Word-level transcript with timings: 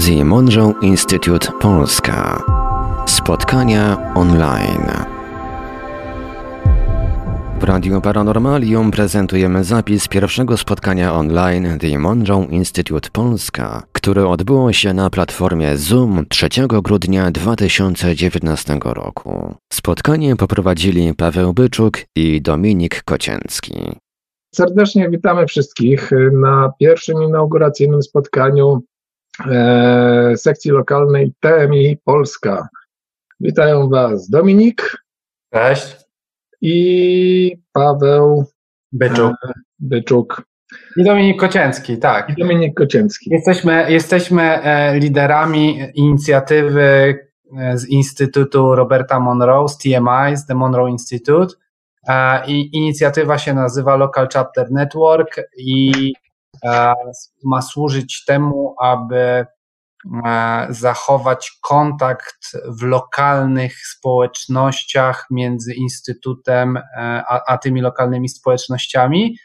The 0.00 0.24
Monroe 0.24 0.74
Institute 0.82 1.52
Polska. 1.60 2.42
Spotkania 3.06 4.12
online. 4.14 4.86
W 7.60 7.64
Radiu 7.64 8.00
Paranormalium 8.00 8.90
prezentujemy 8.90 9.64
zapis 9.64 10.08
pierwszego 10.08 10.56
spotkania 10.56 11.14
online 11.14 11.78
The 11.78 11.98
Monroe 11.98 12.44
Institute 12.44 13.08
Polska, 13.12 13.82
które 13.92 14.28
odbyło 14.28 14.72
się 14.72 14.94
na 14.94 15.10
platformie 15.10 15.76
Zoom 15.76 16.26
3 16.28 16.48
grudnia 16.82 17.30
2019 17.30 18.78
roku. 18.84 19.54
Spotkanie 19.72 20.36
poprowadzili 20.36 21.14
Paweł 21.14 21.52
Byczuk 21.54 21.98
i 22.16 22.42
Dominik 22.42 23.02
Kocięcki. 23.02 23.74
Serdecznie 24.54 25.10
witamy 25.10 25.46
wszystkich 25.46 26.10
na 26.32 26.72
pierwszym 26.78 27.22
inauguracyjnym 27.22 28.02
spotkaniu 28.02 28.82
sekcji 30.36 30.70
lokalnej 30.70 31.32
TMI 31.40 31.96
Polska. 32.04 32.68
Witają 33.40 33.88
Was 33.88 34.30
Dominik. 34.30 35.02
Cześć. 35.52 35.96
I 36.60 37.56
Paweł 37.72 38.44
Byczuk. 38.92 39.32
E, 39.48 39.52
Byczuk. 39.78 40.42
I 40.96 41.04
Dominik 41.04 41.40
Kocięcki, 41.40 41.98
tak. 41.98 42.30
I 42.30 42.34
Dominik 42.40 42.74
Kocięcki. 42.74 43.30
Jesteśmy, 43.30 43.92
jesteśmy 43.92 44.42
e, 44.42 44.98
liderami 44.98 45.80
inicjatywy 45.94 46.82
e, 47.58 47.78
z 47.78 47.88
Instytutu 47.88 48.74
Roberta 48.74 49.20
Monroe, 49.20 49.68
z 49.68 49.78
TMI, 49.78 50.36
z 50.36 50.46
The 50.46 50.54
Monroe 50.54 50.90
Institute. 50.90 51.54
I 52.46 52.76
inicjatywa 52.76 53.38
się 53.38 53.54
nazywa 53.54 53.96
Local 53.96 54.28
Chapter 54.34 54.70
Network 54.70 55.40
i 55.56 56.12
ma 57.44 57.62
służyć 57.62 58.24
temu, 58.24 58.74
aby 58.80 59.46
zachować 60.70 61.58
kontakt 61.62 62.52
w 62.66 62.82
lokalnych 62.82 63.86
społecznościach 63.86 65.26
między 65.30 65.74
Instytutem 65.74 66.78
a, 66.96 67.40
a 67.46 67.58
tymi 67.58 67.80
lokalnymi 67.80 68.28
społecznościami. 68.28 69.36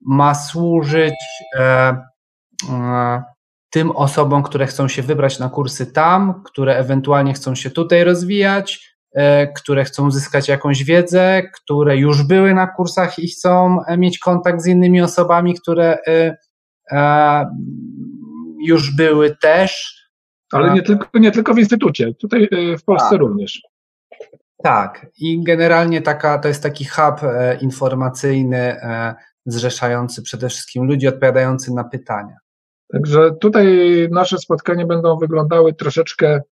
Ma 0.00 0.34
służyć 0.34 1.14
tym 3.70 3.90
osobom, 3.90 4.42
które 4.42 4.66
chcą 4.66 4.88
się 4.88 5.02
wybrać 5.02 5.38
na 5.38 5.48
kursy 5.48 5.92
tam, 5.92 6.42
które 6.44 6.76
ewentualnie 6.76 7.32
chcą 7.32 7.54
się 7.54 7.70
tutaj 7.70 8.04
rozwijać, 8.04 8.87
E, 8.87 8.87
które 9.56 9.84
chcą 9.84 10.06
uzyskać 10.06 10.48
jakąś 10.48 10.84
wiedzę, 10.84 11.42
które 11.54 11.96
już 11.96 12.22
były 12.22 12.54
na 12.54 12.66
kursach 12.66 13.18
i 13.18 13.28
chcą 13.28 13.78
e, 13.86 13.98
mieć 13.98 14.18
kontakt 14.18 14.62
z 14.62 14.66
innymi 14.66 15.02
osobami, 15.02 15.54
które 15.54 15.98
e, 16.92 17.46
już 18.66 18.96
były 18.96 19.36
też. 19.36 19.98
Ale 20.52 20.74
nie 20.74 20.82
tylko, 20.82 21.18
nie 21.18 21.30
tylko 21.30 21.54
w 21.54 21.58
instytucie, 21.58 22.14
tutaj 22.14 22.48
w 22.78 22.84
Polsce 22.84 23.10
tak. 23.10 23.18
również. 23.18 23.62
Tak, 24.62 25.06
i 25.18 25.44
generalnie 25.44 26.02
taka, 26.02 26.38
to 26.38 26.48
jest 26.48 26.62
taki 26.62 26.84
hub 26.84 27.20
informacyjny, 27.60 28.76
zrzeszający 29.46 30.22
przede 30.22 30.48
wszystkim 30.48 30.84
ludzi 30.84 31.08
odpowiadający 31.08 31.74
na 31.74 31.84
pytania. 31.84 32.36
Także 32.92 33.30
tutaj 33.40 33.66
nasze 34.10 34.38
spotkania 34.38 34.86
będą 34.86 35.16
wyglądały 35.16 35.74
troszeczkę 35.74 36.40
E, 36.40 36.57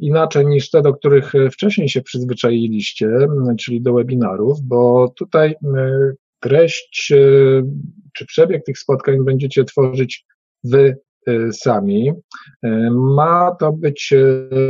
inaczej 0.00 0.46
niż 0.46 0.70
te, 0.70 0.82
do 0.82 0.94
których 0.94 1.34
e, 1.34 1.50
wcześniej 1.50 1.88
się 1.88 2.02
przyzwyczailiście, 2.02 3.08
czyli 3.58 3.82
do 3.82 3.92
webinarów, 3.92 4.60
bo 4.62 5.12
tutaj 5.16 5.50
e, 5.50 6.12
treść 6.40 7.06
czy 8.16 8.26
przebieg 8.26 8.64
tych 8.64 8.78
spotkań 8.78 9.24
będziecie 9.24 9.64
tworzyć 9.64 10.24
wy 10.64 10.96
sami. 11.52 12.12
Ma 12.90 13.56
to 13.60 13.72
być 13.72 14.14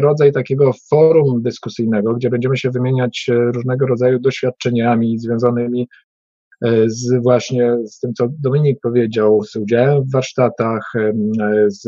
rodzaj 0.01 0.33
takiego 0.33 0.73
forum 0.91 1.43
dyskusyjnego, 1.43 2.15
gdzie 2.15 2.31
będziemy 2.31 2.57
się 2.57 2.71
wymieniać 2.71 3.31
różnego 3.55 3.87
rodzaju 3.87 4.19
doświadczeniami 4.19 5.19
związanymi 5.19 5.89
z 6.87 7.23
właśnie 7.23 7.77
z 7.87 7.99
tym, 7.99 8.15
co 8.15 8.29
Dominik 8.41 8.81
powiedział, 8.83 9.43
z 9.45 9.57
udziałem 9.57 10.03
w 10.03 10.13
warsztatach, 10.13 10.93
z 11.67 11.87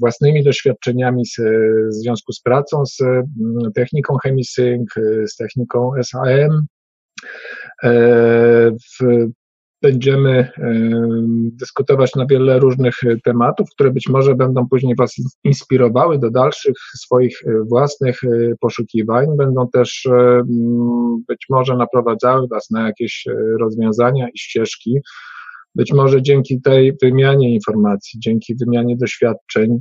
własnymi 0.00 0.44
doświadczeniami 0.44 1.26
z, 1.26 1.36
w 1.88 1.94
związku 1.94 2.32
z 2.32 2.40
pracą 2.40 2.86
z 2.86 2.98
techniką 3.74 4.16
chemisync, 4.22 4.88
z 5.26 5.36
techniką 5.36 5.90
SAM. 6.02 6.66
E, 7.82 7.90
w, 8.70 9.26
będziemy 9.84 10.48
dyskutować 11.52 12.14
na 12.14 12.26
wiele 12.26 12.58
różnych 12.58 12.94
tematów, 13.24 13.68
które 13.70 13.90
być 13.90 14.08
może 14.08 14.34
będą 14.34 14.68
później 14.68 14.94
Was 14.98 15.14
inspirowały 15.44 16.18
do 16.18 16.30
dalszych 16.30 16.76
swoich 16.96 17.38
e, 17.46 17.64
własnych 17.64 18.24
e, 18.24 18.28
poszukiwań, 18.60 19.26
będą 19.36 19.68
też 19.68 20.08
być 21.28 21.46
może 21.50 21.76
naprowadzały 21.76 22.48
Was 22.48 22.70
na 22.70 22.86
jakieś 22.86 23.26
e, 23.26 23.32
rozwiązania 23.60 24.28
i 24.28 24.38
ścieżki. 24.38 24.98
Być 25.74 25.92
może 25.92 26.22
dzięki 26.22 26.60
tej 26.60 26.96
wymianie 27.02 27.54
informacji, 27.54 28.20
dzięki 28.20 28.54
wymianie 28.54 28.96
doświadczeń, 28.96 29.80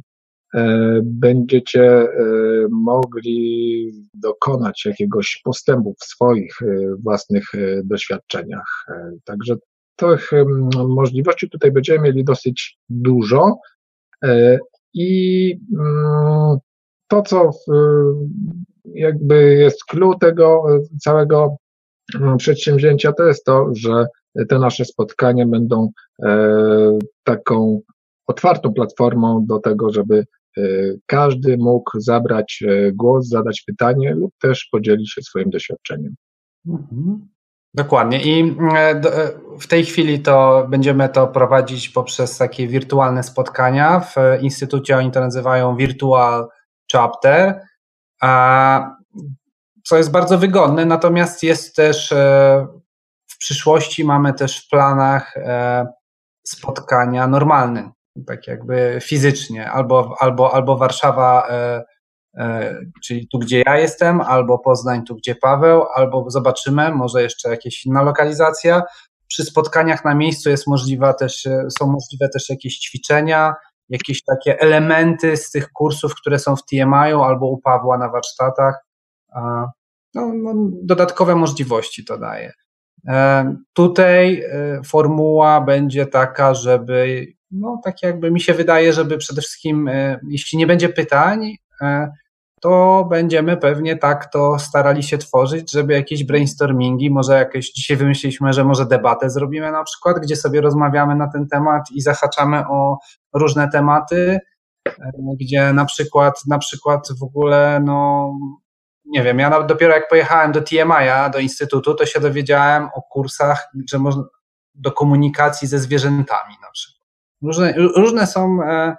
będziecie 1.04 2.08
mogli 2.72 3.92
dokonać 4.14 4.86
jakiegoś 4.86 5.42
postępu 5.44 5.96
w 6.00 6.04
swoich 6.04 6.60
własnych 7.04 7.44
doświadczeniach. 7.84 8.86
Także 9.26 9.56
tych 9.96 10.32
możliwości 10.88 11.50
tutaj 11.50 11.72
będziemy 11.72 12.00
mieli 12.00 12.24
dosyć 12.24 12.78
dużo 12.90 13.58
e, 14.24 14.60
i 14.94 15.52
mm, 15.80 16.58
to, 17.08 17.22
co 17.22 17.52
jakby 18.86 19.56
jest 19.56 19.84
clue 19.84 20.16
tego 20.20 20.64
e, 20.76 20.80
całego 21.02 21.56
mm, 22.16 22.38
przedsięwzięcia, 22.38 23.14
to 23.14 23.24
jest 23.24 23.46
to, 23.46 23.70
że 23.76 24.06
te 24.50 24.60
nasze 24.60 24.86
spotkania 24.86 25.48
będą 25.48 25.90
e, 26.24 27.00
taką 27.24 27.82
otwartą 28.28 28.74
platformą 28.74 29.46
do 29.46 29.60
tego, 29.60 29.94
żeby 29.94 30.26
każdy 31.06 31.58
mógł 31.58 32.00
zabrać 32.00 32.64
głos, 32.94 33.28
zadać 33.28 33.64
pytanie 33.68 34.16
lub 34.16 34.32
też 34.42 34.68
podzielić 34.72 35.14
się 35.14 35.22
swoim 35.22 35.50
doświadczeniem. 35.50 36.16
Mhm. 36.68 37.28
Dokładnie. 37.76 38.22
I 38.22 38.58
e, 38.74 38.90
e, 38.90 39.02
w 39.60 39.68
tej 39.68 39.86
chwili 39.86 40.20
to 40.20 40.66
będziemy 40.70 41.10
to 41.10 41.28
prowadzić 41.28 41.90
poprzez 41.90 42.38
takie 42.38 42.68
wirtualne 42.68 43.24
spotkania. 43.24 44.00
W 44.00 44.16
instytucie 44.42 44.98
oni 44.98 45.12
to 45.12 45.20
nazywają 45.20 45.76
Virtual 45.76 46.50
Chapter, 46.92 47.62
co 49.84 49.98
jest 49.98 50.12
bardzo 50.12 50.38
wygodne, 50.38 50.86
natomiast 50.86 51.44
jest 51.44 51.76
też 51.76 52.12
e, 52.12 52.68
w 53.28 53.38
przyszłości 53.38 54.04
mamy 54.04 54.34
też 54.34 54.66
w 54.66 54.70
planach 54.70 55.34
spotkania 56.44 57.28
normalne, 57.28 57.92
tak 58.28 58.48
jakby 58.48 59.00
fizycznie, 59.02 59.72
albo, 59.72 60.16
albo, 60.20 60.54
albo 60.54 60.78
Warszawa 60.78 61.48
czyli 63.04 63.28
tu, 63.28 63.40
gdzie 63.40 63.64
ja 63.66 63.78
jestem, 63.78 64.22
albo 64.22 64.60
Poznań, 64.60 65.04
tu, 65.06 65.16
gdzie 65.16 65.36
Paweł, 65.36 65.84
albo 65.96 66.30
zobaczymy, 66.30 66.92
może 66.92 67.24
jeszcze 67.24 67.50
jakaś 67.50 67.86
inna 67.86 68.02
lokalizacja. 68.02 68.84
Przy 69.28 69.44
spotkaniach 69.44 70.06
na 70.06 70.16
miejscu 70.16 70.50
jest 70.50 70.68
możliwa 70.68 71.14
też, 71.14 71.46
e, 71.46 71.66
są 71.80 71.88
możliwe 71.88 72.30
też 72.30 72.50
jakieś 72.50 72.78
ćwiczenia, 72.78 73.54
jakieś 73.90 74.24
takie 74.24 74.60
elementy 74.60 75.38
z 75.38 75.52
tych 75.52 75.70
kursów, 75.70 76.16
które 76.16 76.40
są 76.40 76.56
w 76.56 76.66
TMI 76.66 77.14
albo 77.24 77.46
u 77.48 77.58
Pawła 77.58 77.98
na 77.98 78.10
warsztatach. 78.10 78.86
No, 80.16 80.32
no, 80.34 80.54
dodatkowe 80.84 81.36
możliwości 81.36 82.06
to 82.06 82.18
daje. 82.18 82.52
E, 83.08 83.56
tutaj 83.74 84.44
formuła 84.86 85.62
będzie 85.62 86.06
taka, 86.06 86.54
żeby, 86.54 87.28
no 87.52 87.82
tak 87.84 88.04
jakby 88.04 88.32
mi 88.32 88.42
się 88.42 88.54
wydaje, 88.54 88.94
żeby 88.94 89.18
przede 89.18 89.42
wszystkim, 89.42 89.90
jeśli 90.30 90.58
nie 90.58 90.68
będzie 90.68 90.90
pytań, 90.90 91.56
to 92.64 93.06
będziemy 93.10 93.58
pewnie 93.58 93.98
tak 93.98 94.32
to 94.32 94.60
starali 94.60 95.04
się 95.04 95.18
tworzyć, 95.18 95.72
żeby 95.72 95.94
jakieś 95.94 96.24
brainstormingi, 96.24 97.12
może 97.12 97.34
jakieś, 97.34 97.72
dzisiaj 97.72 97.98
wymyśliliśmy, 97.98 98.54
że 98.54 98.64
może 98.64 98.86
debatę 98.86 99.30
zrobimy 99.30 99.72
na 99.72 99.84
przykład, 99.84 100.20
gdzie 100.20 100.36
sobie 100.36 100.62
rozmawiamy 100.62 101.16
na 101.16 101.28
ten 101.32 101.48
temat 101.48 101.84
i 101.92 102.02
zahaczamy 102.02 102.68
o 102.68 102.98
różne 103.34 103.70
tematy, 103.70 104.40
e, 104.88 105.12
gdzie 105.40 105.74
na 105.74 105.86
przykład, 105.86 106.42
na 106.48 106.58
przykład 106.58 107.08
w 107.20 107.24
ogóle, 107.24 107.82
no, 107.86 108.32
nie 109.06 109.24
wiem, 109.24 109.40
ja 109.40 109.64
dopiero 109.64 109.94
jak 109.94 110.10
pojechałem 110.10 110.52
do 110.52 110.62
TMI, 110.62 111.32
do 111.34 111.40
instytutu, 111.40 111.96
to 111.96 112.06
się 112.06 112.20
dowiedziałem 112.20 112.90
o 112.96 113.02
kursach, 113.02 113.68
że 113.92 114.00
można 114.00 114.24
do 114.76 114.92
komunikacji 114.92 115.68
ze 115.68 115.80
zwierzętami 115.80 116.56
na 116.62 116.72
przykład. 116.72 117.08
Różne, 117.42 117.74
różne 117.96 118.28
są 118.28 118.64
e, 118.64 118.96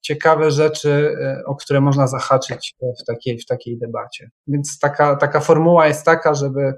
ciekawe 0.00 0.50
rzeczy, 0.50 1.16
e, 1.20 1.42
o 1.46 1.56
które 1.56 1.80
można 1.80 2.06
zahaczyć 2.06 2.74
w 3.02 3.04
takiej, 3.04 3.38
w 3.38 3.46
takiej 3.46 3.78
debacie. 3.78 4.30
Więc 4.46 4.78
taka, 4.78 5.16
taka 5.16 5.40
formuła 5.40 5.86
jest 5.86 6.04
taka, 6.04 6.34
żeby, 6.34 6.72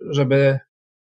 żeby 0.00 0.58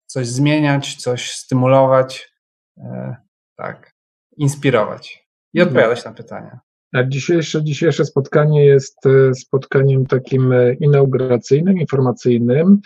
coś 0.05 0.27
zmieniać, 0.27 0.95
coś 0.95 1.31
stymulować, 1.31 2.31
e, 2.77 3.15
tak, 3.55 3.91
inspirować. 4.37 5.27
i 5.53 5.61
odpowiadać 5.61 6.05
na 6.05 6.13
pytania. 6.13 6.59
A 6.93 7.03
dzisiejsze, 7.03 7.63
dzisiejsze 7.63 8.05
spotkanie 8.05 8.65
jest 8.65 9.05
e, 9.05 9.33
spotkaniem 9.33 10.05
takim 10.05 10.53
inauguracyjnym, 10.79 11.77
informacyjnym 11.77 12.79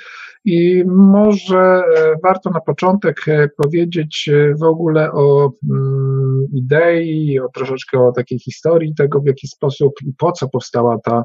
i 0.46 0.84
może 0.88 1.84
warto 2.24 2.50
na 2.50 2.62
początek 2.62 3.26
powiedzieć 3.58 4.30
w 4.60 4.64
ogóle 4.64 5.12
o 5.12 5.52
mm, 5.70 6.19
idei, 6.54 7.40
o 7.40 7.50
troszeczkę 7.54 8.00
o 8.00 8.12
takiej 8.12 8.40
historii 8.40 8.96
tego, 8.96 9.22
w 9.22 9.28
jaki 9.28 9.48
sposób 9.48 9.94
i 10.06 10.14
po 10.18 10.32
co 10.32 10.50
powstała 10.50 10.98
ta 11.04 11.24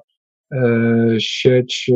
sieć 1.19 1.91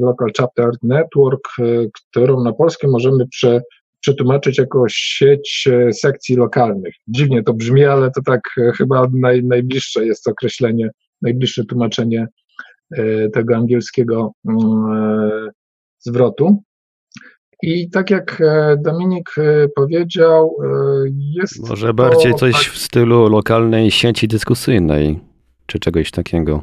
Local 0.00 0.28
Chapter 0.38 0.70
Network, 0.82 1.48
którą 1.92 2.44
na 2.44 2.52
polskie 2.52 2.88
możemy 2.88 3.26
prze, 3.28 3.60
przetłumaczyć 4.00 4.58
jako 4.58 4.84
sieć 4.88 5.68
e, 5.72 5.92
sekcji 5.92 6.36
lokalnych. 6.36 6.94
Dziwnie 7.08 7.42
to 7.42 7.54
brzmi, 7.54 7.84
ale 7.84 8.10
to 8.10 8.22
tak 8.22 8.40
e, 8.58 8.72
chyba 8.72 9.06
naj, 9.12 9.44
najbliższe 9.44 10.06
jest 10.06 10.28
określenie, 10.28 10.90
najbliższe 11.22 11.64
tłumaczenie 11.64 12.26
e, 12.90 13.28
tego 13.28 13.56
angielskiego 13.56 14.32
mm, 14.48 15.50
zwrotu. 15.98 16.62
I 17.62 17.90
tak 17.90 18.10
jak 18.10 18.42
Dominik 18.78 19.30
powiedział, 19.76 20.56
jest. 21.16 21.68
Może 21.68 21.94
bardziej 21.94 22.34
coś 22.34 22.52
tak, 22.52 22.62
w 22.62 22.78
stylu 22.78 23.28
lokalnej 23.28 23.90
sieci 23.90 24.28
dyskusyjnej, 24.28 25.20
czy 25.66 25.78
czegoś 25.78 26.10
takiego. 26.10 26.62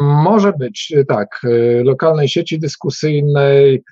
Może 0.00 0.52
być, 0.52 0.94
tak. 1.08 1.40
Lokalnej 1.84 2.28
sieci 2.28 2.58
dyskusyjnej, 2.58 3.82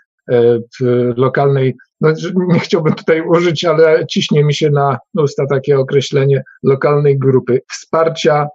lokalnej 1.16 1.76
no, 2.00 2.12
nie 2.48 2.60
chciałbym 2.60 2.94
tutaj 2.94 3.22
użyć, 3.22 3.64
ale 3.64 4.06
ciśnie 4.06 4.44
mi 4.44 4.54
się 4.54 4.70
na 4.70 4.98
usta 5.14 5.46
takie 5.46 5.78
określenie 5.78 6.42
lokalnej 6.62 7.18
grupy 7.18 7.60
wsparcia 7.70 8.46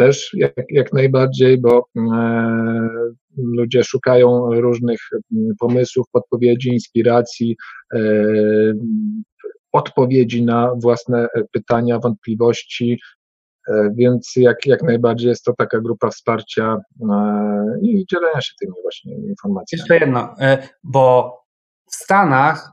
też 0.00 0.30
jak, 0.34 0.52
jak 0.70 0.92
najbardziej, 0.92 1.58
bo 1.58 1.86
e, 1.96 2.88
ludzie 3.36 3.84
szukają 3.84 4.60
różnych 4.60 5.00
pomysłów, 5.60 6.06
podpowiedzi, 6.12 6.68
inspiracji, 6.68 7.56
e, 7.94 7.98
odpowiedzi 9.72 10.44
na 10.44 10.72
własne 10.82 11.26
pytania, 11.52 11.98
wątpliwości, 11.98 13.00
e, 13.68 13.90
więc 13.94 14.32
jak, 14.36 14.66
jak 14.66 14.82
najbardziej 14.82 15.28
jest 15.28 15.44
to 15.44 15.52
taka 15.58 15.80
grupa 15.80 16.10
wsparcia 16.10 16.76
i 17.82 18.04
dzielenia 18.10 18.40
się 18.40 18.52
tymi 18.60 18.72
właśnie 18.82 19.14
informacjami. 19.14 19.80
Jeszcze 19.80 19.98
jedno, 19.98 20.34
bo 20.84 21.36
w 21.90 21.94
Stanach 21.94 22.72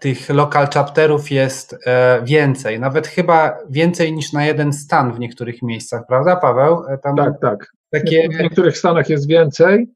tych 0.00 0.30
local 0.30 0.66
chapterów 0.74 1.30
jest 1.30 1.76
e, 1.86 2.22
więcej, 2.24 2.80
nawet 2.80 3.06
chyba 3.06 3.58
więcej 3.70 4.12
niż 4.12 4.32
na 4.32 4.46
jeden 4.46 4.72
stan 4.72 5.12
w 5.12 5.18
niektórych 5.18 5.62
miejscach, 5.62 6.02
prawda 6.08 6.36
Paweł? 6.36 6.84
E, 6.88 6.98
tam 6.98 7.16
tak, 7.16 7.40
tak. 7.40 7.72
Takie... 7.90 8.28
W 8.28 8.42
niektórych 8.42 8.78
stanach 8.78 9.08
jest 9.08 9.28
więcej. 9.28 9.86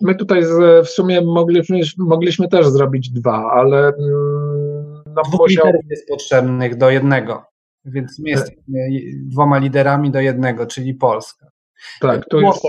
My 0.00 0.14
tutaj 0.14 0.42
w 0.84 0.88
sumie 0.88 1.20
mogliśmy, 1.20 1.80
mogliśmy 1.98 2.48
też 2.48 2.66
zrobić 2.66 3.10
dwa, 3.10 3.50
ale 3.52 3.78
mm, 3.86 5.02
no, 5.06 5.22
Dwóch 5.22 5.40
musiał... 5.40 5.66
liderów 5.66 5.90
jest 5.90 6.08
potrzebnych 6.08 6.76
do 6.76 6.90
jednego, 6.90 7.44
więc 7.84 8.18
my 8.18 8.30
jesteśmy 8.30 8.62
dwoma 9.14 9.58
liderami 9.58 10.10
do 10.10 10.20
jednego, 10.20 10.66
czyli 10.66 10.94
Polska. 10.94 11.46
Tak, 12.00 12.28
to 12.28 12.40
jest... 12.40 12.62
są 12.62 12.68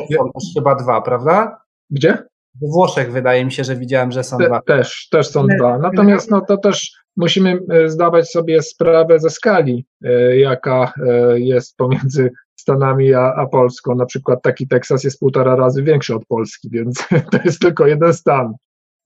chyba 0.56 0.76
dwa, 0.76 1.02
prawda? 1.02 1.62
Gdzie? 1.90 2.24
We 2.62 2.68
Włoszech 2.68 3.12
wydaje 3.12 3.46
mi 3.46 3.52
się, 3.52 3.64
że 3.64 3.76
widziałem, 3.76 4.12
że 4.12 4.24
są 4.24 4.38
Te, 4.38 4.46
dwa. 4.48 4.62
Też, 4.62 5.08
też 5.12 5.28
są 5.28 5.48
dwa. 5.48 5.78
Natomiast 5.78 6.32
no, 6.32 6.42
to 6.42 6.58
też 6.58 6.92
musimy 7.18 7.60
e, 7.70 7.90
zdawać 7.90 8.32
sobie 8.32 8.62
sprawę 8.62 9.20
ze 9.20 9.30
skali, 9.30 9.86
e, 10.04 10.38
jaka 10.38 10.94
e, 11.08 11.40
jest 11.40 11.78
pomiędzy 11.78 12.32
Stanami 12.56 13.14
a, 13.14 13.34
a 13.36 13.48
Polską. 13.48 13.96
Na 13.96 14.06
przykład 14.06 14.42
taki 14.42 14.68
Teksas 14.68 15.04
jest 15.04 15.20
półtora 15.20 15.56
razy 15.56 15.84
większy 15.84 16.16
od 16.16 16.26
Polski, 16.26 16.70
więc 16.70 17.08
to 17.32 17.38
jest 17.46 17.60
tylko 17.60 17.88
jeden 17.88 18.14
stan. 18.14 18.54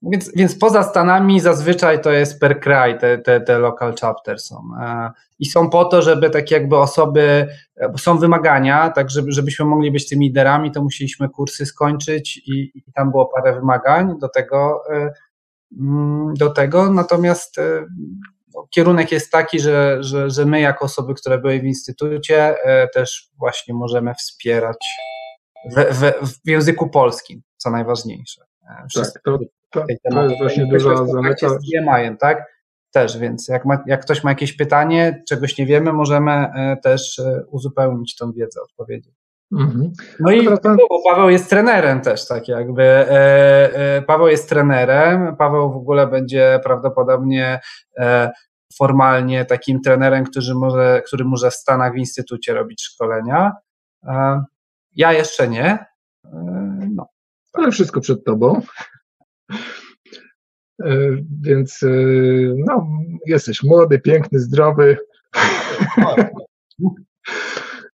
Więc, 0.02 0.32
więc 0.36 0.58
poza 0.58 0.82
Stanami 0.82 1.40
zazwyczaj 1.40 2.00
to 2.00 2.12
jest 2.12 2.40
per 2.40 2.60
kraj, 2.60 2.98
te, 2.98 3.18
te, 3.18 3.40
te 3.40 3.58
local 3.58 3.94
chapter 4.00 4.40
są. 4.40 4.62
E, 4.80 5.10
I 5.38 5.46
są 5.46 5.70
po 5.70 5.84
to, 5.84 6.02
żeby 6.02 6.30
takie 6.30 6.54
jakby 6.54 6.76
osoby, 6.76 7.48
e, 7.76 7.92
są 7.98 8.18
wymagania, 8.18 8.90
tak 8.90 9.10
żeby, 9.10 9.32
żebyśmy 9.32 9.64
mogli 9.64 9.90
być 9.90 10.08
tymi 10.08 10.26
liderami, 10.26 10.72
to 10.72 10.82
musieliśmy 10.82 11.28
kursy 11.28 11.66
skończyć 11.66 12.36
i, 12.36 12.72
i 12.74 12.92
tam 12.94 13.10
było 13.10 13.26
parę 13.26 13.54
wymagań 13.54 14.18
do 14.18 14.28
tego, 14.28 14.82
e, 14.90 15.12
mm, 15.80 16.34
do 16.34 16.50
tego. 16.50 16.92
natomiast 16.92 17.56
no, 18.54 18.66
kierunek 18.70 19.12
jest 19.12 19.32
taki, 19.32 19.60
że, 19.60 19.96
że, 20.00 20.30
że 20.30 20.44
my 20.44 20.60
jako 20.60 20.84
osoby, 20.84 21.14
które 21.14 21.38
były 21.38 21.60
w 21.60 21.64
instytucie 21.64 22.56
też 22.94 23.30
właśnie 23.38 23.74
możemy 23.74 24.14
wspierać 24.14 24.86
w, 25.76 25.94
w, 25.94 26.28
w 26.44 26.48
języku 26.48 26.90
polskim, 26.90 27.42
co 27.56 27.70
najważniejsze. 27.70 28.48
Tak, 28.94 29.22
to, 29.24 29.38
to, 29.70 29.84
to 30.12 30.22
jest 30.22 30.38
właśnie 30.38 30.66
duża 30.66 31.06
zaleta. 31.06 31.48
Z 31.48 31.60
tak? 32.20 32.58
Też, 32.92 33.18
więc 33.18 33.48
jak, 33.48 33.64
ma, 33.64 33.82
jak 33.86 34.02
ktoś 34.02 34.24
ma 34.24 34.30
jakieś 34.30 34.52
pytanie, 34.52 35.22
czegoś 35.28 35.58
nie 35.58 35.66
wiemy, 35.66 35.92
możemy 35.92 36.32
e, 36.32 36.76
też 36.82 37.18
e, 37.18 37.42
uzupełnić 37.50 38.16
tą 38.16 38.32
wiedzę, 38.32 38.60
odpowiedzieć. 38.62 39.14
Mhm. 39.52 39.92
No 40.20 40.30
i 40.30 40.44
bo 40.44 41.02
Paweł 41.10 41.30
jest 41.30 41.50
trenerem 41.50 42.00
też, 42.00 42.26
tak 42.26 42.48
jakby. 42.48 42.82
E, 42.82 44.02
Paweł 44.06 44.28
jest 44.28 44.48
trenerem, 44.48 45.36
Paweł 45.36 45.72
w 45.72 45.76
ogóle 45.76 46.06
będzie 46.06 46.60
prawdopodobnie 46.64 47.60
formalnie 48.74 49.44
takim 49.44 49.80
trenerem, 49.80 50.24
który 50.24 50.54
może, 50.54 51.02
który 51.06 51.24
może 51.24 51.50
w 51.50 51.54
Stanach 51.54 51.92
w 51.92 51.96
instytucie 51.96 52.54
robić 52.54 52.82
szkolenia. 52.82 53.52
Ja 54.96 55.12
jeszcze 55.12 55.48
nie. 55.48 55.86
Ale 57.52 57.70
wszystko 57.70 58.00
przed 58.00 58.24
tobą. 58.24 58.60
E, 60.84 61.16
więc 61.42 61.82
e, 61.82 61.88
no, 62.56 62.86
jesteś 63.26 63.62
młody, 63.62 63.98
piękny, 63.98 64.40
zdrowy. 64.40 64.96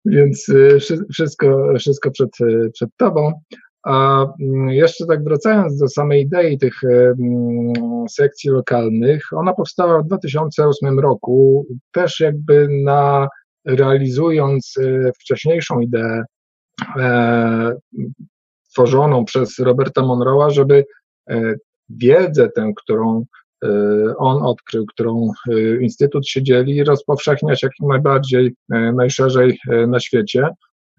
Więc 0.04 0.48
e, 0.48 0.78
wszystko, 1.12 1.72
wszystko 1.78 2.10
przed, 2.10 2.30
przed 2.72 2.90
tobą. 2.96 3.32
A 3.84 4.26
mm, 4.40 4.68
jeszcze 4.68 5.06
tak 5.06 5.24
wracając 5.24 5.78
do 5.78 5.88
samej 5.88 6.22
idei 6.22 6.58
tych 6.58 6.84
mm, 6.84 7.72
sekcji 8.10 8.50
lokalnych, 8.50 9.22
ona 9.32 9.54
powstała 9.54 10.02
w 10.02 10.06
2008 10.06 11.00
roku, 11.00 11.66
też 11.92 12.20
jakby 12.20 12.68
na 12.84 13.28
realizując 13.66 14.74
wcześniejszą 15.20 15.80
ideę 15.80 16.24
tworzoną 18.74 19.24
przez 19.24 19.58
Roberta 19.58 20.02
Monroe'a, 20.02 20.50
żeby 20.50 20.84
E, 21.30 21.54
wiedzę 21.88 22.48
tę, 22.48 22.72
którą 22.76 23.24
e, 23.64 23.68
on 24.16 24.42
odkrył, 24.42 24.86
którą 24.86 25.30
e, 25.50 25.82
Instytut 25.82 26.28
się 26.28 26.42
dzieli, 26.42 26.84
rozpowszechniać 26.84 27.62
jak 27.62 27.72
najbardziej, 27.80 28.54
najszerzej 28.68 29.58
na 29.88 30.00
świecie. 30.00 30.48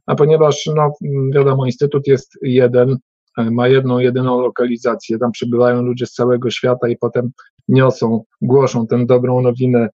A 0.05 0.15
ponieważ, 0.15 0.69
no, 0.75 0.91
wiadomo, 1.33 1.65
Instytut 1.65 2.07
jest 2.07 2.37
jeden, 2.41 2.97
ma 3.37 3.67
jedną, 3.67 3.99
jedyną 3.99 4.39
lokalizację, 4.39 5.17
tam 5.17 5.31
przybywają 5.31 5.81
ludzie 5.81 6.05
z 6.05 6.11
całego 6.11 6.49
świata 6.49 6.87
i 6.87 6.97
potem 6.97 7.31
niosą, 7.67 8.23
głoszą 8.41 8.87
tę 8.87 9.05
dobrą 9.05 9.41
nowinę 9.41 9.89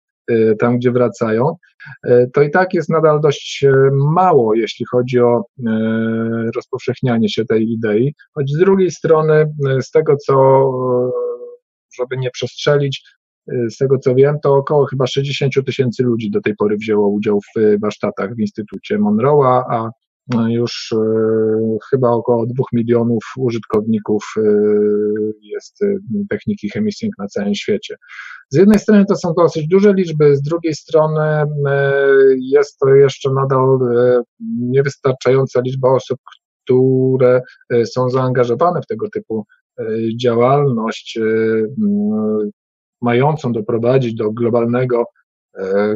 tam, 0.59 0.79
gdzie 0.79 0.93
wracają, 0.93 1.57
to 2.33 2.43
i 2.43 2.51
tak 2.51 2.75
jest 2.75 2.89
nadal 2.89 3.21
dość 3.21 3.65
mało, 3.93 4.55
jeśli 4.55 4.87
chodzi 4.91 5.21
o 5.21 5.45
rozpowszechnianie 6.57 7.29
się 7.29 7.45
tej 7.45 7.73
idei, 7.73 8.15
choć 8.35 8.51
z 8.53 8.59
drugiej 8.59 8.91
strony, 8.91 9.53
z 9.81 9.91
tego 9.91 10.17
co, 10.17 10.35
żeby 11.99 12.17
nie 12.17 12.31
przestrzelić, 12.31 13.03
z 13.71 13.77
tego 13.77 13.99
co 13.99 14.15
wiem, 14.15 14.37
to 14.43 14.55
około 14.55 14.87
chyba 14.87 15.07
60 15.07 15.55
tysięcy 15.67 16.03
ludzi 16.03 16.31
do 16.31 16.41
tej 16.41 16.57
pory 16.57 16.77
wzięło 16.77 17.09
udział 17.09 17.41
w 17.41 17.81
warsztatach 17.83 18.35
w 18.35 18.41
Instytucie 18.41 18.99
Monroe'a, 18.99 19.63
a 19.71 19.89
już 20.49 20.95
chyba 21.91 22.11
około 22.11 22.47
2 22.47 22.65
milionów 22.73 23.25
użytkowników 23.37 24.35
jest 25.43 25.79
techniki 26.31 26.71
Chemisync 26.71 27.13
na 27.19 27.27
całym 27.27 27.55
świecie. 27.55 27.97
Z 28.51 28.57
jednej 28.57 28.79
strony 28.79 29.05
to 29.05 29.17
są 29.17 29.33
dosyć 29.37 29.69
duże 29.69 29.95
liczby, 29.95 30.37
z 30.37 30.43
drugiej 30.43 30.75
strony 30.75 31.21
e, 31.21 31.47
jest 32.41 32.79
to 32.79 32.89
jeszcze 32.89 33.31
nadal 33.33 33.79
e, 33.83 34.23
niewystarczająca 34.61 35.61
liczba 35.61 35.89
osób, 35.91 36.19
które 36.65 37.43
e, 37.71 37.87
są 37.87 38.11
zaangażowane 38.11 38.83
w 38.83 38.87
tego 38.87 39.11
typu 39.11 39.45
działalność, 40.23 41.19
mającą 43.03 43.53
doprowadzić 43.53 44.15
do 44.15 44.31
globalnego, 44.31 45.05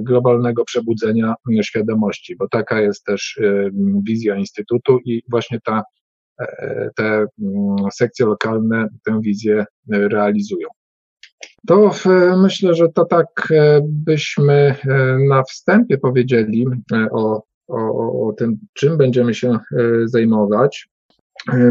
globalnego 0.01 0.65
przebudzenia 0.65 1.35
świadomości, 1.63 2.37
bo 2.37 2.49
taka 2.49 2.81
jest 2.81 3.05
też 3.05 3.41
wizja 4.07 4.37
Instytutu 4.37 4.99
i 5.05 5.23
właśnie 5.31 5.59
ta, 5.65 5.83
te 6.97 7.27
sekcje 7.93 8.27
lokalne 8.27 8.89
tę 9.05 9.21
wizję 9.21 9.65
realizują. 9.89 10.69
To 11.67 11.91
myślę, 12.37 12.75
że 12.75 12.89
to 12.89 13.05
tak 13.05 13.49
e, 13.51 13.81
byśmy 13.85 14.53
e, 14.53 15.19
na 15.29 15.43
wstępie 15.43 15.99
powiedzieli 15.99 16.67
e, 16.93 17.07
o 17.11 17.43
o, 17.69 18.29
o 18.29 18.33
tym, 18.33 18.59
czym 18.73 18.97
będziemy 18.97 19.35
się 19.35 19.59
zajmować. 20.05 20.89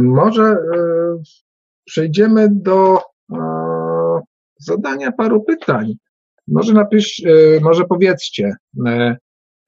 Może 0.02 0.58
przejdziemy 1.86 2.48
do 2.52 3.00
zadania 4.60 5.12
paru 5.12 5.44
pytań. 5.44 5.94
Może 6.52 6.74
napisz, 6.74 7.24
może 7.62 7.84
powiedzcie, 7.86 8.54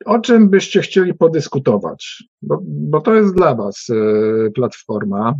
o 0.05 0.19
czym 0.19 0.49
byście 0.49 0.81
chcieli 0.81 1.13
podyskutować? 1.13 2.23
Bo, 2.41 2.59
bo 2.63 3.01
to 3.01 3.13
jest 3.15 3.35
dla 3.35 3.55
Was 3.55 3.87
platforma 4.55 5.33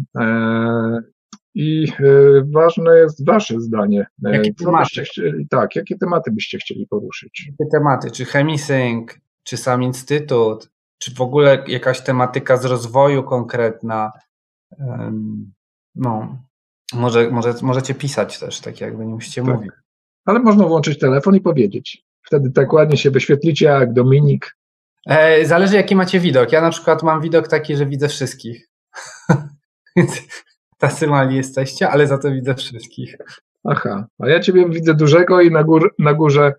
i 1.55 1.87
ważne 2.53 2.97
jest 2.97 3.25
Wasze 3.25 3.61
zdanie. 3.61 4.05
Jakie 4.21 4.53
tematy? 4.53 5.03
chcieli, 5.03 5.47
tak, 5.49 5.75
jakie 5.75 5.97
tematy 5.97 6.31
byście 6.31 6.57
chcieli 6.57 6.87
poruszyć? 6.87 7.47
Jakie 7.49 7.71
tematy? 7.71 8.11
Czy 8.11 8.25
Chemisync, 8.25 9.11
czy 9.43 9.57
sam 9.57 9.83
Instytut, 9.83 10.69
czy 10.97 11.13
w 11.13 11.21
ogóle 11.21 11.63
jakaś 11.67 12.01
tematyka 12.01 12.57
z 12.57 12.65
rozwoju 12.65 13.23
konkretna? 13.23 14.11
No, 15.95 16.37
może, 16.93 17.29
może, 17.31 17.53
możecie 17.61 17.93
pisać 17.95 18.39
też, 18.39 18.59
tak 18.61 18.81
jakby 18.81 19.05
nie 19.05 19.13
musicie 19.13 19.43
Tak. 19.43 19.55
mówić. 19.55 19.71
Ale 20.25 20.39
można 20.39 20.65
włączyć 20.67 20.99
telefon 20.99 21.35
i 21.35 21.41
powiedzieć. 21.41 22.03
Wtedy 22.21 22.51
tak 22.51 22.73
ładnie 22.73 22.97
się 22.97 23.11
wyświetlicie 23.11 23.65
jak 23.65 23.93
Dominik. 23.93 24.57
E, 25.07 25.45
zależy 25.45 25.75
jaki 25.75 25.95
macie 25.95 26.19
widok. 26.19 26.51
Ja 26.51 26.61
na 26.61 26.69
przykład 26.69 27.03
mam 27.03 27.21
widok 27.21 27.47
taki, 27.47 27.75
że 27.75 27.85
widzę 27.85 28.07
wszystkich. 28.07 28.69
Więc 29.95 30.21
tacy 30.77 31.07
mali 31.07 31.35
jesteście, 31.35 31.89
ale 31.89 32.07
za 32.07 32.17
to 32.17 32.31
widzę 32.31 32.55
wszystkich. 32.55 33.17
Aha, 33.63 34.07
a 34.19 34.29
ja 34.29 34.39
ciebie 34.39 34.69
widzę 34.69 34.93
dużego 34.93 35.41
i 35.41 35.51
na, 35.51 35.63
gór, 35.63 35.95
na 35.99 36.13
górze 36.13 36.53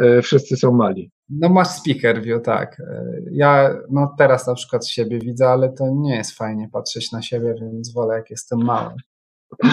e, 0.00 0.22
wszyscy 0.22 0.56
są 0.56 0.72
mali. 0.72 1.10
No 1.28 1.48
masz 1.48 1.68
speaker 1.68 2.22
view, 2.22 2.42
tak. 2.42 2.80
E, 2.80 3.04
Ja 3.30 3.74
no 3.90 4.14
teraz 4.18 4.46
na 4.46 4.54
przykład 4.54 4.88
siebie 4.88 5.18
widzę, 5.18 5.48
ale 5.48 5.72
to 5.72 5.84
nie 5.94 6.16
jest 6.16 6.36
fajnie 6.36 6.68
patrzeć 6.72 7.12
na 7.12 7.22
siebie, 7.22 7.54
więc 7.60 7.92
wolę 7.92 8.14
jak 8.14 8.30
jestem 8.30 8.64
mały. 8.64 8.94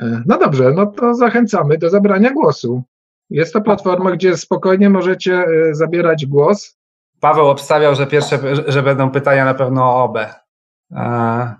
E, 0.00 0.22
No 0.26 0.38
dobrze, 0.38 0.72
no 0.76 0.86
to 0.86 1.14
zachęcamy 1.14 1.78
do 1.78 1.90
zabrania 1.90 2.32
głosu. 2.32 2.82
Jest 3.30 3.52
to 3.52 3.60
platforma, 3.60 4.10
gdzie 4.12 4.36
spokojnie 4.36 4.90
możecie 4.90 5.34
e, 5.34 5.74
zabierać 5.74 6.26
głos. 6.26 6.78
Paweł 7.20 7.48
obstawiał, 7.48 7.94
że 7.94 8.06
pierwsze, 8.06 8.38
że 8.66 8.82
będą 8.82 9.10
pytania 9.10 9.44
na 9.44 9.54
pewno 9.54 9.84
o 9.84 10.04
OB. 10.04 10.16
E, 10.16 11.54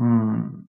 mm, 0.00 0.66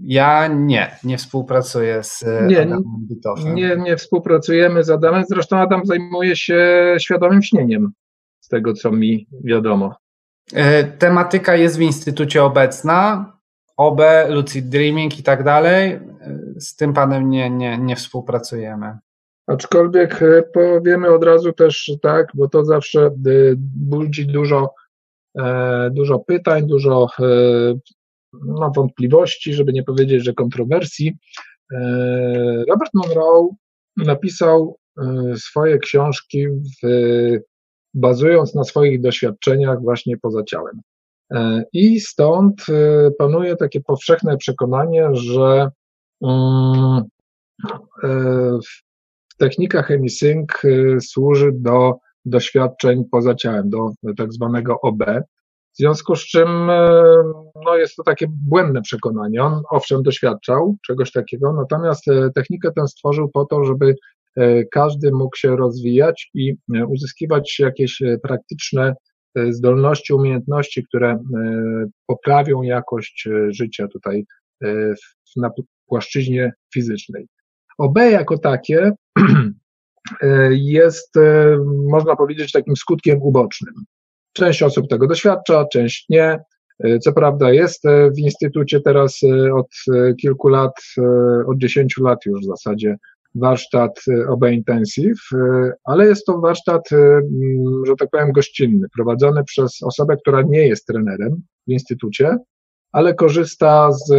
Ja 0.00 0.46
nie, 0.46 0.96
nie 1.04 1.18
współpracuję 1.18 2.02
z 2.02 2.24
Nie, 2.48 2.60
Adamem 2.62 2.82
Witoffem. 3.10 3.54
Nie, 3.54 3.76
nie 3.76 3.96
współpracujemy 3.96 4.84
z 4.84 4.90
Adamem, 4.90 5.24
zresztą 5.28 5.56
Adam 5.56 5.80
zajmuje 5.84 6.36
się 6.36 6.94
świadomym 6.98 7.42
śnieniem, 7.42 7.92
z 8.40 8.48
tego 8.48 8.72
co 8.72 8.92
mi 8.92 9.26
wiadomo. 9.44 9.94
Tematyka 10.98 11.54
jest 11.56 11.78
w 11.78 11.80
Instytucie 11.80 12.44
obecna, 12.44 13.32
OB, 13.76 14.00
Lucid 14.28 14.68
Dreaming 14.68 15.18
i 15.18 15.22
tak 15.22 15.44
dalej. 15.44 16.00
Z 16.58 16.76
tym 16.76 16.92
panem 16.92 17.30
nie, 17.30 17.50
nie, 17.50 17.78
nie 17.78 17.96
współpracujemy. 17.96 18.98
Aczkolwiek 19.46 20.22
e, 20.22 20.42
powiemy 20.42 21.08
od 21.08 21.24
razu 21.24 21.52
też 21.52 21.92
tak, 22.02 22.28
bo 22.34 22.48
to 22.48 22.64
zawsze 22.64 23.06
e, 23.06 23.10
budzi 23.76 24.26
dużo, 24.26 24.74
e, 25.38 25.90
dużo 25.92 26.18
pytań, 26.18 26.66
dużo 26.66 27.06
no, 28.32 28.72
wątpliwości, 28.76 29.54
żeby 29.54 29.72
nie 29.72 29.82
powiedzieć, 29.82 30.24
że 30.24 30.32
kontrowersji. 30.32 31.16
Robert 32.68 32.90
Monroe 32.94 33.48
napisał 33.96 34.78
swoje 35.36 35.78
książki 35.78 36.46
w, 36.48 36.88
bazując 37.94 38.54
na 38.54 38.64
swoich 38.64 39.00
doświadczeniach 39.00 39.82
właśnie 39.82 40.16
poza 40.16 40.42
ciałem. 40.42 40.80
E, 41.32 41.64
I 41.72 42.00
stąd 42.00 42.66
e, 42.68 43.10
panuje 43.18 43.56
takie 43.56 43.80
powszechne 43.80 44.36
przekonanie, 44.36 45.08
że 45.12 45.70
mm, 46.22 47.02
e, 48.04 48.58
technika 49.38 49.82
chemisync 49.82 50.48
y, 50.64 50.96
służy 51.00 51.50
do 51.54 51.94
doświadczeń 52.24 53.04
poza 53.10 53.34
ciałem, 53.34 53.70
do 53.70 53.90
tak 54.16 54.32
zwanego 54.32 54.80
OB. 54.80 55.04
W 55.74 55.76
związku 55.76 56.16
z 56.16 56.20
czym 56.26 56.70
y, 56.70 57.22
no 57.64 57.76
jest 57.76 57.96
to 57.96 58.02
takie 58.02 58.26
błędne 58.28 58.82
przekonanie. 58.82 59.42
On 59.42 59.62
owszem 59.70 60.02
doświadczał 60.02 60.76
czegoś 60.86 61.12
takiego, 61.12 61.52
natomiast 61.52 62.08
y, 62.08 62.30
technikę 62.34 62.72
tę 62.72 62.88
stworzył 62.88 63.28
po 63.28 63.44
to, 63.44 63.64
żeby 63.64 63.94
y, 64.38 64.68
każdy 64.72 65.12
mógł 65.12 65.36
się 65.36 65.56
rozwijać 65.56 66.30
i 66.34 66.56
y, 66.76 66.86
uzyskiwać 66.86 67.58
jakieś 67.58 68.02
y, 68.02 68.20
praktyczne 68.22 68.90
y, 68.90 68.94
zdolności, 69.50 70.12
umiejętności, 70.12 70.84
które 70.84 71.14
y, 71.14 71.18
poprawią 72.06 72.62
jakość 72.62 73.26
y, 73.26 73.52
życia 73.52 73.88
tutaj 73.88 74.24
na 75.36 75.50
płaszczyźnie 75.86 76.52
fizycznej. 76.74 77.28
OB 77.78 77.96
jako 77.96 78.38
takie 78.38 78.92
e, 80.22 80.48
jest, 80.52 81.16
e, 81.16 81.56
można 81.90 82.16
powiedzieć, 82.16 82.52
takim 82.52 82.76
skutkiem 82.76 83.22
ubocznym. 83.22 83.74
Część 84.32 84.62
osób 84.62 84.88
tego 84.88 85.06
doświadcza, 85.06 85.64
część 85.72 86.06
nie. 86.08 86.38
E, 86.84 86.98
Co 86.98 87.12
prawda 87.12 87.52
jest 87.52 87.86
e, 87.86 88.10
w 88.10 88.18
instytucie 88.18 88.80
teraz 88.80 89.20
e, 89.22 89.54
od 89.54 89.66
e, 89.94 90.14
kilku 90.14 90.48
lat, 90.48 90.72
e, 90.98 91.02
od 91.46 91.58
10 91.58 91.96
lat 91.98 92.26
już 92.26 92.40
w 92.40 92.46
zasadzie 92.46 92.96
warsztat 93.34 94.00
e, 94.08 94.28
OB 94.28 94.44
Intensive, 94.50 95.20
e, 95.34 95.72
ale 95.84 96.06
jest 96.06 96.26
to 96.26 96.38
warsztat, 96.38 96.92
e, 96.92 96.96
m, 96.96 97.86
że 97.86 97.94
tak 97.98 98.10
powiem, 98.10 98.32
gościnny, 98.32 98.86
prowadzony 98.94 99.44
przez 99.44 99.82
osobę, 99.82 100.16
która 100.16 100.42
nie 100.42 100.68
jest 100.68 100.86
trenerem 100.86 101.42
w 101.68 101.72
instytucie, 101.72 102.36
ale 102.92 103.14
korzysta 103.14 103.92
z 103.92 104.12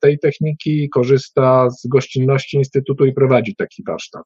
tej 0.00 0.18
techniki, 0.18 0.88
korzysta 0.88 1.70
z 1.70 1.86
gościnności 1.86 2.56
Instytutu 2.56 3.04
i 3.04 3.12
prowadzi 3.12 3.56
taki 3.56 3.82
warsztat. 3.86 4.24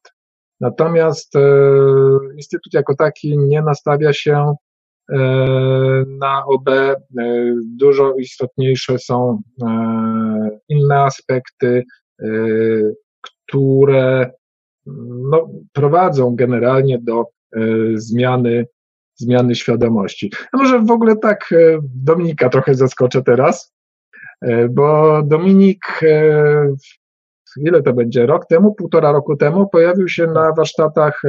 Natomiast 0.59 1.33
Instytut 2.35 2.73
jako 2.73 2.95
taki 2.95 3.37
nie 3.37 3.61
nastawia 3.61 4.13
się 4.13 4.53
na 6.07 6.45
OB. 6.45 6.69
Dużo 7.63 8.13
istotniejsze 8.13 8.99
są 8.99 9.41
inne 10.69 11.03
aspekty, 11.03 11.83
które 13.49 14.31
no, 15.29 15.49
prowadzą 15.73 16.35
generalnie 16.35 16.99
do 16.99 17.21
e, 17.21 17.59
zmiany 17.95 18.65
zmiany 19.15 19.55
świadomości. 19.55 20.31
A 20.51 20.57
może 20.57 20.79
w 20.79 20.91
ogóle 20.91 21.17
tak 21.17 21.49
e, 21.51 21.79
Dominika 21.95 22.49
trochę 22.49 22.75
zaskoczę 22.75 23.23
teraz, 23.23 23.73
e, 24.41 24.69
bo 24.69 25.21
Dominik, 25.23 25.85
ile 27.57 27.83
to 27.83 27.93
będzie, 27.93 28.25
rok 28.25 28.45
temu, 28.45 28.75
półtora 28.75 29.11
roku 29.11 29.35
temu 29.35 29.69
pojawił 29.69 30.07
się 30.07 30.27
na 30.27 30.53
warsztatach 30.53 31.21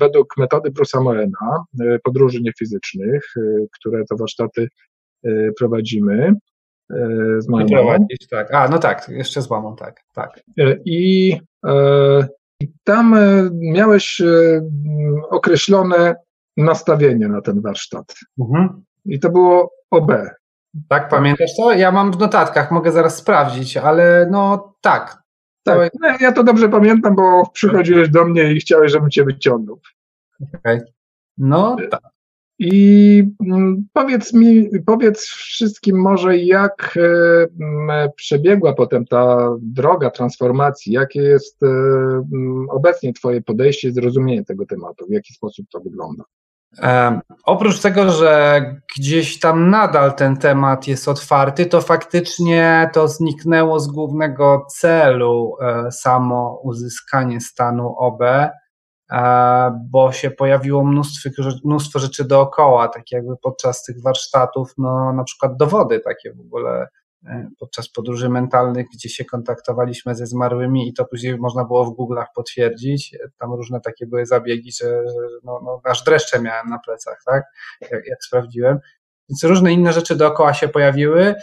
według 0.00 0.36
metody 0.36 0.70
Bruce'a 0.70 1.02
Moena, 1.02 1.64
podróży 2.04 2.40
niefizycznych, 2.42 3.34
które 3.72 4.04
to 4.04 4.16
warsztaty 4.16 4.68
prowadzimy 5.58 6.34
z 7.38 7.48
moją 7.48 7.66
mamą. 7.66 7.82
Prowadzić, 7.82 8.28
tak. 8.30 8.54
A, 8.54 8.68
no 8.68 8.78
tak, 8.78 9.08
jeszcze 9.08 9.42
z 9.42 9.50
mamą, 9.50 9.76
tak, 9.76 10.00
tak. 10.14 10.40
E, 10.58 10.76
I, 10.84 11.32
e, 11.66 12.28
i 12.60 12.68
tam 12.84 13.14
e, 13.14 13.50
miałeś 13.52 14.22
określone 15.30 16.14
nastawienie 16.56 17.28
na 17.28 17.40
ten 17.40 17.60
warsztat. 17.60 18.14
Mhm. 18.40 18.82
I 19.04 19.20
to 19.20 19.30
było 19.30 19.72
OB. 19.90 20.12
Tak, 20.88 21.08
pamiętasz 21.08 21.56
to? 21.56 21.72
Ja 21.72 21.92
mam 21.92 22.12
w 22.12 22.18
notatkach, 22.18 22.70
mogę 22.70 22.92
zaraz 22.92 23.16
sprawdzić, 23.16 23.76
ale 23.76 24.28
no 24.30 24.74
tak. 24.80 25.22
Tak, 25.64 25.92
no, 26.00 26.08
ja 26.20 26.32
to 26.32 26.44
dobrze 26.44 26.68
pamiętam, 26.68 27.14
bo 27.14 27.50
przychodziłeś 27.52 28.08
do 28.08 28.24
mnie 28.24 28.52
i 28.52 28.60
chciałeś, 28.60 28.92
żebym 28.92 29.10
cię 29.10 29.24
wyciągnął. 29.24 29.80
No 31.38 31.76
tak. 31.90 32.00
I 32.58 33.24
mm, 33.46 33.86
powiedz 33.92 34.32
mi, 34.32 34.68
powiedz 34.86 35.24
wszystkim 35.26 36.00
może, 36.00 36.38
jak 36.38 36.98
e, 37.90 38.08
przebiegła 38.16 38.72
potem 38.72 39.06
ta 39.06 39.50
droga 39.60 40.10
transformacji, 40.10 40.92
jakie 40.92 41.20
jest 41.20 41.62
e, 41.62 41.66
obecnie 42.70 43.12
Twoje 43.12 43.42
podejście 43.42 43.88
i 43.88 43.92
zrozumienie 43.92 44.44
tego 44.44 44.66
tematu, 44.66 45.06
w 45.06 45.12
jaki 45.12 45.34
sposób 45.34 45.66
to 45.72 45.80
wygląda. 45.80 46.24
E, 46.82 47.20
oprócz 47.44 47.80
tego, 47.80 48.10
że 48.10 48.62
gdzieś 48.96 49.40
tam 49.40 49.70
nadal 49.70 50.14
ten 50.14 50.36
temat 50.36 50.88
jest 50.88 51.08
otwarty, 51.08 51.66
to 51.66 51.80
faktycznie 51.80 52.90
to 52.92 53.08
zniknęło 53.08 53.80
z 53.80 53.88
głównego 53.88 54.66
celu 54.70 55.56
samo 55.90 56.60
uzyskanie 56.64 57.40
stanu 57.40 57.94
OB, 57.98 58.22
bo 59.90 60.12
się 60.12 60.30
pojawiło 60.30 60.84
mnóstwo, 60.84 61.30
mnóstwo 61.64 61.98
rzeczy 61.98 62.24
dookoła, 62.24 62.88
tak 62.88 63.12
jakby 63.12 63.36
podczas 63.42 63.82
tych 63.82 64.02
warsztatów, 64.02 64.72
no 64.78 65.12
na 65.12 65.24
przykład 65.24 65.56
dowody 65.56 66.00
takie 66.00 66.32
w 66.32 66.40
ogóle 66.40 66.88
e, 67.26 67.48
podczas 67.58 67.88
podróży 67.88 68.28
mentalnych, 68.28 68.86
gdzie 68.94 69.08
się 69.08 69.24
kontaktowaliśmy 69.24 70.14
ze 70.14 70.26
zmarłymi 70.26 70.88
i 70.88 70.92
to 70.94 71.04
później 71.04 71.38
można 71.38 71.64
było 71.64 71.84
w 71.84 71.96
Google'ach 71.96 72.26
potwierdzić. 72.34 73.16
Tam 73.38 73.52
różne 73.52 73.80
takie 73.80 74.06
były 74.06 74.26
zabiegi, 74.26 74.72
że, 74.72 75.02
no, 75.44 75.60
no, 75.64 75.80
aż 75.84 76.04
dreszcze 76.04 76.40
miałem 76.40 76.68
na 76.68 76.78
plecach, 76.78 77.22
tak? 77.26 77.44
Jak, 77.80 78.06
jak 78.06 78.24
sprawdziłem. 78.24 78.78
Więc 79.28 79.44
różne 79.44 79.72
inne 79.72 79.92
rzeczy 79.92 80.16
dookoła 80.16 80.54
się 80.54 80.68
pojawiły, 80.68 81.34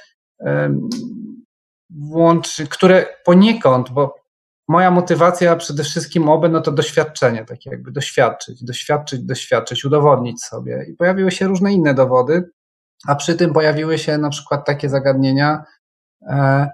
włącz, 1.89 2.62
które 2.69 3.05
poniekąd, 3.25 3.89
bo 3.89 4.25
moja 4.67 4.91
motywacja 4.91 5.55
przede 5.55 5.84
wszystkim 5.84 6.29
oby, 6.29 6.50
no 6.50 6.62
to 6.62 6.72
doświadczenie, 6.72 7.45
takie 7.45 7.69
jakby 7.69 7.91
doświadczyć, 7.91 8.63
doświadczyć, 8.63 9.24
doświadczyć, 9.24 9.86
udowodnić 9.86 10.43
sobie. 10.43 10.86
I 10.89 10.93
pojawiły 10.93 11.31
się 11.31 11.48
różne 11.48 11.74
inne 11.74 11.93
dowody, 11.93 12.50
a 13.07 13.15
przy 13.15 13.36
tym 13.36 13.53
pojawiły 13.53 13.98
się 13.98 14.17
na 14.17 14.29
przykład 14.29 14.65
takie 14.65 14.89
zagadnienia, 14.89 15.63
e, 16.22 16.69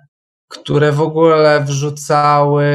które 0.48 0.92
w 0.92 1.02
ogóle 1.02 1.64
wrzucały 1.64 2.66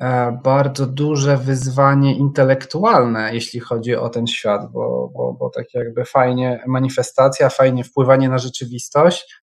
e, 0.00 0.40
bardzo 0.44 0.86
duże 0.86 1.36
wyzwanie 1.36 2.16
intelektualne, 2.16 3.34
jeśli 3.34 3.60
chodzi 3.60 3.96
o 3.96 4.08
ten 4.08 4.26
świat, 4.26 4.72
bo, 4.72 5.10
bo, 5.14 5.32
bo 5.32 5.50
tak 5.50 5.74
jakby 5.74 6.04
fajnie 6.04 6.64
manifestacja, 6.66 7.48
fajnie 7.48 7.84
wpływanie 7.84 8.28
na 8.28 8.38
rzeczywistość. 8.38 9.44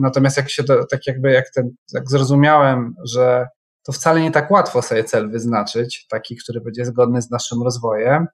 Natomiast 0.00 0.36
jak 0.36 0.50
się 0.50 0.64
to, 0.64 0.86
tak 0.86 1.06
jakby 1.06 1.32
jak, 1.32 1.50
ten, 1.54 1.70
jak 1.92 2.10
zrozumiałem, 2.10 2.94
że 3.04 3.48
to 3.88 3.92
wcale 3.92 4.20
nie 4.20 4.30
tak 4.30 4.50
łatwo 4.50 4.82
sobie 4.82 5.04
cel 5.04 5.30
wyznaczyć, 5.30 6.06
taki, 6.06 6.36
który 6.36 6.60
będzie 6.60 6.84
zgodny 6.84 7.22
z 7.22 7.30
naszym 7.30 7.62
rozwojem, 7.62 8.26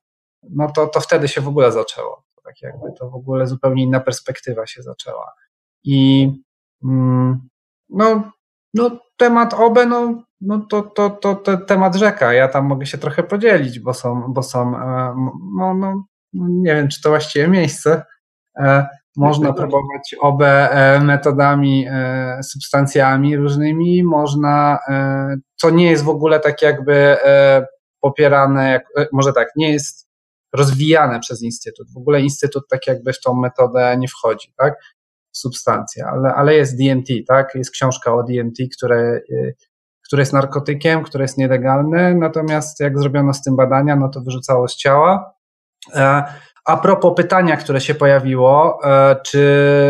no 0.51 0.71
to, 0.71 0.87
to 0.87 1.01
wtedy 1.01 1.29
się 1.29 1.41
w 1.41 1.49
ogóle 1.49 1.73
zaczęło. 1.73 2.25
Tak 2.45 2.63
jakby 2.63 2.93
to 2.99 3.11
w 3.11 3.15
ogóle 3.15 3.47
zupełnie 3.47 3.83
inna 3.83 4.01
perspektywa 4.01 4.67
się 4.67 4.83
zaczęła. 4.83 5.33
I 5.85 6.31
mm, 6.85 7.49
no, 7.89 8.31
no 8.75 8.91
temat 9.17 9.55
OBE, 9.55 9.87
no, 9.87 10.23
no 10.41 10.67
to, 10.71 10.83
to, 10.83 11.11
to, 11.11 11.35
to 11.35 11.57
temat 11.57 11.95
rzeka. 11.95 12.33
Ja 12.33 12.49
tam 12.49 12.67
mogę 12.67 12.87
się 12.87 12.99
trochę 12.99 13.23
podzielić, 13.23 13.81
bo 13.81 13.95
są, 13.95 14.33
bo 14.33 14.43
są 14.43 14.77
e, 14.77 15.15
no, 15.57 15.75
no, 15.75 16.05
nie 16.33 16.75
wiem, 16.75 16.89
czy 16.89 17.03
to 17.03 17.09
właściwie 17.09 17.49
miejsce. 17.49 18.03
E, 19.19 19.21
można 19.21 19.53
próbować 19.53 20.15
OB 20.21 20.43
e, 20.43 21.01
metodami, 21.01 21.87
e, 21.91 22.41
substancjami 22.43 23.37
różnymi, 23.37 24.05
można, 24.05 24.79
e, 24.89 25.37
co 25.57 25.71
nie 25.71 25.91
jest 25.91 26.05
w 26.05 26.09
ogóle 26.09 26.41
tak 26.41 26.63
jakby 26.63 27.17
popierane, 28.01 28.81
może 29.13 29.33
tak, 29.33 29.49
nie 29.57 29.73
jest 29.73 30.09
rozwijane 30.53 31.21
przez 31.21 31.43
Instytut. 31.43 31.93
W 31.95 31.97
ogóle 31.97 32.21
Instytut 32.21 32.69
tak 32.69 32.87
jakby 32.87 33.13
w 33.13 33.21
tą 33.21 33.35
metodę 33.35 33.97
nie 33.99 34.09
wchodzi, 34.09 34.53
tak? 34.57 34.75
Substancja, 35.33 36.07
ale, 36.07 36.35
ale 36.35 36.55
jest 36.55 36.79
DMT, 36.79 37.09
tak? 37.29 37.55
Jest 37.55 37.71
książka 37.71 38.15
o 38.15 38.23
DMT, 38.23 38.57
które, 38.77 39.21
które 40.07 40.23
jest 40.23 40.33
narkotykiem, 40.33 41.03
które 41.03 41.25
jest 41.25 41.39
nielegalne, 41.39 42.15
natomiast 42.15 42.81
jak 42.81 42.99
zrobiono 42.99 43.35
z 43.35 43.43
tym 43.43 43.57
badania, 43.57 43.97
no 43.97 44.09
to 44.09 44.21
wyrzucało 44.21 44.69
z 44.69 44.77
ciała. 44.77 45.35
A 46.65 46.77
propos 46.77 47.15
pytania, 47.17 47.57
które 47.57 47.81
się 47.81 47.95
pojawiło, 47.95 48.79
e, 48.85 49.17
czy 49.27 49.47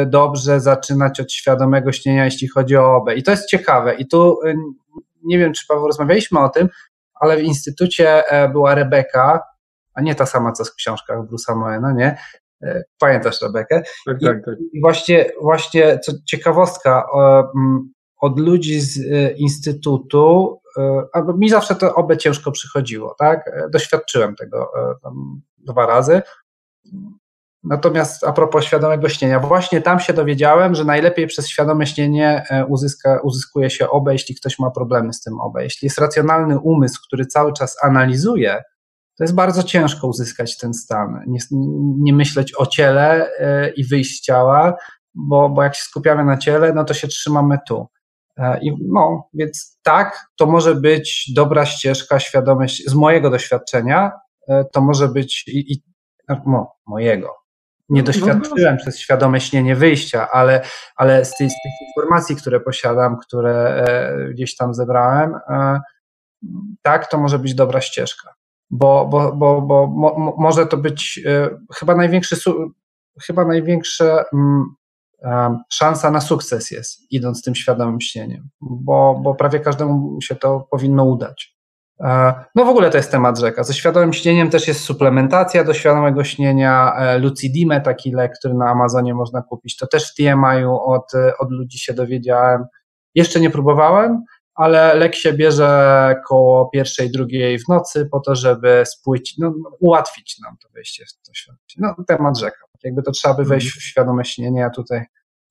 dobrze 0.07 0.61
zaczynać 0.61 1.21
od 1.21 1.33
świadomego 1.33 1.93
śnienia, 1.93 2.25
jeśli 2.25 2.49
chodzi 2.49 2.77
o 2.77 2.97
OB? 2.97 3.11
I 3.17 3.23
to 3.23 3.31
jest 3.31 3.49
ciekawe. 3.49 3.95
I 3.95 4.09
tu 4.09 4.39
e, 4.47 4.55
nie 5.25 5.39
wiem, 5.39 5.53
czy 5.53 5.67
Paweł 5.69 5.87
rozmawialiśmy 5.87 6.41
o 6.41 6.49
tym, 6.49 6.69
ale 7.15 7.37
w 7.37 7.43
instytucie 7.43 8.29
e, 8.29 8.49
była 8.49 8.75
Rebeka, 8.75 9.43
a 9.95 10.01
nie 10.01 10.15
ta 10.15 10.27
sama, 10.27 10.53
co 10.53 10.65
w 10.65 10.75
książkach 10.75 11.19
Bruce'a 11.19 11.57
Moena, 11.57 11.93
nie? 11.93 12.19
Pamiętasz 12.99 13.43
Rebekę? 13.43 13.83
Tak, 14.07 14.17
tak, 14.21 14.45
tak. 14.45 14.55
I 14.73 14.81
właśnie, 14.81 15.31
właśnie 15.43 15.99
co 15.99 16.13
ciekawostka, 16.27 17.07
od 18.21 18.41
ludzi 18.41 18.81
z 18.81 18.99
instytutu, 19.39 20.59
albo 21.13 21.33
mi 21.37 21.49
zawsze 21.49 21.75
to 21.75 21.95
OB 21.95 22.17
ciężko 22.17 22.53
przychodziło, 22.53 23.15
tak? 23.19 23.51
Doświadczyłem 23.71 24.35
tego 24.37 24.71
tam 25.03 25.41
dwa 25.59 25.87
razy. 25.87 26.23
Natomiast 27.65 28.25
a 28.25 28.33
propos 28.33 28.65
świadomego 28.65 29.09
śnienia, 29.09 29.41
właśnie 29.41 29.81
tam 29.81 30.01
się 30.01 30.13
dowiedziałem, 30.13 30.75
że 30.75 30.85
najlepiej 30.85 31.27
przez 31.27 31.49
świadome 31.49 31.87
śnienie 31.87 32.43
e, 32.51 32.67
uzyska, 32.67 33.21
uzyskuje 33.23 33.71
się 33.71 33.91
OBE, 33.91 34.13
jeśli 34.13 34.35
ktoś 34.35 34.59
ma 34.59 34.71
problemy 34.71 35.13
z 35.13 35.21
tym 35.21 35.41
OBE. 35.41 35.63
Jeśli 35.65 35.87
jest 35.87 35.99
racjonalny 35.99 36.59
umysł, 36.59 37.01
który 37.07 37.27
cały 37.27 37.53
czas 37.53 37.77
analizuje, 37.83 38.63
to 39.19 39.25
jest 39.25 39.35
bardzo 39.35 39.63
ciężko 39.63 40.07
uzyskać 40.07 40.59
ten 40.59 40.75
stan. 40.75 41.21
Nie, 41.27 41.41
nie 41.99 42.13
myśleć 42.13 42.53
o 42.59 42.67
ciele 42.67 43.31
e, 43.39 43.71
i 43.71 43.85
wyjść 43.85 44.19
z 44.19 44.23
ciała, 44.23 44.77
bo, 45.15 45.49
bo 45.49 45.63
jak 45.63 45.75
się 45.75 45.83
skupiamy 45.83 46.25
na 46.25 46.37
ciele, 46.37 46.73
no 46.73 46.85
to 46.85 46.95
się 46.95 47.09
trzymamy 47.09 47.59
tu. 47.69 47.87
E, 48.39 48.61
I 48.63 48.73
no, 48.89 49.29
więc 49.35 49.79
tak, 49.83 50.27
to 50.37 50.47
może 50.47 50.75
być 50.75 51.33
dobra 51.35 51.67
ścieżka, 51.67 52.21
świadomość 52.21 52.83
z 52.87 52.95
mojego 52.95 53.31
doświadczenia, 53.31 54.13
to 54.73 54.81
może 54.81 55.09
być 55.09 55.49
i, 55.49 55.73
i 55.73 55.94
no, 56.47 56.73
mojego. 56.87 57.45
Nie 57.89 58.01
no, 58.01 58.07
doświadczyłem 58.07 58.75
no, 58.75 58.81
przez 58.81 58.99
świadome 58.99 59.41
śnienie 59.41 59.77
wyjścia, 59.77 60.31
ale, 60.31 60.63
ale 60.97 61.25
z, 61.25 61.37
tych, 61.37 61.51
z 61.51 61.55
tych 61.55 61.89
informacji, 61.89 62.37
które 62.37 62.61
posiadam, 62.61 63.19
które 63.19 63.85
e, 63.89 64.29
gdzieś 64.31 64.57
tam 64.57 64.75
zebrałem, 64.75 65.35
e, 65.49 65.81
tak, 66.83 67.11
to 67.11 67.19
może 67.19 67.39
być 67.39 67.55
dobra 67.55 67.81
ścieżka. 67.81 68.35
Bo, 68.71 69.07
bo, 69.07 69.33
bo, 69.33 69.63
bo 69.63 69.87
mo, 69.87 70.35
może 70.39 70.67
to 70.67 70.77
być 70.77 71.21
e, 71.27 71.51
chyba 71.75 71.95
największy, 71.95 72.37
chyba 73.23 73.45
największa 73.45 74.25
mm, 74.33 74.65
szansa 75.73 76.11
na 76.11 76.21
sukces 76.21 76.71
jest, 76.71 77.13
idąc 77.13 77.43
tym 77.43 77.55
świadomym 77.55 78.01
śnieniem, 78.01 78.49
bo, 78.61 79.21
bo 79.23 79.35
prawie 79.35 79.61
każdemu 79.61 80.21
się 80.23 80.35
to 80.35 80.69
powinno 80.71 81.05
udać. 81.05 81.54
No 82.55 82.65
w 82.65 82.69
ogóle 82.69 82.91
to 82.91 82.97
jest 82.97 83.11
temat 83.11 83.39
rzeka. 83.39 83.65
Ze 83.65 83.75
świadomym 83.75 84.13
śnieniem 84.13 84.51
też 84.51 84.69
jest 84.69 84.81
suplementacja 84.81 85.65
do 85.65 85.75
świadomego 85.75 86.25
śnienia, 86.25 86.95
e, 86.97 87.19
Lucidime, 87.19 87.81
taki 87.81 88.13
lek, 88.13 88.33
który 88.39 88.55
na 88.55 88.71
Amazonie 88.71 89.15
można 89.15 89.43
kupić. 89.43 89.77
To 89.77 89.87
też 89.87 90.11
w 90.11 90.15
TMI 90.15 90.65
od, 90.87 91.15
e, 91.15 91.39
od 91.39 91.51
ludzi 91.51 91.79
się 91.79 91.95
dowiedziałem. 91.95 92.65
Jeszcze 93.15 93.41
nie 93.41 93.51
próbowałem, 93.51 94.23
ale 94.55 94.95
lek 94.95 95.15
się 95.15 95.33
bierze 95.33 96.15
koło 96.29 96.67
pierwszej, 96.67 97.11
drugiej 97.11 97.59
w 97.59 97.69
nocy 97.69 98.09
po 98.13 98.21
to, 98.21 98.35
żeby 98.35 98.83
spłyć, 98.87 99.35
no, 99.39 99.55
ułatwić 99.81 100.39
nam 100.45 100.57
to 100.63 100.69
wejście 100.75 101.05
w 101.07 101.27
to 101.27 101.35
świat. 101.35 101.57
No 101.79 101.95
temat 102.07 102.39
rzeka. 102.39 102.57
Jakby 102.85 103.03
to 103.03 103.11
trzeba 103.11 103.35
by 103.35 103.45
wejść 103.45 103.69
w 103.69 103.83
świadome 103.83 104.25
śnienie, 104.25 104.65
a 104.65 104.71
tutaj 104.71 105.05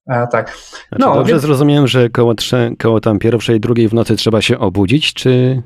a, 0.08 0.26
tak. 0.26 0.48
Znaczy, 0.88 0.98
no, 0.98 1.14
dobrze 1.14 1.32
więc... 1.32 1.42
zrozumiałem, 1.42 1.86
że 1.86 2.10
koło, 2.10 2.34
koło 2.78 3.00
tam 3.00 3.18
pierwszej, 3.18 3.60
drugiej 3.60 3.88
w 3.88 3.94
nocy 3.94 4.16
trzeba 4.16 4.42
się 4.42 4.58
obudzić, 4.58 5.14
czy 5.14 5.62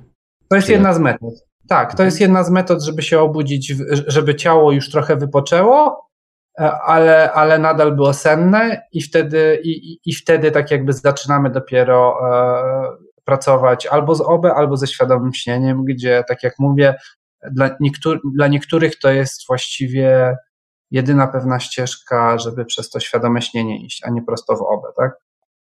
to 0.50 0.56
jest 0.56 0.68
jedna 0.68 0.92
z 0.92 0.98
metod. 0.98 1.34
Tak, 1.68 1.94
to 1.94 2.02
jest 2.02 2.20
jedna 2.20 2.44
z 2.44 2.50
metod, 2.50 2.82
żeby 2.82 3.02
się 3.02 3.20
obudzić, 3.20 3.74
żeby 4.06 4.34
ciało 4.34 4.72
już 4.72 4.90
trochę 4.90 5.16
wypoczęło, 5.16 6.08
e, 6.60 6.72
ale, 6.72 7.32
ale 7.32 7.58
nadal 7.58 7.96
było 7.96 8.14
senne 8.14 8.82
i 8.92 9.02
wtedy, 9.02 9.60
i, 9.64 9.98
i 10.04 10.14
wtedy 10.14 10.50
tak 10.50 10.70
jakby 10.70 10.92
zaczynamy 10.92 11.50
dopiero 11.50 12.18
e, 12.22 13.08
pracować 13.24 13.86
albo 13.86 14.14
z 14.14 14.20
OBE, 14.20 14.54
albo 14.54 14.76
ze 14.76 14.86
świadomym 14.86 15.34
śnieniem, 15.34 15.84
gdzie 15.84 16.24
tak 16.28 16.42
jak 16.42 16.54
mówię, 16.58 16.94
dla, 17.52 17.70
niektóry, 17.80 18.20
dla 18.34 18.48
niektórych 18.48 18.98
to 18.98 19.10
jest 19.10 19.46
właściwie 19.46 20.36
jedyna 20.90 21.26
pewna 21.26 21.60
ścieżka, 21.60 22.38
żeby 22.38 22.64
przez 22.64 22.90
to 22.90 23.00
świadome 23.00 23.42
śnienie 23.42 23.84
iść, 23.84 24.04
a 24.04 24.10
nie 24.10 24.22
prosto 24.22 24.56
w 24.56 24.62
OBE, 24.62 24.88
tak? 24.96 25.12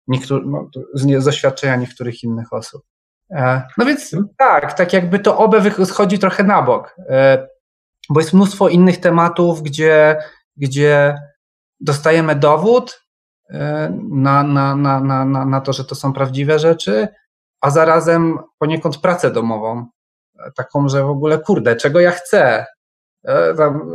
Niektóry, 0.06 0.44
no, 0.46 0.70
z, 0.94 1.22
z 1.22 1.24
doświadczenia 1.24 1.76
niektórych 1.76 2.22
innych 2.22 2.52
osób. 2.52 2.82
E, 3.30 3.62
no 3.78 3.84
więc 3.84 4.16
tak, 4.38 4.72
tak 4.72 4.92
jakby 4.92 5.18
to 5.18 5.38
obie 5.38 5.84
schodzi 5.84 6.18
trochę 6.18 6.44
na 6.44 6.62
bok, 6.62 6.96
e, 7.08 7.48
bo 8.10 8.20
jest 8.20 8.32
mnóstwo 8.32 8.68
innych 8.68 9.00
tematów, 9.00 9.62
gdzie, 9.62 10.22
gdzie 10.56 11.18
dostajemy 11.80 12.34
dowód 12.34 13.04
e, 13.50 13.92
na, 14.10 14.42
na, 14.42 14.76
na, 14.76 15.00
na, 15.00 15.24
na 15.44 15.60
to, 15.60 15.72
że 15.72 15.84
to 15.84 15.94
są 15.94 16.12
prawdziwe 16.12 16.58
rzeczy, 16.58 17.08
a 17.60 17.70
zarazem 17.70 18.38
poniekąd 18.58 18.98
pracę 18.98 19.30
domową, 19.30 19.86
taką, 20.56 20.88
że 20.88 21.02
w 21.02 21.10
ogóle 21.10 21.38
kurde, 21.38 21.76
czego 21.76 22.00
ja 22.00 22.10
chcę. 22.10 22.66
Tam 23.56 23.90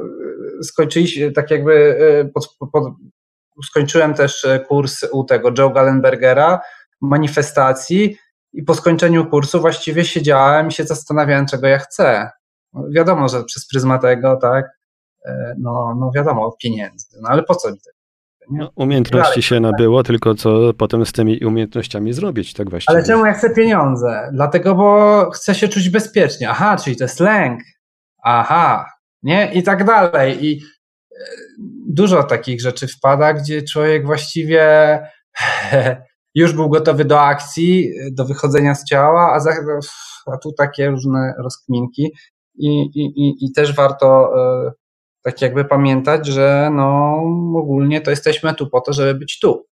skończyliśmy, 0.63 1.31
tak 1.31 1.51
jakby 1.51 2.31
pod, 2.33 2.57
pod, 2.71 2.93
skończyłem 3.65 4.13
też 4.13 4.47
kurs 4.67 5.05
u 5.11 5.23
tego 5.23 5.51
Joe 5.57 5.69
Gallenbergera, 5.69 6.61
manifestacji 7.01 8.17
i 8.53 8.63
po 8.63 8.73
skończeniu 8.73 9.25
kursu 9.25 9.61
właściwie 9.61 10.05
siedziałem 10.05 10.67
i 10.67 10.71
się 10.71 10.83
zastanawiałem, 10.83 11.45
czego 11.45 11.67
ja 11.67 11.79
chcę. 11.79 12.29
No, 12.73 12.83
wiadomo, 12.95 13.29
że 13.29 13.43
przez 13.43 13.67
pryzmat 13.67 14.01
tego, 14.01 14.35
tak, 14.35 14.65
e, 15.25 15.55
no, 15.59 15.95
no 15.99 16.11
wiadomo, 16.15 16.55
pieniędzy, 16.63 17.17
no 17.21 17.29
ale 17.29 17.43
po 17.43 17.55
co 17.55 17.71
mi 17.71 17.77
to? 17.77 17.91
No, 18.51 18.71
umiejętności 18.75 19.41
się 19.41 19.59
nabyło, 19.59 20.03
tylko 20.03 20.35
co 20.35 20.73
potem 20.73 21.05
z 21.05 21.11
tymi 21.11 21.45
umiejętnościami 21.45 22.13
zrobić, 22.13 22.53
tak 22.53 22.69
właściwie. 22.69 22.97
Ale 22.97 23.07
czemu 23.07 23.25
ja 23.25 23.33
chcę 23.33 23.49
pieniądze? 23.49 24.29
Dlatego, 24.33 24.75
bo 24.75 25.29
chcę 25.31 25.55
się 25.55 25.67
czuć 25.67 25.89
bezpiecznie. 25.89 26.49
Aha, 26.49 26.77
czyli 26.83 26.95
to 26.95 27.03
jest 27.03 27.19
lęk. 27.19 27.59
Aha, 28.23 28.85
nie? 29.23 29.53
I 29.53 29.63
tak 29.63 29.83
dalej. 29.83 30.45
I 30.45 30.61
e, 31.11 31.25
dużo 31.87 32.23
takich 32.23 32.61
rzeczy 32.61 32.87
wpada, 32.87 33.33
gdzie 33.33 33.61
człowiek 33.61 34.05
właściwie 34.05 34.63
już 36.35 36.53
był 36.53 36.69
gotowy 36.69 37.05
do 37.05 37.21
akcji, 37.21 37.91
do 38.11 38.25
wychodzenia 38.25 38.75
z 38.75 38.85
ciała, 38.85 39.33
a, 39.33 39.39
za, 39.39 39.51
a 40.25 40.37
tu 40.37 40.51
takie 40.51 40.89
różne 40.89 41.33
rozkminki. 41.37 42.11
I, 42.55 42.81
i, 42.81 43.45
i 43.45 43.51
też 43.51 43.75
warto 43.75 44.33
e, 44.67 44.71
tak 45.23 45.41
jakby 45.41 45.65
pamiętać, 45.65 46.27
że 46.27 46.69
no 46.73 47.15
ogólnie 47.55 48.01
to 48.01 48.09
jesteśmy 48.09 48.53
tu 48.53 48.69
po 48.69 48.81
to, 48.81 48.93
żeby 48.93 49.19
być 49.19 49.39
tu, 49.39 49.65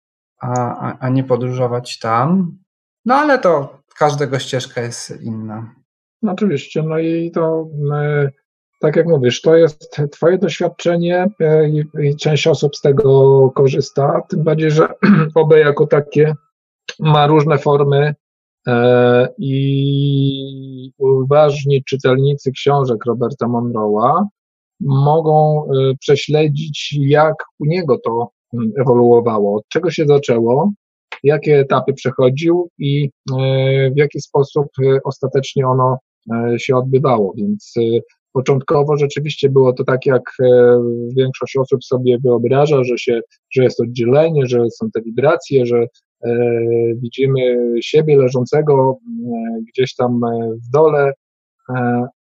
a, 0.42 0.98
a, 0.98 1.08
nie 1.08 1.24
podróżować 1.24 1.98
tam. 1.98 2.58
No 3.04 3.14
ale 3.14 3.38
to 3.38 3.78
każdego 3.98 4.38
ścieżka 4.38 4.80
jest 4.80 5.22
inna. 5.22 5.74
No 6.22 6.32
oczywiście, 6.32 6.82
no 6.82 6.98
i 6.98 7.30
to 7.30 7.66
e, 7.94 8.30
tak 8.80 8.96
jak 8.96 9.06
mówisz, 9.06 9.40
to 9.40 9.56
jest 9.56 9.96
Twoje 10.12 10.38
doświadczenie 10.38 11.26
i, 12.02 12.16
część 12.16 12.46
osób 12.46 12.76
z 12.76 12.80
tego 12.80 13.50
korzysta, 13.50 14.22
tym 14.28 14.44
bardziej, 14.44 14.70
że 14.70 14.88
OB 15.34 15.52
jako 15.56 15.86
takie 15.86 16.34
ma 16.98 17.26
różne 17.26 17.58
formy 17.58 18.14
e, 18.66 19.28
i 19.38 20.92
uważni 20.98 21.84
czytelnicy 21.84 22.52
książek 22.52 23.04
Roberta 23.06 23.46
Monroe'a 23.46 24.24
mogą 24.80 25.64
prześledzić, 26.00 26.98
jak 27.00 27.34
u 27.58 27.64
niego 27.64 27.98
to 28.04 28.30
mm, 28.54 28.72
ewoluowało, 28.80 29.56
od 29.56 29.68
czego 29.68 29.90
się 29.90 30.06
zaczęło, 30.06 30.72
jakie 31.22 31.58
etapy 31.58 31.92
przechodził 31.92 32.68
i 32.78 33.10
w 33.94 33.96
jaki 33.96 34.20
sposób 34.20 34.66
ostatecznie 35.04 35.68
ono 35.68 35.98
się 36.58 36.76
odbywało. 36.76 37.34
Więc 37.36 37.74
Początkowo 38.32 38.96
rzeczywiście 38.96 39.48
było 39.48 39.72
to 39.72 39.84
tak, 39.84 40.06
jak 40.06 40.22
e, 40.42 40.80
większość 41.16 41.56
osób 41.56 41.84
sobie 41.84 42.18
wyobraża, 42.24 42.84
że, 42.84 42.98
się, 42.98 43.20
że 43.50 43.62
jest 43.62 43.80
oddzielenie, 43.80 44.46
że 44.46 44.70
są 44.70 44.90
te 44.90 45.02
wibracje, 45.02 45.66
że 45.66 45.76
e, 45.76 45.86
widzimy 46.96 47.40
siebie 47.80 48.16
leżącego 48.16 48.98
e, 48.98 49.62
gdzieś 49.68 49.94
tam 49.94 50.20
w 50.66 50.70
dole, 50.70 51.12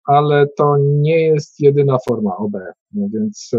ale 0.05 0.47
to 0.57 0.77
nie 0.81 1.21
jest 1.21 1.61
jedyna 1.61 1.97
forma 2.09 2.37
OB. 2.37 2.53
Więc 2.93 3.51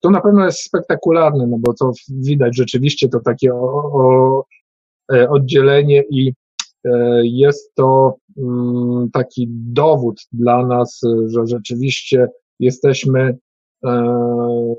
to 0.00 0.10
na 0.10 0.20
pewno 0.20 0.44
jest 0.44 0.58
spektakularne, 0.58 1.46
no 1.46 1.56
bo 1.58 1.74
to 1.74 1.92
widać 2.08 2.56
rzeczywiście 2.56 3.08
to 3.08 3.20
takie 3.20 3.54
o, 3.54 3.92
o 3.92 4.44
oddzielenie 5.28 6.02
i 6.10 6.32
E, 6.84 7.20
jest 7.26 7.74
to 7.74 8.16
mm, 8.38 9.10
taki 9.12 9.46
dowód 9.50 10.20
dla 10.32 10.66
nas, 10.66 11.00
że 11.26 11.46
rzeczywiście 11.46 12.28
jesteśmy 12.60 13.38
e, 13.84 14.74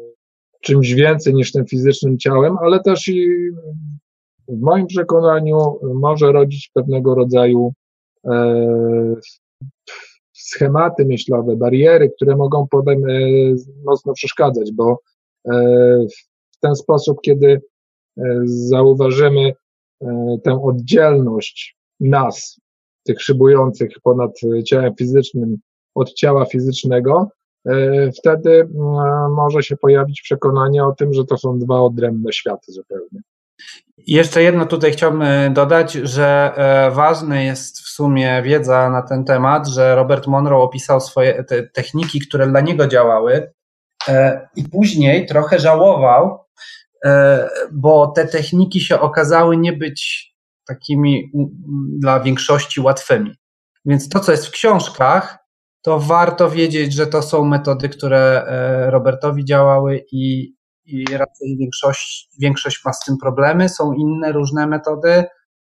czymś 0.61 0.93
więcej 0.93 1.33
niż 1.33 1.51
tym 1.51 1.65
fizycznym 1.65 2.17
ciałem, 2.17 2.57
ale 2.57 2.79
też 2.79 3.07
i 3.07 3.29
w 4.57 4.61
moim 4.61 4.87
przekonaniu 4.87 5.79
może 5.93 6.31
rodzić 6.31 6.71
pewnego 6.73 7.15
rodzaju 7.15 7.73
e, 8.25 9.15
schematy 10.33 11.05
myślowe, 11.05 11.55
bariery, 11.55 12.11
które 12.15 12.35
mogą 12.35 12.67
potem 12.71 13.01
mocno 13.85 14.13
przeszkadzać, 14.13 14.71
bo 14.71 14.99
w 16.53 16.59
ten 16.59 16.75
sposób, 16.75 17.21
kiedy 17.21 17.61
zauważymy 18.45 19.53
tę 20.43 20.63
oddzielność 20.63 21.77
nas, 21.99 22.59
tych 23.03 23.21
szybujących 23.21 23.89
ponad 24.03 24.31
ciałem 24.65 24.95
fizycznym 24.95 25.57
od 25.95 26.13
ciała 26.13 26.45
fizycznego, 26.45 27.29
e, 27.65 28.11
wtedy 28.11 28.69
może 29.35 29.63
się 29.63 29.77
pojawić 29.77 30.21
przekonanie 30.21 30.85
o 30.85 30.91
tym, 30.91 31.13
że 31.13 31.25
to 31.25 31.37
są 31.37 31.59
dwa 31.59 31.81
odrębne 31.81 32.33
światy 32.33 32.71
zupełnie. 32.71 33.21
Jeszcze 33.97 34.43
jedno 34.43 34.65
tutaj 34.65 34.91
chciałbym 34.91 35.53
dodać, 35.53 35.93
że 35.93 36.53
e, 36.55 36.91
ważne 36.91 37.45
jest 37.45 37.79
w 37.79 37.87
sumie 37.87 38.41
wiedza 38.41 38.89
na 38.89 39.01
ten 39.01 39.25
temat, 39.25 39.67
że 39.67 39.95
Robert 39.95 40.27
Monroe 40.27 40.63
opisał 40.63 41.01
swoje 41.01 41.43
te 41.43 41.63
techniki, 41.63 42.19
które 42.19 42.47
dla 42.47 42.61
niego 42.61 42.87
działały 42.87 43.53
e, 44.07 44.47
i 44.55 44.69
później 44.69 45.25
trochę 45.25 45.59
żałował, 45.59 46.43
bo 47.71 48.07
te 48.07 48.27
techniki 48.27 48.81
się 48.81 48.99
okazały 48.99 49.57
nie 49.57 49.73
być 49.73 50.33
takimi 50.67 51.31
dla 51.99 52.19
większości 52.19 52.81
łatwymi. 52.81 53.35
Więc 53.85 54.09
to, 54.09 54.19
co 54.19 54.31
jest 54.31 54.47
w 54.47 54.51
książkach, 54.51 55.37
to 55.81 55.99
warto 55.99 56.49
wiedzieć, 56.49 56.93
że 56.93 57.07
to 57.07 57.21
są 57.21 57.45
metody, 57.45 57.89
które 57.89 58.45
e, 58.47 58.91
Robertowi 58.91 59.45
działały 59.45 60.05
i, 60.11 60.53
i 60.85 61.05
raczej 61.05 61.57
większość, 61.57 62.29
większość 62.39 62.85
ma 62.85 62.93
z 62.93 62.99
tym 62.99 63.17
problemy. 63.17 63.69
Są 63.69 63.93
inne 63.93 64.31
różne 64.31 64.67
metody, 64.67 65.23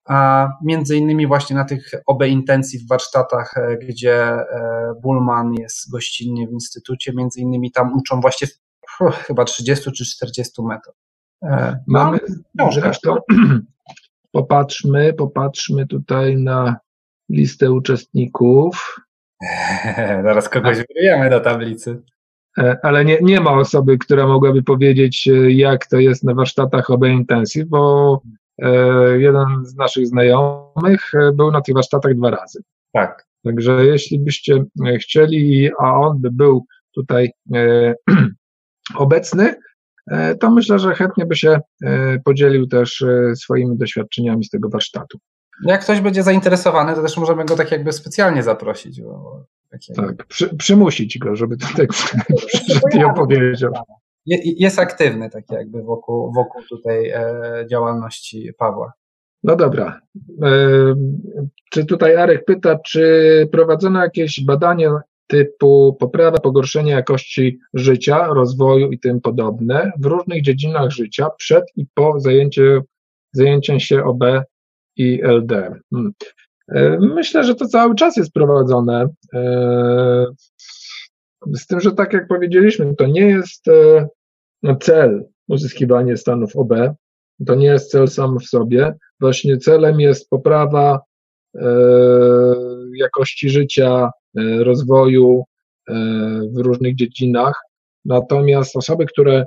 a 0.06 0.50
między 0.64 0.98
innymi 0.98 1.28
właśnie 1.28 1.56
na 1.56 1.66
tych 1.66 1.92
OB 2.06 2.24
intencji 2.26 2.80
w 2.80 2.88
warsztatach, 2.88 3.58
e, 3.58 3.78
gdzie 3.78 4.16
e, 4.24 4.94
Bullman 5.02 5.54
jest 5.54 5.92
gościnnie 5.92 6.48
w 6.48 6.52
instytucie, 6.52 7.14
między 7.16 7.40
innymi 7.40 7.72
tam 7.72 7.94
uczą 7.94 8.22
właśnie 8.22 8.48
chyba 9.28 9.46
30 9.46 9.92
czy 9.92 10.06
40 10.06 10.62
metod. 10.62 10.96
Mamy 11.88 12.20
no, 12.56 12.72
zresztą 12.72 13.18
Popatrzmy, 14.36 15.14
popatrzmy 15.14 15.88
tutaj 15.88 16.38
na 16.38 16.78
listę 17.30 17.72
uczestników. 17.72 18.96
Zaraz 20.24 20.50
kogoś 20.50 20.78
wyjemy 20.96 21.30
do 21.30 21.40
tablicy. 21.40 22.02
E, 22.58 22.78
ale 22.84 23.06
nie, 23.06 23.20
nie 23.22 23.42
ma 23.42 23.52
osoby, 23.52 23.98
która 23.98 24.28
mogłaby 24.28 24.64
powiedzieć, 24.64 25.28
e, 25.28 25.52
jak 25.52 25.88
to 25.88 26.00
jest 26.00 26.24
na 26.24 26.34
warsztatach 26.34 26.90
OB 26.90 27.06
Intensive, 27.08 27.68
bo 27.68 28.22
e, 28.62 28.70
jeden 29.20 29.46
z 29.66 29.76
naszych 29.76 30.08
znajomych 30.08 31.12
był 31.34 31.52
na 31.52 31.62
tych 31.62 31.76
warsztatach 31.76 32.14
dwa 32.14 32.30
razy. 32.30 32.62
Tak. 32.94 33.26
Także 33.44 33.86
jeśli 33.86 34.20
byście 34.20 34.64
chcieli, 35.00 35.70
a 35.80 35.94
on 35.94 36.22
by 36.22 36.32
był 36.32 36.66
tutaj 36.96 37.32
obecny, 38.96 39.56
to 40.40 40.52
myślę, 40.52 40.80
że 40.80 40.96
chętnie 40.96 41.26
by 41.26 41.36
się 41.36 41.60
podzielił 42.26 42.68
też 42.68 43.04
swoimi 43.36 43.78
doświadczeniami 43.78 44.44
z 44.44 44.50
tego 44.50 44.70
warsztatu. 44.70 45.20
Jak 45.64 45.82
ktoś 45.82 46.02
będzie 46.02 46.24
zainteresowany, 46.24 46.96
to 46.96 47.02
też 47.02 47.18
możemy 47.18 47.46
go 47.46 47.56
tak 47.56 47.72
jakby 47.72 47.92
specjalnie 47.92 48.44
zaprosić. 48.44 49.02
Bo 49.02 49.46
tak, 49.96 50.26
przy, 50.28 50.56
przymusić 50.56 51.18
go, 51.18 51.36
żeby 51.36 51.58
tutaj 51.58 51.88
przyszedł 51.88 52.88
i 53.00 53.04
opowiedział. 53.04 53.74
Jest 54.46 54.80
aktywny 54.80 55.30
tak 55.30 55.44
jakby 55.52 55.84
wokół, 55.84 56.34
wokół 56.34 56.62
tutaj 56.70 57.14
działalności 57.70 58.54
Pawła. 58.58 58.94
No 59.44 59.56
dobra. 59.56 60.00
Czy 61.72 61.86
tutaj 61.86 62.16
Arek 62.16 62.46
pyta, 62.46 62.80
czy 62.80 63.50
prowadzono 63.52 64.02
jakieś 64.02 64.46
badania 64.46 65.00
typu 65.28 65.98
poprawa, 66.00 66.38
pogorszenie 66.38 66.92
jakości 66.92 67.60
życia, 67.74 68.28
rozwoju 68.28 68.92
i 68.92 69.00
tym 69.00 69.22
podobne 69.22 69.92
w 70.00 70.06
różnych 70.06 70.42
dziedzinach 70.42 70.92
życia 70.92 71.30
przed 71.38 71.64
i 71.76 71.86
po 71.94 72.20
zajęciu, 72.20 72.82
zajęciem 73.32 73.80
się 73.80 74.04
OB 74.04 74.24
i 74.98 75.22
LD. 75.24 75.80
Hmm. 75.94 76.12
E, 76.68 76.98
myślę, 77.00 77.44
że 77.44 77.56
to 77.56 77.68
cały 77.68 77.96
czas 77.96 78.18
jest 78.18 78.32
prowadzone. 78.32 79.08
E, 79.34 80.26
z 81.54 81.68
tym, 81.68 81.80
że 81.80 81.92
tak 81.92 82.14
jak 82.14 82.28
powiedzieliśmy, 82.28 82.96
to 82.96 83.08
nie 83.08 83.22
jest 83.22 83.68
e, 83.68 84.08
no, 84.64 84.76
cel 84.76 85.26
uzyskiwanie 85.48 86.18
stanów 86.18 86.56
OB, 86.56 86.74
to 87.48 87.56
nie 87.56 87.68
jest 87.68 87.92
cel 87.92 88.08
sam 88.08 88.40
w 88.40 88.46
sobie. 88.46 88.94
Właśnie 89.20 89.58
celem 89.58 90.00
jest 90.00 90.30
poprawa 90.30 91.00
jakości 92.96 93.50
życia, 93.50 94.12
rozwoju 94.60 95.44
w 96.54 96.58
różnych 96.58 96.96
dziedzinach. 96.96 97.62
Natomiast 98.06 98.76
osoby, 98.76 99.06
które 99.06 99.46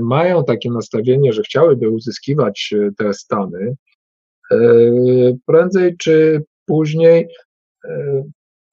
mają 0.00 0.44
takie 0.44 0.70
nastawienie, 0.70 1.32
że 1.32 1.42
chciałyby 1.42 1.90
uzyskiwać 1.90 2.74
te 2.98 3.14
stany, 3.14 3.76
prędzej 5.46 5.96
czy 5.96 6.42
później 6.66 7.28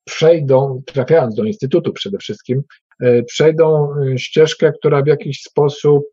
przejdą, 0.06 0.82
trafiając 0.86 1.36
do 1.36 1.44
instytutu 1.44 1.94
przede 1.94 2.18
wszystkim, 2.18 2.62
przejdą 3.28 3.90
ścieżkę, 4.18 4.72
która 4.72 5.02
w 5.02 5.08
jakiś 5.08 5.42
sposób 5.42 6.04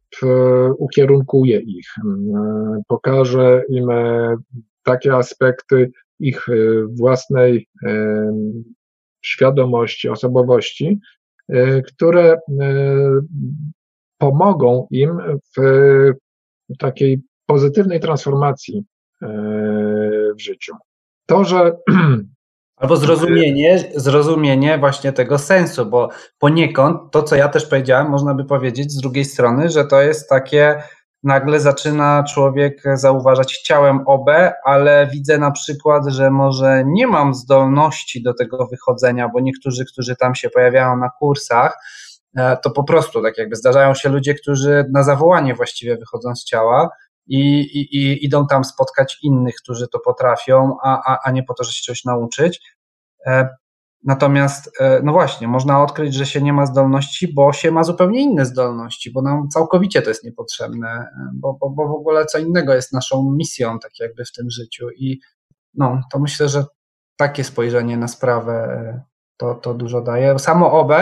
ukierunkuje 0.78 1.60
ich, 1.60 1.86
pokaże 2.88 3.62
im 3.68 3.88
takie 4.82 5.14
aspekty 5.14 5.90
ich 6.20 6.46
własnej 6.88 7.68
świadomości, 9.24 10.08
osobowości, 10.08 10.98
e, 11.48 11.82
które 11.82 12.32
e, 12.32 12.38
pomogą 14.18 14.86
im 14.90 15.18
w 15.56 15.62
takiej 16.78 17.22
pozytywnej 17.46 18.00
transformacji 18.00 18.78
e, 18.78 18.82
w 20.36 20.40
życiu. 20.40 20.74
To, 21.26 21.44
że 21.44 21.72
Albo 22.76 22.96
zrozumienie, 22.96 23.84
zrozumienie 23.94 24.78
właśnie 24.78 25.12
tego 25.12 25.38
sensu, 25.38 25.86
bo 25.86 26.08
poniekąd 26.38 27.12
to, 27.12 27.22
co 27.22 27.36
ja 27.36 27.48
też 27.48 27.66
powiedziałem, 27.66 28.10
można 28.10 28.34
by 28.34 28.44
powiedzieć 28.44 28.92
z 28.92 29.00
drugiej 29.00 29.24
strony, 29.24 29.70
że 29.70 29.84
to 29.84 30.02
jest 30.02 30.28
takie 30.28 30.82
nagle 31.22 31.60
zaczyna 31.60 32.24
człowiek 32.28 32.82
zauważać 32.94 33.62
ciałem 33.62 34.00
OB, 34.06 34.30
ale 34.64 35.08
widzę 35.12 35.38
na 35.38 35.50
przykład, 35.50 36.02
że 36.08 36.30
może 36.30 36.82
nie 36.86 37.06
mam 37.06 37.34
zdolności 37.34 38.22
do 38.22 38.34
tego 38.34 38.66
wychodzenia, 38.66 39.28
bo 39.28 39.40
niektórzy, 39.40 39.84
którzy 39.84 40.16
tam 40.16 40.34
się 40.34 40.50
pojawiają 40.50 40.96
na 40.96 41.10
kursach, 41.18 41.76
e, 42.36 42.56
to 42.56 42.70
po 42.70 42.84
prostu 42.84 43.22
tak 43.22 43.38
jakby 43.38 43.56
zdarzają 43.56 43.94
się 43.94 44.08
ludzie, 44.08 44.34
którzy 44.34 44.84
na 44.92 45.02
zawołanie 45.02 45.54
właściwie 45.54 45.96
wychodzą 45.96 46.36
z 46.36 46.44
ciała 46.44 46.90
i, 47.26 47.60
i, 47.60 47.96
i 47.96 48.24
idą 48.24 48.46
tam 48.46 48.64
spotkać 48.64 49.18
innych, 49.22 49.54
którzy 49.62 49.88
to 49.88 49.98
potrafią, 49.98 50.76
a, 50.82 51.12
a, 51.12 51.18
a 51.24 51.30
nie 51.30 51.42
po 51.42 51.54
to, 51.54 51.64
żeby 51.64 51.74
się 51.74 51.82
czegoś 51.82 52.04
nauczyć. 52.04 52.60
E, 53.26 53.48
Natomiast, 54.04 54.70
e, 54.80 55.00
no 55.02 55.12
właśnie, 55.12 55.48
można 55.48 55.82
odkryć, 55.82 56.14
że 56.14 56.26
się 56.26 56.42
nie 56.42 56.52
ma 56.52 56.66
zdolności, 56.66 57.34
bo 57.34 57.52
się 57.52 57.70
ma 57.70 57.84
zupełnie 57.84 58.20
inne 58.20 58.46
zdolności, 58.46 59.10
bo 59.10 59.22
nam 59.22 59.48
całkowicie 59.48 60.02
to 60.02 60.10
jest 60.10 60.24
niepotrzebne, 60.24 60.88
e, 60.88 61.30
bo, 61.34 61.56
bo, 61.60 61.70
bo 61.70 61.88
w 61.88 61.90
ogóle 61.90 62.26
co 62.26 62.38
innego 62.38 62.74
jest 62.74 62.92
naszą 62.92 63.32
misją, 63.32 63.78
tak 63.78 63.90
jakby 64.00 64.24
w 64.24 64.32
tym 64.32 64.50
życiu. 64.50 64.90
I 64.96 65.20
no, 65.74 66.00
to 66.12 66.18
myślę, 66.18 66.48
że 66.48 66.64
takie 67.16 67.44
spojrzenie 67.44 67.96
na 67.96 68.08
sprawę 68.08 69.00
to, 69.36 69.54
to 69.54 69.74
dużo 69.74 70.00
daje. 70.00 70.38
Samo 70.38 70.72
OB 70.72 70.92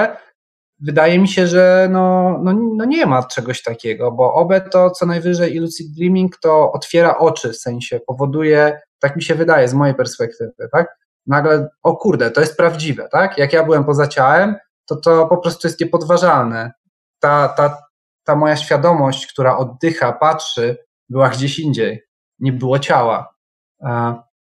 wydaje 0.83 1.19
mi 1.19 1.29
się, 1.29 1.47
że 1.47 1.89
no, 1.91 2.39
no, 2.43 2.53
no 2.77 2.85
nie 2.85 3.07
ma 3.07 3.23
czegoś 3.23 3.63
takiego, 3.63 4.13
bo 4.13 4.35
OB 4.35 4.53
to 4.71 4.91
co 4.91 5.07
najwyżej 5.07 5.55
i 5.55 5.59
lucid 5.59 5.95
dreaming 5.97 6.37
to 6.37 6.73
otwiera 6.73 7.19
oczy, 7.19 7.53
w 7.53 7.57
sensie 7.57 8.01
powoduje, 8.07 8.81
tak 8.99 9.17
mi 9.17 9.23
się 9.23 9.35
wydaje 9.35 9.69
z 9.69 9.75
mojej 9.75 9.95
perspektywy, 9.95 10.69
tak? 10.73 11.03
nagle, 11.27 11.69
o 11.83 11.97
kurde, 11.97 12.31
to 12.31 12.41
jest 12.41 12.57
prawdziwe, 12.57 13.09
tak? 13.13 13.39
Jak 13.39 13.53
ja 13.53 13.65
byłem 13.65 13.85
poza 13.85 14.07
ciałem, 14.07 14.57
to 14.87 14.97
to 14.97 15.27
po 15.27 15.37
prostu 15.37 15.67
jest 15.69 15.81
niepodważalne. 15.81 16.73
Ta, 17.21 17.49
ta, 17.49 17.83
ta 18.25 18.37
moja 18.37 18.57
świadomość, 18.57 19.27
która 19.27 19.57
oddycha, 19.57 20.13
patrzy, 20.13 20.77
była 21.09 21.29
gdzieś 21.29 21.59
indziej. 21.59 22.03
Nie 22.39 22.53
było 22.53 22.79
ciała. 22.79 23.35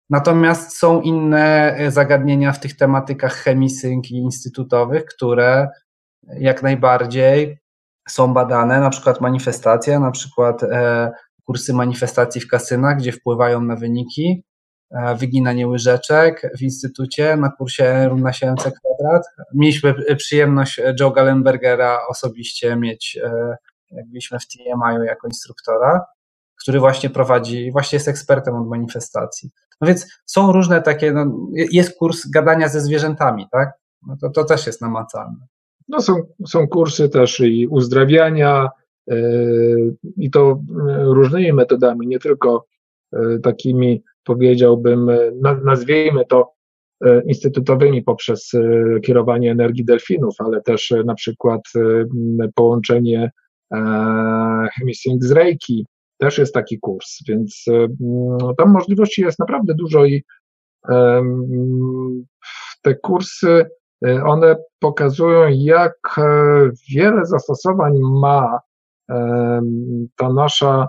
Natomiast 0.09 0.77
są 0.77 1.01
inne 1.01 1.75
e, 1.75 1.91
zagadnienia 1.91 2.51
w 2.51 2.59
tych 2.59 2.77
tematykach 2.77 3.33
chemisync 3.33 4.11
i 4.11 4.15
instytutowych, 4.15 5.05
które 5.05 5.67
jak 6.39 6.63
najbardziej 6.63 7.57
są 8.09 8.33
badane, 8.33 8.79
na 8.79 8.89
przykład 8.89 9.21
manifestacja, 9.21 9.99
na 9.99 10.11
przykład 10.11 10.63
e, 10.63 11.11
kursy 11.45 11.73
manifestacji 11.73 12.41
w 12.41 12.47
kasynach, 12.47 12.97
gdzie 12.97 13.11
wpływają 13.11 13.61
na 13.61 13.75
wyniki, 13.75 14.43
E, 14.91 15.15
wyginanie 15.15 15.67
łyżeczek 15.67 16.51
w 16.57 16.61
instytucie 16.61 17.35
na 17.35 17.49
kursie 17.49 18.09
równa 18.09 18.33
się 18.33 18.51
MC 18.51 18.63
kwadrat. 18.63 19.23
Mieliśmy 19.53 20.15
przyjemność 20.15 20.81
Joe 20.99 21.11
Gallenbergera 21.11 21.99
osobiście 22.09 22.75
mieć, 22.75 23.19
e, 23.23 23.57
jak 23.91 24.07
byliśmy 24.07 24.39
w 24.39 24.47
TMI 24.47 25.05
jako 25.05 25.27
instruktora, 25.27 26.05
który 26.61 26.79
właśnie 26.79 27.09
prowadzi, 27.09 27.71
właśnie 27.71 27.95
jest 27.95 28.07
ekspertem 28.07 28.55
od 28.55 28.67
manifestacji. 28.67 29.49
No 29.81 29.87
więc 29.87 30.07
są 30.25 30.51
różne 30.51 30.81
takie, 30.81 31.11
no, 31.11 31.25
jest 31.51 31.97
kurs 31.97 32.29
gadania 32.29 32.67
ze 32.67 32.81
zwierzętami, 32.81 33.47
tak? 33.51 33.69
No 34.07 34.15
to, 34.21 34.29
to 34.29 34.43
też 34.43 34.67
jest 34.67 34.81
namacalne. 34.81 35.47
No 35.87 36.01
są, 36.01 36.21
są 36.47 36.67
kursy 36.67 37.09
też 37.09 37.39
i 37.39 37.67
uzdrawiania, 37.67 38.69
yy, 39.07 39.95
i 40.17 40.31
to 40.31 40.61
różnymi 40.99 41.53
metodami, 41.53 42.07
nie 42.07 42.19
tylko 42.19 42.65
yy, 43.11 43.39
takimi 43.39 44.03
powiedziałbym, 44.27 45.09
e, 45.09 45.31
nazwijmy 45.63 46.25
to 46.25 46.51
e, 47.05 47.21
instytutowymi 47.21 48.03
poprzez 48.03 48.53
e, 48.53 48.99
kierowanie 48.99 49.51
energii 49.51 49.85
delfinów, 49.85 50.35
ale 50.39 50.61
też 50.61 50.93
na 51.05 51.15
przykład 51.15 51.61
połączenie 52.55 53.31
Hemisync 54.77 55.23
z 55.23 55.31
Reiki, 55.31 55.85
też 56.17 56.37
jest 56.37 56.53
taki 56.53 56.79
kurs, 56.79 57.17
więc 57.27 57.65
tam 58.57 58.71
możliwości 58.71 59.21
jest 59.21 59.39
naprawdę 59.39 59.73
dużo 59.73 60.05
i 60.05 60.23
te 62.81 62.95
kursy, 62.95 63.65
one 64.25 64.55
pokazują, 64.79 65.47
jak 65.49 66.15
wiele 66.91 67.25
zastosowań 67.25 67.99
ma 67.99 68.59
ta 70.15 70.33
nasza 70.33 70.87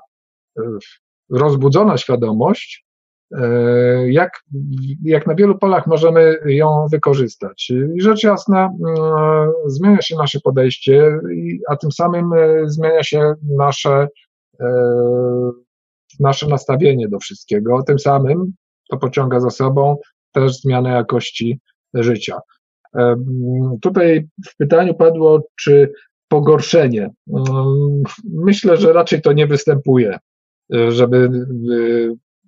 rozbudzona 1.31 1.97
świadomość 1.97 2.89
E, 3.35 4.13
jak, 4.13 4.45
jak 5.05 5.27
na 5.27 5.35
wielu 5.35 5.59
polach 5.59 5.87
możemy 5.87 6.39
ją 6.47 6.87
wykorzystać. 6.93 7.73
I 7.95 8.01
rzecz 8.01 8.23
jasna, 8.23 8.65
e, 8.67 9.51
zmienia 9.67 10.03
się 10.03 10.17
nasze 10.17 10.41
podejście, 10.41 11.21
a 11.69 11.77
tym 11.77 11.93
samym 11.93 12.33
e, 12.33 12.69
zmienia 12.69 13.03
się 13.03 13.35
nasze, 13.43 14.09
nasze 16.21 16.49
nastawienie 16.49 17.09
do 17.09 17.19
wszystkiego. 17.19 17.83
Tym 17.83 17.99
samym 17.99 18.53
to 18.91 18.97
pociąga 18.97 19.41
za 19.41 19.51
sobą 19.51 19.97
też 20.33 20.61
zmianę 20.61 20.91
jakości 20.91 21.61
życia. 21.95 22.41
Tutaj 23.83 24.29
w 24.49 24.57
pytaniu 24.57 24.95
padło, 24.95 25.43
czy 25.61 25.93
pogorszenie. 26.29 27.11
Myślę, 28.25 28.77
że 28.77 28.93
raczej 28.93 29.23
to 29.23 29.33
nie 29.33 29.47
występuje, 29.47 30.19
żeby 30.89 31.31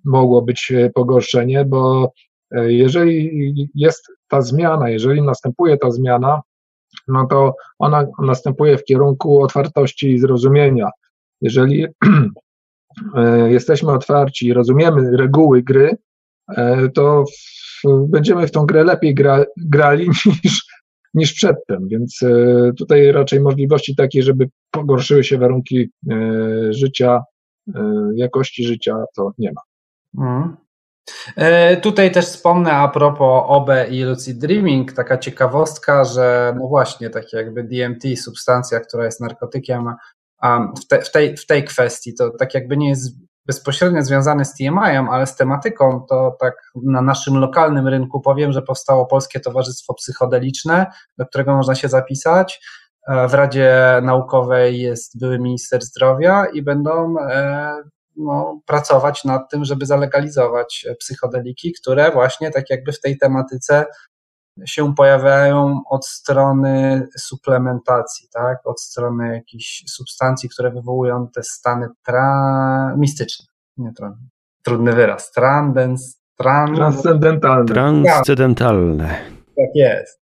mogło 0.05 0.41
być 0.41 0.71
e, 0.71 0.89
pogorszenie, 0.89 1.65
bo 1.65 2.11
e, 2.51 2.73
jeżeli 2.73 3.69
jest 3.75 4.07
ta 4.27 4.41
zmiana, 4.41 4.89
jeżeli 4.89 5.21
następuje 5.21 5.77
ta 5.77 5.91
zmiana, 5.91 6.41
no 7.07 7.27
to 7.27 7.55
ona 7.79 8.07
następuje 8.19 8.77
w 8.77 8.83
kierunku 8.83 9.43
otwartości 9.43 10.11
i 10.11 10.19
zrozumienia. 10.19 10.89
Jeżeli 11.41 11.85
e, 13.15 13.51
jesteśmy 13.51 13.91
otwarci 13.91 14.47
i 14.47 14.53
rozumiemy 14.53 15.17
reguły 15.17 15.63
gry, 15.63 15.97
to 16.93 17.25
będziemy 18.07 18.47
w 18.47 18.51
tą 18.51 18.65
grę 18.65 18.83
lepiej 18.83 19.15
gra, 19.15 19.45
grali 19.57 20.09
niż, 20.43 20.65
niż 21.13 21.33
przedtem, 21.33 21.87
więc 21.87 22.19
tutaj 22.77 23.11
raczej 23.11 23.39
możliwości 23.39 23.95
takiej, 23.95 24.23
żeby 24.23 24.49
pogorszyły 24.71 25.23
się 25.23 25.37
warunki 25.37 25.89
życia, 26.69 27.23
jakości 28.15 28.63
życia, 28.63 28.95
to 29.15 29.31
nie 29.37 29.51
ma. 29.51 29.61
Mm. 30.25 30.57
E, 31.35 31.77
tutaj 31.77 32.11
też 32.11 32.25
wspomnę 32.25 32.71
a 32.71 32.87
propos 32.87 33.43
OB 33.47 33.69
i 33.89 34.03
Lucid 34.03 34.37
Dreaming, 34.37 34.93
taka 34.93 35.17
ciekawostka, 35.17 36.03
że 36.03 36.55
no 36.59 36.67
właśnie, 36.67 37.09
takie 37.09 37.37
jakby 37.37 37.63
DMT, 37.63 38.17
substancja, 38.17 38.79
która 38.79 39.05
jest 39.05 39.21
narkotykiem, 39.21 39.93
w, 40.81 40.87
te, 40.87 41.01
w, 41.01 41.11
tej, 41.11 41.37
w 41.37 41.45
tej 41.45 41.63
kwestii 41.63 42.13
to 42.13 42.29
tak 42.29 42.53
jakby 42.53 42.77
nie 42.77 42.89
jest 42.89 43.15
bezpośrednio 43.45 44.03
związane 44.03 44.45
z 44.45 44.53
TMI-em, 44.53 45.09
ale 45.09 45.27
z 45.27 45.35
tematyką, 45.35 46.05
to 46.09 46.37
tak 46.39 46.53
na 46.83 47.01
naszym 47.01 47.37
lokalnym 47.37 47.87
rynku 47.87 48.21
powiem, 48.21 48.51
że 48.51 48.61
powstało 48.61 49.05
Polskie 49.05 49.39
Towarzystwo 49.39 49.93
Psychodeliczne, 49.93 50.85
do 51.17 51.25
którego 51.25 51.55
można 51.55 51.75
się 51.75 51.89
zapisać. 51.89 52.61
E, 53.07 53.27
w 53.27 53.33
Radzie 53.33 53.99
Naukowej 54.03 54.79
jest 54.79 55.19
były 55.19 55.39
minister 55.39 55.83
zdrowia 55.83 56.45
i 56.53 56.61
będą 56.61 57.15
e, 57.19 57.73
no, 58.15 58.61
pracować 58.65 59.23
nad 59.23 59.49
tym, 59.51 59.65
żeby 59.65 59.85
zalegalizować 59.85 60.85
psychodeliki, 60.99 61.73
które 61.81 62.11
właśnie 62.11 62.51
tak 62.51 62.69
jakby 62.69 62.91
w 62.91 63.01
tej 63.01 63.17
tematyce 63.17 63.85
się 64.65 64.95
pojawiają 64.95 65.81
od 65.89 66.05
strony 66.05 67.07
suplementacji, 67.17 68.27
tak? 68.33 68.57
od 68.65 68.81
strony 68.81 69.35
jakichś 69.35 69.83
substancji, 69.87 70.49
które 70.49 70.71
wywołują 70.71 71.27
te 71.27 71.43
stany 71.43 71.87
tra... 72.05 72.95
mistyczne. 72.97 73.45
Nie, 73.77 73.93
tra... 73.93 74.17
Trudny 74.63 74.93
wyraz. 74.93 75.31
Trandens... 75.31 76.21
Trans... 76.37 76.77
Transcendentalne. 76.77 77.65
Transcendentalne. 77.65 79.07
Tak 79.57 79.75
jest. 79.75 80.21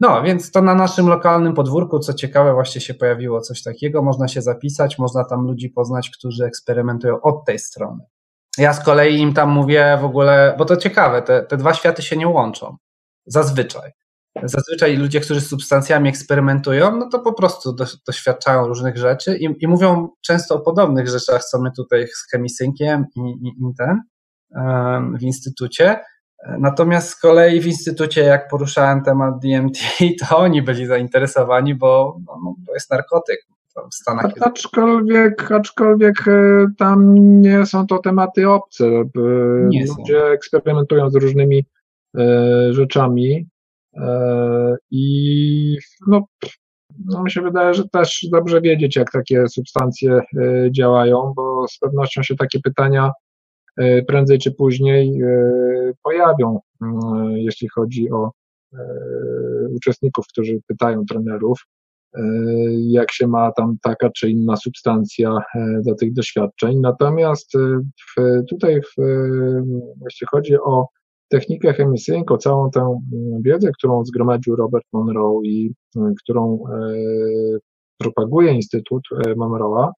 No, 0.00 0.22
więc 0.22 0.50
to 0.50 0.62
na 0.62 0.74
naszym 0.74 1.08
lokalnym 1.08 1.54
podwórku, 1.54 1.98
co 1.98 2.14
ciekawe, 2.14 2.54
właśnie 2.54 2.80
się 2.80 2.94
pojawiło 2.94 3.40
coś 3.40 3.62
takiego. 3.62 4.02
Można 4.02 4.28
się 4.28 4.42
zapisać, 4.42 4.98
można 4.98 5.24
tam 5.24 5.46
ludzi 5.46 5.70
poznać, 5.70 6.10
którzy 6.10 6.44
eksperymentują 6.44 7.20
od 7.20 7.44
tej 7.44 7.58
strony. 7.58 8.04
Ja 8.58 8.72
z 8.72 8.84
kolei 8.84 9.20
im 9.20 9.34
tam 9.34 9.50
mówię 9.50 9.98
w 10.00 10.04
ogóle, 10.04 10.54
bo 10.58 10.64
to 10.64 10.76
ciekawe, 10.76 11.22
te, 11.22 11.42
te 11.42 11.56
dwa 11.56 11.74
światy 11.74 12.02
się 12.02 12.16
nie 12.16 12.28
łączą. 12.28 12.76
Zazwyczaj. 13.26 13.90
Zazwyczaj 14.42 14.96
ludzie, 14.96 15.20
którzy 15.20 15.40
z 15.40 15.48
substancjami 15.48 16.08
eksperymentują, 16.08 16.96
no 16.96 17.08
to 17.08 17.18
po 17.18 17.32
prostu 17.32 17.72
do, 17.72 17.84
doświadczają 18.06 18.66
różnych 18.66 18.96
rzeczy 18.96 19.36
i, 19.36 19.48
i, 19.60 19.68
mówią 19.68 20.08
często 20.20 20.54
o 20.54 20.60
podobnych 20.60 21.08
rzeczach, 21.08 21.44
co 21.44 21.60
my 21.60 21.70
tutaj 21.76 22.06
z 22.08 22.30
chemisynkiem 22.30 23.04
i, 23.16 23.20
i, 23.20 23.48
i 23.48 23.74
ten 23.78 24.00
um, 24.50 25.18
w 25.18 25.22
instytucie. 25.22 26.00
Natomiast 26.58 27.08
z 27.08 27.20
kolei 27.20 27.60
w 27.60 27.66
instytucie, 27.66 28.22
jak 28.22 28.48
poruszałem 28.48 29.02
temat 29.02 29.34
DMT, 29.38 29.78
to 30.28 30.38
oni 30.38 30.62
byli 30.62 30.86
zainteresowani, 30.86 31.74
bo 31.74 32.16
no, 32.26 32.38
no 32.44 32.54
to 32.66 32.74
jest 32.74 32.90
narkotyk. 32.90 33.38
W 33.92 33.94
Stanach. 33.94 34.32
Aczkolwiek, 34.40 35.52
aczkolwiek 35.52 36.28
e, 36.28 36.66
tam 36.78 37.14
nie 37.40 37.66
są 37.66 37.86
to 37.86 37.98
tematy 37.98 38.48
obce. 38.48 38.84
Nie 39.68 39.86
Ludzie 39.86 40.20
są. 40.20 40.26
eksperymentują 40.26 41.10
z 41.10 41.14
różnymi 41.14 41.58
e, 41.58 41.64
rzeczami 42.70 43.46
e, 43.96 44.76
i 44.90 45.78
no, 46.06 46.24
no 47.04 47.22
mi 47.22 47.30
się 47.30 47.42
wydaje, 47.42 47.74
że 47.74 47.88
też 47.88 48.26
dobrze 48.32 48.60
wiedzieć, 48.60 48.96
jak 48.96 49.12
takie 49.12 49.48
substancje 49.48 50.20
działają, 50.70 51.32
bo 51.36 51.68
z 51.68 51.78
pewnością 51.78 52.22
się 52.22 52.36
takie 52.36 52.60
pytania 52.60 53.12
prędzej 54.06 54.38
czy 54.38 54.52
później 54.52 55.20
pojawią, 56.02 56.60
jeśli 57.34 57.68
chodzi 57.68 58.10
o 58.10 58.30
uczestników, 59.70 60.26
którzy 60.26 60.60
pytają 60.66 61.04
trenerów, 61.04 61.66
jak 62.78 63.12
się 63.12 63.26
ma 63.26 63.52
tam 63.52 63.76
taka 63.82 64.10
czy 64.10 64.30
inna 64.30 64.56
substancja 64.56 65.38
do 65.86 65.94
tych 65.94 66.12
doświadczeń. 66.12 66.80
Natomiast 66.80 67.52
tutaj, 68.50 68.80
w, 68.82 69.02
jeśli 70.04 70.26
chodzi 70.30 70.56
o 70.56 70.86
technikę 71.32 71.72
chemisyjną, 71.72 72.24
o 72.28 72.38
całą 72.38 72.70
tę 72.70 73.00
wiedzę, 73.44 73.70
którą 73.78 74.04
zgromadził 74.04 74.56
Robert 74.56 74.84
Monroe 74.92 75.40
i 75.44 75.74
którą 76.22 76.64
propaguje 77.98 78.52
Instytut 78.52 79.02
Monroe'a, 79.36 79.90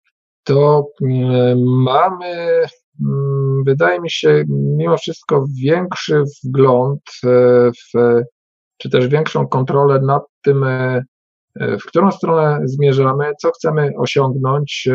to 0.45 0.89
mamy, 1.67 2.63
wydaje 3.67 4.01
mi 4.01 4.11
się, 4.11 4.45
mimo 4.49 4.97
wszystko 4.97 5.47
większy 5.63 6.23
wgląd 6.45 7.01
w, 7.23 8.23
czy 8.77 8.91
też 8.91 9.09
większą 9.09 9.47
kontrolę 9.47 10.01
nad 10.01 10.23
tym, 10.43 10.65
w 11.57 11.85
którą 11.87 12.11
stronę 12.11 12.61
zmierzamy, 12.65 13.33
co 13.41 13.51
chcemy 13.51 13.91
osiągnąć, 13.99 14.89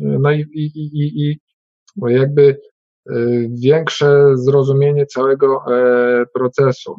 no 0.00 0.32
i, 0.32 0.40
i, 0.40 0.64
i, 0.76 1.30
i 1.30 1.38
jakby 2.06 2.60
większe 3.48 4.36
zrozumienie 4.36 5.06
całego 5.06 5.64
procesu. 6.34 6.96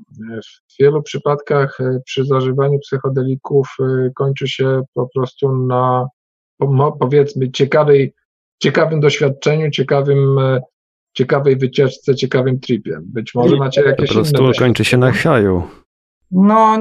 W 0.72 0.80
wielu 0.80 1.04
przypadkach 1.04 1.78
przy 2.06 2.26
zażywaniu 2.26 2.80
psychodelików 2.80 3.68
kończy 4.16 4.48
się 4.48 4.82
po 4.94 5.10
prostu 5.14 5.58
na 5.66 6.08
powiedzmy 7.00 7.52
ciekawej, 7.52 8.14
ciekawym 8.62 9.00
doświadczeniu, 9.00 9.72
ciekawym 9.72 10.40
ciekawej 11.18 11.58
wycieczce, 11.58 12.16
ciekawym 12.16 12.60
tripie. 12.60 13.00
Być 13.02 13.36
może 13.36 13.56
macie 13.56 13.82
jakieś 13.82 14.12
inne. 14.12 14.24
Po 14.24 14.38
prostu 14.38 14.60
kończy 14.60 14.86
się 14.86 14.98
na 14.98 15.12
haju. 15.12 15.64
No 16.32 16.78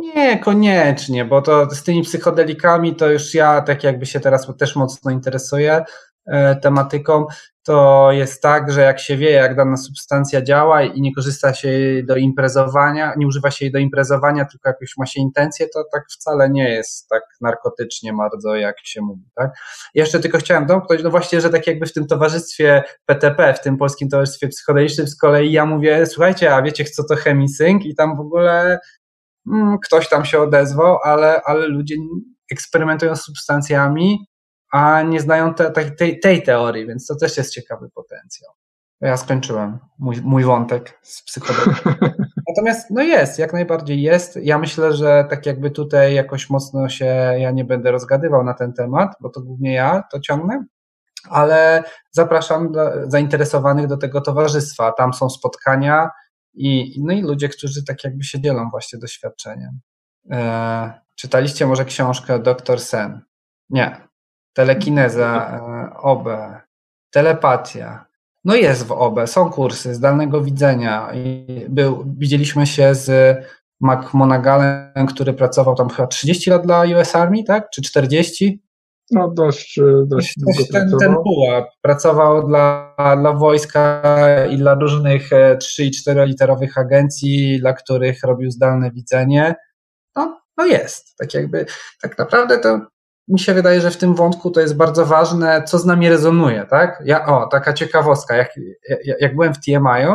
nie, 0.00 0.38
koniecznie, 0.38 1.24
bo 1.24 1.42
to 1.42 1.70
z 1.70 1.82
tymi 1.82 2.02
psychodelikami 2.02 2.94
to 2.94 3.10
już 3.10 3.34
ja 3.34 3.60
tak 3.60 3.84
jakby 3.84 4.06
się 4.06 4.20
teraz 4.20 4.56
też 4.58 4.76
mocno 4.76 5.10
interesuję 5.10 5.84
e, 6.26 6.56
tematyką 6.56 7.26
to 7.66 8.08
jest 8.12 8.42
tak, 8.42 8.72
że 8.72 8.80
jak 8.80 9.00
się 9.00 9.16
wie, 9.16 9.30
jak 9.30 9.56
dana 9.56 9.76
substancja 9.76 10.42
działa 10.42 10.82
i 10.82 11.00
nie 11.00 11.14
korzysta 11.14 11.54
się 11.54 11.68
jej 11.68 12.06
do 12.06 12.16
imprezowania, 12.16 13.14
nie 13.16 13.26
używa 13.26 13.50
się 13.50 13.64
jej 13.64 13.72
do 13.72 13.78
imprezowania, 13.78 14.44
tylko 14.44 14.68
jak 14.68 14.76
już 14.80 14.96
ma 14.98 15.06
się 15.06 15.20
intencje, 15.20 15.68
to 15.68 15.84
tak 15.92 16.02
wcale 16.10 16.50
nie 16.50 16.68
jest 16.70 17.08
tak 17.08 17.22
narkotycznie 17.40 18.12
bardzo, 18.12 18.56
jak 18.56 18.76
się 18.84 19.00
mówi. 19.02 19.22
Tak? 19.34 19.50
Jeszcze 19.94 20.20
tylko 20.20 20.38
chciałem 20.38 20.66
domknąć, 20.66 21.02
no 21.02 21.10
właśnie, 21.10 21.40
że 21.40 21.50
tak 21.50 21.66
jakby 21.66 21.86
w 21.86 21.92
tym 21.92 22.06
towarzystwie 22.06 22.82
PTP, 23.06 23.54
w 23.54 23.60
tym 23.60 23.76
Polskim 23.76 24.08
Towarzystwie 24.08 24.48
Psychodelicznym 24.48 25.08
z 25.08 25.16
kolei 25.16 25.52
ja 25.52 25.66
mówię, 25.66 26.06
słuchajcie, 26.06 26.54
a 26.54 26.62
wiecie 26.62 26.84
co 26.84 27.04
to 27.04 27.16
chemisync 27.16 27.84
i 27.84 27.94
tam 27.94 28.16
w 28.16 28.20
ogóle 28.20 28.78
hmm, 29.48 29.78
ktoś 29.84 30.08
tam 30.08 30.24
się 30.24 30.40
odezwał, 30.40 30.98
ale, 31.04 31.40
ale 31.46 31.66
ludzie 31.66 31.94
eksperymentują 32.52 33.16
z 33.16 33.22
substancjami, 33.22 34.26
a 34.76 35.02
nie 35.02 35.20
znają 35.20 35.54
te, 35.54 35.70
tej, 35.70 36.20
tej 36.20 36.42
teorii, 36.42 36.86
więc 36.86 37.06
to 37.06 37.16
też 37.16 37.36
jest 37.36 37.52
ciekawy 37.52 37.90
potencjał. 37.90 38.52
Ja 39.00 39.16
skończyłem 39.16 39.78
mój, 39.98 40.16
mój 40.22 40.44
wątek 40.44 40.98
z 41.02 41.22
psychologii. 41.22 41.82
Natomiast 42.48 42.90
no 42.90 43.02
jest, 43.02 43.38
jak 43.38 43.52
najbardziej 43.52 44.02
jest. 44.02 44.36
Ja 44.42 44.58
myślę, 44.58 44.92
że 44.92 45.26
tak 45.30 45.46
jakby 45.46 45.70
tutaj 45.70 46.14
jakoś 46.14 46.50
mocno 46.50 46.88
się 46.88 47.04
ja 47.38 47.50
nie 47.50 47.64
będę 47.64 47.90
rozgadywał 47.90 48.44
na 48.44 48.54
ten 48.54 48.72
temat, 48.72 49.16
bo 49.20 49.28
to 49.28 49.40
głównie 49.40 49.72
ja 49.74 50.02
to 50.12 50.20
ciągnę, 50.20 50.64
ale 51.30 51.84
zapraszam 52.10 52.72
do, 52.72 53.10
zainteresowanych 53.10 53.86
do 53.86 53.96
tego 53.96 54.20
towarzystwa. 54.20 54.92
Tam 54.92 55.14
są 55.14 55.30
spotkania 55.30 56.10
i, 56.54 57.02
no 57.04 57.12
i 57.12 57.22
ludzie, 57.22 57.48
którzy 57.48 57.84
tak 57.84 58.04
jakby 58.04 58.24
się 58.24 58.40
dzielą 58.40 58.70
właśnie 58.70 58.98
doświadczeniem. 58.98 59.80
Eee, 60.30 60.90
czytaliście 61.14 61.66
może 61.66 61.84
książkę 61.84 62.38
Dr. 62.38 62.80
Sen? 62.80 63.20
Nie, 63.70 64.08
telekineza, 64.56 65.60
e, 65.92 65.96
OB, 65.96 66.28
telepatia. 67.10 68.06
No 68.44 68.54
jest 68.54 68.86
w 68.86 68.92
OB, 68.92 69.26
są 69.26 69.50
kursy 69.50 69.94
zdalnego 69.94 70.40
widzenia. 70.40 71.08
Był, 71.68 72.04
widzieliśmy 72.18 72.66
się 72.66 72.94
z 72.94 73.36
McMonagalem, 73.80 75.06
który 75.08 75.32
pracował 75.32 75.74
tam 75.74 75.88
chyba 75.88 76.08
30 76.08 76.50
lat 76.50 76.62
dla 76.62 76.84
US 76.84 77.14
Army, 77.14 77.44
tak? 77.44 77.70
Czy 77.70 77.82
40? 77.82 78.62
No 79.10 79.30
dość, 79.30 79.80
dość 80.06 80.34
długo 80.38 80.58
ten, 80.72 80.90
pracował. 80.90 81.00
ten 81.00 81.14
pułap. 81.14 81.68
Pracował 81.82 82.46
dla, 82.48 82.94
dla 83.20 83.32
wojska 83.32 84.02
i 84.50 84.56
dla 84.56 84.74
różnych 84.74 85.30
3 85.60 85.82
e, 85.82 85.86
i 85.86 85.90
4 85.90 86.26
literowych 86.26 86.78
agencji, 86.78 87.60
dla 87.60 87.72
których 87.72 88.22
robił 88.22 88.50
zdalne 88.50 88.90
widzenie. 88.90 89.54
No, 90.16 90.40
no 90.56 90.66
jest. 90.66 91.16
Tak 91.16 91.34
jakby, 91.34 91.66
tak 92.02 92.18
naprawdę 92.18 92.58
to 92.58 92.80
mi 93.28 93.38
się 93.38 93.54
wydaje, 93.54 93.80
że 93.80 93.90
w 93.90 93.96
tym 93.96 94.14
wątku 94.14 94.50
to 94.50 94.60
jest 94.60 94.76
bardzo 94.76 95.06
ważne, 95.06 95.62
co 95.62 95.78
z 95.78 95.84
nami 95.84 96.08
rezonuje, 96.08 96.66
tak? 96.70 97.02
Ja, 97.04 97.26
o, 97.26 97.46
taka 97.46 97.72
ciekawostka, 97.72 98.36
jak, 98.36 98.50
jak, 99.20 99.34
byłem 99.34 99.54
w 99.54 99.60
TMI 99.60 100.06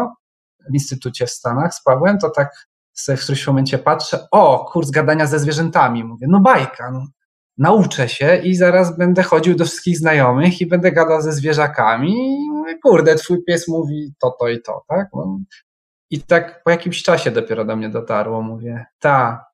w 0.70 0.74
Instytucie 0.74 1.26
w 1.26 1.30
Stanach 1.30 1.74
z 1.74 1.84
Pawłem, 1.84 2.18
to 2.18 2.30
tak 2.30 2.68
sobie 2.94 3.18
w 3.18 3.22
którymś 3.22 3.48
momencie 3.48 3.78
patrzę, 3.78 4.28
o, 4.32 4.70
kurs 4.72 4.90
gadania 4.92 5.26
ze 5.26 5.40
zwierzętami, 5.40 6.04
mówię, 6.04 6.28
no 6.30 6.40
bajka, 6.40 6.92
no, 6.92 7.06
nauczę 7.58 8.10
się 8.10 8.36
i 8.36 8.56
zaraz 8.56 8.98
będę 8.98 9.24
chodził 9.24 9.56
do 9.56 9.66
wszystkich 9.66 9.98
znajomych 9.98 10.62
i 10.62 10.66
będę 10.66 10.92
gadał 10.92 11.22
ze 11.22 11.34
zwierzakami 11.34 12.46
i 12.46 12.52
mówię, 12.52 12.80
kurde, 12.84 13.16
twój 13.16 13.44
pies 13.44 13.68
mówi 13.68 14.14
to, 14.22 14.36
to 14.40 14.48
i 14.48 14.62
to, 14.62 14.84
tak? 14.88 15.08
No, 15.14 15.40
I 16.10 16.22
tak 16.22 16.64
po 16.64 16.72
jakimś 16.72 17.04
czasie 17.04 17.32
dopiero 17.32 17.66
do 17.66 17.76
mnie 17.76 17.90
dotarło, 17.90 18.42
mówię, 18.42 18.86
ta, 19.00 19.46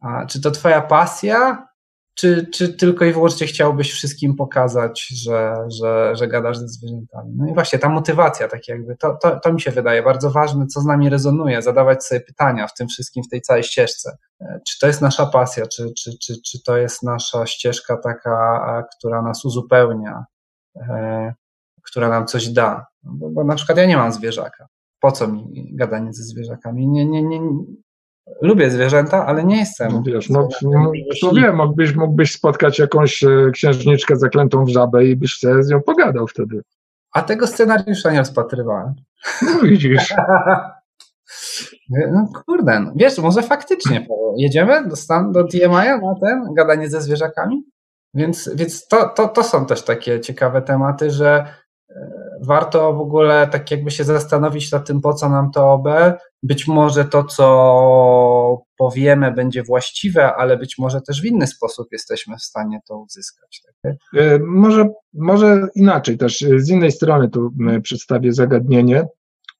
a 0.00 0.26
czy 0.26 0.40
to 0.40 0.50
twoja 0.50 0.80
pasja? 0.80 1.68
Czy, 2.14 2.46
czy 2.46 2.74
tylko 2.74 3.04
i 3.04 3.12
wyłącznie 3.12 3.46
chciałbyś 3.46 3.92
wszystkim 3.92 4.36
pokazać, 4.36 5.06
że, 5.06 5.54
że, 5.80 6.16
że 6.16 6.28
gadasz 6.28 6.58
ze 6.58 6.68
zwierzętami? 6.68 7.32
No 7.36 7.48
i 7.48 7.54
właśnie 7.54 7.78
ta 7.78 7.88
motywacja, 7.88 8.48
tak 8.48 8.68
jakby, 8.68 8.96
to, 8.96 9.18
to, 9.22 9.40
to 9.40 9.52
mi 9.52 9.60
się 9.60 9.70
wydaje 9.70 10.02
bardzo 10.02 10.30
ważne, 10.30 10.66
co 10.66 10.80
z 10.80 10.84
nami 10.84 11.08
rezonuje, 11.08 11.62
zadawać 11.62 12.04
sobie 12.04 12.20
pytania 12.20 12.66
w 12.66 12.74
tym 12.74 12.88
wszystkim, 12.88 13.24
w 13.24 13.28
tej 13.28 13.40
całej 13.40 13.62
ścieżce. 13.62 14.16
E, 14.40 14.60
czy 14.68 14.78
to 14.78 14.86
jest 14.86 15.00
nasza 15.00 15.26
pasja, 15.26 15.66
czy, 15.66 15.92
czy, 15.98 16.18
czy, 16.22 16.34
czy 16.42 16.62
to 16.62 16.76
jest 16.76 17.02
nasza 17.02 17.46
ścieżka 17.46 17.96
taka, 17.96 18.84
która 18.96 19.22
nas 19.22 19.44
uzupełnia, 19.44 20.24
e, 20.76 21.34
która 21.82 22.08
nam 22.08 22.26
coś 22.26 22.48
da? 22.48 22.86
No 23.02 23.12
bo, 23.14 23.30
bo 23.30 23.44
na 23.44 23.54
przykład 23.54 23.78
ja 23.78 23.86
nie 23.86 23.96
mam 23.96 24.12
zwierzaka. 24.12 24.66
Po 25.00 25.12
co 25.12 25.28
mi 25.28 25.70
gadanie 25.76 26.12
ze 26.12 26.22
zwierzakami? 26.22 26.88
Nie, 26.88 27.06
nie, 27.06 27.22
nie, 27.22 27.40
Lubię 28.42 28.70
zwierzęta, 28.70 29.26
ale 29.26 29.44
nie 29.44 29.56
jestem. 29.56 29.92
No 29.92 30.02
wiesz, 30.06 30.30
no, 30.30 30.48
no, 30.62 30.90
kto 31.18 31.32
wie, 31.32 31.52
mógłbyś, 31.52 31.94
mógłbyś 31.94 32.32
spotkać 32.32 32.78
jakąś 32.78 33.24
e, 33.24 33.50
księżniczkę 33.52 34.16
zaklętą 34.16 34.64
w 34.64 34.68
żabę 34.68 35.04
i 35.04 35.16
byś 35.16 35.40
z 35.60 35.70
nią 35.70 35.82
pogadał 35.82 36.26
wtedy. 36.26 36.62
A 37.12 37.22
tego 37.22 37.46
scenariusza 37.46 38.12
nie 38.12 38.18
rozpatrywałem. 38.18 38.94
No 39.42 39.60
widzisz. 39.62 40.14
No 42.12 42.28
kurde, 42.46 42.80
no. 42.80 42.92
wiesz, 42.96 43.18
może 43.18 43.42
faktycznie 43.42 44.06
jedziemy 44.36 44.88
do, 44.88 44.96
stan, 44.96 45.32
do 45.32 45.44
TMI 45.44 45.68
na 46.02 46.14
ten, 46.20 46.54
gadanie 46.56 46.88
ze 46.88 47.00
zwierzakami? 47.00 47.64
Więc, 48.14 48.50
więc 48.54 48.86
to, 48.86 49.08
to, 49.08 49.28
to 49.28 49.42
są 49.42 49.66
też 49.66 49.82
takie 49.82 50.20
ciekawe 50.20 50.62
tematy, 50.62 51.10
że 51.10 51.46
warto 52.44 52.92
w 52.92 53.00
ogóle 53.00 53.46
tak 53.46 53.70
jakby 53.70 53.90
się 53.90 54.04
zastanowić 54.04 54.72
nad 54.72 54.86
tym, 54.86 55.00
po 55.00 55.14
co 55.14 55.28
nam 55.28 55.50
to 55.50 55.72
OB. 55.72 55.88
Być 56.42 56.66
może 56.66 57.04
to, 57.04 57.24
co 57.24 58.62
powiemy, 58.76 59.32
będzie 59.32 59.62
właściwe, 59.62 60.34
ale 60.34 60.56
być 60.56 60.78
może 60.78 61.00
też 61.00 61.22
w 61.22 61.24
inny 61.24 61.46
sposób 61.46 61.88
jesteśmy 61.92 62.36
w 62.36 62.42
stanie 62.42 62.80
to 62.88 62.98
uzyskać. 62.98 63.62
Tak? 63.82 63.94
E, 64.16 64.38
może, 64.38 64.88
może 65.14 65.66
inaczej 65.74 66.18
też, 66.18 66.44
z 66.56 66.68
innej 66.68 66.92
strony 66.92 67.28
tu 67.28 67.50
przedstawię 67.82 68.32
zagadnienie, 68.32 69.06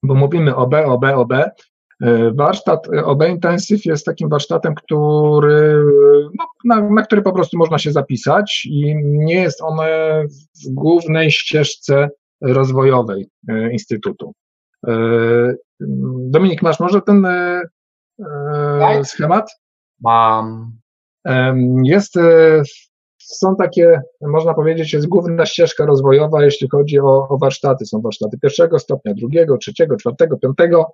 bo 0.02 0.14
mówimy 0.14 0.56
OB, 0.56 0.74
OB, 0.74 1.04
OB. 1.04 1.32
E, 1.32 2.32
warsztat 2.34 2.88
OB 3.04 3.22
Intensive 3.28 3.84
jest 3.84 4.06
takim 4.06 4.28
warsztatem, 4.28 4.74
który, 4.74 5.84
no, 6.38 6.44
na, 6.64 6.90
na 6.90 7.02
który 7.02 7.22
po 7.22 7.32
prostu 7.32 7.58
można 7.58 7.78
się 7.78 7.92
zapisać 7.92 8.66
i 8.70 8.94
nie 9.04 9.34
jest 9.34 9.62
on 9.62 9.78
w 10.64 10.74
głównej 10.74 11.30
ścieżce 11.30 12.08
rozwojowej 12.52 13.28
e, 13.48 13.72
Instytutu. 13.72 14.32
E, 14.86 15.54
Dominik, 16.16 16.62
masz 16.62 16.80
może 16.80 17.02
ten 17.02 17.26
e, 17.26 17.62
tak. 18.80 19.06
schemat? 19.06 19.50
Mam. 20.00 20.72
Jest, 21.84 22.14
są 23.18 23.56
takie, 23.56 24.02
można 24.20 24.54
powiedzieć, 24.54 24.92
jest 24.92 25.06
główna 25.06 25.46
ścieżka 25.46 25.86
rozwojowa, 25.86 26.44
jeśli 26.44 26.68
chodzi 26.68 27.00
o, 27.00 27.28
o 27.28 27.38
warsztaty. 27.38 27.86
Są 27.86 28.00
warsztaty 28.00 28.38
pierwszego 28.38 28.78
stopnia, 28.78 29.14
drugiego, 29.14 29.58
trzeciego, 29.58 29.96
czwartego, 29.96 30.38
piątego. 30.38 30.92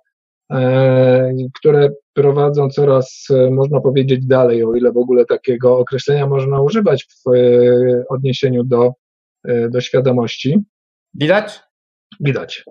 które 1.59 1.89
prowadzą 2.13 2.69
coraz, 2.69 3.27
można 3.51 3.81
powiedzieć, 3.81 4.25
dalej, 4.25 4.63
o 4.63 4.75
ile 4.75 4.91
w 4.91 4.97
ogóle 4.97 5.25
takiego 5.25 5.77
określenia 5.77 6.27
można 6.27 6.61
używać 6.61 7.03
w 7.03 7.29
odniesieniu 8.09 8.63
do, 8.63 8.93
do 9.69 9.81
świadomości. 9.81 10.63
Widać? 11.13 11.63
Widać. 12.19 12.63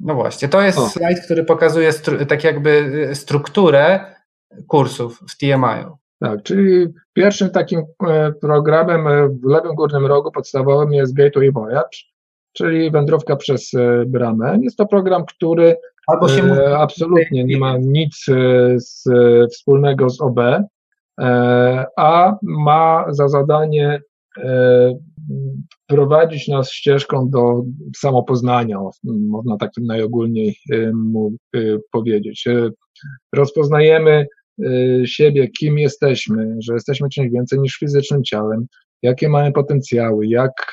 No 0.00 0.14
właśnie, 0.14 0.48
to 0.48 0.62
jest 0.62 0.78
o. 0.78 0.88
slajd, 0.88 1.20
który 1.20 1.44
pokazuje 1.44 1.92
tak 2.28 2.44
jakby 2.44 2.90
strukturę 3.14 4.14
kursów 4.66 5.20
w 5.30 5.38
TMI. 5.38 5.98
Tak, 6.20 6.42
czyli 6.42 6.86
pierwszym 7.12 7.50
takim 7.50 7.82
e, 8.08 8.32
programem 8.32 9.06
e, 9.06 9.28
w 9.28 9.44
lewym 9.44 9.74
górnym 9.74 10.06
rogu 10.06 10.32
podstawowym 10.32 10.92
jest 10.92 11.14
Gateway 11.14 11.52
Voyage, 11.52 11.98
czyli 12.52 12.90
wędrówka 12.90 13.36
przez 13.36 13.74
e, 13.74 14.04
bramę. 14.06 14.58
Jest 14.62 14.76
to 14.76 14.86
program, 14.86 15.24
który 15.26 15.76
absolutnie 16.76 17.44
nie 17.44 17.58
ma 17.58 17.76
nic 17.78 18.24
z, 18.76 19.04
wspólnego 19.52 20.10
z 20.10 20.20
OB, 20.20 20.40
a 21.96 22.36
ma 22.42 23.04
za 23.08 23.28
zadanie 23.28 24.00
prowadzić 25.86 26.48
nas 26.48 26.70
ścieżką 26.72 27.30
do 27.30 27.62
samopoznania, 27.96 28.78
można 29.04 29.56
tak 29.56 29.70
najogólniej 29.80 30.56
mu 30.94 31.32
powiedzieć. 31.92 32.44
Rozpoznajemy 33.34 34.26
siebie, 35.04 35.48
kim 35.48 35.78
jesteśmy, 35.78 36.56
że 36.62 36.74
jesteśmy 36.74 37.08
czymś 37.08 37.30
więcej 37.30 37.60
niż 37.60 37.76
fizycznym 37.76 38.24
ciałem, 38.24 38.66
jakie 39.02 39.28
mamy 39.28 39.52
potencjały, 39.52 40.26
jak. 40.26 40.72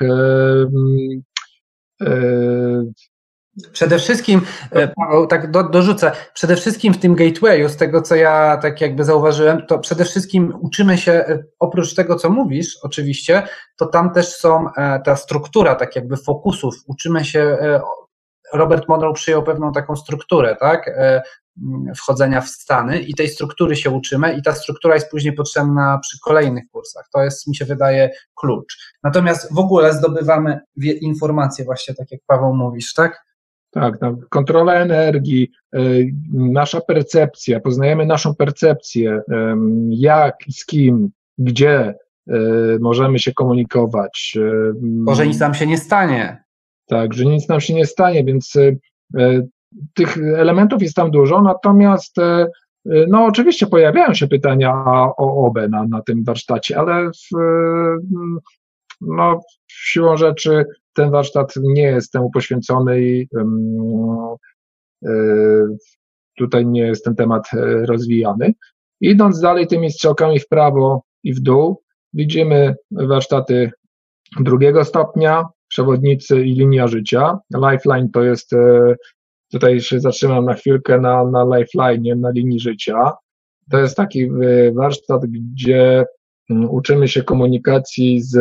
E, 3.64 3.68
e, 3.68 3.72
Przede 3.72 4.00
wszystkim, 4.00 4.42
e, 4.72 4.88
Paweł, 4.88 5.28
tak 5.28 5.52
do, 5.52 5.64
dorzucę, 5.64 6.12
przede 6.34 6.56
wszystkim 6.56 6.94
w 6.94 6.98
tym 6.98 7.16
gatewayu, 7.16 7.70
z 7.70 7.78
tego 7.78 8.02
co 8.02 8.16
ja 8.16 8.58
tak 8.62 8.82
jakby 8.82 9.04
zauważyłem, 9.04 9.66
to 9.66 9.80
przede 9.80 10.06
wszystkim 10.06 10.54
uczymy 10.62 10.98
się, 10.98 11.26
oprócz 11.60 11.96
tego 11.96 12.16
co 12.16 12.30
mówisz, 12.30 12.78
oczywiście, 12.84 13.44
to 13.78 13.86
tam 13.86 14.14
też 14.14 14.36
są 14.36 14.66
ta 15.06 15.16
struktura 15.16 15.76
tak 15.76 15.96
jakby 15.96 16.18
fokusów, 16.18 16.76
uczymy 16.88 17.26
się 17.26 17.58
Robert 18.54 18.88
Monroe 18.88 19.14
przyjął 19.14 19.44
pewną 19.44 19.72
taką 19.72 19.96
strukturę, 19.96 20.56
tak? 20.60 20.92
wchodzenia 21.96 22.42
w 22.42 22.48
Stany 22.48 23.00
i 23.00 23.14
tej 23.14 23.30
struktury 23.30 23.76
się 23.76 23.90
uczymy 23.90 24.34
i 24.34 24.42
ta 24.42 24.52
struktura 24.52 24.96
jest 24.96 25.12
później 25.12 25.34
potrzebna 25.34 26.00
przy 26.02 26.20
kolejnych 26.20 26.64
kursach. 26.72 27.10
To 27.14 27.24
jest, 27.24 27.48
mi 27.48 27.56
się 27.56 27.66
wydaje, 27.66 28.10
klucz. 28.36 28.96
Natomiast 29.04 29.54
w 29.54 29.60
ogóle 29.60 29.94
zdobywamy 29.94 30.60
informacje 31.02 31.66
właśnie 31.66 31.96
tak 31.96 32.12
jak 32.12 32.22
Paweł 32.28 32.56
mówisz, 32.56 32.94
tak? 32.94 33.26
Tak, 33.76 34.00
kontrola 34.30 34.74
energii, 34.74 35.52
y, 35.76 36.14
nasza 36.34 36.82
percepcja, 36.82 37.60
poznajemy 37.60 38.06
naszą 38.06 38.36
percepcję, 38.36 39.22
jak 39.90 40.36
i 40.48 40.54
z 40.54 40.66
kim, 40.66 41.10
gdzie 41.38 41.94
y, 42.30 42.34
możemy 42.82 43.20
się 43.20 43.34
komunikować. 43.34 44.38
Bo 44.82 45.16
że 45.16 45.28
nic 45.28 45.40
nam 45.40 45.54
się 45.54 45.68
nie 45.68 45.78
stanie. 45.78 46.44
Tak, 46.88 47.14
że 47.14 47.26
nic 47.26 47.50
nam 47.50 47.62
się 47.62 47.74
nie 47.74 47.86
stanie, 47.86 48.24
więc 48.24 48.56
y, 48.56 48.80
tych 49.94 50.18
elementów 50.18 50.82
jest 50.82 50.96
tam 50.96 51.12
dużo, 51.12 51.42
natomiast 51.42 52.18
e, 52.18 52.48
no 53.08 53.26
oczywiście 53.26 53.68
pojawiają 53.68 54.14
się 54.14 54.28
pytania 54.28 54.74
o 55.18 55.46
OBE 55.46 55.68
na, 55.68 55.88
na 55.88 56.02
tym 56.02 56.24
warsztacie, 56.24 56.80
ale 56.80 57.10
w, 57.10 57.38
no, 59.02 59.40
siłą 59.68 60.18
rzeczy 60.18 60.66
ten 60.96 61.12
warsztat 61.12 61.54
nie 61.62 61.84
jest 61.84 62.12
temu 62.12 62.32
poświęcony 62.32 63.02
i 63.02 63.28
e, 65.06 65.16
tutaj 66.38 66.66
nie 66.66 66.82
jest 66.82 67.06
ten 67.06 67.16
temat 67.16 67.44
e, 67.54 67.86
rozwijany. 67.86 68.54
Idąc 69.02 69.40
dalej 69.40 69.68
tymi 69.68 69.92
strzałkami 69.92 70.40
w 70.40 70.48
prawo 70.48 71.04
i 71.24 71.34
w 71.34 71.40
dół, 71.40 71.82
widzimy 72.14 72.76
warsztaty 72.92 73.72
drugiego 74.40 74.86
stopnia, 74.86 75.46
przewodnicy 75.68 76.46
i 76.46 76.54
linia 76.54 76.88
życia. 76.88 77.40
Lifeline 77.54 78.10
to 78.10 78.24
jest 78.24 78.56
Tutaj 79.52 79.82
się 79.82 80.00
zatrzymam 80.00 80.46
na 80.46 80.54
chwilkę 80.54 81.00
na, 81.00 81.26
na 81.26 81.58
lifeline, 81.58 82.16
na 82.16 82.30
linii 82.30 82.60
życia. 82.60 83.12
To 83.72 83.80
jest 83.80 83.98
taki 83.98 84.30
warsztat, 84.74 85.22
gdzie 85.26 86.06
mm, 86.50 86.70
uczymy 86.70 87.08
się 87.08 87.24
komunikacji 87.24 88.22
z, 88.22 88.32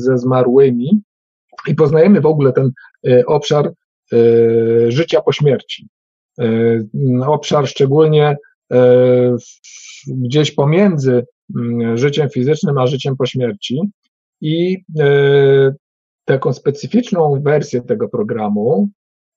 ze 0.00 0.18
zmarłymi 0.18 1.02
i 1.66 1.74
poznajemy 1.74 2.20
w 2.20 2.26
ogóle 2.26 2.52
ten 2.52 2.70
y, 3.06 3.26
obszar 3.26 3.72
y, 4.12 4.86
życia 4.88 5.20
po 5.20 5.32
śmierci. 5.32 5.88
Obszar 7.26 7.68
szczególnie 7.68 8.36
gdzieś 10.06 10.50
pomiędzy 10.50 11.26
życiem 11.94 12.30
fizycznym 12.30 12.78
a 12.78 12.86
życiem 12.86 13.16
po 13.16 13.26
śmierci. 13.26 13.80
I 14.40 14.84
taką 16.24 16.52
specyficzną 16.52 17.42
wersję 17.42 17.82
tego 17.82 18.08
programu 18.08 18.90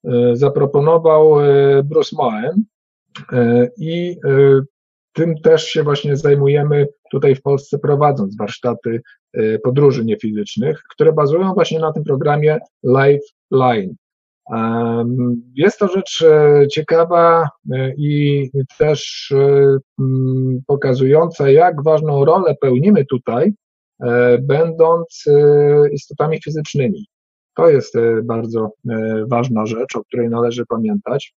E, 0.03 0.36
zaproponował 0.36 1.41
e, 1.41 1.84
Bruce 1.84 2.15
Moen 2.15 2.63
e, 3.34 3.67
i 3.78 4.17
tym 5.14 5.38
też 5.38 5.66
się 5.66 5.84
właśnie 5.84 6.18
zajmujemy 6.18 6.88
tutaj 7.11 7.36
w 7.36 7.41
Polsce 7.41 7.80
prowadząc 7.80 8.38
warsztaty 8.38 9.01
podróży 9.64 10.05
niefizycznych, 10.05 10.84
które 10.89 11.14
bazują 11.14 11.53
właśnie 11.53 11.80
na 11.80 11.91
tym 11.93 12.03
programie 12.03 12.59
Lifeline. 12.84 13.95
Jest 15.55 15.80
to 15.80 15.88
rzecz 15.88 16.24
ciekawa 16.72 17.49
i 17.97 18.49
też 18.78 19.34
pokazująca, 20.68 21.49
jak 21.49 21.84
ważną 21.84 22.26
rolę 22.26 22.55
pełnimy 22.61 23.05
tutaj, 23.05 23.53
będąc 24.41 25.26
istotami 25.91 26.41
fizycznymi. 26.41 27.05
To 27.55 27.70
jest 27.70 27.95
e, 27.95 28.22
bardzo 28.24 28.72
e, 28.89 29.26
ważna 29.28 29.66
rzecz, 29.66 29.95
o 29.95 30.03
której 30.03 30.30
należy 30.30 30.66
pamiętać. 30.66 31.34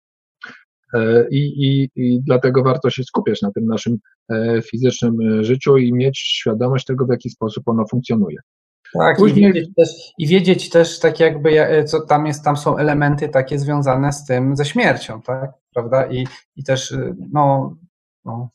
E, 0.95 1.28
I, 1.30 1.38
i, 1.38 1.90
I 1.97 2.20
dlatego 2.22 2.62
warto 2.62 2.90
się 2.90 3.05
skupiać 3.05 3.42
na 3.42 3.51
tym 3.53 3.66
naszym 3.66 3.99
fizycznym 4.70 5.45
życiu 5.45 5.76
i 5.76 5.92
mieć 5.92 6.18
świadomość 6.18 6.84
tego, 6.84 7.07
w 7.07 7.11
jaki 7.11 7.30
sposób 7.30 7.68
ono 7.68 7.84
funkcjonuje. 7.90 8.38
Tak, 8.99 9.16
Później... 9.16 9.45
i, 9.45 9.53
wiedzieć 9.53 9.74
też, 9.76 9.88
i 10.18 10.26
wiedzieć 10.26 10.70
też 10.70 10.99
tak 10.99 11.20
jakby, 11.20 11.84
co 11.86 12.01
tam 12.01 12.26
jest, 12.26 12.45
tam 12.45 12.57
są 12.57 12.76
elementy 12.76 13.28
takie 13.28 13.59
związane 13.59 14.12
z 14.12 14.24
tym, 14.24 14.57
ze 14.57 14.64
śmiercią, 14.64 15.22
tak, 15.22 15.51
prawda, 15.74 16.07
i, 16.07 16.26
i 16.57 16.64
też, 16.64 16.95
no, 17.32 17.76
no, 18.24 18.49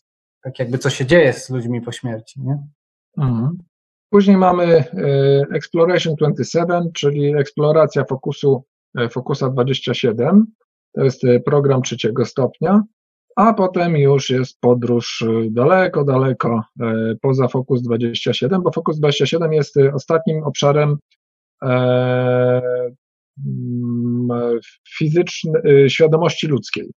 tak 0.44 0.60
jakby 0.60 0.78
co 0.78 0.90
się 0.90 1.06
dzieje 1.06 1.34
z 1.34 1.50
ludźmi 1.50 1.82
po 1.82 1.92
śmierci, 1.92 2.42
nie? 2.42 2.58
Mhm. 3.18 3.58
Później 4.10 4.38
mamy 4.38 4.64
e, 4.66 4.86
Exploration 5.54 6.16
27, 6.16 6.92
czyli 6.94 7.36
eksploracja 7.36 8.04
fokusu, 8.04 8.64
e, 8.98 9.10
Focusa 9.10 9.50
27. 9.50 10.46
To 11.00 11.04
jest 11.06 11.24
e, 11.24 11.40
program 11.40 11.82
trzeciego 11.82 12.26
stopnia, 12.26 12.82
a 13.36 13.54
potem 13.54 13.98
już 13.98 14.30
jest 14.30 14.60
podróż 14.60 15.26
daleko, 15.50 16.04
daleko 16.04 16.62
poza 17.22 17.48
Focus 17.48 17.82
27, 17.82 18.62
bo 18.62 18.72
Focus 18.72 19.00
27 19.00 19.54
jest 19.54 19.76
ostatnim 19.94 20.44
obszarem 20.44 20.98
fizycznej 24.98 25.90
świadomości 25.90 26.48
ludzkiej. 26.48 26.92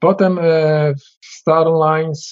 Potem 0.00 0.38
w 1.22 1.26
Starlines 1.26 2.30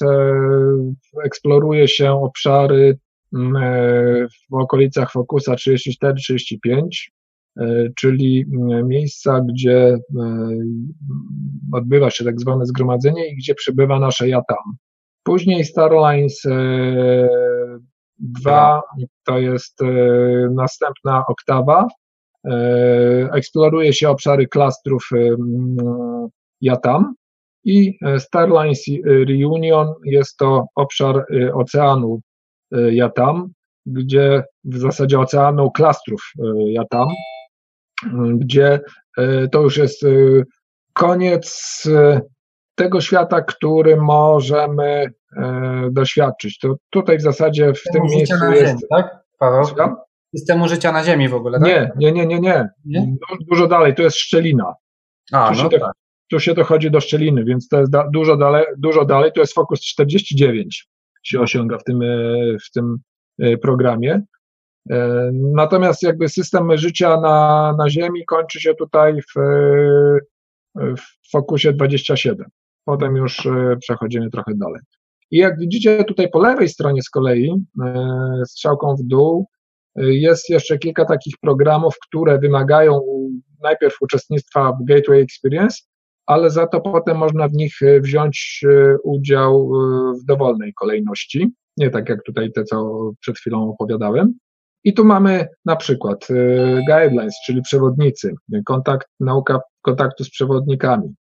eksploruje 1.25 1.89
się 1.89 2.13
obszary 2.13 2.99
Mm, 3.35 3.57
e, 3.57 4.27
w 4.51 4.55
okolicach 4.55 5.13
Focusa 5.13 5.55
34-35, 5.55 6.63
e, 6.65 7.16
czyli 7.97 8.45
mm, 8.55 8.89
miejsca, 8.89 9.41
gdzie 9.41 9.79
e, 9.79 9.99
odbywa 11.73 12.11
się 12.11 12.25
tak 12.25 12.41
zwane 12.41 12.67
zgromadzenie 12.67 13.29
i 13.29 13.37
gdzie 13.37 13.55
przybywa 13.55 13.99
nasze 13.99 14.29
ja 14.29 14.43
tam. 14.49 14.77
Później 15.23 15.65
Starlines 15.65 16.43
2 18.19 18.83
to 19.25 19.39
jest 19.39 19.79
następna 20.51 21.25
oktawa. 21.29 21.89
Eksploruje 23.33 23.93
się 23.93 24.09
obszary 24.09 24.47
klastrów 24.49 25.09
ja 26.61 26.77
tam 26.77 27.15
i 27.65 27.99
Starlines 28.19 28.85
Reunion 29.05 29.95
jest 30.05 30.37
to 30.37 30.67
obszar 30.75 31.25
oceanu 31.55 32.21
E, 32.73 32.95
Jatam, 32.95 33.53
gdzie 33.87 34.43
w 34.65 34.79
zasadzie 34.79 35.21
oceanu 35.21 35.71
klastrów 35.71 36.33
e, 36.39 36.73
Jatam, 36.73 37.09
gdzie 38.35 38.81
e, 39.19 39.49
to 39.49 39.63
już 39.63 39.77
jest 39.77 40.03
koniec 40.93 41.83
tego 42.75 43.01
świata, 43.01 43.43
który 43.43 43.97
możemy 43.97 45.13
doświadczyć. 45.91 46.59
To 46.59 46.75
tutaj 46.91 47.19
w 47.19 47.23
zasadzie 47.23 47.73
w 47.73 47.79
Systemu 47.79 48.09
tym 48.09 48.17
miejscu 48.17 48.35
jest... 48.53 48.67
Ziemi, 48.67 48.81
tak, 48.91 49.19
Paweł? 49.39 49.65
Systemu 50.37 50.69
życia 50.69 50.93
na 50.93 51.05
Ziemi 51.05 51.29
w 51.29 51.35
ogóle, 51.35 51.61
tak? 51.61 51.69
Nie, 51.69 51.93
nie, 51.97 52.13
nie, 52.13 52.27
nie, 52.27 52.41
nie. 52.41 52.69
nie? 52.85 53.17
Dużo 53.51 53.67
dalej, 53.67 53.95
to 53.95 54.03
jest 54.03 54.17
szczelina. 54.17 54.75
A, 55.33 55.53
no 55.63 55.69
tak. 55.69 55.93
tu 56.31 56.41
się 56.41 56.55
dochodzi 56.55 56.91
do 56.91 57.01
szczeliny, 57.01 57.45
więc 57.45 57.69
to 57.69 57.81
jest 57.81 57.93
da, 57.93 58.09
dużo, 58.13 58.37
dalej, 58.37 58.65
dużo 58.79 59.05
dalej, 59.05 59.33
to 59.35 59.41
jest 59.41 59.55
fokus 59.55 59.81
49 59.81 60.89
się 61.23 61.41
osiąga 61.41 61.79
w 61.79 61.85
tym, 61.85 62.01
w 62.67 62.71
tym 62.71 62.97
programie. 63.63 64.23
Natomiast 65.33 66.03
jakby 66.03 66.29
system 66.29 66.77
życia 66.77 67.21
na, 67.21 67.75
na 67.79 67.91
Ziemi 67.91 68.25
kończy 68.27 68.61
się 68.61 68.75
tutaj 68.75 69.21
w, 69.23 69.41
w 70.77 71.31
fokusie 71.31 71.73
27. 71.73 72.47
Potem 72.85 73.17
już 73.17 73.49
przechodzimy 73.81 74.31
trochę 74.31 74.53
dalej. 74.55 74.81
I 75.31 75.39
jak 75.39 75.59
widzicie 75.59 76.05
tutaj 76.05 76.31
po 76.31 76.39
lewej 76.39 76.69
stronie 76.69 77.03
z 77.03 77.11
kolei, 77.11 77.53
strzałką 78.47 78.95
w 78.97 79.03
dół, 79.03 79.47
jest 79.97 80.51
jeszcze 80.51 80.79
kilka 80.79 81.05
takich 81.05 81.35
programów, 81.41 81.95
które 82.09 82.39
wymagają 82.39 83.01
najpierw 83.63 83.97
uczestnictwa 84.01 84.73
w 84.73 84.85
Gateway 84.85 85.21
Experience, 85.21 85.77
ale 86.27 86.51
za 86.51 86.67
to 86.67 86.81
potem 86.81 87.17
można 87.17 87.49
w 87.49 87.53
nich 87.53 87.83
e, 87.83 88.01
wziąć 88.01 88.65
e, 88.69 88.97
udział 89.05 89.71
e, 89.75 90.13
w 90.23 90.25
dowolnej 90.25 90.75
kolejności, 90.75 91.51
nie 91.77 91.91
tak 91.91 92.09
jak 92.09 92.23
tutaj 92.23 92.53
te, 92.53 92.65
co 92.65 93.11
przed 93.21 93.39
chwilą 93.39 93.71
opowiadałem. 93.71 94.35
I 94.85 94.95
tu 94.95 95.05
mamy 95.05 95.49
na 95.65 95.77
przykład 95.77 96.29
guidelines, 96.89 97.35
czyli 97.47 97.63
przewodnicy, 97.63 98.35
kontakt, 98.65 99.09
nauka 99.21 99.61
kontaktu 99.83 100.25
z 100.25 100.31
przewodnikami. 100.31 101.15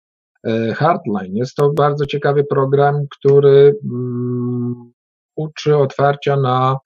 Hardline 0.74 1.36
jest 1.36 1.54
to 1.54 1.72
bardzo 1.72 2.07
ciekawy 2.07 2.44
program, 2.44 3.07
który 3.11 3.78
um, 3.84 4.92
uczy 5.36 5.76
otwarcia 5.76 6.36
na 6.36 6.78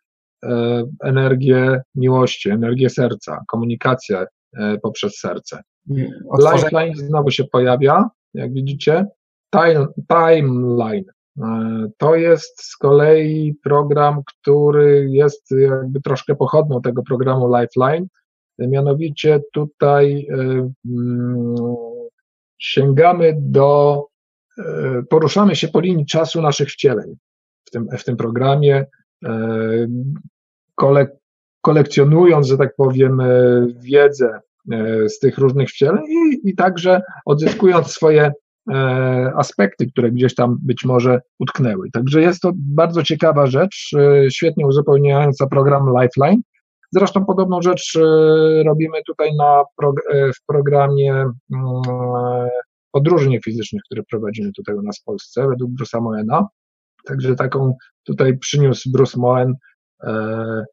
E, 0.44 0.84
energię 1.04 1.82
miłości, 1.94 2.50
energię 2.50 2.90
serca, 2.90 3.44
komunikację 3.48 4.26
poprzez 4.82 5.18
serce. 5.18 5.62
Lifeline 6.52 6.96
znowu 6.96 7.30
się 7.30 7.44
pojawia, 7.44 8.08
jak 8.34 8.52
widzicie. 8.52 9.06
Time, 9.54 9.86
timeline 10.08 11.04
to 11.98 12.14
jest 12.14 12.62
z 12.62 12.76
kolei 12.76 13.54
program, 13.62 14.22
który 14.26 15.06
jest 15.10 15.50
jakby 15.50 16.00
troszkę 16.00 16.34
pochodną 16.34 16.82
tego 16.82 17.02
programu 17.02 17.56
Lifeline. 17.56 18.06
Mianowicie 18.58 19.40
tutaj 19.52 20.26
mm, 20.84 21.54
sięgamy 22.58 23.36
do, 23.38 24.06
poruszamy 25.10 25.56
się 25.56 25.68
po 25.68 25.80
linii 25.80 26.06
czasu 26.06 26.42
naszych 26.42 26.68
wcieleń 26.68 27.16
w 27.64 27.70
tym, 27.70 27.88
w 27.98 28.04
tym 28.04 28.16
programie 28.16 28.86
kolek 30.74 31.20
kolekcjonując, 31.60 32.46
że 32.46 32.58
tak 32.58 32.74
powiem, 32.76 33.20
e, 33.20 33.26
wiedzę 33.80 34.40
e, 34.72 35.08
z 35.08 35.18
tych 35.18 35.38
różnych 35.38 35.68
wcieleń 35.68 36.04
i, 36.08 36.48
i 36.50 36.54
także 36.54 37.02
odzyskując 37.24 37.86
swoje 37.86 38.22
e, 38.22 38.32
aspekty, 39.36 39.86
które 39.86 40.10
gdzieś 40.10 40.34
tam 40.34 40.58
być 40.62 40.84
może 40.84 41.20
utknęły. 41.38 41.90
Także 41.92 42.20
jest 42.20 42.40
to 42.40 42.52
bardzo 42.54 43.02
ciekawa 43.02 43.46
rzecz, 43.46 43.90
świetnie 44.30 44.66
uzupełniająca 44.66 45.46
program 45.46 45.86
Lifeline. 46.00 46.42
Zresztą 46.92 47.24
podobną 47.24 47.62
rzecz 47.62 47.98
robimy 48.66 48.98
tutaj 49.06 49.34
na, 49.36 49.64
w 50.12 50.46
programie 50.46 51.12
mm, 51.12 51.32
podróży 52.92 53.30
fizycznych, 53.44 53.82
który 53.84 54.02
prowadzimy 54.10 54.52
tutaj 54.52 54.74
u 54.74 54.82
nas 54.82 55.00
w 55.00 55.04
Polsce 55.04 55.48
według 55.48 55.70
Bruce'a 55.70 56.02
Moena. 56.02 56.48
Także 57.04 57.34
taką 57.34 57.74
tutaj 58.04 58.38
przyniósł 58.38 58.90
Bruce 58.92 59.20
Moen 59.20 59.54
E, 60.02 60.64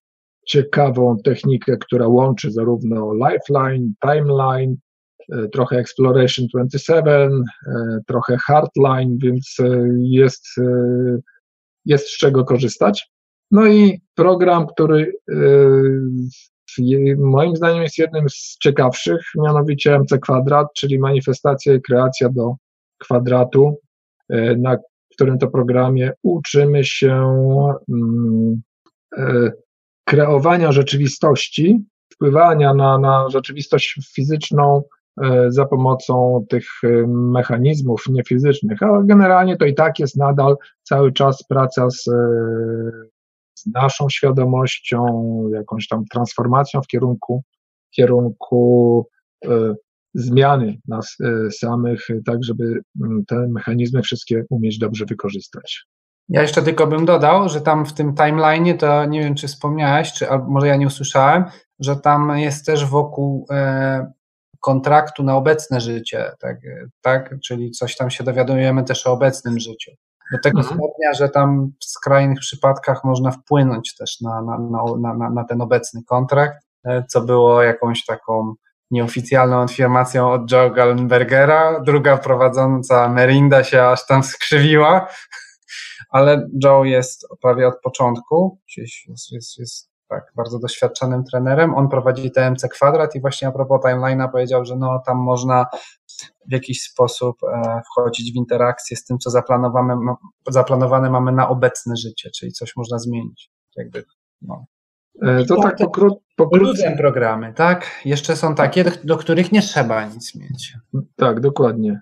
ciekawą 0.48 1.18
technikę, 1.24 1.78
która 1.78 2.08
łączy 2.08 2.52
zarówno 2.52 3.14
Lifeline, 3.14 3.94
Timeline, 4.02 4.72
e, 4.72 4.78
trochę 5.54 5.78
Exploration 5.78 6.48
27, 6.54 7.44
e, 7.68 8.00
trochę 8.08 8.38
Hardline, 8.38 9.18
więc 9.18 9.58
jest, 9.98 10.46
jest 11.86 12.08
z 12.08 12.18
czego 12.18 12.46
korzystać. 12.46 13.12
No 13.52 13.68
i 13.68 14.02
program, 14.16 14.68
który 14.68 15.14
moim 17.18 17.56
zdaniem 17.56 17.84
jest 17.84 17.98
jednym 17.98 18.30
z 18.30 18.58
ciekawszych, 18.64 19.22
mianowicie 19.36 20.00
MC 20.00 20.20
Kwadrat, 20.20 20.68
czyli 20.76 21.00
manifestacja 21.00 21.74
i 21.74 21.82
kreacja 21.82 22.30
do 22.30 22.56
kwadratu, 22.98 23.80
na 24.58 24.78
którym 25.12 25.38
to 25.38 25.48
programie 25.48 26.12
uczymy 26.24 26.84
się 26.84 27.14
mm, 27.90 28.62
E, 29.18 29.52
kreowania 30.04 30.72
rzeczywistości, 30.72 31.86
wpływania 32.14 32.74
na, 32.74 32.98
na 32.98 33.30
rzeczywistość 33.30 34.00
fizyczną 34.16 34.78
e, 34.78 34.82
za 35.48 35.66
pomocą 35.66 36.46
tych 36.50 36.66
e, 36.84 37.08
mechanizmów 37.08 38.04
niefizycznych, 38.10 38.84
ale 38.84 39.04
generalnie 39.06 39.58
to 39.58 39.66
i 39.66 39.76
tak 39.76 40.00
jest 40.00 40.18
nadal 40.18 40.56
cały 40.84 41.14
czas 41.14 41.44
praca 41.50 41.90
z, 41.90 42.04
z 43.56 43.66
naszą 43.74 44.10
świadomością, 44.10 45.04
jakąś 45.54 45.88
tam 45.88 46.06
transformacją 46.06 46.82
w 46.82 46.88
kierunku, 46.88 47.44
w 47.92 47.96
kierunku 47.96 49.06
zmiany 50.14 50.78
nas 50.88 51.18
samych, 51.52 52.08
tak 52.26 52.44
żeby 52.44 52.82
te 53.28 53.48
mechanizmy 53.48 54.02
wszystkie 54.02 54.44
umieć 54.50 54.78
dobrze 54.78 55.06
wykorzystać. 55.06 55.86
Ja 56.30 56.42
jeszcze 56.42 56.62
tylko 56.62 56.88
bym 56.88 57.06
dodał, 57.06 57.50
że 57.50 57.62
tam 57.62 57.86
w 57.86 57.94
tym 57.94 58.16
timeline 58.16 58.78
to 58.78 59.06
nie 59.06 59.20
wiem, 59.20 59.36
czy 59.36 59.48
wspomniałeś, 59.48 60.14
czy 60.14 60.30
albo 60.30 60.46
może 60.46 60.68
ja 60.68 60.76
nie 60.76 60.88
usłyszałem, 60.88 61.46
że 61.80 61.96
tam 61.96 62.38
jest 62.38 62.66
też 62.66 62.86
wokół 62.86 63.46
e, 63.52 64.12
kontraktu 64.60 65.24
na 65.24 65.36
obecne 65.36 65.82
życie, 65.82 66.32
tak, 66.40 66.58
tak? 67.02 67.36
Czyli 67.46 67.72
coś 67.72 67.96
tam 67.96 68.10
się 68.10 68.24
dowiadujemy 68.24 68.84
też 68.84 69.08
o 69.08 69.12
obecnym 69.12 69.60
życiu. 69.60 69.92
Do 70.32 70.38
tego 70.44 70.60
mhm. 70.60 70.80
stopnia, 70.80 71.14
że 71.14 71.30
tam 71.30 71.72
w 71.82 71.86
skrajnych 71.86 72.40
przypadkach 72.40 73.04
można 73.04 73.32
wpłynąć 73.32 73.96
też 73.96 74.22
na, 74.22 74.42
na, 74.42 74.58
na, 74.98 75.14
na, 75.14 75.30
na 75.30 75.44
ten 75.44 75.62
obecny 75.62 76.02
kontrakt, 76.04 76.58
e, 76.86 77.04
co 77.10 77.22
było 77.22 77.64
jakąś 77.64 78.06
taką 78.06 78.54
nieoficjalną 78.92 79.62
informacją 79.62 80.32
od 80.32 80.52
Joe 80.52 80.70
Gallenbergera. 80.70 81.80
Druga 81.80 82.18
prowadząca 82.18 83.10
Merinda 83.10 83.64
się 83.64 83.84
aż 83.84 84.08
tam 84.08 84.24
skrzywiła, 84.24 85.08
ale 86.10 86.48
Joe 86.64 86.84
jest 86.84 87.28
prawie 87.42 87.68
od 87.68 87.82
początku, 87.82 88.60
gdzieś 88.68 89.08
jest, 89.08 89.32
jest, 89.32 89.58
jest 89.58 89.97
tak, 90.08 90.32
bardzo 90.36 90.60
doświadczonym 90.60 91.24
trenerem. 91.24 91.76
On 91.76 91.90
prowadzi 91.90 92.32
TMC 92.32 92.68
Kwadrat 92.70 93.16
i 93.16 93.22
właśnie 93.22 93.48
a 93.48 93.52
propos 93.52 93.82
timeline'a 93.82 94.32
powiedział, 94.32 94.66
że 94.66 94.76
no 94.76 95.02
tam 95.06 95.18
można 95.18 95.66
w 96.48 96.52
jakiś 96.52 96.82
sposób 96.82 97.38
e, 97.44 97.82
wchodzić 97.92 98.34
w 98.34 98.36
interakcję 98.36 98.98
z 98.98 99.06
tym, 99.06 99.18
co 99.20 99.30
zaplanowane, 99.30 99.98
zaplanowane 100.50 101.10
mamy 101.10 101.32
na 101.32 101.50
obecne 101.50 101.96
życie, 101.96 102.30
czyli 102.32 102.52
coś 102.52 102.76
można 102.76 103.00
zmienić. 103.00 103.52
Jakby, 103.76 104.04
no. 104.42 104.66
E, 105.22 105.46
to 105.46 105.62
tak 105.62 105.78
pokró- 105.80 106.16
pokrótce. 106.36 106.96
programy, 106.98 107.54
tak? 107.54 108.02
Jeszcze 108.06 108.36
są 108.36 108.56
takie, 108.56 108.84
do, 108.84 108.92
do, 109.04 109.18
których 109.18 109.52
nie 109.52 109.62
trzeba 109.62 110.06
nic 110.06 110.36
mieć. 110.36 110.78
Tak, 111.16 111.40
dokładnie. 111.40 112.02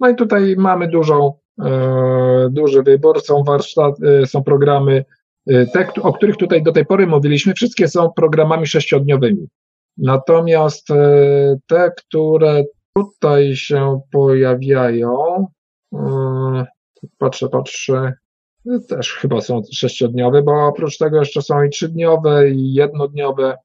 No 0.00 0.08
i 0.08 0.16
tutaj 0.16 0.54
mamy 0.58 0.88
dużą 0.88 1.32
E, 1.64 2.48
duży 2.50 2.82
wybór. 2.82 3.20
Są 3.20 3.44
warsztaty, 3.44 4.22
są 4.26 4.42
programy, 4.42 4.92
e, 4.96 5.04
te, 5.46 5.88
o 6.02 6.12
których 6.12 6.36
tutaj 6.36 6.62
do 6.62 6.72
tej 6.72 6.86
pory 6.86 7.06
mówiliśmy, 7.06 7.54
wszystkie 7.54 7.88
są 7.88 8.12
programami 8.12 8.66
sześciodniowymi. 8.66 9.48
Natomiast 9.96 10.90
e, 10.90 11.56
te, 11.66 11.90
które 11.96 12.64
tutaj 12.94 13.56
się 13.56 14.00
pojawiają, 14.12 15.46
patrzę, 17.18 17.48
patrzę, 17.48 18.12
też 18.88 19.12
chyba 19.12 19.40
są 19.40 19.62
sześciodniowe, 19.72 20.42
bo 20.42 20.66
oprócz 20.66 20.98
tego 20.98 21.18
jeszcze 21.18 21.42
są 21.42 21.62
i 21.62 21.70
trzydniowe, 21.70 22.50
i 22.50 22.74
jednodniowe. 22.74 23.56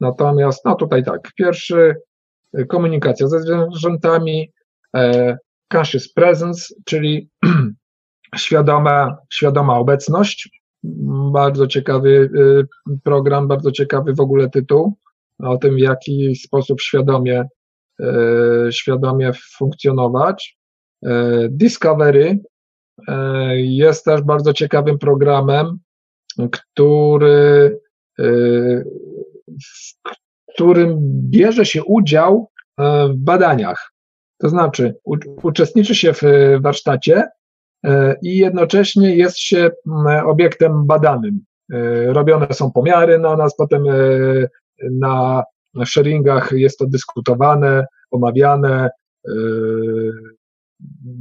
Natomiast, 0.00 0.64
no 0.64 0.74
tutaj 0.74 1.04
tak, 1.04 1.32
pierwszy 1.36 1.94
komunikacja 2.68 3.28
ze 3.28 3.40
zwierzętami, 3.40 4.52
conscious 5.74 6.12
presence, 6.12 6.74
czyli 6.84 7.30
świadoma, 8.36 9.16
świadoma 9.32 9.78
obecność. 9.78 10.50
Bardzo 11.32 11.66
ciekawy 11.66 12.30
y, 12.88 12.98
program, 13.02 13.48
bardzo 13.48 13.72
ciekawy 13.72 14.14
w 14.14 14.20
ogóle 14.20 14.50
tytuł 14.50 14.96
o 15.38 15.58
tym, 15.58 15.74
w 15.74 15.78
jaki 15.78 16.36
sposób 16.36 16.80
świadomie, 16.80 17.48
y, 18.00 18.04
świadomie 18.72 19.32
funkcjonować. 19.58 20.58
Y, 21.06 21.08
Discovery 21.50 22.38
jest 23.56 24.04
też 24.04 24.22
bardzo 24.22 24.52
ciekawym 24.52 24.98
programem, 24.98 25.78
który, 26.50 27.78
w 29.48 30.54
którym 30.54 30.98
bierze 31.30 31.64
się 31.64 31.84
udział 31.84 32.50
w 33.08 33.14
badaniach 33.16 33.96
to 34.38 34.48
znaczy, 34.48 34.96
uczestniczy 35.42 35.94
się 35.94 36.12
w 36.12 36.22
warsztacie 36.60 37.28
i 38.22 38.38
jednocześnie 38.38 39.16
jest 39.16 39.38
się 39.38 39.70
obiektem 40.26 40.86
badanym. 40.86 41.40
E, 41.72 42.12
robione 42.12 42.46
są 42.52 42.72
pomiary 42.72 43.18
na 43.18 43.36
nas, 43.36 43.56
potem 43.56 43.82
e, 43.88 43.94
na 44.82 45.44
sharingach 45.84 46.52
jest 46.52 46.78
to 46.78 46.86
dyskutowane, 46.86 47.86
omawiane, 48.10 48.90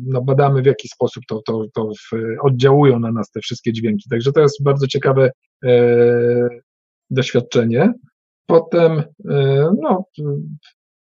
no, 0.07 0.21
badamy 0.21 0.61
w 0.61 0.65
jaki 0.65 0.87
sposób 0.87 1.23
to, 1.27 1.41
to, 1.45 1.65
to 1.73 1.91
oddziałują 2.41 2.99
na 2.99 3.11
nas 3.11 3.31
te 3.31 3.39
wszystkie 3.39 3.73
dźwięki. 3.73 4.09
Także 4.09 4.31
to 4.31 4.41
jest 4.41 4.63
bardzo 4.63 4.87
ciekawe 4.87 5.31
e, 5.65 5.69
doświadczenie. 7.09 7.93
Potem 8.45 9.03
e, 9.29 9.69
no, 9.81 10.05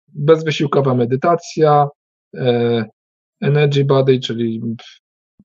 bezwysiłkowa 0.07 0.95
medytacja, 0.95 1.87
e, 2.35 2.85
energy 3.41 3.85
body, 3.85 4.19
czyli 4.19 4.61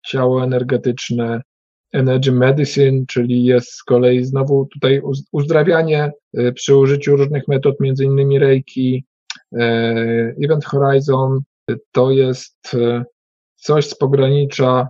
ciało 0.05 0.45
energetyczne, 0.45 1.41
energy 1.95 2.33
medicine, 2.33 3.05
czyli 3.09 3.45
jest 3.45 3.73
z 3.73 3.83
kolei 3.83 4.25
znowu 4.25 4.67
tutaj 4.73 5.03
uzdrawianie 5.33 6.13
e, 6.35 6.53
przy 6.53 6.77
użyciu 6.77 7.17
różnych 7.17 7.49
metod, 7.49 7.81
między 7.81 8.05
innymi 8.05 8.39
reiki, 8.39 9.05
e, 9.53 9.65
event 10.45 10.65
horizon, 10.65 11.41
to 11.93 12.11
jest 12.11 12.75
e, 12.75 13.05
coś 13.57 13.89
z 13.89 13.95
pogranicza 13.95 14.89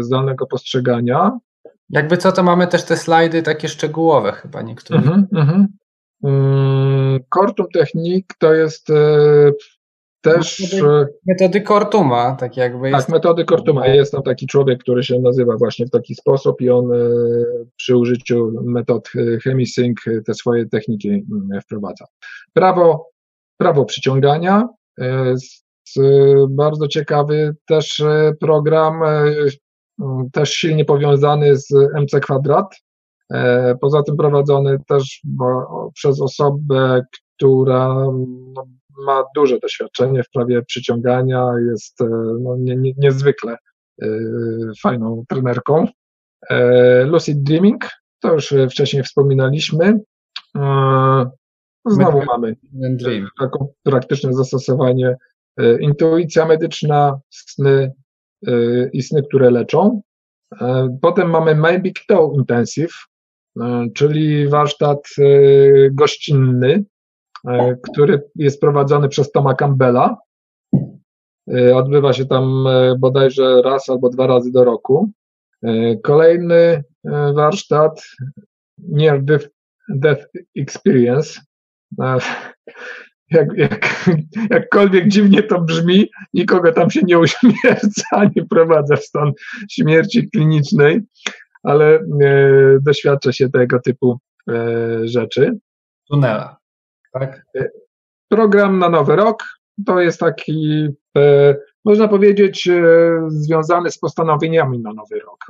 zdalnego 0.00 0.46
postrzegania. 0.46 1.38
Jakby 1.90 2.16
co, 2.16 2.32
to 2.32 2.42
mamy 2.42 2.66
też 2.66 2.84
te 2.84 2.96
slajdy 2.96 3.42
takie 3.42 3.68
szczegółowe 3.68 4.32
chyba 4.32 4.62
niektóre. 4.62 5.00
Mm 5.00 5.26
-hmm, 5.32 5.66
mm 6.24 7.18
Kortum 7.28 7.66
Technik 7.74 8.34
to 8.38 8.54
jest 8.54 8.88
też. 10.22 10.72
Metody, 10.72 11.12
metody 11.26 11.60
Kortuma, 11.60 12.36
tak 12.36 12.56
jakby. 12.56 12.90
Jest... 12.90 13.06
Tak, 13.06 13.08
metody 13.08 13.44
Kortuma. 13.44 13.86
Jest 13.86 14.12
tam 14.12 14.22
taki 14.22 14.46
człowiek, 14.46 14.80
który 14.80 15.02
się 15.02 15.20
nazywa 15.20 15.56
właśnie 15.56 15.86
w 15.86 15.90
taki 15.90 16.14
sposób 16.14 16.60
i 16.60 16.70
on 16.70 16.88
przy 17.76 17.96
użyciu 17.96 18.52
metod 18.64 19.08
ChemiSync 19.44 19.98
te 20.26 20.34
swoje 20.34 20.66
techniki 20.66 21.08
mm, 21.08 21.60
wprowadza. 21.60 22.04
Prawo, 22.54 23.10
prawo 23.58 23.84
przyciągania, 23.84 24.68
bardzo 26.48 26.88
ciekawy 26.88 27.56
też 27.66 28.00
e, 28.00 28.32
program, 28.40 29.02
e, 29.02 29.34
też 30.32 30.50
silnie 30.50 30.84
powiązany 30.84 31.56
z 31.56 31.70
MC 31.72 32.20
Kwadrat. 32.20 32.74
E, 33.32 33.74
poza 33.80 34.02
tym 34.02 34.16
prowadzony 34.16 34.78
też 34.88 35.22
przez 35.94 36.20
osobę, 36.20 37.02
która 37.36 37.88
no, 38.54 38.66
ma 39.06 39.24
duże 39.36 39.58
doświadczenie 39.58 40.22
w 40.22 40.30
prawie 40.30 40.62
przyciągania, 40.62 41.52
jest 41.70 42.00
no, 42.40 42.56
nie, 42.58 42.76
nie, 42.76 42.92
niezwykle 42.96 43.56
fajną 44.82 45.24
trenerką. 45.28 45.86
Lucid 47.04 47.42
Dreaming, 47.42 47.88
to 48.20 48.34
już 48.34 48.54
wcześniej 48.70 49.02
wspominaliśmy. 49.02 50.00
Znowu 51.86 52.22
mamy 52.24 52.56
takie 53.38 53.58
praktyczne 53.82 54.32
zastosowanie 54.32 55.16
E, 55.56 55.80
intuicja 55.80 56.46
medyczna, 56.46 57.20
sny 57.30 57.92
e, 58.46 58.52
i 58.92 59.02
sny, 59.02 59.22
które 59.22 59.50
leczą. 59.50 60.02
E, 60.60 60.98
potem 61.02 61.30
mamy 61.30 61.54
My 61.54 61.80
Big 61.80 62.06
Toe 62.08 62.32
Intensive, 62.34 62.94
czyli 63.94 64.48
warsztat 64.48 64.98
gościnny, 65.92 66.84
który 67.82 68.22
jest 68.36 68.60
prowadzony 68.60 69.08
przez 69.08 69.32
Toma 69.32 69.54
Campbella. 69.54 70.16
Odbywa 71.74 72.12
się 72.12 72.26
tam 72.26 72.64
bodajże 72.98 73.62
raz 73.62 73.88
albo 73.88 74.08
dwa 74.08 74.26
razy 74.26 74.52
do 74.52 74.64
roku. 74.64 75.10
Kolejny 76.02 76.84
warsztat 77.34 78.02
Near 78.78 79.22
Death 79.88 80.26
Experience 80.56 81.40
jak, 83.32 83.48
jak, 83.56 84.06
jakkolwiek 84.50 85.08
dziwnie 85.08 85.42
to 85.42 85.60
brzmi, 85.60 86.10
nikogo 86.34 86.72
tam 86.72 86.90
się 86.90 87.00
nie 87.02 87.18
uśmierca, 87.18 88.24
nie 88.36 88.46
prowadza 88.46 88.96
w 88.96 89.04
stan 89.04 89.32
śmierci 89.70 90.30
klinicznej, 90.30 91.00
ale 91.62 91.94
e, 91.94 92.00
doświadcza 92.80 93.32
się 93.32 93.50
tego 93.50 93.80
typu 93.80 94.18
e, 94.48 95.08
rzeczy. 95.08 95.58
Tunela, 96.10 96.56
tak? 97.12 97.44
E, 97.56 97.68
program 98.28 98.78
na 98.78 98.88
nowy 98.88 99.16
rok 99.16 99.44
to 99.86 100.00
jest 100.00 100.20
taki, 100.20 100.88
e, 101.16 101.56
można 101.84 102.08
powiedzieć, 102.08 102.68
e, 102.68 102.82
związany 103.28 103.90
z 103.90 103.98
postanowieniami 103.98 104.78
na 104.78 104.92
nowy 104.92 105.18
rok. 105.18 105.46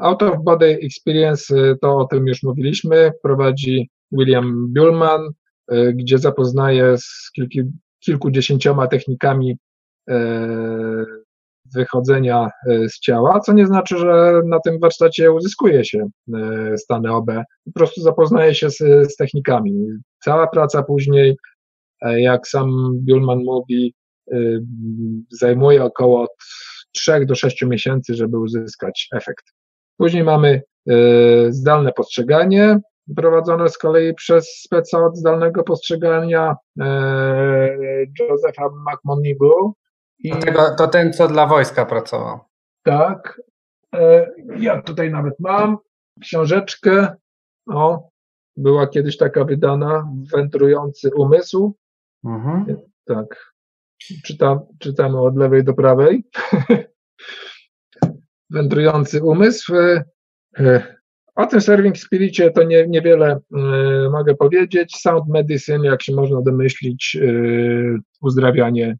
Out 0.00 0.22
of 0.22 0.44
Body 0.44 0.78
Experience, 0.82 1.54
to 1.80 1.96
o 1.96 2.04
tym 2.04 2.26
już 2.26 2.42
mówiliśmy, 2.42 3.12
prowadzi 3.22 3.90
William 4.12 4.66
Bullman, 4.68 5.30
gdzie 5.94 6.18
zapoznaję 6.18 6.98
z 6.98 7.30
kilku, 7.32 7.70
kilkudziesięcioma 8.04 8.86
technikami 8.86 9.56
wychodzenia 11.74 12.50
e, 12.68 12.88
z 12.88 13.00
ciała, 13.00 13.40
co 13.40 13.52
nie 13.52 13.66
znaczy, 13.66 13.98
że 13.98 14.40
na 14.46 14.60
tym 14.60 14.78
warsztacie 14.80 15.32
uzyskuje 15.32 15.84
się 15.84 16.08
stany 16.76 17.12
OB. 17.12 17.26
Po 17.64 17.72
prostu 17.74 18.00
zapoznaje 18.00 18.54
się 18.54 18.70
z, 18.70 18.78
z 19.12 19.16
technikami. 19.16 19.86
Cała 20.24 20.46
praca 20.46 20.82
później, 20.82 21.36
jak 22.02 22.48
sam 22.48 22.92
Biulman 22.94 23.38
mówi, 23.38 23.94
zajmuje 25.30 25.84
około 25.84 26.28
3 26.92 27.26
do 27.26 27.34
6 27.34 27.62
miesięcy, 27.62 28.14
żeby 28.14 28.38
uzyskać 28.38 29.08
efekt. 29.12 29.44
Później 29.96 30.24
mamy 30.24 30.62
zdalne 31.50 31.92
postrzeganie, 31.92 32.80
prowadzone 33.16 33.68
z 33.68 33.78
kolei 33.78 34.14
przez 34.14 34.60
speca 34.64 35.06
od 35.06 35.16
zdalnego 35.16 35.64
postrzegania 35.64 36.56
e, 36.80 37.76
Josepha 38.20 38.68
I, 40.22 40.30
tego, 40.30 40.74
to 40.78 40.88
ten, 40.88 41.12
co 41.12 41.28
dla 41.28 41.46
wojska 41.46 41.86
pracował. 41.86 42.40
Tak. 42.82 43.40
E, 43.94 44.30
ja 44.56 44.82
tutaj 44.82 45.10
nawet 45.10 45.34
mam 45.38 45.78
książeczkę. 46.20 47.16
O, 47.66 48.10
była 48.56 48.86
kiedyś 48.86 49.16
taka 49.16 49.44
wydana, 49.44 50.12
Wędrujący 50.32 51.10
umysł. 51.14 51.76
Mhm. 52.24 52.76
Tak. 53.04 53.52
Czytam, 54.24 54.60
czytamy 54.78 55.20
od 55.20 55.36
lewej 55.36 55.64
do 55.64 55.74
prawej. 55.74 56.24
Wędrujący 58.50 59.24
umysł. 59.24 59.74
E, 60.58 60.96
o 61.34 61.46
tym 61.46 61.60
Serving 61.60 61.98
Spiricie 61.98 62.50
to 62.50 62.62
nie, 62.62 62.88
niewiele 62.88 63.40
mogę 64.12 64.34
powiedzieć. 64.34 64.96
Sound 64.96 65.28
Medicine, 65.28 65.86
jak 65.86 66.02
się 66.02 66.14
można 66.14 66.42
domyślić, 66.42 67.18
uzdrawianie 68.20 68.96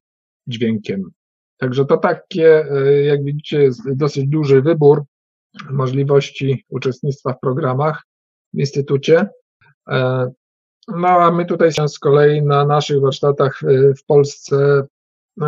dźwiękiem. 0.50 1.10
Także 1.56 1.84
to 1.84 1.96
takie, 1.96 2.76
y, 2.76 3.02
jak 3.02 3.24
widzicie, 3.24 3.62
jest 3.62 3.92
dosyć 3.94 4.28
duży 4.28 4.62
wybór 4.62 5.02
możliwości 5.70 6.64
uczestnictwa 6.68 7.32
w 7.32 7.40
programach 7.40 8.02
w 8.54 8.58
Instytucie. 8.58 9.28
E, 9.88 10.30
no 10.88 11.08
a 11.08 11.30
my 11.30 11.44
tutaj 11.46 11.70
z 11.88 11.98
kolei 11.98 12.42
na 12.42 12.64
naszych 12.64 13.00
warsztatach 13.00 13.60
w 13.98 14.04
Polsce 14.06 14.82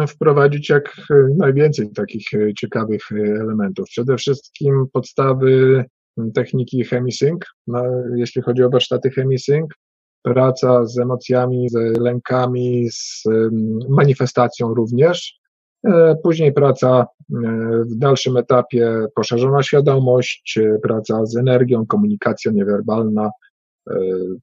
wprowadzić 0.08 0.68
jak 0.68 0.96
najwięcej 1.36 1.90
takich 1.90 2.28
ciekawych 2.58 3.12
elementów. 3.12 3.88
Przede 3.88 4.16
wszystkim 4.16 4.86
podstawy 4.92 5.84
techniki 6.34 6.84
ChemiSync, 6.84 7.40
no, 7.66 7.84
jeśli 8.16 8.42
chodzi 8.42 8.62
o 8.62 8.70
warsztaty 8.70 9.10
ChemiSync, 9.10 9.70
praca 10.22 10.86
z 10.86 10.98
emocjami, 10.98 11.68
z 11.68 11.98
lękami, 11.98 12.88
z 12.90 13.24
manifestacją 13.88 14.74
również. 14.74 15.42
E, 15.86 16.16
później 16.22 16.52
praca 16.52 16.88
e, 16.98 17.06
w 17.84 17.96
dalszym 17.96 18.36
etapie 18.36 19.06
poszerzona 19.14 19.62
świadomość, 19.62 20.58
e, 20.58 20.78
praca 20.82 21.26
z 21.26 21.36
energią, 21.36 21.86
komunikacja 21.86 22.52
niewerbalna. 22.52 23.30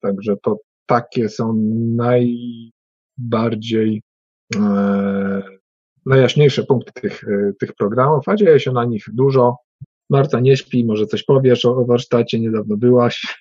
Także 0.02 0.36
to 0.44 0.58
takie 0.86 1.30
są 1.30 1.54
najbardziej 1.96 4.02
najjaśniejsze 6.06 6.64
punkty 6.64 7.02
tych, 7.02 7.24
tych 7.60 7.74
programów, 7.74 8.28
a 8.28 8.36
dzieje 8.36 8.60
się 8.60 8.72
na 8.72 8.86
nich 8.86 9.04
dużo. 9.14 9.58
Marta, 10.10 10.40
nie 10.40 10.58
śpi, 10.58 10.86
może 10.86 11.06
coś 11.06 11.24
powiesz 11.24 11.66
o, 11.66 11.78
o 11.78 11.86
warsztacie, 11.86 12.40
niedawno 12.40 12.78
byłaś. 12.78 13.38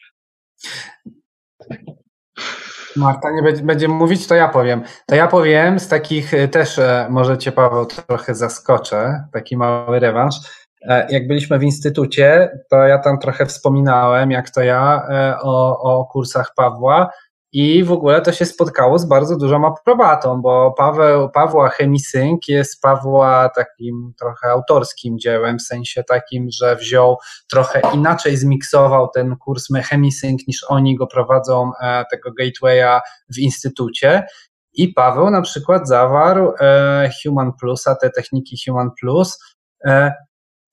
Marta 2.96 3.30
nie 3.30 3.52
będzie, 3.62 3.88
mówić, 3.88 4.26
to 4.26 4.34
ja 4.34 4.48
powiem. 4.48 4.82
To 5.06 5.14
ja 5.14 5.26
powiem 5.26 5.78
z 5.78 5.88
takich 5.88 6.34
e, 6.34 6.48
też, 6.48 6.78
e, 6.78 7.06
może 7.10 7.38
Cię 7.38 7.52
Paweł 7.52 7.86
trochę 7.86 8.34
zaskoczę, 8.34 9.24
taki 9.32 9.56
mały 9.56 10.00
rewanż. 10.00 10.34
E, 10.82 11.06
jak 11.10 11.26
byliśmy 11.26 11.58
w 11.58 11.62
instytucie, 11.62 12.50
to 12.70 12.76
ja 12.76 12.98
tam 12.98 13.18
trochę 13.18 13.46
wspominałem, 13.46 14.30
jak 14.30 14.50
to 14.50 14.62
ja, 14.62 15.02
o, 15.42 15.80
o 15.80 16.04
kursach 16.04 16.52
Pawła 16.56 17.10
i 17.52 17.84
w 17.84 17.92
ogóle 17.92 18.22
to 18.22 18.32
się 18.32 18.46
spotkało 18.46 18.98
z 18.98 19.04
bardzo 19.04 19.36
dużą 19.36 19.66
aprobatą, 19.66 20.42
bo 20.42 20.74
Paweł, 20.78 21.30
Pawła 21.30 21.68
Chemisync 21.68 22.48
jest 22.48 22.80
Pawła 22.80 23.48
takim 23.48 24.12
trochę 24.18 24.48
autorskim 24.48 25.18
dziełem, 25.18 25.58
w 25.58 25.62
sensie 25.62 26.04
takim, 26.04 26.48
że 26.50 26.76
wziął 26.76 27.16
trochę 27.50 27.80
inaczej 27.94 28.36
zmiksował 28.36 29.08
ten 29.08 29.36
kurs 29.36 29.68
Chemisync 29.84 30.46
niż 30.46 30.64
oni 30.68 30.96
go 30.96 31.06
prowadzą, 31.06 31.70
e, 31.82 32.04
tego 32.10 32.30
gatewaya 32.32 33.00
w 33.34 33.38
instytucie. 33.38 34.26
I 34.72 34.88
Paweł 34.88 35.30
na 35.30 35.42
przykład 35.42 35.88
zawarł 35.88 36.52
e, 36.60 37.10
Human 37.22 37.52
Plusa, 37.60 37.94
te 37.94 38.10
techniki 38.10 38.56
Human 38.66 38.90
Plus, 39.00 39.38
e, 39.84 40.12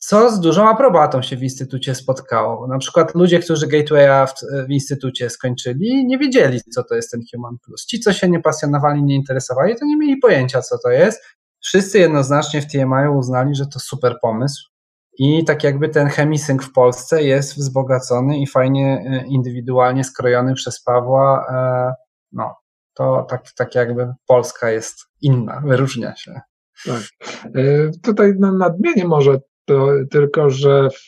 co 0.07 0.29
z 0.29 0.39
dużą 0.39 0.69
aprobatą 0.69 1.21
się 1.21 1.37
w 1.37 1.43
instytucie 1.43 1.95
spotkało. 1.95 2.67
Na 2.67 2.77
przykład 2.77 3.15
ludzie, 3.15 3.39
którzy 3.39 3.67
Gatewaya 3.67 4.27
w, 4.27 4.33
w, 4.67 4.71
instytucie 4.71 5.29
skończyli, 5.29 6.05
nie 6.05 6.17
wiedzieli, 6.17 6.61
co 6.61 6.83
to 6.83 6.95
jest 6.95 7.11
ten 7.11 7.21
Human 7.33 7.57
Plus. 7.65 7.85
Ci, 7.85 7.99
co 7.99 8.13
się 8.13 8.29
nie 8.29 8.39
pasjonowali, 8.39 9.03
nie 9.03 9.15
interesowali, 9.15 9.75
to 9.75 9.85
nie 9.85 9.97
mieli 9.97 10.17
pojęcia, 10.17 10.61
co 10.61 10.77
to 10.77 10.89
jest. 10.89 11.23
Wszyscy 11.63 11.99
jednoznacznie 11.99 12.61
w 12.61 12.71
TMI 12.71 13.09
uznali, 13.17 13.55
że 13.55 13.67
to 13.67 13.79
super 13.79 14.15
pomysł. 14.21 14.69
I 15.17 15.45
tak 15.45 15.63
jakby 15.63 15.89
ten 15.89 16.07
chemisync 16.07 16.63
w 16.63 16.71
Polsce 16.71 17.23
jest 17.23 17.55
wzbogacony 17.55 18.39
i 18.39 18.47
fajnie 18.47 19.03
e, 19.07 19.25
indywidualnie 19.27 20.03
skrojony 20.03 20.53
przez 20.53 20.83
Pawła. 20.83 21.45
E, 21.49 21.93
no, 22.31 22.55
to 22.93 23.25
tak, 23.29 23.43
tak 23.55 23.75
jakby 23.75 24.13
Polska 24.27 24.71
jest 24.71 24.97
inna, 25.21 25.61
wyróżnia 25.65 26.15
się. 26.15 26.41
Tak. 26.85 27.01
E, 27.45 27.91
tutaj 28.03 28.33
nadmienię 28.39 29.05
może 29.05 29.39
to 29.65 29.87
tylko, 30.11 30.49
że 30.49 30.89
w 30.89 31.05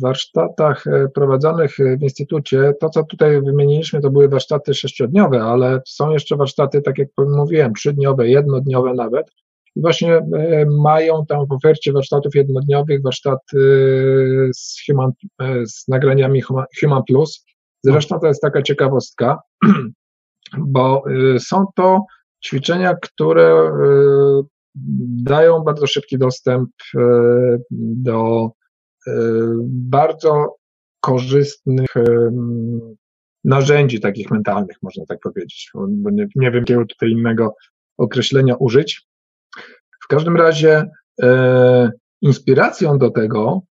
warsztatach 0.00 0.84
prowadzonych 1.14 1.76
w 1.98 2.02
Instytucie, 2.02 2.72
to 2.80 2.88
co 2.88 3.04
tutaj 3.04 3.42
wymieniliśmy, 3.42 4.00
to 4.00 4.10
były 4.10 4.28
warsztaty 4.28 4.74
sześciodniowe, 4.74 5.42
ale 5.42 5.82
są 5.86 6.10
jeszcze 6.10 6.36
warsztaty, 6.36 6.82
tak 6.82 6.98
jak 6.98 7.08
mówiłem, 7.18 7.74
trzydniowe, 7.74 8.28
jednodniowe 8.28 8.94
nawet. 8.94 9.30
I 9.76 9.80
właśnie 9.80 10.16
e, 10.16 10.66
mają 10.66 11.26
tam 11.26 11.46
w 11.46 11.52
ofercie 11.52 11.92
warsztatów 11.92 12.34
jednodniowych 12.34 13.02
warsztaty 13.02 13.58
z, 14.54 14.84
human, 14.86 15.12
e, 15.42 15.66
z 15.66 15.88
nagraniami 15.88 16.42
Human 16.80 17.02
Plus. 17.06 17.44
Zresztą 17.84 18.20
to 18.20 18.26
jest 18.26 18.42
taka 18.42 18.62
ciekawostka, 18.62 19.38
bo 20.58 21.02
e, 21.34 21.40
są 21.40 21.64
to 21.76 22.04
ćwiczenia, 22.44 22.94
które 23.02 23.72
dają 25.22 25.60
bardzo 25.60 25.86
szybki 25.86 26.18
dostęp 26.18 26.70
do 27.70 28.50
bardzo 29.66 30.56
korzystnych 31.00 31.94
narzędzi 33.44 34.00
takich 34.00 34.30
mentalnych, 34.30 34.76
można 34.82 35.04
tak 35.06 35.20
powiedzieć, 35.20 35.70
bo 35.74 36.10
nie, 36.10 36.26
nie 36.36 36.50
wiem, 36.50 36.60
jakiego 36.60 36.86
tutaj 36.86 37.10
innego 37.10 37.54
określenia 37.98 38.54
użyć. 38.56 39.06
W 40.04 40.08
każdym 40.08 40.36
razie 40.36 40.90
e, 41.22 41.90
inspiracją 42.22 42.98
do 42.98 43.10
tego, 43.10 43.62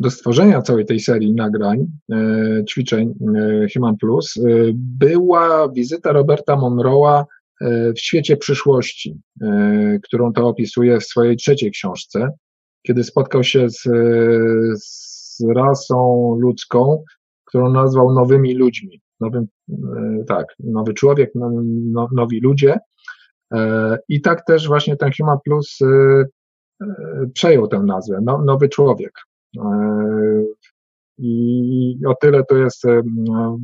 do 0.00 0.10
stworzenia 0.10 0.62
całej 0.62 0.86
tej 0.86 1.00
serii 1.00 1.34
nagrań, 1.34 1.86
e, 2.12 2.64
ćwiczeń 2.68 3.14
e, 3.36 3.66
Human 3.74 3.96
Plus, 3.96 4.36
e, 4.36 4.40
była 4.74 5.68
wizyta 5.72 6.12
Roberta 6.12 6.56
Monroe'a 6.56 7.20
e, 7.20 7.24
w 7.60 8.00
świecie 8.00 8.36
przyszłości, 8.36 9.20
e, 9.42 9.98
którą 10.02 10.32
to 10.32 10.48
opisuje 10.48 11.00
w 11.00 11.04
swojej 11.04 11.36
trzeciej 11.36 11.70
książce, 11.70 12.28
kiedy 12.86 13.04
spotkał 13.04 13.44
się 13.44 13.70
z, 13.70 13.82
z 14.84 15.44
rasą 15.56 16.36
ludzką, 16.40 17.04
którą 17.44 17.72
nazwał 17.72 18.14
nowymi 18.14 18.54
ludźmi. 18.54 19.00
Nowym, 19.20 19.46
tak, 20.28 20.46
nowy 20.58 20.94
człowiek, 20.94 21.30
no, 21.34 21.50
no, 21.92 22.08
nowi 22.12 22.40
ludzie, 22.40 22.78
E, 23.54 23.98
I 24.08 24.20
tak 24.20 24.44
też 24.44 24.68
właśnie 24.68 24.96
ten 24.96 25.10
Human 25.18 25.38
Plus 25.44 25.78
e, 25.82 25.86
e, 26.82 26.86
przejął 27.34 27.68
tę 27.68 27.78
nazwę, 27.78 28.18
no, 28.22 28.44
nowy 28.44 28.68
człowiek. 28.68 29.12
I 31.18 31.98
o 32.06 32.14
tyle 32.14 32.44
to 32.44 32.56
jest 32.56 32.82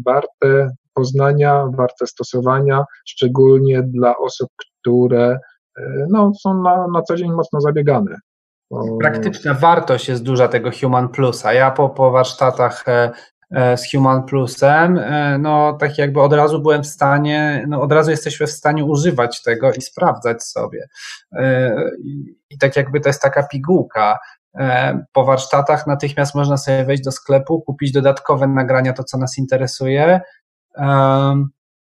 warte 0.06 0.70
poznania, 0.94 1.66
warte 1.76 2.06
stosowania, 2.06 2.84
szczególnie 3.06 3.82
dla 3.82 4.16
osób, 4.16 4.48
które 4.80 5.38
no, 6.08 6.32
są 6.42 6.62
na, 6.62 6.86
na 6.88 7.02
co 7.02 7.16
dzień 7.16 7.32
mocno 7.32 7.60
zabiegane. 7.60 8.16
Praktyczna 9.00 9.54
wartość 9.54 10.08
jest 10.08 10.22
duża 10.22 10.48
tego 10.48 10.70
Human 10.80 11.08
Plusa. 11.08 11.52
Ja 11.52 11.70
po, 11.70 11.88
po 11.88 12.10
warsztatach 12.10 12.84
E, 13.54 13.76
z 13.76 13.90
Human 13.90 14.22
Plusem, 14.22 14.98
e, 14.98 15.38
no 15.38 15.76
tak 15.80 15.98
jakby 15.98 16.20
od 16.20 16.32
razu 16.32 16.62
byłem 16.62 16.82
w 16.82 16.86
stanie, 16.86 17.64
no 17.68 17.80
od 17.80 17.92
razu 17.92 18.10
jesteśmy 18.10 18.46
w 18.46 18.50
stanie 18.50 18.84
używać 18.84 19.42
tego 19.42 19.72
i 19.72 19.82
sprawdzać 19.82 20.42
sobie. 20.42 20.88
E, 21.32 21.74
I 22.50 22.58
tak 22.58 22.76
jakby 22.76 23.00
to 23.00 23.08
jest 23.08 23.22
taka 23.22 23.42
pigułka. 23.42 24.18
Po 25.12 25.24
warsztatach 25.24 25.86
natychmiast 25.86 26.34
można 26.34 26.56
sobie 26.56 26.84
wejść 26.84 27.02
do 27.02 27.12
sklepu, 27.12 27.60
kupić 27.60 27.92
dodatkowe 27.92 28.46
nagrania, 28.46 28.92
to 28.92 29.04
co 29.04 29.18
nas 29.18 29.38
interesuje 29.38 30.20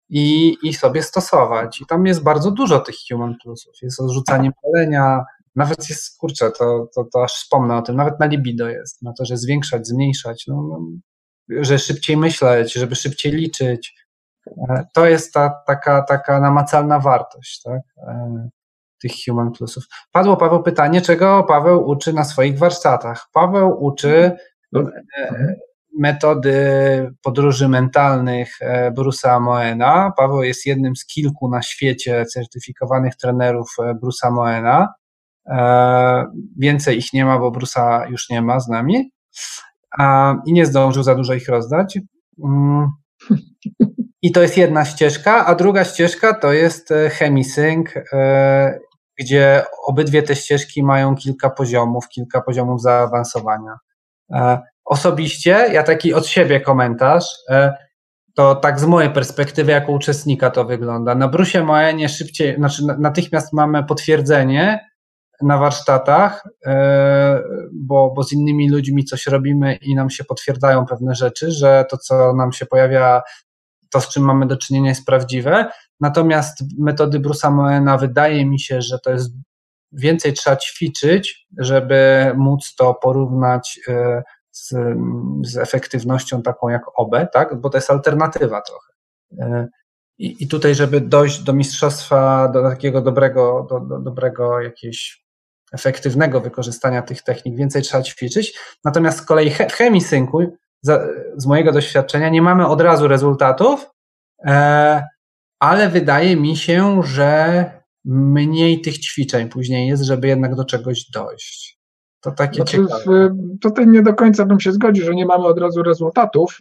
i, 0.10 0.58
i 0.64 0.74
sobie 0.74 1.04
stosować. 1.04 1.82
I 1.82 1.86
tam 1.86 2.06
jest 2.06 2.24
bardzo 2.24 2.52
dużo 2.52 2.80
tych 2.80 2.96
Human 3.12 3.36
Plusów. 3.44 3.74
Jest 3.82 4.00
odrzucanie 4.00 4.52
palenia, 4.64 5.26
nawet 5.56 5.90
jest, 5.90 6.18
kurczę, 6.18 6.52
to, 6.52 6.88
to, 6.96 7.04
to 7.14 7.24
aż 7.24 7.34
wspomnę 7.34 7.78
o 7.78 7.82
tym, 7.82 7.96
nawet 7.96 8.20
na 8.20 8.26
libido 8.26 8.70
jest, 8.70 9.02
na 9.02 9.14
to, 9.14 9.26
że 9.26 9.38
zwiększać, 9.38 9.88
zmniejszać. 9.88 10.46
No, 10.48 10.68
no 10.70 10.80
że 11.50 11.80
szybciej 11.80 12.18
myśleć, 12.18 12.74
żeby 12.74 12.96
szybciej 12.96 13.32
liczyć. 13.32 13.96
E, 14.48 14.86
to 14.94 15.06
jest 15.06 15.34
ta 15.34 15.50
taka, 15.68 16.02
taka 16.02 16.40
namacalna 16.40 17.00
wartość 17.00 17.62
tak? 17.62 17.82
E, 17.98 18.50
tych 19.02 19.12
Human 19.26 19.52
Plusów. 19.52 19.84
Padło 20.12 20.38
Paweł 20.38 20.64
pytanie, 20.64 21.02
czego 21.02 21.44
Paweł 21.44 21.88
uczy 21.88 22.14
na 22.14 22.24
swoich 22.24 22.58
warsztatach. 22.58 23.28
Paweł 23.34 23.84
uczy 23.84 24.32
no. 24.72 24.84
E, 25.96 26.02
metody 26.02 26.56
podróży 27.22 27.68
mentalnych 27.68 28.60
Bruce'a 28.98 29.42
Moena. 29.42 30.12
Paweł 30.18 30.44
jest 30.44 30.66
jednym 30.66 30.96
z 30.96 31.06
kilku 31.06 31.50
na 31.50 31.62
świecie 31.62 32.26
certyfikowanych 32.26 33.16
trenerów 33.16 33.76
Bruce'a 34.04 34.32
Moena. 34.32 34.94
Więcej 36.58 36.98
ich 36.98 37.14
nie 37.14 37.26
ma, 37.26 37.40
bo 37.40 37.52
Bruce'a 37.52 38.10
już 38.10 38.30
nie 38.30 38.42
ma 38.42 38.60
z 38.60 38.68
nami 38.68 39.12
i 40.46 40.54
nie 40.54 40.66
zdążył 40.66 41.04
za 41.04 41.16
dużo 41.16 41.34
ich 41.34 41.50
rozdać. 41.50 42.00
Mm. 42.44 42.90
I 44.26 44.32
to 44.32 44.42
jest 44.42 44.58
jedna 44.58 44.86
ścieżka, 44.86 45.46
a 45.46 45.56
druga 45.56 45.84
ścieżka 45.84 46.34
to 46.34 46.54
jest 46.54 46.92
e, 46.92 47.10
chemisync, 47.10 47.90
e, 48.14 48.80
gdzie 49.20 49.64
obydwie 49.88 50.24
te 50.24 50.36
ścieżki 50.36 50.84
mają 50.84 51.16
kilka 51.16 51.50
poziomów, 51.50 52.10
kilka 52.10 52.42
poziomów 52.42 52.82
zaawansowania. 52.82 53.78
E, 54.86 54.94
osobiście, 54.94 55.52
ja 55.72 55.84
taki 55.84 56.14
od 56.14 56.28
siebie 56.28 56.62
komentarz, 56.62 57.26
to 58.36 58.56
tak 58.56 58.80
z 58.80 58.86
mojej 58.86 59.10
perspektywy 59.10 59.72
jako 59.72 59.92
uczestnika 59.92 60.50
to 60.50 60.66
wygląda. 60.66 61.16
Na 61.16 61.28
Brusie 61.28 61.64
Moenie 61.64 62.10
szybciej, 62.10 62.56
znaczy 62.56 62.84
natychmiast 63.00 63.54
mamy 63.54 63.84
potwierdzenie, 63.84 64.80
na 65.42 65.58
warsztatach, 65.58 66.44
e, 66.66 67.42
bo, 67.74 68.14
bo 68.16 68.24
z 68.24 68.34
innymi 68.34 68.70
ludźmi 68.70 69.06
coś 69.06 69.28
robimy 69.28 69.76
i 69.76 69.96
nam 69.96 70.10
się 70.10 70.24
potwierdzają 70.24 70.86
pewne 70.86 71.16
rzeczy, 71.16 71.52
że 71.52 71.86
to, 71.90 71.98
co 71.98 72.34
nam 72.34 72.54
się 72.54 72.66
pojawia, 72.66 73.22
to 73.92 74.02
z 74.02 74.10
czym 74.10 74.24
mamy 74.24 74.48
do 74.48 74.58
czynienia 74.58 74.90
jest 74.90 75.06
prawdziwe. 75.06 75.70
Natomiast 76.00 76.64
metody 76.80 77.20
Bruce'a 77.20 77.52
Moena 77.52 77.98
wydaje 77.98 78.46
mi 78.46 78.60
się, 78.60 78.82
że 78.82 79.00
to 79.00 79.12
jest 79.12 79.34
więcej 79.92 80.34
trzeba 80.34 80.56
ćwiczyć, 80.56 81.48
żeby 81.58 82.32
móc 82.36 82.76
to 82.76 82.94
porównać 82.94 83.80
e, 83.88 84.24
z, 84.56 84.74
z 85.42 85.58
efektywnością 85.58 86.42
taką 86.42 86.70
jak 86.70 86.82
OB, 86.96 87.16
tak? 87.34 87.62
bo 87.62 87.70
to 87.70 87.78
jest 87.78 87.92
alternatywa 87.92 88.62
trochę. 88.62 88.94
E, 89.40 89.68
I, 90.18 90.44
I 90.44 90.48
tutaj, 90.48 90.76
żeby 90.76 91.02
dojść 91.02 91.44
do 91.44 91.54
mistrzostwa, 91.54 92.48
do 92.48 92.62
takiego 92.62 93.02
dobrego, 93.02 93.68
do, 93.70 93.80
do 93.80 94.00
dobrego 94.00 94.62
jakiejś 94.62 95.26
efektywnego 95.74 96.42
wykorzystania 96.42 97.02
tych 97.02 97.22
technik 97.22 97.58
więcej 97.58 97.82
trzeba 97.82 98.04
ćwiczyć. 98.04 98.60
Natomiast 98.84 99.18
z 99.18 99.22
kolei 99.22 99.50
w 99.50 99.58
chemisynku, 99.58 100.58
z 101.38 101.46
mojego 101.46 101.72
doświadczenia, 101.72 102.30
nie 102.30 102.42
mamy 102.42 102.68
od 102.68 102.82
razu 102.82 103.08
rezultatów, 103.08 103.90
e, 104.46 105.04
ale 105.60 105.90
wydaje 105.90 106.36
mi 106.36 106.58
się, 106.58 107.04
że 107.04 107.72
mniej 108.06 108.82
tych 108.82 109.00
ćwiczeń 109.00 109.50
później 109.50 109.88
jest, 109.88 110.04
żeby 110.04 110.28
jednak 110.28 110.56
do 110.56 110.66
czegoś 110.66 111.10
dojść. 111.14 111.75
To 112.26 112.32
takie 112.32 112.56
znaczy, 112.56 112.78
ciekawe. 112.78 113.36
Tutaj 113.62 113.88
nie 113.88 114.02
do 114.02 114.14
końca 114.14 114.46
bym 114.46 114.60
się 114.60 114.72
zgodził, 114.72 115.06
że 115.06 115.16
nie 115.16 115.26
mamy 115.26 115.46
od 115.46 115.60
razu 115.60 115.84
rezultatów, 115.84 116.60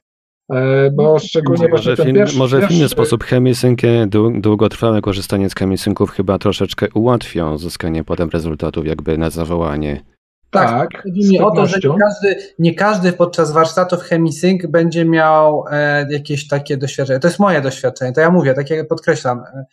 E, 0.52 0.90
bo 0.90 1.02
no, 1.02 1.18
szczególnie 1.18 1.68
może, 1.68 1.96
ten 1.96 2.14
pierwszy, 2.14 2.38
może 2.38 2.68
w 2.68 2.70
inny 2.70 2.88
sposób 2.88 3.24
chemisynki, 3.24 3.86
długotrwałe 4.34 5.00
korzystanie 5.00 5.50
z 5.50 5.54
chemisynków 5.54 6.10
chyba 6.10 6.38
troszeczkę 6.38 6.86
ułatwią 6.94 7.54
uzyskanie 7.54 8.04
potem 8.04 8.28
rezultatów 8.28 8.86
jakby 8.86 9.18
na 9.18 9.30
zawołanie. 9.30 10.04
Tak, 10.50 10.92
tak 10.92 11.02
chodzi 11.02 11.30
mi 11.30 11.40
o 11.40 11.50
to, 11.50 11.66
że 11.66 11.76
nie 11.76 11.98
każdy, 11.98 12.36
nie 12.58 12.74
każdy 12.74 13.12
podczas 13.12 13.52
warsztatów 13.52 14.02
chemisync 14.02 14.66
będzie 14.66 15.04
miał 15.04 15.64
e, 15.70 16.06
jakieś 16.12 16.48
takie 16.48 16.76
doświadczenie. 16.76 17.20
To 17.20 17.28
jest 17.28 17.40
moje 17.40 17.60
doświadczenie, 17.60 18.12
to 18.12 18.20
ja 18.20 18.30
mówię, 18.30 18.54
tak 18.54 18.70
jak 18.70 18.88
podkreślam, 18.88 19.38
e, 19.38 19.64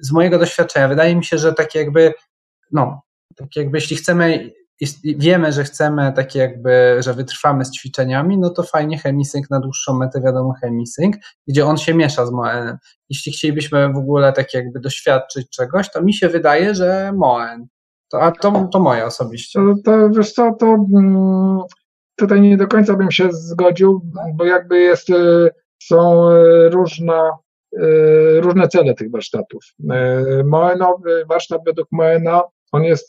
z 0.00 0.12
mojego 0.12 0.38
doświadczenia 0.38 0.88
wydaje 0.88 1.16
mi 1.16 1.24
się, 1.24 1.38
że 1.38 1.52
tak 1.52 1.74
jakby, 1.74 2.12
no, 2.72 3.02
tak 3.36 3.56
jakby 3.56 3.78
jeśli 3.78 3.96
chcemy 3.96 4.50
wiemy, 5.04 5.52
że 5.52 5.64
chcemy 5.64 6.12
takie 6.16 6.38
jakby, 6.38 6.96
że 7.00 7.14
wytrwamy 7.14 7.64
z 7.64 7.70
ćwiczeniami, 7.70 8.38
no 8.38 8.50
to 8.50 8.62
fajnie 8.62 8.98
chemisync 8.98 9.50
na 9.50 9.60
dłuższą 9.60 9.94
metę, 9.94 10.20
wiadomo 10.20 10.54
chemisync, 10.60 11.16
gdzie 11.48 11.66
on 11.66 11.76
się 11.76 11.94
miesza 11.94 12.26
z 12.26 12.30
Moenem. 12.30 12.78
Jeśli 13.10 13.32
chcielibyśmy 13.32 13.92
w 13.92 13.96
ogóle 13.96 14.32
tak 14.32 14.54
jakby 14.54 14.80
doświadczyć 14.80 15.50
czegoś, 15.50 15.90
to 15.90 16.02
mi 16.02 16.14
się 16.14 16.28
wydaje, 16.28 16.74
że 16.74 17.12
Moen. 17.16 17.66
To, 18.10 18.22
a 18.22 18.32
to, 18.32 18.68
to 18.72 18.80
moje 18.80 19.04
osobiście. 19.04 19.60
To, 19.60 19.74
to 19.84 20.10
wiesz 20.10 20.32
co, 20.32 20.54
to 20.54 20.66
mm, 20.66 21.58
tutaj 22.16 22.40
nie 22.40 22.56
do 22.56 22.68
końca 22.68 22.94
bym 22.94 23.10
się 23.10 23.32
zgodził, 23.32 24.00
bo 24.34 24.44
jakby 24.44 24.80
jest, 24.80 25.10
y, 25.10 25.50
są 25.82 26.30
y, 26.30 26.68
różne, 26.68 27.30
y, 27.78 28.40
różne 28.40 28.68
cele 28.68 28.94
tych 28.94 29.10
warsztatów. 29.10 29.64
Moenowy 30.44 31.24
warsztat 31.28 31.60
według 31.66 31.88
Moena, 31.92 32.42
on 32.72 32.84
jest 32.84 33.08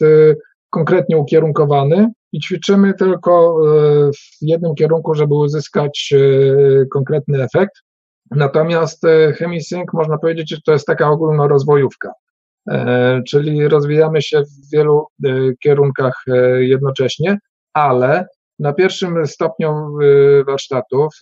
konkretnie 0.72 1.18
ukierunkowany 1.18 2.12
i 2.32 2.40
ćwiczymy 2.40 2.94
tylko 2.94 3.58
w 4.14 4.42
jednym 4.42 4.76
kierunku, 4.76 5.14
żeby 5.14 5.36
uzyskać 5.36 6.14
konkretny 6.92 7.44
efekt. 7.44 7.74
Natomiast 8.32 9.04
Chemisync 9.38 9.86
można 9.94 10.18
powiedzieć, 10.18 10.50
że 10.50 10.58
to 10.66 10.72
jest 10.72 10.88
taka 10.88 11.10
ogólnorozwojówka. 11.10 12.12
Czyli 13.28 13.68
rozwijamy 13.68 14.22
się 14.22 14.42
w 14.42 14.72
wielu 14.74 15.08
kierunkach 15.64 16.24
jednocześnie, 16.60 17.38
ale 17.74 18.26
na 18.60 18.74
pierwszym 18.74 19.28
stopniu 19.28 19.98
warsztatów, 20.48 21.14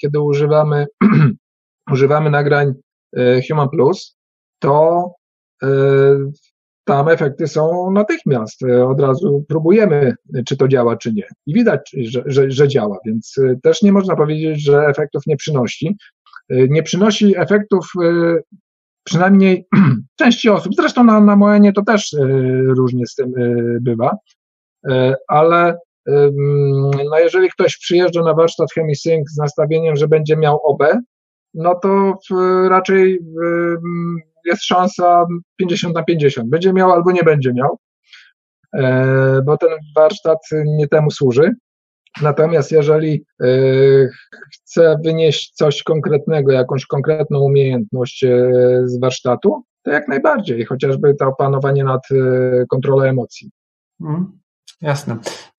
kiedy 0.00 0.20
używamy, 0.20 0.86
używamy 1.92 2.30
nagrań 2.30 2.74
Human 3.48 3.68
Plus, 3.68 4.16
to 4.58 5.10
tam 6.84 7.08
efekty 7.08 7.48
są 7.48 7.90
natychmiast. 7.90 8.62
Od 8.88 9.00
razu 9.00 9.44
próbujemy, 9.48 10.14
czy 10.46 10.56
to 10.56 10.68
działa, 10.68 10.96
czy 10.96 11.12
nie. 11.12 11.24
I 11.46 11.54
widać, 11.54 11.96
że, 12.02 12.22
że, 12.26 12.50
że 12.50 12.68
działa, 12.68 12.98
więc 13.06 13.36
też 13.62 13.82
nie 13.82 13.92
można 13.92 14.16
powiedzieć, 14.16 14.64
że 14.64 14.86
efektów 14.86 15.22
nie 15.26 15.36
przynosi. 15.36 15.96
Nie 16.50 16.82
przynosi 16.82 17.38
efektów 17.38 17.86
przynajmniej 19.04 19.66
części 20.20 20.48
osób. 20.48 20.74
Zresztą 20.74 21.04
na, 21.04 21.20
na 21.20 21.36
Moenie 21.36 21.72
to 21.72 21.82
też 21.82 22.16
różnie 22.76 23.06
z 23.06 23.14
tym 23.14 23.32
bywa, 23.80 24.16
ale 25.28 25.78
no 27.10 27.18
jeżeli 27.18 27.50
ktoś 27.50 27.78
przyjeżdża 27.78 28.22
na 28.22 28.34
warsztat 28.34 28.72
ChemiSync 28.72 29.30
z 29.30 29.36
nastawieniem, 29.36 29.96
że 29.96 30.08
będzie 30.08 30.36
miał 30.36 30.60
OB, 30.64 30.82
no 31.54 31.74
to 31.74 32.18
raczej 32.68 33.18
jest 34.44 34.64
szansa 34.64 35.26
50 35.56 35.94
na 35.94 36.02
50. 36.02 36.48
Będzie 36.48 36.72
miał 36.72 36.92
albo 36.92 37.12
nie 37.12 37.22
będzie 37.22 37.52
miał, 37.52 37.78
e, 38.74 39.42
bo 39.46 39.56
ten 39.56 39.68
warsztat 39.96 40.38
nie 40.64 40.88
temu 40.88 41.10
służy. 41.10 41.52
Natomiast 42.22 42.72
jeżeli 42.72 43.24
e, 43.40 43.46
chce 44.54 44.96
wynieść 45.04 45.52
coś 45.54 45.82
konkretnego, 45.82 46.52
jakąś 46.52 46.86
konkretną 46.86 47.40
umiejętność 47.40 48.24
e, 48.24 48.50
z 48.84 49.00
warsztatu, 49.00 49.62
to 49.82 49.90
jak 49.90 50.08
najbardziej, 50.08 50.64
chociażby 50.64 51.14
to 51.14 51.26
opanowanie 51.26 51.84
nad 51.84 52.00
kontrolą 52.68 53.02
emocji. 53.02 53.50
Mm, 54.00 54.38
jasne. 54.80 55.16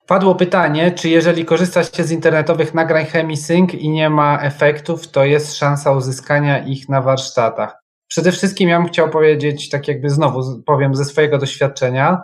Padło 0.08 0.36
pytanie, 0.36 0.92
czy 0.92 1.10
jeżeli 1.10 1.46
korzysta 1.46 1.84
się 1.84 2.04
z 2.04 2.12
internetowych 2.12 2.74
nagrań 2.74 3.06
ChemiSync 3.06 3.74
i 3.74 3.90
nie 3.90 4.10
ma 4.10 4.40
efektów, 4.42 5.08
to 5.08 5.26
jest 5.26 5.56
szansa 5.56 5.92
uzyskania 5.92 6.66
ich 6.66 6.90
na 6.90 7.02
warsztatach. 7.02 7.83
Przede 8.14 8.32
wszystkim 8.32 8.70
ja 8.70 8.80
bym 8.80 8.88
chciał 8.88 9.10
powiedzieć, 9.10 9.70
tak 9.70 9.88
jakby 9.88 10.10
znowu 10.10 10.64
powiem 10.66 10.96
ze 10.96 11.06
swojego 11.06 11.38
doświadczenia. 11.38 12.22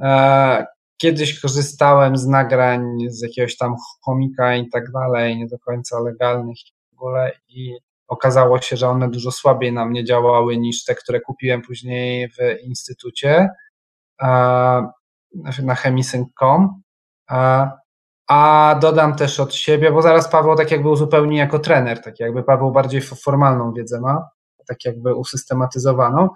E, 0.00 0.66
kiedyś 0.96 1.40
korzystałem 1.40 2.16
z 2.16 2.26
nagrań 2.26 2.82
z 3.08 3.22
jakiegoś 3.22 3.56
tam 3.56 3.74
chomika 4.04 4.56
i 4.56 4.68
tak 4.68 4.90
dalej, 4.90 5.38
nie 5.38 5.46
do 5.46 5.58
końca 5.58 6.00
legalnych 6.00 6.56
w 6.90 6.94
ogóle 6.94 7.32
i 7.48 7.74
okazało 8.06 8.60
się, 8.60 8.76
że 8.76 8.88
one 8.88 9.10
dużo 9.10 9.30
słabiej 9.30 9.72
na 9.72 9.84
mnie 9.84 10.04
działały 10.04 10.56
niż 10.56 10.84
te, 10.84 10.94
które 10.94 11.20
kupiłem 11.20 11.62
później 11.62 12.28
w 12.28 12.62
instytucie 12.62 13.48
e, 14.22 14.26
na 15.62 15.74
chemisync.com. 15.74 16.82
A 18.28 18.78
dodam 18.80 19.16
też 19.16 19.40
od 19.40 19.54
siebie, 19.54 19.92
bo 19.92 20.02
zaraz 20.02 20.28
Paweł 20.28 20.56
tak 20.56 20.70
jakby 20.70 20.88
uzupełni 20.88 21.36
jako 21.36 21.58
trener, 21.58 22.02
tak 22.02 22.20
jakby 22.20 22.42
Paweł 22.42 22.72
bardziej 22.72 23.00
formalną 23.00 23.72
wiedzę 23.72 24.00
ma, 24.00 24.37
tak 24.68 24.84
jakby 24.84 25.14
usystematyzowaną. 25.14 26.28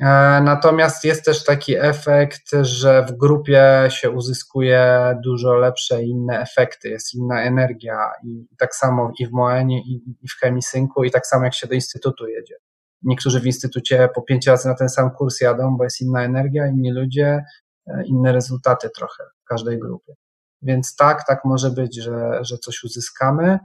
E, 0.00 0.40
natomiast 0.44 1.04
jest 1.04 1.24
też 1.24 1.44
taki 1.44 1.76
efekt, 1.76 2.50
że 2.62 3.06
w 3.08 3.12
grupie 3.12 3.88
się 3.88 4.10
uzyskuje 4.10 5.14
dużo 5.24 5.54
lepsze 5.54 6.02
inne 6.02 6.40
efekty, 6.40 6.88
jest 6.88 7.14
inna 7.14 7.42
energia 7.42 8.10
i 8.24 8.46
tak 8.58 8.74
samo 8.74 9.12
i 9.18 9.26
w 9.26 9.32
Moenie 9.32 9.80
i 9.80 10.28
w 10.28 10.40
Chemisynku 10.40 11.04
i 11.04 11.10
tak 11.10 11.26
samo 11.26 11.44
jak 11.44 11.54
się 11.54 11.66
do 11.66 11.74
instytutu 11.74 12.28
jedzie. 12.28 12.54
Niektórzy 13.02 13.40
w 13.40 13.46
instytucie 13.46 14.08
po 14.14 14.22
pięć 14.22 14.46
razy 14.46 14.68
na 14.68 14.74
ten 14.74 14.88
sam 14.88 15.10
kurs 15.10 15.40
jadą, 15.40 15.76
bo 15.76 15.84
jest 15.84 16.00
inna 16.00 16.24
energia, 16.24 16.66
inni 16.66 16.92
ludzie, 16.92 17.44
e, 17.86 18.04
inne 18.04 18.32
rezultaty 18.32 18.90
trochę 18.96 19.24
w 19.42 19.44
każdej 19.44 19.78
grupie. 19.78 20.14
Więc 20.62 20.96
tak, 20.96 21.26
tak 21.26 21.44
może 21.44 21.70
być, 21.70 22.02
że, 22.02 22.38
że 22.42 22.58
coś 22.58 22.84
uzyskamy 22.84 23.58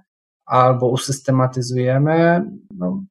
albo 0.45 0.89
usystematyzujemy. 0.89 2.45
No, 2.71 3.03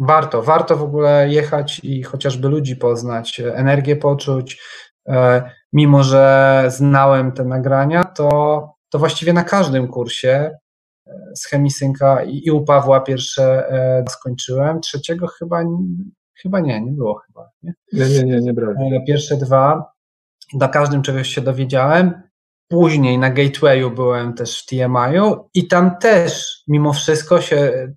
warto, 0.00 0.42
warto 0.42 0.76
w 0.76 0.82
ogóle 0.82 1.28
jechać 1.28 1.80
i 1.84 2.02
chociażby 2.02 2.48
ludzi 2.48 2.76
poznać, 2.76 3.40
energię 3.40 3.96
poczuć. 3.96 4.62
E, 5.08 5.50
mimo, 5.72 6.02
że 6.02 6.64
znałem 6.68 7.32
te 7.32 7.44
nagrania, 7.44 8.04
to, 8.04 8.72
to 8.90 8.98
właściwie 8.98 9.32
na 9.32 9.44
każdym 9.44 9.88
kursie 9.88 10.50
e, 11.06 11.12
z 11.34 11.46
chemisynka 11.46 12.22
i, 12.24 12.50
u 12.50 12.64
Pawła 12.64 13.00
pierwsze 13.00 13.68
e, 13.70 14.04
skończyłem, 14.08 14.80
trzeciego 14.80 15.26
chyba, 15.26 15.62
chyba 16.42 16.60
nie, 16.60 16.80
nie 16.80 16.92
było 16.92 17.20
chyba. 17.26 17.50
Nie, 17.62 17.74
nie, 17.92 18.08
nie, 18.08 18.22
nie, 18.22 18.40
nie 18.40 18.52
brałem. 18.52 18.76
Pierwsze 19.06 19.36
dwa, 19.36 19.92
na 20.54 20.68
każdym 20.68 21.02
czegoś 21.02 21.28
się 21.28 21.40
dowiedziałem 21.40 22.30
Później 22.70 23.18
na 23.18 23.30
Gatewayu 23.30 23.90
byłem 23.90 24.34
też 24.34 24.62
w 24.62 24.66
TMI-u 24.66 25.48
i 25.54 25.68
tam 25.68 25.98
też 25.98 26.62
mimo 26.68 26.92
wszystko 26.92 27.40
się 27.40 27.88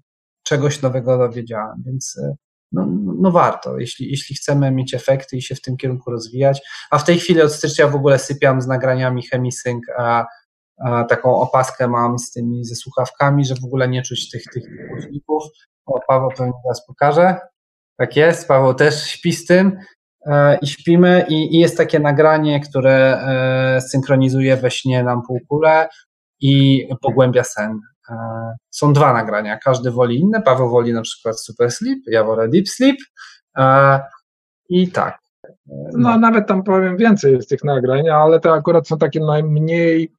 czegoś 0.44 0.82
nowego 0.82 1.18
dowiedziałem, 1.18 1.84
więc 1.86 2.18
e, 2.24 2.36
no, 2.72 2.88
no, 3.22 3.32
warto, 3.32 3.80
jeśli, 3.80 4.10
jeśli 4.12 4.36
chcemy 4.36 4.72
mieć 4.72 4.94
efekty 4.94 5.38
i 5.38 5.42
się 5.42 5.56
w 5.56 5.62
tym 5.62 5.78
kierunku 5.78 6.12
rozwijać. 6.12 6.62
A 6.92 6.98
w 6.98 7.04
tej 7.04 7.20
chwili 7.20 7.42
od 7.42 7.54
stycznia 7.54 7.88
w 7.88 7.96
ogóle 7.96 8.20
sypiam 8.20 8.62
z 8.62 8.68
nagraniami 8.68 9.24
ChemiSync, 9.28 9.84
a, 9.98 10.26
a 10.86 11.04
taką 11.04 11.36
opaskę 11.36 11.88
mam 11.88 12.20
z 12.20 12.32
tymi 12.32 12.66
ze 12.66 12.76
słuchawkami, 12.76 13.46
że 13.46 13.56
w 13.56 13.66
ogóle 13.66 13.88
nie 13.88 14.02
czuć 14.02 14.30
tych, 14.30 14.44
tych 14.54 14.64
głośników. 14.90 15.44
O, 15.86 16.00
Paweł 16.08 16.30
pewnie 16.38 16.54
teraz 16.64 16.86
pokaże. 16.88 17.38
Tak 17.98 18.16
jest, 18.16 18.48
Paweł 18.48 18.74
też 18.74 19.04
śpi 19.06 19.34
z 19.34 19.46
tym. 19.46 19.78
E, 20.26 20.58
i 20.62 20.68
śpimy 20.68 21.26
i, 21.30 21.56
i, 21.56 21.60
jest 21.60 21.78
takie 21.78 22.00
nagranie, 22.00 22.60
które 22.60 23.22
e, 23.78 23.82
synchronizuje 23.82 24.58
we 24.58 24.72
śnie 24.72 25.04
nam 25.04 25.22
półkulę 25.28 25.90
i 26.42 26.88
pogłębia 27.02 27.44
sen. 27.44 27.80
E, 28.10 28.16
są 28.72 28.94
dwa 28.94 29.14
nagrania, 29.14 29.58
każdy 29.58 29.92
woli 29.92 30.20
inne. 30.20 30.42
Paweł 30.42 30.70
woli 30.70 30.94
na 30.94 31.02
przykład 31.02 31.42
Super 31.42 31.72
Sleep, 31.72 32.00
ja 32.08 32.24
wolę 32.24 32.50
Deep 32.50 32.70
Sleep 32.70 32.98
i 34.70 34.92
tak. 34.92 35.20
No 35.94 36.18
nawet 36.18 36.48
tam 36.48 36.64
powiem 36.64 36.98
więcej 36.98 37.34
jest 37.34 37.50
tych 37.50 37.64
nagrań, 37.64 38.10
ale 38.10 38.40
te 38.40 38.52
akurat 38.52 38.88
są 38.88 38.98
takie 38.98 39.20
najmniej, 39.20 40.14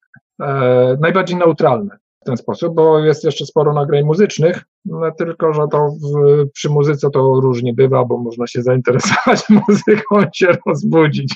najbardziej 1.01 1.37
neutralne 1.37 1.99
w 2.23 2.27
ten 2.27 2.37
sposób, 2.37 2.75
bo 2.75 2.99
jest 2.99 3.25
jeszcze 3.25 3.47
sporo 3.47 3.73
nagrań 3.73 4.05
muzycznych, 4.05 4.65
no, 4.85 5.11
tylko 5.19 5.53
że 5.53 5.63
to 5.71 5.89
w, 5.89 6.51
przy 6.51 6.71
muzyce 6.71 7.11
to 7.11 7.41
różnie 7.41 7.75
bywa, 7.75 8.05
bo 8.05 8.19
można 8.19 8.47
się 8.47 8.63
zainteresować 8.63 9.49
muzyką 9.69 10.21
i 10.21 10.27
się 10.35 10.49
rozbudzić. 10.67 11.35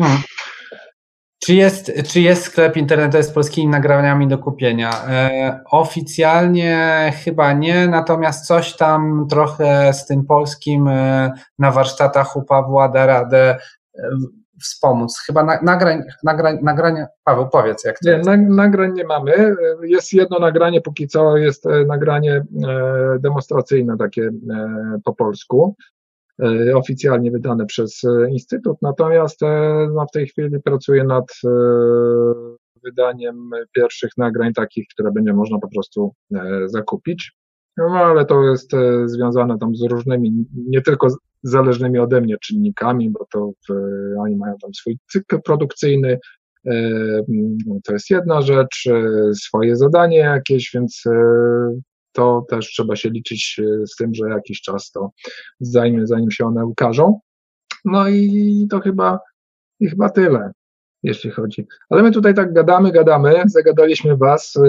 Hmm. 0.00 0.18
Czy 1.38 1.54
jest, 1.54 1.92
czy 2.06 2.20
jest 2.20 2.42
sklep 2.42 2.76
internetowy 2.76 3.24
z 3.24 3.30
polskimi 3.30 3.66
nagraniami 3.66 4.28
do 4.28 4.38
kupienia? 4.38 4.90
E, 5.08 5.60
oficjalnie 5.70 7.12
chyba 7.24 7.52
nie, 7.52 7.88
natomiast 7.88 8.46
coś 8.46 8.76
tam 8.76 9.26
trochę 9.30 9.92
z 9.92 10.06
tym 10.06 10.24
polskim 10.24 10.88
e, 10.88 11.32
na 11.58 11.70
warsztatach 11.70 12.36
u 12.36 12.42
Pawła 12.42 12.88
da 12.88 13.06
radę. 13.06 13.56
E, 13.98 14.08
wspomóc? 14.62 15.22
Chyba 15.26 15.60
nagrań, 15.62 16.02
nagrań, 16.24 16.58
nagrania, 16.62 17.06
Paweł 17.24 17.48
powiedz 17.48 17.84
jak 17.84 17.98
to 17.98 18.08
nie, 18.08 18.16
jest. 18.16 18.28
nagrań 18.48 18.92
nie 18.92 19.04
mamy, 19.04 19.54
jest 19.82 20.12
jedno 20.12 20.38
nagranie, 20.38 20.80
póki 20.80 21.08
co 21.08 21.36
jest 21.36 21.66
e, 21.66 21.84
nagranie 21.84 22.32
e, 22.34 22.44
demonstracyjne 23.18 23.96
takie 23.96 24.22
e, 24.22 24.30
po 25.04 25.14
polsku, 25.14 25.76
oficjalnie 26.74 27.30
wydane 27.30 27.66
przez 27.66 28.02
Instytut, 28.30 28.76
natomiast 28.82 29.40
no, 29.94 30.06
w 30.08 30.12
tej 30.12 30.26
chwili 30.26 30.62
pracuję 30.64 31.04
nad 31.04 31.26
wydaniem 32.84 33.50
pierwszych 33.74 34.10
nagrań 34.16 34.52
takich, 34.52 34.86
które 34.94 35.12
będzie 35.12 35.32
można 35.32 35.58
po 35.58 35.68
prostu 35.68 36.12
zakupić. 36.66 37.32
No 37.76 37.84
ale 37.84 38.24
to 38.24 38.42
jest 38.42 38.72
związane 39.04 39.58
tam 39.58 39.76
z 39.76 39.82
różnymi, 39.82 40.46
nie 40.68 40.82
tylko 40.82 41.08
zależnymi 41.42 41.98
ode 41.98 42.20
mnie 42.20 42.36
czynnikami, 42.42 43.10
bo 43.10 43.26
to 43.32 43.50
w, 43.68 43.72
oni 44.18 44.36
mają 44.36 44.54
tam 44.62 44.74
swój 44.74 44.98
cykl 45.12 45.42
produkcyjny, 45.44 46.18
to 47.84 47.92
jest 47.92 48.10
jedna 48.10 48.42
rzecz, 48.42 48.88
swoje 49.44 49.76
zadanie 49.76 50.18
jakieś, 50.18 50.70
więc 50.74 51.04
to 52.16 52.46
też 52.48 52.66
trzeba 52.66 52.96
się 52.96 53.10
liczyć 53.10 53.60
z 53.86 53.96
tym, 53.96 54.14
że 54.14 54.28
jakiś 54.28 54.60
czas 54.60 54.90
to 54.90 55.10
zajmie, 55.60 56.06
zanim 56.06 56.30
się 56.30 56.46
one 56.46 56.66
ukażą. 56.66 57.20
No 57.84 58.08
i 58.08 58.66
to 58.70 58.80
chyba, 58.80 59.18
i 59.80 59.88
chyba 59.88 60.10
tyle 60.10 60.52
jeśli 61.02 61.30
chodzi. 61.30 61.66
Ale 61.90 62.02
my 62.02 62.10
tutaj 62.10 62.34
tak 62.34 62.52
gadamy, 62.52 62.92
gadamy, 62.92 63.42
zagadaliśmy 63.46 64.16
Was. 64.16 64.56
Y, 64.56 64.60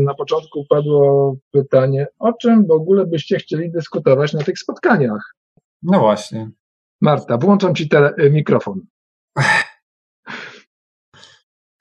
na 0.00 0.14
początku 0.14 0.66
padło 0.68 1.36
pytanie, 1.50 2.06
o 2.18 2.32
czym 2.32 2.66
w 2.66 2.70
ogóle 2.70 3.06
byście 3.06 3.36
chcieli 3.36 3.70
dyskutować 3.70 4.32
na 4.32 4.42
tych 4.42 4.58
spotkaniach? 4.58 5.34
No 5.82 6.00
właśnie. 6.00 6.50
Marta, 7.00 7.38
włączam 7.38 7.74
Ci 7.74 7.88
te, 7.88 8.14
y, 8.18 8.30
mikrofon. 8.30 8.80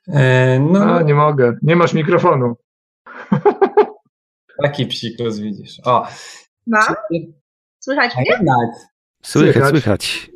E, 0.08 0.60
no. 0.60 0.80
A, 0.80 1.02
nie 1.02 1.16
mogę, 1.16 1.58
nie 1.62 1.76
masz 1.76 1.94
mikrofonu. 1.94 2.56
Taki 4.64 4.86
psikus 4.88 5.40
widzisz. 5.40 5.80
O. 5.86 6.08
No? 6.68 6.80
Słychać 7.80 8.16
mnie? 8.18 8.26
Słychać, 9.24 9.70
słychać. 9.70 10.32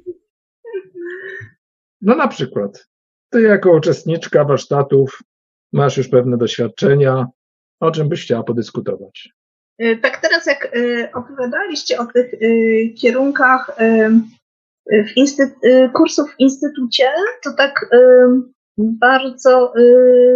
No 2.01 2.15
na 2.15 2.27
przykład. 2.27 2.87
Ty 3.29 3.41
jako 3.41 3.71
uczestniczka 3.71 4.45
warsztatów 4.45 5.19
masz 5.73 5.97
już 5.97 6.07
pewne 6.07 6.37
doświadczenia. 6.37 7.27
O 7.79 7.91
czym 7.91 8.09
byś 8.09 8.23
chciała 8.25 8.43
podyskutować? 8.43 9.29
Y, 9.81 9.97
tak 10.01 10.21
teraz 10.21 10.45
jak 10.45 10.75
y, 10.75 11.09
opowiadaliście 11.13 11.97
o 11.99 12.05
tych 12.05 12.33
y, 12.33 12.93
kierunkach 12.97 13.75
w 14.91 15.17
instyt- 15.17 15.91
kursów 15.93 16.31
w 16.31 16.39
instytucie, 16.39 17.11
to 17.43 17.53
tak 17.53 17.85
bardzo 18.79 19.73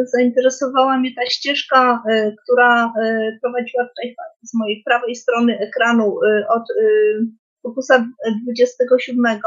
zainteresowała 0.03 0.97
mnie 0.97 1.15
ta 1.15 1.25
ścieżka, 1.25 2.03
która 2.43 2.93
prowadziła 3.41 3.83
tutaj 3.83 4.15
z 4.43 4.53
mojej 4.53 4.83
prawej 4.85 5.15
strony 5.15 5.59
ekranu 5.59 6.19
od 6.49 6.63
fokusa 7.63 8.05
27 8.43 9.39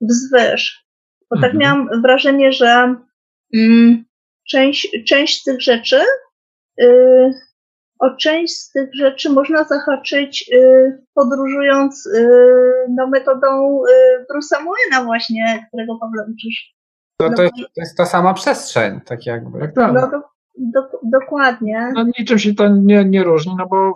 wzwyż. 0.00 0.88
Bo 1.30 1.36
tak 1.36 1.54
mhm. 1.54 1.58
miałam 1.58 2.02
wrażenie, 2.02 2.52
że 2.52 2.94
mm, 3.54 4.04
część, 4.48 5.04
część 5.08 5.40
z 5.40 5.44
tych 5.44 5.60
rzeczy, 5.60 6.00
y, 6.80 7.32
o 7.98 8.10
część 8.10 8.54
z 8.54 8.72
tych 8.72 8.94
rzeczy 8.94 9.30
można 9.30 9.64
zahaczyć 9.64 10.50
y, 10.52 11.04
podróżując 11.14 12.06
y, 12.06 12.28
no, 12.88 13.06
metodą 13.06 13.80
y, 13.84 14.24
Bruce'a 14.30 14.64
Moena 14.64 15.04
właśnie, 15.04 15.66
którego 15.68 15.98
Paweł 16.00 16.34
uczysz. 16.34 16.77
To, 17.18 17.28
no 17.28 17.36
to, 17.36 17.42
jest, 17.42 17.54
to 17.54 17.80
jest 17.80 17.96
ta 17.96 18.06
sama 18.06 18.34
przestrzeń, 18.34 19.00
tak 19.00 19.26
jakby. 19.26 19.60
Tak, 19.60 19.74
tak. 19.74 19.92
No, 19.92 20.00
do, 20.00 20.20
do, 20.56 20.98
dokładnie. 21.02 21.92
No, 21.94 22.04
niczym 22.18 22.38
się 22.38 22.54
to 22.54 22.68
nie, 22.68 23.04
nie 23.04 23.24
różni, 23.24 23.54
no 23.58 23.66
bo 23.66 23.92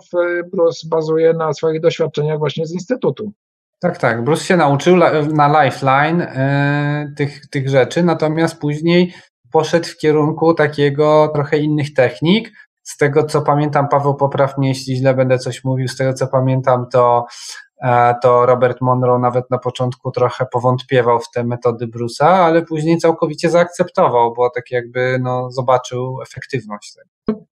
Bruce 0.51 0.87
bazuje 0.89 1.33
na 1.33 1.53
swoich 1.53 1.81
doświadczeniach 1.81 2.39
właśnie 2.39 2.65
z 2.65 2.73
Instytutu. 2.73 3.31
Tak, 3.79 3.97
tak. 3.97 4.23
Bruce 4.23 4.43
się 4.43 4.57
nauczył 4.57 4.97
na 5.33 5.63
Lifeline 5.63 6.21
y, 6.21 7.13
tych, 7.15 7.49
tych 7.49 7.69
rzeczy, 7.69 8.03
natomiast 8.03 8.59
później 8.59 9.13
poszedł 9.51 9.87
w 9.87 9.97
kierunku 9.97 10.53
takiego 10.53 11.31
trochę 11.33 11.57
innych 11.57 11.93
technik. 11.93 12.51
Z 12.83 12.97
tego 12.97 13.23
co 13.23 13.41
pamiętam, 13.41 13.87
Paweł 13.87 14.15
popraw 14.15 14.57
mnie, 14.57 14.69
jeśli 14.69 14.95
źle 14.95 15.13
będę 15.13 15.37
coś 15.37 15.63
mówił, 15.63 15.87
z 15.87 15.97
tego 15.97 16.13
co 16.13 16.27
pamiętam, 16.27 16.85
to, 16.91 17.25
e, 17.72 17.72
to 18.21 18.45
Robert 18.45 18.81
Monroe 18.81 19.19
nawet 19.19 19.49
na 19.51 19.57
początku 19.57 20.11
trochę 20.11 20.45
powątpiewał 20.45 21.19
w 21.19 21.31
te 21.31 21.43
metody 21.43 21.87
Bruce'a, 21.87 22.25
ale 22.25 22.61
później 22.61 22.97
całkowicie 22.97 23.49
zaakceptował, 23.49 24.33
bo 24.33 24.49
tak 24.49 24.71
jakby 24.71 25.19
no, 25.21 25.51
zobaczył 25.51 26.21
efektywność. 26.21 26.93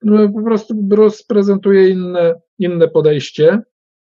No, 0.03 0.29
po 0.29 0.41
prostu 0.41 0.73
Bruce 0.75 1.23
prezentuje 1.27 1.89
inne, 1.89 2.35
inne 2.59 2.87
podejście. 2.87 3.61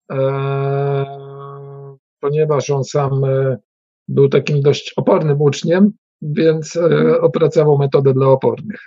Eee 0.09 1.25
ponieważ 2.25 2.69
on 2.69 2.83
sam 2.83 3.23
e, 3.23 3.57
był 4.07 4.29
takim 4.29 4.61
dość 4.61 4.93
opornym 4.97 5.41
uczniem, 5.41 5.91
więc 6.21 6.75
e, 6.75 7.21
opracował 7.21 7.77
metodę 7.77 8.13
dla 8.13 8.27
opornych. 8.27 8.79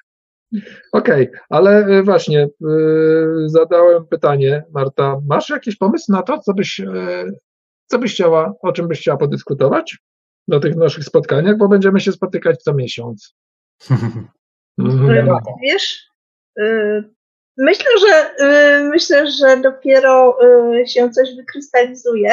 Okej, 0.92 1.28
okay, 1.28 1.40
ale 1.48 1.86
e, 1.86 2.02
właśnie 2.02 2.48
zadałem 3.46 4.06
pytanie, 4.06 4.64
Marta, 4.72 5.20
masz 5.26 5.50
jakiś 5.50 5.76
pomysł 5.76 6.12
na 6.12 6.22
to, 6.22 6.38
co 6.38 6.54
byś, 6.54 6.80
co 7.86 7.98
byś 7.98 8.14
chciała, 8.14 8.54
o 8.62 8.72
czym 8.72 8.88
byś 8.88 9.00
chciała 9.00 9.18
podyskutować 9.18 9.98
na 10.48 10.60
tych 10.60 10.76
naszych 10.76 11.04
spotkaniach, 11.04 11.56
bo 11.56 11.68
będziemy 11.68 12.00
się 12.00 12.12
spotykać 12.12 12.62
co 12.62 12.74
miesiąc. 12.74 13.34
Mhm. 14.80 15.28
Wiesz, 15.62 16.06
myślę, 17.56 17.86
że 18.00 18.34
myślę, 18.82 19.30
że 19.30 19.56
dopiero 19.62 20.38
się 20.86 21.10
coś 21.10 21.36
wykrystalizuje 21.36 22.30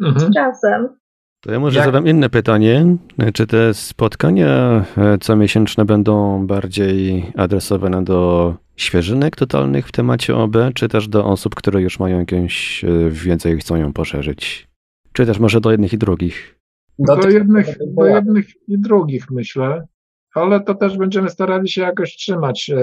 mhm. 0.00 0.20
z 0.20 0.34
czasem. 0.34 0.88
To 1.44 1.52
ja 1.52 1.60
może 1.60 1.78
Jak? 1.78 1.86
zadam 1.86 2.06
inne 2.06 2.30
pytanie. 2.30 2.96
Czy 3.34 3.46
te 3.46 3.74
spotkania 3.74 4.84
e, 4.96 5.18
comiesięczne 5.18 5.84
będą 5.84 6.46
bardziej 6.46 7.32
adresowane 7.36 8.04
do 8.04 8.54
świeżynek 8.76 9.36
totalnych 9.36 9.88
w 9.88 9.92
temacie 9.92 10.36
OB, 10.36 10.56
czy 10.74 10.88
też 10.88 11.08
do 11.08 11.24
osób, 11.24 11.54
które 11.54 11.82
już 11.82 11.98
mają 11.98 12.18
jakąś 12.18 12.84
e, 12.84 13.10
wiedzę 13.10 13.52
i 13.52 13.56
chcą 13.56 13.76
ją 13.76 13.92
poszerzyć? 13.92 14.68
Czy 15.12 15.26
też 15.26 15.38
może 15.38 15.60
do 15.60 15.70
jednych 15.70 15.92
i 15.92 15.98
drugich? 15.98 16.58
Do, 16.98 17.16
do, 17.16 17.28
jednych, 17.28 17.66
do 17.86 18.06
jednych 18.06 18.68
i 18.68 18.78
drugich 18.78 19.30
myślę, 19.30 19.86
ale 20.34 20.60
to 20.60 20.74
też 20.74 20.96
będziemy 20.96 21.30
starali 21.30 21.68
się 21.68 21.80
jakoś 21.80 22.16
trzymać 22.16 22.70
e, 22.70 22.78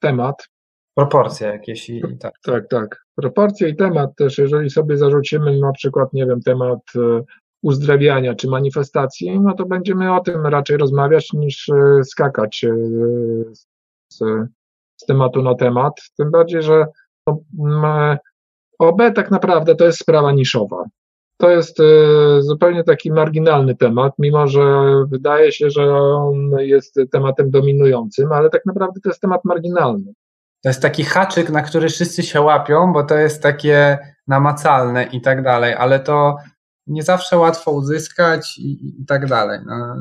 temat, 0.00 0.48
Proporcje 0.94 1.48
jakieś 1.48 1.90
i, 1.90 1.96
i 1.96 2.18
tak. 2.18 2.34
Tak, 2.44 2.68
tak. 2.68 3.04
Proporcje 3.16 3.68
i 3.68 3.76
temat 3.76 4.16
też, 4.16 4.38
jeżeli 4.38 4.70
sobie 4.70 4.96
zarzucimy 4.96 5.60
na 5.60 5.72
przykład, 5.72 6.12
nie 6.12 6.26
wiem, 6.26 6.40
temat 6.40 6.78
e, 6.96 7.22
uzdrawiania 7.62 8.34
czy 8.34 8.48
manifestacji, 8.48 9.40
no 9.40 9.54
to 9.54 9.66
będziemy 9.66 10.14
o 10.14 10.20
tym 10.20 10.46
raczej 10.46 10.76
rozmawiać 10.76 11.32
niż 11.32 11.68
e, 11.68 12.04
skakać 12.04 12.64
e, 12.64 12.74
z, 14.08 14.18
z 14.96 15.06
tematu 15.06 15.42
na 15.42 15.54
temat. 15.54 15.92
Tym 16.18 16.30
bardziej, 16.30 16.62
że 16.62 16.86
no, 17.26 17.40
OB 18.78 19.02
tak 19.14 19.30
naprawdę 19.30 19.74
to 19.74 19.84
jest 19.84 19.98
sprawa 19.98 20.32
niszowa. 20.32 20.84
To 21.36 21.50
jest 21.50 21.78
zupełnie 22.40 22.84
taki 22.84 23.12
marginalny 23.12 23.76
temat, 23.76 24.12
mimo 24.18 24.48
że 24.48 24.62
wydaje 25.08 25.52
się, 25.52 25.70
że 25.70 25.94
on 25.94 26.50
jest 26.58 27.00
tematem 27.12 27.50
dominującym, 27.50 28.32
ale 28.32 28.50
tak 28.50 28.66
naprawdę 28.66 29.00
to 29.00 29.08
jest 29.08 29.20
temat 29.20 29.44
marginalny. 29.44 30.12
To 30.62 30.68
jest 30.68 30.82
taki 30.82 31.04
haczyk, 31.04 31.50
na 31.50 31.62
który 31.62 31.88
wszyscy 31.88 32.22
się 32.22 32.40
łapią, 32.40 32.92
bo 32.92 33.04
to 33.04 33.16
jest 33.16 33.42
takie 33.42 33.98
namacalne 34.26 35.04
i 35.04 35.20
tak 35.20 35.42
dalej, 35.42 35.74
ale 35.74 36.00
to 36.00 36.36
nie 36.86 37.02
zawsze 37.02 37.38
łatwo 37.38 37.70
uzyskać 37.70 38.58
i, 38.58 39.00
i 39.02 39.06
tak 39.06 39.26
dalej. 39.26 39.60
No. 39.66 39.96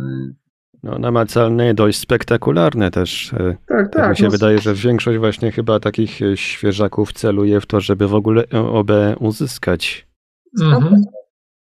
No, 0.83 0.99
namacalne 0.99 1.69
i 1.69 1.75
dość 1.75 1.99
spektakularne 1.99 2.91
też. 2.91 3.33
E, 3.33 3.37
tak, 3.37 3.57
tak. 3.67 3.93
tak 3.93 4.09
mi 4.09 4.17
się 4.17 4.23
no. 4.23 4.29
wydaje, 4.29 4.59
że 4.59 4.73
większość 4.73 5.19
właśnie 5.19 5.51
chyba 5.51 5.79
takich 5.79 6.21
e, 6.21 6.37
świeżaków 6.37 7.13
celuje 7.13 7.61
w 7.61 7.65
to, 7.65 7.79
żeby 7.79 8.07
w 8.07 8.13
ogóle 8.13 8.43
OB 8.49 8.91
uzyskać. 9.19 10.07
Mhm. 10.61 11.03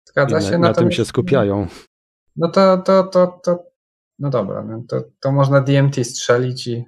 Zgadza 0.09 0.41
się. 0.41 0.51
Na, 0.51 0.67
na 0.67 0.73
tym 0.73 0.91
się 0.91 1.05
skupiają. 1.05 1.67
No 2.35 2.49
to, 2.49 2.77
to, 2.77 3.03
to, 3.03 3.39
to 3.43 3.63
no 4.19 4.29
dobra, 4.29 4.63
no 4.63 4.83
to, 4.89 5.03
to 5.19 5.31
można 5.31 5.61
DMT 5.61 6.05
strzelić 6.05 6.67
i 6.67 6.85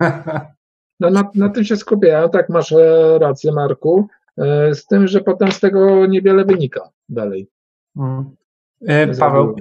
No 1.00 1.10
na, 1.10 1.30
na 1.34 1.48
tym 1.48 1.64
się 1.64 1.76
skupiają, 1.76 2.30
tak 2.30 2.48
masz 2.48 2.72
e, 2.72 3.18
rację 3.18 3.52
Marku, 3.52 4.08
e, 4.38 4.74
z 4.74 4.86
tym, 4.86 5.08
że 5.08 5.20
potem 5.20 5.52
z 5.52 5.60
tego 5.60 6.06
niewiele 6.06 6.44
wynika 6.44 6.88
dalej. 7.08 7.48
Hmm. 7.96 8.36
Paweł, 9.18 9.56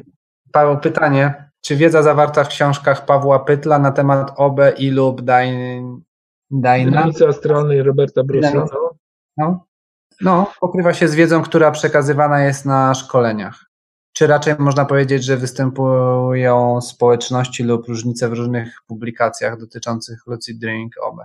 Paweł, 0.52 0.78
pytanie. 0.78 1.50
Czy 1.62 1.76
wiedza 1.76 2.04
zawarta 2.04 2.44
w 2.44 2.48
książkach 2.48 3.06
Pawła 3.06 3.40
Pytla 3.40 3.80
na 3.80 3.92
temat 3.92 4.34
OB 4.38 4.60
i 4.78 4.90
lub 4.90 5.22
Dynamica 5.22 6.06
Dynamice 6.52 7.34
strony 7.34 7.84
Roberta 7.84 8.24
Brusa. 8.24 8.54
No. 8.54 8.90
no. 9.38 9.66
no, 10.22 10.52
pokrywa 10.60 10.94
się 10.94 11.08
z 11.08 11.16
wiedzą, 11.16 11.42
która 11.42 11.72
przekazywana 11.72 12.44
jest 12.44 12.66
na 12.66 12.94
szkoleniach. 12.94 13.66
Czy 14.24 14.28
raczej 14.28 14.56
można 14.60 14.86
powiedzieć, 14.86 15.24
że 15.24 15.38
występują 15.38 16.82
społeczności 16.82 17.64
lub 17.64 17.88
różnice 17.88 18.30
w 18.30 18.34
różnych 18.34 18.74
publikacjach 18.88 19.60
dotyczących 19.60 20.20
Lucid 20.28 20.60
Drink 20.60 20.94
OB? 21.02 21.16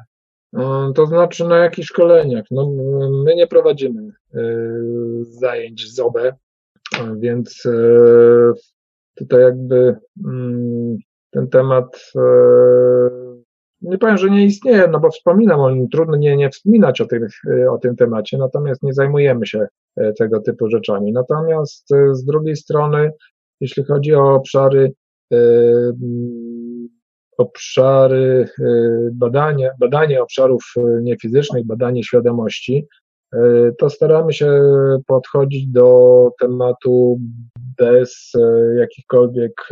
No, 0.52 0.92
to 0.92 1.06
znaczy 1.06 1.44
na 1.44 1.56
jakich 1.56 1.84
szkoleniach? 1.84 2.44
No, 2.50 2.70
my 3.24 3.34
nie 3.34 3.46
prowadzimy 3.46 4.02
y, 4.34 5.24
zajęć 5.24 5.94
z 5.94 6.00
OB, 6.00 6.18
więc 7.16 7.66
y, 7.66 8.52
tutaj 9.14 9.40
jakby 9.40 9.96
mm, 10.24 10.96
ten 11.30 11.48
temat 11.48 12.12
y, 12.16 13.27
nie 13.82 13.98
powiem, 13.98 14.18
że 14.18 14.30
nie 14.30 14.44
istnieje, 14.44 14.88
no 14.88 15.00
bo 15.00 15.10
wspominam 15.10 15.60
o 15.60 15.70
nim, 15.70 15.88
trudno 15.88 16.16
nie, 16.16 16.36
nie 16.36 16.50
wspominać 16.50 17.00
o 17.00 17.06
tym, 17.06 17.26
o 17.70 17.78
tym 17.78 17.96
temacie, 17.96 18.38
natomiast 18.38 18.82
nie 18.82 18.92
zajmujemy 18.92 19.46
się 19.46 19.66
e, 19.96 20.12
tego 20.12 20.40
typu 20.40 20.68
rzeczami. 20.68 21.12
Natomiast 21.12 21.92
e, 21.92 22.14
z 22.14 22.24
drugiej 22.24 22.56
strony, 22.56 23.10
jeśli 23.60 23.84
chodzi 23.84 24.14
o 24.14 24.34
obszary 24.34 24.92
obszary 27.38 28.48
badania, 29.12 29.70
badanie 29.80 30.22
obszarów 30.22 30.74
niefizycznych, 31.02 31.66
badanie 31.66 32.04
świadomości, 32.04 32.86
to 33.78 33.90
staramy 33.90 34.32
się 34.32 34.62
podchodzić 35.06 35.66
do 35.66 36.30
tematu 36.40 37.18
bez 37.78 38.32
jakichkolwiek 38.78 39.68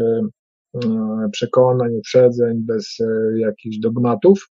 przekonań, 1.33 1.95
uprzedzeń, 1.95 2.59
bez 2.59 2.97
jakichś 3.37 3.79
dogmatów. 3.79 4.49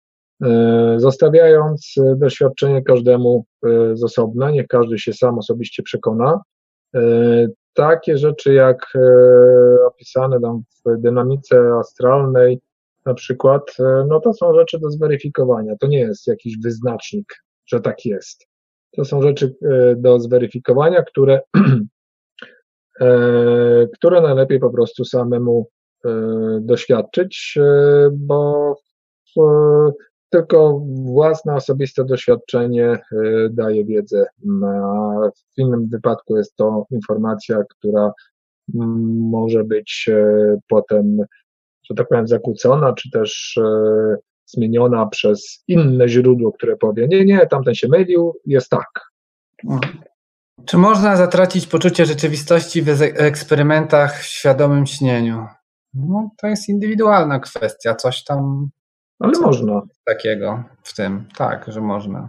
E, 0.42 0.94
zostawiając 0.96 1.94
e, 1.98 2.16
doświadczenie 2.16 2.82
każdemu 2.82 3.44
e, 3.66 3.96
z 3.96 4.04
osobna, 4.04 4.50
niech 4.50 4.66
każdy 4.66 4.98
się 4.98 5.12
sam 5.12 5.38
osobiście 5.38 5.82
przekona. 5.82 6.40
Takie 7.74 8.18
rzeczy 8.18 8.54
jak 8.54 8.92
opisane 9.86 10.40
tam 10.40 10.62
w 10.86 11.00
dynamice 11.00 11.72
astralnej, 11.80 12.60
na 13.06 13.14
przykład, 13.14 13.76
no 14.08 14.20
to 14.20 14.32
są 14.32 14.54
rzeczy 14.54 14.78
do 14.78 14.90
zweryfikowania. 14.90 15.76
To 15.80 15.86
nie 15.86 15.98
jest 15.98 16.26
jakiś 16.26 16.58
wyznacznik, 16.58 17.34
że 17.66 17.80
tak 17.80 18.04
jest. 18.04 18.46
To 18.96 19.04
są 19.04 19.22
rzeczy 19.22 19.54
do 19.96 20.20
zweryfikowania, 20.20 21.02
które, 21.02 21.40
które 23.96 24.20
najlepiej 24.20 24.60
po 24.60 24.70
prostu 24.70 25.04
samemu 25.04 25.68
doświadczyć, 26.60 27.58
bo 28.12 28.74
tylko 30.30 30.82
własne 31.04 31.54
osobiste 31.54 32.04
doświadczenie 32.04 32.98
daje 33.50 33.84
wiedzę. 33.84 34.26
W 35.56 35.58
innym 35.58 35.88
wypadku 35.88 36.36
jest 36.36 36.56
to 36.56 36.86
informacja, 36.90 37.62
która 37.70 38.12
może 39.30 39.64
być 39.64 40.10
potem, 40.68 41.18
że 41.90 41.94
tak 41.94 42.08
powiem, 42.08 42.28
zakłócona, 42.28 42.92
czy 42.92 43.10
też 43.10 43.58
zmieniona 44.46 45.06
przez 45.06 45.64
inne 45.68 46.08
źródło, 46.08 46.52
które 46.52 46.76
powie, 46.76 47.08
nie, 47.08 47.24
nie, 47.24 47.46
tamten 47.46 47.74
się 47.74 47.88
mylił, 47.88 48.32
jest 48.46 48.68
tak. 48.68 49.10
Czy 50.64 50.78
można 50.78 51.16
zatracić 51.16 51.66
poczucie 51.66 52.06
rzeczywistości 52.06 52.82
w 52.82 53.02
eksperymentach 53.02 54.20
w 54.20 54.24
świadomym 54.24 54.86
śnieniu? 54.86 55.46
No, 55.94 56.30
to 56.36 56.46
jest 56.46 56.68
indywidualna 56.68 57.40
kwestia. 57.40 57.94
Coś 57.94 58.24
tam 58.24 58.70
ale 59.20 59.32
Co 59.32 59.42
można. 59.42 59.82
Takiego 60.04 60.64
w 60.82 60.94
tym, 60.94 61.24
tak, 61.36 61.64
że 61.68 61.80
można. 61.80 62.28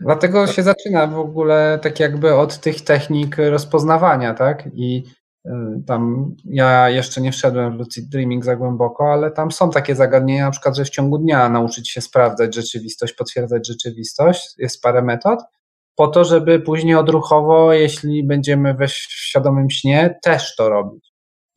Dlatego 0.00 0.46
się 0.46 0.62
zaczyna 0.62 1.06
w 1.06 1.18
ogóle 1.18 1.78
tak 1.82 2.00
jakby 2.00 2.34
od 2.34 2.60
tych 2.60 2.84
technik 2.84 3.36
rozpoznawania, 3.38 4.34
tak? 4.34 4.68
I 4.72 5.04
y, 5.46 5.50
tam 5.86 6.34
ja 6.44 6.90
jeszcze 6.90 7.20
nie 7.20 7.32
wszedłem 7.32 7.72
w 7.72 7.78
lucid 7.78 8.08
dreaming 8.08 8.44
za 8.44 8.56
głęboko, 8.56 9.12
ale 9.12 9.30
tam 9.30 9.52
są 9.52 9.70
takie 9.70 9.94
zagadnienia, 9.94 10.44
na 10.44 10.50
przykład, 10.50 10.76
że 10.76 10.84
w 10.84 10.90
ciągu 10.90 11.18
dnia 11.18 11.48
nauczyć 11.48 11.90
się 11.90 12.00
sprawdzać 12.00 12.54
rzeczywistość, 12.54 13.12
potwierdzać 13.12 13.66
rzeczywistość. 13.66 14.54
Jest 14.58 14.82
parę 14.82 15.02
metod 15.02 15.40
po 15.96 16.08
to, 16.08 16.24
żeby 16.24 16.60
później 16.60 16.94
odruchowo, 16.94 17.72
jeśli 17.72 18.24
będziemy 18.24 18.74
we 18.74 18.88
świadomym 18.88 19.70
śnie, 19.70 20.18
też 20.22 20.56
to 20.56 20.68
robić. 20.68 21.07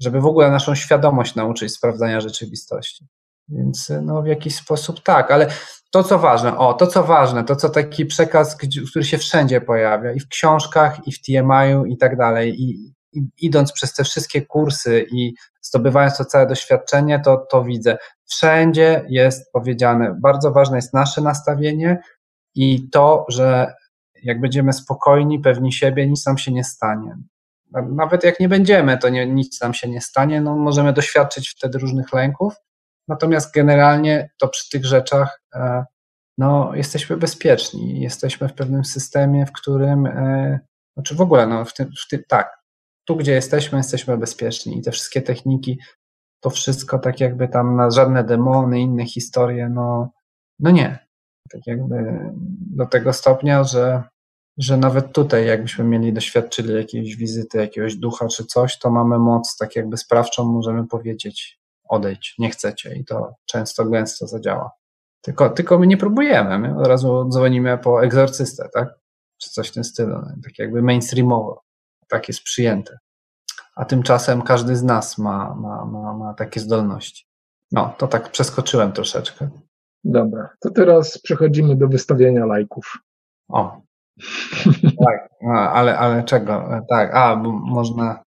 Żeby 0.02 0.22
w 0.22 0.26
ogóle 0.26 0.52
naszą 0.52 0.76
świadomość 0.76 1.36
nauczyć 1.36 1.74
sprawdzania 1.74 2.22
rzeczywistości. 2.22 3.08
Więc 3.50 3.92
no, 4.02 4.22
w 4.22 4.28
jakiś 4.28 4.56
sposób 4.56 5.04
tak, 5.04 5.32
ale 5.32 5.48
to 5.92 6.04
co 6.04 6.20
ważne, 6.20 6.58
o, 6.58 6.74
to 6.74 6.88
co 6.88 7.04
ważne, 7.04 7.44
to 7.44 7.56
co 7.56 7.70
taki 7.70 8.06
przekaz, 8.06 8.58
który 8.90 9.06
się 9.06 9.18
wszędzie 9.18 9.62
pojawia 9.62 10.12
i 10.12 10.20
w 10.20 10.28
książkach, 10.28 11.08
i 11.08 11.12
w 11.12 11.22
TMI-u 11.22 11.86
i 11.86 11.98
tak 11.98 12.18
dalej, 12.18 12.62
i, 12.62 12.94
i 13.14 13.24
idąc 13.38 13.72
przez 13.72 13.94
te 13.94 14.04
wszystkie 14.04 14.46
kursy 14.46 15.06
i 15.12 15.34
zdobywając 15.62 16.18
to 16.18 16.26
całe 16.26 16.48
doświadczenie, 16.48 17.20
to, 17.20 17.38
to 17.52 17.64
widzę. 17.64 17.98
Wszędzie 18.26 19.06
jest 19.10 19.52
powiedziane, 19.52 20.18
bardzo 20.22 20.52
ważne 20.52 20.78
jest 20.78 20.94
nasze 20.94 21.22
nastawienie 21.22 22.02
i 22.56 22.90
to, 22.90 23.26
że 23.30 23.74
jak 24.24 24.42
będziemy 24.42 24.74
spokojni, 24.74 25.40
pewni 25.40 25.74
siebie, 25.74 26.08
nic 26.08 26.26
nam 26.26 26.38
się 26.38 26.52
nie 26.52 26.64
stanie. 26.64 27.18
Nawet 27.72 28.24
jak 28.24 28.40
nie 28.40 28.50
będziemy, 28.50 28.98
to 28.98 29.10
nie, 29.10 29.28
nic 29.28 29.62
nam 29.62 29.74
się 29.74 29.90
nie 29.90 30.02
stanie. 30.02 30.42
No, 30.42 30.56
możemy 30.56 30.94
doświadczyć 30.94 31.50
wtedy 31.50 31.80
różnych 31.80 32.14
lęków, 32.14 32.54
Natomiast 33.12 33.54
generalnie 33.54 34.30
to 34.38 34.48
przy 34.48 34.70
tych 34.70 34.86
rzeczach 34.86 35.42
e, 35.56 35.86
no, 36.38 36.76
jesteśmy 36.76 37.18
bezpieczni, 37.18 38.02
jesteśmy 38.02 38.50
w 38.50 38.54
pewnym 38.54 38.86
systemie, 38.86 39.46
w 39.46 39.52
którym, 39.52 40.06
e, 40.06 40.60
znaczy 40.94 41.16
w 41.16 41.22
ogóle, 41.22 41.48
no, 41.48 41.66
w 41.66 41.74
tym, 41.74 41.90
w 42.06 42.08
tym, 42.10 42.24
tak, 42.28 42.60
tu 43.06 43.16
gdzie 43.16 43.32
jesteśmy, 43.32 43.78
jesteśmy 43.78 44.18
bezpieczni 44.18 44.78
i 44.78 44.82
te 44.82 44.92
wszystkie 44.92 45.22
techniki, 45.22 45.80
to 46.40 46.50
wszystko 46.50 47.00
tak 47.00 47.20
jakby 47.20 47.48
tam 47.48 47.76
na 47.76 47.92
żadne 47.92 48.24
demony, 48.24 48.80
inne 48.80 49.06
historie, 49.06 49.70
no, 49.70 50.12
no 50.60 50.72
nie. 50.72 51.00
Tak 51.52 51.62
jakby 51.68 52.20
do 52.76 52.86
tego 52.86 53.14
stopnia, 53.14 53.64
że, 53.64 54.04
że 54.62 54.78
nawet 54.78 55.14
tutaj, 55.14 55.48
jakbyśmy 55.48 55.84
mieli 55.84 56.14
doświadczyli 56.14 56.74
jakiejś 56.74 57.16
wizyty, 57.16 57.58
jakiegoś 57.58 57.96
ducha 57.96 58.28
czy 58.28 58.46
coś, 58.46 58.80
to 58.80 58.90
mamy 58.90 59.20
moc 59.20 59.58
tak 59.58 59.76
jakby 59.76 59.98
sprawczą, 59.98 60.46
możemy 60.46 60.88
powiedzieć, 60.88 61.60
odejdź, 61.84 62.36
nie 62.40 62.50
chcecie 62.50 62.96
i 62.96 63.06
to 63.06 63.36
często, 63.46 63.86
gęsto 63.86 64.28
zadziała. 64.28 64.72
Tylko, 65.22 65.50
tylko 65.50 65.80
my 65.80 65.88
nie 65.88 65.98
próbujemy, 65.98 66.60
my 66.60 66.80
od 66.80 66.88
razu 66.88 67.30
dzwonimy 67.30 67.78
po 67.78 68.04
egzorcystę, 68.04 68.70
tak? 68.74 68.90
Czy 69.38 69.50
coś 69.50 69.70
w 69.70 69.74
tym 69.74 69.84
stylu, 69.84 70.22
tak 70.44 70.60
jakby 70.60 70.82
mainstreamowo. 70.82 71.62
Tak 72.08 72.28
jest 72.28 72.44
przyjęte. 72.44 72.98
A 73.76 73.86
tymczasem 73.86 74.42
każdy 74.42 74.76
z 74.76 74.84
nas 74.84 75.18
ma, 75.18 75.56
ma, 75.56 75.86
ma, 75.86 76.14
ma 76.14 76.34
takie 76.34 76.60
zdolności. 76.60 77.26
No, 77.72 77.94
to 77.98 78.08
tak 78.08 78.32
przeskoczyłem 78.32 78.92
troszeczkę. 78.92 79.50
Dobra, 80.04 80.50
to 80.60 80.70
teraz 80.70 81.18
przechodzimy 81.18 81.76
do 81.76 81.88
wystawienia 81.88 82.46
lajków. 82.46 82.98
O. 83.50 83.82
tak, 85.06 85.30
ale, 85.74 85.98
ale 85.98 86.24
czego? 86.24 86.70
Tak, 86.90 87.16
a, 87.16 87.36
bo 87.36 87.52
można. 87.52 88.24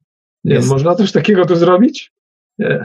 Nie, 0.45 0.55
jest... 0.55 0.69
można 0.69 0.95
coś 0.95 1.13
takiego 1.13 1.47
tu 1.47 1.57
zrobić? 1.57 2.13
Nie. 2.59 2.83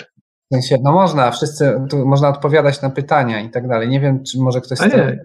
W 0.51 0.55
sensie, 0.55 0.77
no 0.83 0.91
można, 0.91 1.31
wszyscy, 1.31 1.81
tu 1.89 2.05
można 2.05 2.29
odpowiadać 2.29 2.81
na 2.81 2.89
pytania 2.89 3.41
i 3.41 3.49
tak 3.49 3.67
dalej. 3.67 3.89
Nie 3.89 3.99
wiem, 3.99 4.23
czy 4.23 4.39
może 4.39 4.61
ktoś... 4.61 4.81
A 4.81 4.87
nie, 4.87 5.19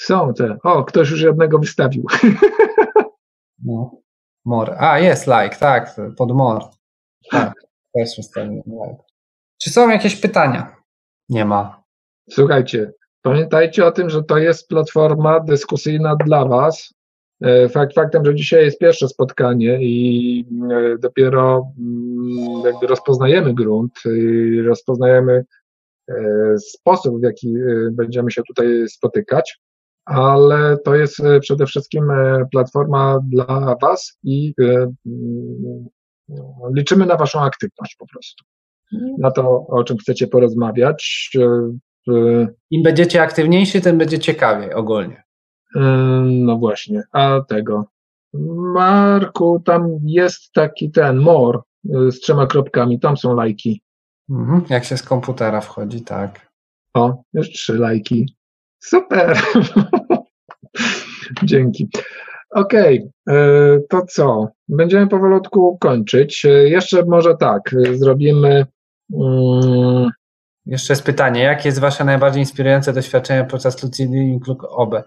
są 0.00 0.34
te. 0.34 0.56
O, 0.62 0.84
ktoś 0.84 1.10
już 1.10 1.20
jednego 1.20 1.58
wystawił. 1.58 2.04
No, 3.66 3.90
more. 4.44 4.76
A, 4.78 4.98
jest 4.98 5.26
like, 5.26 5.56
tak, 5.56 5.96
pod 6.16 6.32
more. 6.32 6.66
Tak, 7.30 7.52
też 7.94 8.16
wystawiłem 8.16 8.62
like. 8.66 9.02
Czy 9.62 9.70
są 9.70 9.88
jakieś 9.88 10.16
pytania? 10.16 10.76
Nie 11.28 11.44
ma. 11.44 11.82
Słuchajcie, 12.30 12.92
pamiętajcie 13.22 13.86
o 13.86 13.92
tym, 13.92 14.10
że 14.10 14.24
to 14.24 14.38
jest 14.38 14.68
platforma 14.68 15.40
dyskusyjna 15.40 16.16
dla 16.16 16.44
Was, 16.44 16.93
fakt 17.70 17.94
faktem, 17.94 18.24
że 18.24 18.34
dzisiaj 18.34 18.64
jest 18.64 18.78
pierwsze 18.78 19.08
spotkanie 19.08 19.78
i 19.82 20.46
e, 20.70 20.98
dopiero 20.98 21.72
mm, 21.78 22.64
jakby 22.64 22.86
rozpoznajemy 22.86 23.54
grunt 23.54 23.92
i 24.16 24.60
rozpoznajemy 24.62 25.44
e, 26.08 26.14
sposób, 26.58 27.20
w 27.20 27.22
jaki 27.22 27.54
będziemy 27.90 28.30
się 28.30 28.42
tutaj 28.48 28.88
spotykać, 28.88 29.60
ale 30.04 30.76
to 30.84 30.94
jest 30.94 31.16
przede 31.40 31.66
wszystkim 31.66 32.04
platforma 32.52 33.20
dla 33.32 33.76
Was 33.82 34.18
i 34.22 34.54
mm, 34.58 34.94
liczymy 36.76 37.06
na 37.06 37.16
Waszą 37.16 37.40
aktywność 37.40 37.96
po 37.98 38.06
prostu. 38.06 38.44
Na 39.18 39.30
to, 39.30 39.66
o 39.66 39.84
czym 39.84 39.98
chcecie 39.98 40.26
porozmawiać. 40.26 41.30
Im 42.70 42.82
będziecie 42.82 43.22
aktywniejsi, 43.22 43.80
tym 43.80 43.98
będzie 43.98 44.18
ciekawiej 44.18 44.74
ogólnie. 44.74 45.23
No 46.24 46.56
właśnie, 46.56 47.02
a 47.12 47.40
tego. 47.48 47.84
Marku, 48.74 49.62
tam 49.64 49.98
jest 50.04 50.52
taki 50.52 50.90
ten 50.90 51.16
more 51.16 51.58
y, 51.84 52.12
z 52.12 52.20
trzema 52.20 52.46
kropkami, 52.46 53.00
tam 53.00 53.16
są 53.16 53.34
lajki. 53.34 53.82
Mhm, 54.30 54.64
jak 54.68 54.84
się 54.84 54.96
z 54.96 55.02
komputera 55.02 55.60
wchodzi, 55.60 56.02
tak. 56.02 56.50
O, 56.94 57.22
już 57.32 57.50
trzy 57.50 57.78
lajki. 57.78 58.36
Super. 58.84 59.38
Dzięki. 61.42 61.88
Okej, 62.50 63.10
okay, 63.26 63.82
to 63.88 64.06
co? 64.06 64.48
Będziemy 64.68 65.08
powolutku 65.08 65.78
kończyć. 65.78 66.44
Y, 66.44 66.68
jeszcze 66.68 67.04
może 67.04 67.36
tak, 67.36 67.72
y, 67.72 67.98
zrobimy. 67.98 68.66
Um... 69.12 70.10
Jeszcze 70.66 70.92
jest 70.92 71.02
pytanie, 71.02 71.42
jakie 71.42 71.68
jest 71.68 71.80
Wasze 71.80 72.04
najbardziej 72.04 72.42
inspirujące 72.42 72.92
doświadczenie 72.92 73.44
podczas 73.44 73.82
Lucid 73.82 74.10
Dreaming 74.10 74.44
OBE? 74.68 75.04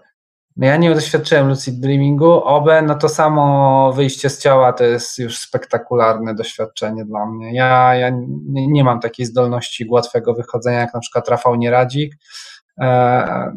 No 0.58 0.66
ja 0.66 0.76
nie 0.76 0.94
doświadczyłem 0.94 1.48
lucid 1.48 1.80
dreamingu. 1.80 2.32
Obe, 2.32 2.82
no 2.82 2.94
to 2.94 3.08
samo 3.08 3.92
wyjście 3.92 4.30
z 4.30 4.38
ciała 4.38 4.72
to 4.72 4.84
jest 4.84 5.18
już 5.18 5.38
spektakularne 5.38 6.34
doświadczenie 6.34 7.04
dla 7.04 7.26
mnie. 7.26 7.54
Ja, 7.54 7.94
ja 7.94 8.10
nie, 8.48 8.68
nie 8.68 8.84
mam 8.84 9.00
takiej 9.00 9.26
zdolności 9.26 9.86
łatwego 9.90 10.34
wychodzenia, 10.34 10.78
jak 10.78 10.94
na 10.94 11.00
przykład 11.00 11.28
Rafał 11.28 11.54
Nieradzik. 11.54 12.14
E, 12.80 13.52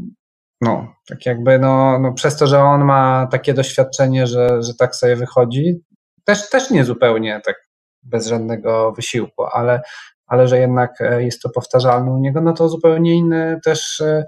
no, 0.62 0.96
tak 1.08 1.26
jakby, 1.26 1.60
no, 1.60 2.00
no 2.00 2.14
przez 2.14 2.38
to, 2.38 2.48
że 2.48 2.64
on 2.64 2.84
ma 2.84 3.28
takie 3.32 3.54
doświadczenie, 3.54 4.28
że, 4.28 4.64
że 4.64 4.74
tak 4.74 4.96
sobie 4.96 5.16
wychodzi, 5.16 5.82
też, 6.26 6.50
też 6.50 6.72
nie 6.72 6.84
zupełnie 6.84 7.42
tak 7.46 7.56
bez 8.04 8.28
żadnego 8.28 8.92
wysiłku, 8.92 9.44
ale, 9.44 9.82
ale 10.28 10.48
że 10.48 10.60
jednak 10.60 11.02
e, 11.02 11.24
jest 11.24 11.42
to 11.42 11.50
powtarzalne 11.50 12.12
u 12.12 12.18
niego, 12.18 12.42
no 12.42 12.54
to 12.54 12.70
zupełnie 12.70 13.14
inne 13.14 13.60
też, 13.64 14.02
e, 14.02 14.26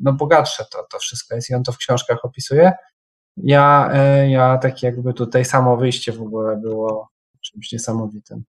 no 0.00 0.12
bogatsze 0.12 0.64
to, 0.72 0.86
to 0.90 0.98
wszystko 0.98 1.34
jest 1.34 1.50
i 1.50 1.54
on 1.54 1.62
to 1.62 1.72
w 1.72 1.76
książkach 1.76 2.24
opisuje. 2.24 2.72
Ja, 3.36 3.90
ja 4.28 4.58
tak 4.58 4.82
jakby 4.82 5.14
tutaj 5.14 5.44
samo 5.44 5.76
wyjście 5.76 6.12
w 6.12 6.22
ogóle 6.22 6.56
było 6.56 7.08
czymś 7.40 7.72
niesamowitym. 7.72 8.44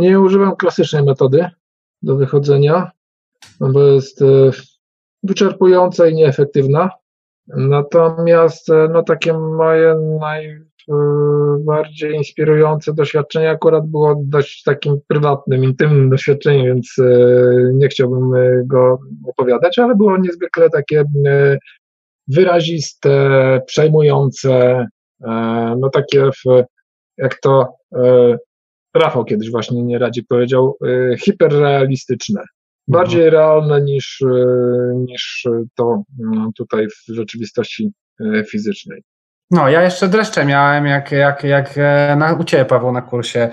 Nie 0.00 0.20
używam 0.20 0.56
klasycznej 0.56 1.02
metody 1.02 1.50
do 2.02 2.16
wychodzenia, 2.16 2.90
no 3.60 3.68
bo 3.68 3.82
jest 3.82 4.22
wyczerpująca 5.22 6.06
i 6.06 6.14
nieefektywna. 6.14 6.90
Natomiast 7.46 8.70
e, 8.70 8.88
no, 8.92 9.02
takie 9.02 9.32
moje 9.32 9.94
najbardziej 10.88 12.14
inspirujące 12.14 12.94
doświadczenie. 12.94 13.50
Akurat 13.50 13.86
było 13.86 14.22
dość 14.24 14.62
takim 14.62 15.00
prywatnym, 15.06 15.64
intymnym 15.64 16.10
doświadczeniem, 16.10 16.66
więc 16.66 16.94
e, 16.98 17.04
nie 17.72 17.88
chciałbym 17.88 18.34
e, 18.34 18.62
go 18.66 18.98
opowiadać, 19.26 19.78
ale 19.78 19.94
było 19.94 20.18
niezwykle 20.18 20.70
takie 20.70 21.04
wyraziste, 22.28 23.10
przejmujące, 23.66 24.86
no 25.80 25.90
takie 25.92 26.30
jak 27.18 27.40
to 27.40 27.74
Rafał 28.94 29.24
kiedyś 29.24 29.50
właśnie 29.50 29.82
nie 29.82 29.98
radzi 29.98 30.24
powiedział, 30.24 30.76
hiperrealistyczne. 31.18 32.42
Bardziej 32.90 33.30
realne 33.30 33.80
niż, 33.80 34.22
e, 34.22 34.94
niż 34.96 35.46
to 35.76 36.02
no, 36.18 36.50
tutaj 36.56 36.88
w 36.88 37.14
rzeczywistości 37.14 37.90
e, 38.20 38.44
fizycznej. 38.44 39.02
No, 39.50 39.68
ja 39.68 39.82
jeszcze 39.82 40.08
dreszcze 40.08 40.44
miałem, 40.44 40.86
jak, 40.86 41.12
jak, 41.12 41.44
jak 41.44 41.70
e, 41.76 42.16
na, 42.16 42.32
u 42.32 42.44
Ciebie, 42.44 42.64
Paweł, 42.64 42.92
na 42.92 43.02
kursie 43.02 43.50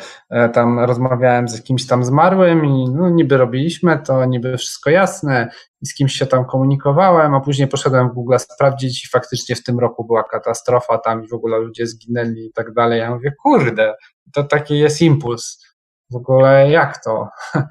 tam 0.54 0.80
rozmawiałem 0.80 1.48
z 1.48 1.64
kimś 1.64 1.88
tam 1.88 2.04
zmarłym 2.04 2.66
i 2.66 2.90
no, 2.90 3.10
niby 3.10 3.38
robiliśmy 3.38 4.00
to, 4.00 4.26
niby 4.26 4.58
wszystko 4.58 4.90
jasne 4.90 5.50
i 5.82 5.86
z 5.86 5.96
kimś 5.96 6.14
się 6.14 6.26
tam 6.26 6.46
komunikowałem, 6.46 7.36
a 7.36 7.40
później 7.40 7.68
poszedłem 7.68 8.10
w 8.10 8.14
Google 8.14 8.38
sprawdzić 8.38 9.06
i 9.06 9.10
faktycznie 9.10 9.56
w 9.56 9.64
tym 9.64 9.80
roku 9.80 10.06
była 10.06 10.24
katastrofa 10.24 10.98
tam 10.98 11.24
i 11.24 11.28
w 11.28 11.34
ogóle 11.34 11.58
ludzie 11.58 11.88
zginęli 11.88 12.46
i 12.46 12.52
tak 12.54 12.74
dalej. 12.74 13.00
Ja 13.00 13.14
mówię, 13.14 13.32
kurde, 13.44 13.94
to 14.34 14.44
taki 14.44 14.80
jest 14.80 15.02
impuls. 15.02 15.68
W 16.12 16.16
ogóle 16.16 16.72
jak 16.72 17.04
to? 17.04 17.30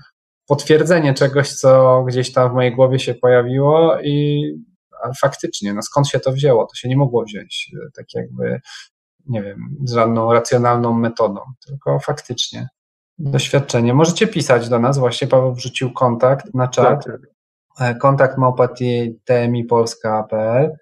potwierdzenie 0.46 1.14
czegoś, 1.14 1.52
co 1.52 2.02
gdzieś 2.08 2.32
tam 2.32 2.50
w 2.50 2.54
mojej 2.54 2.74
głowie 2.74 2.98
się 2.98 3.14
pojawiło 3.14 4.00
i 4.00 4.44
faktycznie, 5.20 5.74
no 5.74 5.82
skąd 5.82 6.08
się 6.08 6.20
to 6.20 6.32
wzięło? 6.32 6.66
To 6.66 6.74
się 6.74 6.88
nie 6.88 6.96
mogło 6.96 7.24
wziąć 7.24 7.70
e, 7.74 7.78
tak 7.94 8.14
jakby, 8.14 8.60
nie 9.26 9.42
wiem, 9.42 9.76
z 9.84 9.92
żadną 9.92 10.32
racjonalną 10.32 10.92
metodą, 10.92 11.40
tylko 11.66 12.00
faktycznie 12.00 12.68
doświadczenie. 13.18 13.94
Możecie 13.94 14.26
pisać 14.26 14.68
do 14.68 14.78
nas, 14.78 14.98
właśnie 14.98 15.28
Paweł 15.28 15.54
wrzucił 15.54 15.92
kontakt 15.92 16.54
na 16.54 16.68
czat, 16.68 17.04
tak, 17.04 17.20
tak. 17.20 17.30
E, 17.80 17.94
kontakt 17.94 18.38
małpati.tmipolska.pl 18.38 20.76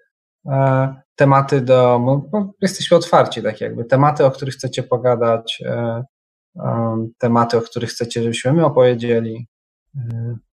e, 0.45 0.95
tematy 1.15 1.61
do, 1.61 2.01
no, 2.33 2.53
jesteśmy 2.61 2.97
otwarci 2.97 3.43
tak 3.43 3.61
jakby, 3.61 3.85
tematy, 3.85 4.25
o 4.25 4.31
których 4.31 4.53
chcecie 4.53 4.83
pogadać, 4.83 5.63
tematy, 7.17 7.57
o 7.57 7.61
których 7.61 7.89
chcecie, 7.89 8.21
żebyśmy 8.21 8.53
my 8.53 8.65
opowiedzieli, 8.65 9.47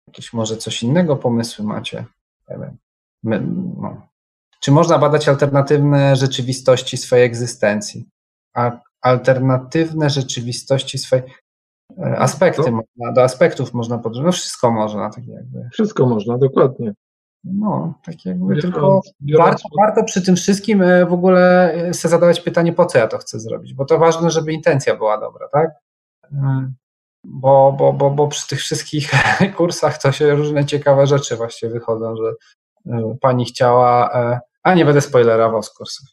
jakieś 0.07 0.33
może 0.33 0.57
coś 0.57 0.83
innego 0.83 1.15
pomysły 1.15 1.65
macie? 1.65 2.05
My, 3.23 3.47
no. 3.81 4.07
Czy 4.59 4.71
można 4.71 4.99
badać 4.99 5.29
alternatywne 5.29 6.15
rzeczywistości 6.15 6.97
swojej 6.97 7.25
egzystencji? 7.25 8.09
A 8.53 8.79
alternatywne 9.01 10.09
rzeczywistości 10.09 10.97
swojej 10.97 11.25
e, 11.97 12.19
aspekty, 12.19 12.71
można, 12.71 13.13
do 13.13 13.23
aspektów 13.23 13.73
można 13.73 13.97
podróżować, 13.97 14.35
no 14.35 14.39
wszystko 14.39 14.71
można, 14.71 15.09
tak 15.09 15.27
jakby. 15.27 15.69
Wszystko 15.73 16.05
można, 16.05 16.37
dokładnie. 16.37 16.93
No, 17.43 17.93
tak 18.05 18.25
jakby 18.25 18.45
biorąc, 18.45 18.61
tylko 18.61 19.01
biorąc... 19.21 19.49
Warto, 19.49 19.69
warto 19.79 20.03
przy 20.03 20.21
tym 20.21 20.35
wszystkim 20.35 20.81
e, 20.81 21.05
w 21.05 21.13
ogóle 21.13 21.73
sobie 21.93 22.11
zadawać 22.11 22.39
pytanie, 22.39 22.73
po 22.73 22.85
co 22.85 22.97
ja 22.97 23.07
to 23.07 23.17
chcę 23.17 23.39
zrobić, 23.39 23.73
bo 23.73 23.85
to 23.85 23.99
ważne, 23.99 24.31
żeby 24.31 24.53
intencja 24.53 24.95
była 24.95 25.19
dobra, 25.19 25.47
tak? 25.51 25.69
bo, 27.23 27.75
bo, 27.77 27.93
bo, 27.93 28.11
bo 28.11 28.27
przy 28.27 28.47
tych 28.47 28.59
wszystkich 28.59 29.11
kursach 29.57 30.01
to 30.01 30.11
się 30.11 30.35
różne 30.35 30.65
ciekawe 30.65 31.07
rzeczy 31.07 31.35
właśnie 31.35 31.69
wychodzą, 31.69 32.15
że 32.15 32.29
e, 32.29 32.33
pani 33.21 33.45
chciała, 33.45 34.13
e, 34.13 34.39
a 34.63 34.73
nie 34.73 34.85
będę 34.85 35.01
spoilerował 35.01 35.63
z 35.63 35.69
kursów. 35.69 36.05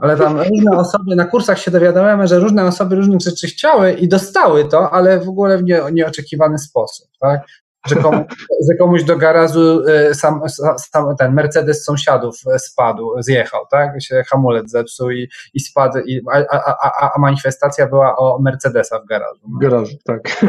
Ale 0.00 0.16
tam 0.16 0.38
różne 0.38 0.78
osoby 0.78 1.16
na 1.16 1.24
kursach 1.24 1.58
się 1.58 1.70
dowiadujemy, 1.70 2.28
że 2.28 2.38
różne 2.38 2.64
osoby 2.64 2.96
różnych 2.96 3.20
rzeczy 3.20 3.46
chciały 3.46 3.92
i 3.92 4.08
dostały 4.08 4.64
to, 4.64 4.90
ale 4.90 5.20
w 5.20 5.28
ogóle 5.28 5.58
w 5.58 5.62
nie, 5.62 5.80
nieoczekiwany 5.92 6.58
sposób, 6.58 7.08
tak? 7.20 7.40
Że, 7.86 7.96
komu, 7.96 8.24
że 8.68 8.76
komuś 8.76 9.04
do 9.04 9.16
garażu 9.16 9.82
e, 9.88 10.14
sam, 10.14 10.40
sam, 10.78 11.16
ten 11.16 11.34
Mercedes 11.34 11.84
sąsiadów 11.84 12.36
spadł, 12.58 13.22
zjechał, 13.22 13.66
tak? 13.70 14.02
Się 14.02 14.22
hamulec 14.28 14.70
zepsuł 14.70 15.10
i, 15.10 15.28
i 15.54 15.60
spadł, 15.60 15.98
i, 15.98 16.20
a, 16.32 16.44
a, 16.50 17.10
a, 17.14 17.18
manifestacja 17.18 17.86
była 17.86 18.16
o 18.16 18.38
Mercedesa 18.38 19.00
w 19.00 19.06
garażu. 19.06 19.40
No. 19.48 19.56
W 19.56 19.62
garażu, 19.62 19.96
tak. 20.04 20.44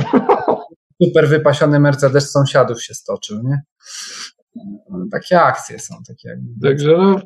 Super 1.03 1.27
wypasiony 1.27 1.79
Mercedes 1.79 2.31
sąsiadów 2.31 2.83
się 2.83 2.93
stoczył, 2.93 3.41
nie? 3.43 3.61
Takie 5.11 5.41
akcje 5.41 5.79
są, 5.79 5.95
takie 6.07 6.41
Także 6.61 6.97
no, 6.97 7.21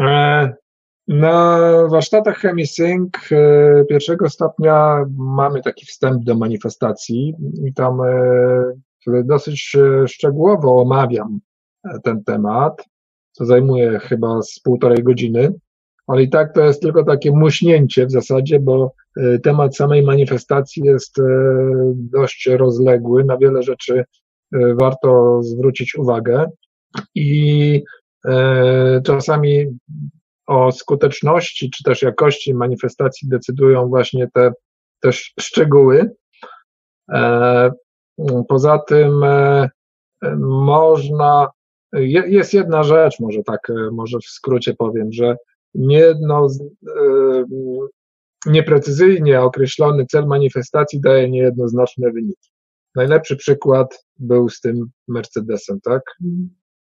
e, 0.00 0.54
na 1.08 1.58
warsztatach 1.90 2.38
ChemiSync 2.38 3.10
e, 3.32 3.84
pierwszego 3.88 4.30
stopnia 4.30 5.04
mamy 5.18 5.62
taki 5.62 5.86
wstęp 5.86 6.24
do 6.24 6.34
manifestacji 6.34 7.34
i 7.64 7.74
tam 7.74 8.00
e, 8.00 9.22
dosyć 9.24 9.76
szczegółowo 10.06 10.80
omawiam 10.82 11.40
ten 12.04 12.24
temat, 12.24 12.84
co 13.32 13.44
zajmuje 13.44 13.98
chyba 13.98 14.42
z 14.42 14.60
półtorej 14.60 15.02
godziny, 15.02 15.54
ale 16.06 16.22
i 16.22 16.30
tak 16.30 16.54
to 16.54 16.64
jest 16.64 16.82
tylko 16.82 17.04
takie 17.04 17.32
muśnięcie 17.32 18.06
w 18.06 18.10
zasadzie, 18.10 18.60
bo 18.60 18.92
temat 19.42 19.76
samej 19.76 20.02
manifestacji 20.02 20.82
jest 20.82 21.16
dość 21.94 22.46
rozległy, 22.46 23.24
na 23.24 23.36
wiele 23.38 23.62
rzeczy 23.62 24.04
warto 24.52 25.42
zwrócić 25.42 25.94
uwagę 25.94 26.50
i 27.14 27.82
czasami 29.04 29.66
o 30.46 30.72
skuteczności 30.72 31.70
czy 31.70 31.84
też 31.84 32.02
jakości 32.02 32.54
manifestacji 32.54 33.28
decydują 33.28 33.88
właśnie 33.88 34.28
te 34.34 34.52
też 35.00 35.34
szczegóły. 35.40 36.10
Poza 38.48 38.78
tym 38.78 39.24
e, 39.24 39.68
e, 40.22 40.36
można, 40.36 41.48
jest 42.26 42.54
jedna 42.54 42.82
rzecz, 42.82 43.20
może 43.20 43.42
tak, 43.42 43.70
e, 43.70 43.90
może 43.92 44.18
w 44.18 44.24
skrócie 44.24 44.74
powiem, 44.74 45.12
że 45.12 45.36
niejedno, 45.74 46.46
nieprecyzyjnie 48.46 49.40
określony 49.40 50.06
cel 50.06 50.26
manifestacji 50.26 51.00
daje 51.00 51.30
niejednoznaczne 51.30 52.10
wyniki. 52.10 52.50
Najlepszy 52.96 53.36
przykład 53.36 54.06
był 54.18 54.48
z 54.48 54.60
tym 54.60 54.90
Mercedesem, 55.08 55.80
tak? 55.80 56.02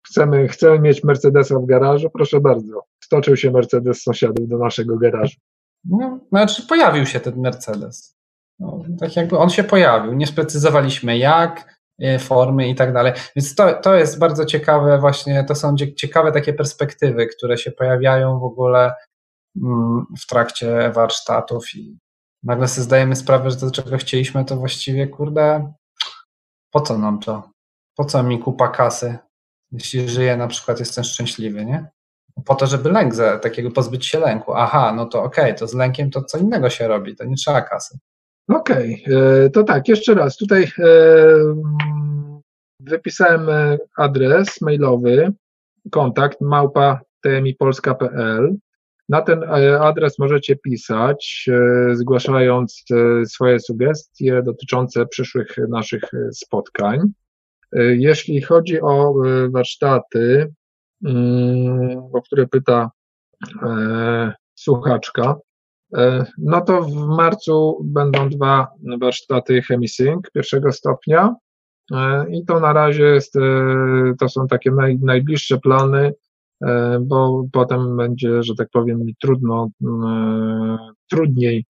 Chcemy, 0.07 0.47
chcemy 0.47 0.79
mieć 0.79 1.03
Mercedesa 1.03 1.59
w 1.59 1.65
garażu, 1.65 2.09
proszę 2.09 2.39
bardzo. 2.39 2.83
Stoczył 3.03 3.37
się 3.37 3.51
Mercedes 3.51 4.03
sąsiadów 4.03 4.47
do 4.47 4.57
naszego 4.57 4.97
garażu. 4.97 5.39
No, 5.85 6.19
znaczy 6.29 6.67
pojawił 6.67 7.05
się 7.05 7.19
ten 7.19 7.41
Mercedes. 7.41 8.17
No, 8.59 8.83
tak 8.99 9.15
jakby 9.15 9.37
on 9.37 9.49
się 9.49 9.63
pojawił, 9.63 10.13
nie 10.13 10.27
sprecyzowaliśmy 10.27 11.17
jak, 11.17 11.79
e, 11.99 12.19
formy 12.19 12.69
i 12.69 12.75
tak 12.75 12.93
dalej. 12.93 13.13
Więc 13.35 13.55
to, 13.55 13.73
to 13.73 13.95
jest 13.95 14.19
bardzo 14.19 14.45
ciekawe, 14.45 14.99
właśnie 14.99 15.43
to 15.43 15.55
są 15.55 15.75
ciekawe 15.95 16.31
takie 16.31 16.53
perspektywy, 16.53 17.27
które 17.27 17.57
się 17.57 17.71
pojawiają 17.71 18.39
w 18.39 18.43
ogóle 18.43 18.93
mm, 19.61 20.05
w 20.21 20.27
trakcie 20.27 20.91
warsztatów 20.95 21.75
i 21.75 21.97
nagle 22.43 22.67
sobie 22.67 22.83
zdajemy 22.83 23.15
sprawę, 23.15 23.51
że 23.51 23.57
to, 23.57 23.71
czego 23.71 23.97
chcieliśmy, 23.97 24.45
to 24.45 24.57
właściwie, 24.57 25.07
kurde, 25.07 25.73
po 26.71 26.81
co 26.81 26.97
nam 26.97 27.19
to? 27.19 27.49
Po 27.95 28.05
co 28.05 28.23
mi 28.23 28.39
kupa 28.39 28.67
kasy? 28.67 29.17
Jeśli 29.71 30.09
żyję, 30.09 30.37
na 30.37 30.47
przykład 30.47 30.79
jestem 30.79 31.03
szczęśliwy, 31.03 31.65
nie? 31.65 31.89
Po 32.45 32.55
to, 32.55 32.67
żeby 32.67 32.91
lęk, 32.91 33.15
za, 33.15 33.39
takiego 33.39 33.71
pozbyć 33.71 34.05
się 34.05 34.19
lęku. 34.19 34.53
Aha, 34.53 34.93
no 34.95 35.05
to 35.05 35.23
okej, 35.23 35.43
okay, 35.43 35.59
to 35.59 35.67
z 35.67 35.73
lękiem 35.73 36.11
to 36.11 36.23
co 36.23 36.37
innego 36.37 36.69
się 36.69 36.87
robi, 36.87 37.15
to 37.15 37.23
nie 37.25 37.35
trzeba 37.35 37.61
kasy. 37.61 37.97
Okej, 38.47 39.03
okay. 39.07 39.17
E, 39.45 39.49
to 39.49 39.63
tak, 39.63 39.87
jeszcze 39.87 40.13
raz. 40.13 40.37
Tutaj 40.37 40.63
e, 40.63 40.87
wypisałem 42.79 43.49
e, 43.49 43.77
adres 43.97 44.61
mailowy, 44.61 45.31
kontakt 45.91 46.41
małpa 46.41 46.99
tmipolska.pl. 47.21 48.55
Na 49.11 49.21
ten 49.21 49.43
adres 49.79 50.19
możecie 50.19 50.55
pisać, 50.55 51.49
zgłaszając 51.93 52.83
swoje 53.25 53.59
sugestie 53.59 54.41
dotyczące 54.43 55.05
przyszłych 55.05 55.55
naszych 55.69 56.03
spotkań. 56.31 56.99
Jeśli 57.73 58.41
chodzi 58.41 58.81
o 58.81 59.13
warsztaty, 59.49 60.53
mm, 61.05 61.97
o 62.13 62.21
które 62.21 62.47
pyta 62.47 62.91
słuchaczka, 64.55 65.35
no 66.37 66.61
to 66.61 66.81
w 66.81 67.07
marcu 67.07 67.81
będą 67.83 68.29
dwa 68.29 68.67
warsztaty 69.01 69.61
Chemisync 69.61 70.21
pierwszego 70.33 70.71
stopnia 70.71 71.35
i 72.31 72.45
to 72.45 72.59
na 72.59 72.73
razie 72.73 73.03
jest, 73.03 73.33
to 74.19 74.29
są 74.29 74.47
takie 74.47 74.71
naj, 74.71 74.99
najbliższe 74.99 75.57
plany, 75.57 76.13
bo 77.01 77.45
potem 77.51 77.97
będzie, 77.97 78.43
że 78.43 78.55
tak 78.55 78.67
powiem, 78.73 78.99
mi 79.05 79.15
trudno, 79.21 79.69
trudniej 81.09 81.65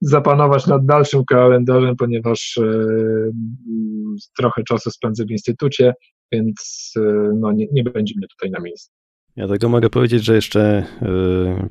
zapanować 0.00 0.66
nad 0.66 0.86
dalszym 0.86 1.24
kalendarzem, 1.24 1.96
ponieważ 1.96 2.60
trochę 4.36 4.62
czasu 4.62 4.90
spędzę 4.90 5.24
w 5.24 5.30
instytucie, 5.30 5.94
więc 6.32 6.94
no, 7.34 7.52
nie, 7.52 7.66
nie 7.72 7.84
będzie 7.84 8.14
mnie 8.16 8.26
tutaj 8.28 8.50
na 8.50 8.60
miejscu. 8.60 8.92
Ja 9.36 9.48
tego 9.48 9.68
mogę 9.68 9.90
powiedzieć, 9.90 10.24
że 10.24 10.34
jeszcze 10.34 10.84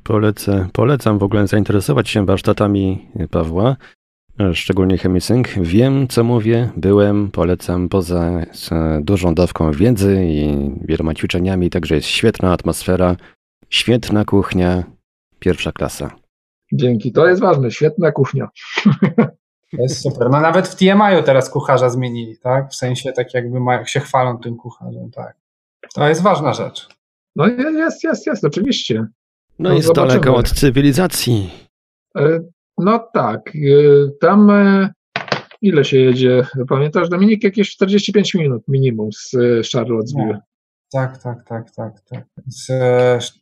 polecę, 0.03 0.67
polecam 0.73 1.19
w 1.19 1.23
ogóle 1.23 1.47
zainteresować 1.47 2.09
się 2.09 2.25
warsztatami 2.25 3.07
Pawła, 3.31 3.75
szczególnie 4.53 4.97
Chemisync. 4.97 5.47
Wiem, 5.61 6.07
co 6.07 6.23
mówię, 6.23 6.69
byłem, 6.75 7.31
polecam 7.31 7.89
poza 7.89 8.31
dużą 9.01 9.35
dawką 9.35 9.71
wiedzy 9.71 10.25
i 10.25 10.69
wieloma 10.81 11.13
ćwiczeniami, 11.13 11.69
także 11.69 11.95
jest 11.95 12.07
świetna 12.07 12.53
atmosfera, 12.53 13.15
świetna 13.69 14.25
kuchnia, 14.25 14.83
pierwsza 15.39 15.71
klasa. 15.71 16.15
Dzięki, 16.73 17.11
to 17.11 17.27
jest 17.27 17.41
ważne, 17.41 17.71
świetna 17.71 18.11
kuchnia. 18.11 18.49
To 19.71 19.81
jest 19.81 20.01
super. 20.01 20.29
No 20.29 20.41
nawet 20.41 20.67
w 20.67 20.75
TMI 20.75 21.23
teraz 21.25 21.49
kucharza 21.49 21.89
zmienili, 21.89 22.37
tak? 22.37 22.69
W 22.69 22.75
sensie 22.75 23.11
tak 23.11 23.33
jakby 23.33 23.59
się 23.85 23.99
chwalą 23.99 24.37
tym 24.37 24.57
kucharzem, 24.57 25.11
tak. 25.11 25.35
To 25.95 26.07
jest 26.07 26.21
ważna 26.21 26.53
rzecz. 26.53 26.87
No 27.35 27.47
jest, 27.47 28.03
jest, 28.03 28.27
jest, 28.27 28.43
oczywiście. 28.43 28.95
No, 29.59 29.69
no 29.69 29.75
jest 29.75 29.87
zobaczymy. 29.87 30.07
daleko 30.07 30.35
od 30.35 30.51
cywilizacji. 30.51 31.49
E, 32.79 32.83
no 32.83 32.99
tak. 33.13 33.55
E, 33.55 33.59
tam 34.21 34.49
e, 34.49 34.89
ile 35.61 35.85
się 35.85 35.97
jedzie? 35.97 36.47
Pamiętasz, 36.69 37.09
Dominik? 37.09 37.43
Jakieś 37.43 37.69
45 37.69 38.33
minut 38.33 38.63
minimum 38.67 39.09
z 39.13 39.31
Charlottesville. 39.71 40.39
Tak, 40.91 41.17
tak, 41.17 41.43
tak, 41.47 41.71
tak, 41.71 42.01
tak. 42.01 42.25
Z, 42.47 42.71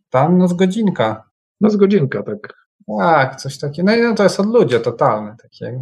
tam 0.10 0.38
no 0.38 0.48
z 0.48 0.54
godzinka. 0.54 1.30
No 1.62 1.70
z 1.70 1.76
godzinka, 1.76 2.24
tak. 2.24 2.54
Tak, 3.00 3.36
coś 3.36 3.58
takiego. 3.58 3.86
No 3.86 3.96
i 3.96 4.02
no 4.02 4.16
to 4.16 4.24
jest 4.24 4.40
odludzie 4.40 4.80
totalne. 4.80 5.36
Takie. 5.42 5.80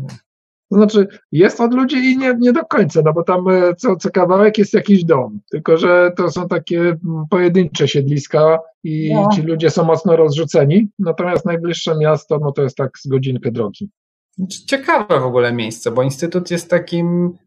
To 0.73 0.77
znaczy, 0.77 1.07
jest 1.31 1.61
od 1.61 1.73
ludzi 1.73 1.95
i 1.95 2.17
nie, 2.17 2.35
nie 2.39 2.53
do 2.53 2.65
końca, 2.65 3.01
no 3.05 3.13
bo 3.13 3.23
tam 3.23 3.47
e, 3.47 3.75
co, 3.75 3.95
co 3.95 4.09
kawałek 4.09 4.57
jest 4.57 4.73
jakiś 4.73 5.05
dom, 5.05 5.39
tylko 5.51 5.77
że 5.77 6.11
to 6.17 6.31
są 6.31 6.47
takie 6.47 6.95
pojedyncze 7.29 7.87
siedliska 7.87 8.59
i 8.83 9.13
no. 9.13 9.29
ci 9.35 9.41
ludzie 9.41 9.69
są 9.69 9.83
mocno 9.83 10.15
rozrzuceni, 10.15 10.87
natomiast 10.99 11.45
najbliższe 11.45 11.97
miasto, 11.97 12.39
no 12.41 12.51
to 12.51 12.61
jest 12.63 12.77
tak 12.77 12.99
z 12.99 13.07
godzinkę 13.07 13.51
drogi. 13.51 13.89
Znaczy, 14.37 14.65
ciekawe 14.65 15.19
w 15.19 15.25
ogóle 15.25 15.53
miejsce, 15.53 15.91
bo 15.91 16.03
Instytut 16.03 16.51
jest 16.51 16.69
takim, 16.69 17.37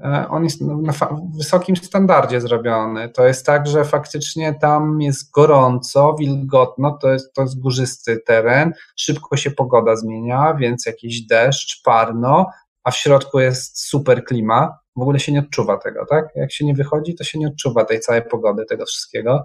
e, 0.00 0.26
on 0.28 0.44
jest 0.44 0.60
na 0.60 0.92
wysokim 1.36 1.76
standardzie 1.76 2.40
zrobiony. 2.40 3.08
To 3.08 3.26
jest 3.26 3.46
tak, 3.46 3.66
że 3.66 3.84
faktycznie 3.84 4.54
tam 4.54 5.00
jest 5.00 5.30
gorąco, 5.30 6.16
wilgotno, 6.18 6.98
to 7.02 7.12
jest, 7.12 7.32
to 7.34 7.42
jest 7.42 7.60
górzysty 7.60 8.18
teren, 8.26 8.72
szybko 8.96 9.36
się 9.36 9.50
pogoda 9.50 9.96
zmienia, 9.96 10.54
więc 10.54 10.86
jakiś 10.86 11.26
deszcz, 11.26 11.82
parno, 11.84 12.46
a 12.86 12.90
w 12.90 12.96
środku 12.96 13.40
jest 13.40 13.88
super 13.88 14.24
klima, 14.24 14.78
w 14.96 15.00
ogóle 15.00 15.20
się 15.20 15.32
nie 15.32 15.40
odczuwa 15.40 15.78
tego, 15.78 16.06
tak? 16.06 16.28
Jak 16.34 16.52
się 16.52 16.64
nie 16.64 16.74
wychodzi, 16.74 17.14
to 17.14 17.24
się 17.24 17.38
nie 17.38 17.48
odczuwa 17.48 17.84
tej 17.84 18.00
całej 18.00 18.22
pogody, 18.22 18.64
tego 18.64 18.86
wszystkiego. 18.86 19.44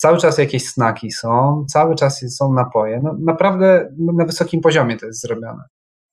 Cały 0.00 0.18
czas 0.18 0.38
jakieś 0.38 0.68
snaki 0.68 1.12
są, 1.12 1.64
cały 1.68 1.94
czas 1.94 2.36
są 2.36 2.52
napoje. 2.52 3.00
No, 3.02 3.16
naprawdę 3.18 3.88
na 3.98 4.24
wysokim 4.24 4.60
poziomie 4.60 4.96
to 4.96 5.06
jest 5.06 5.20
zrobione. 5.20 5.62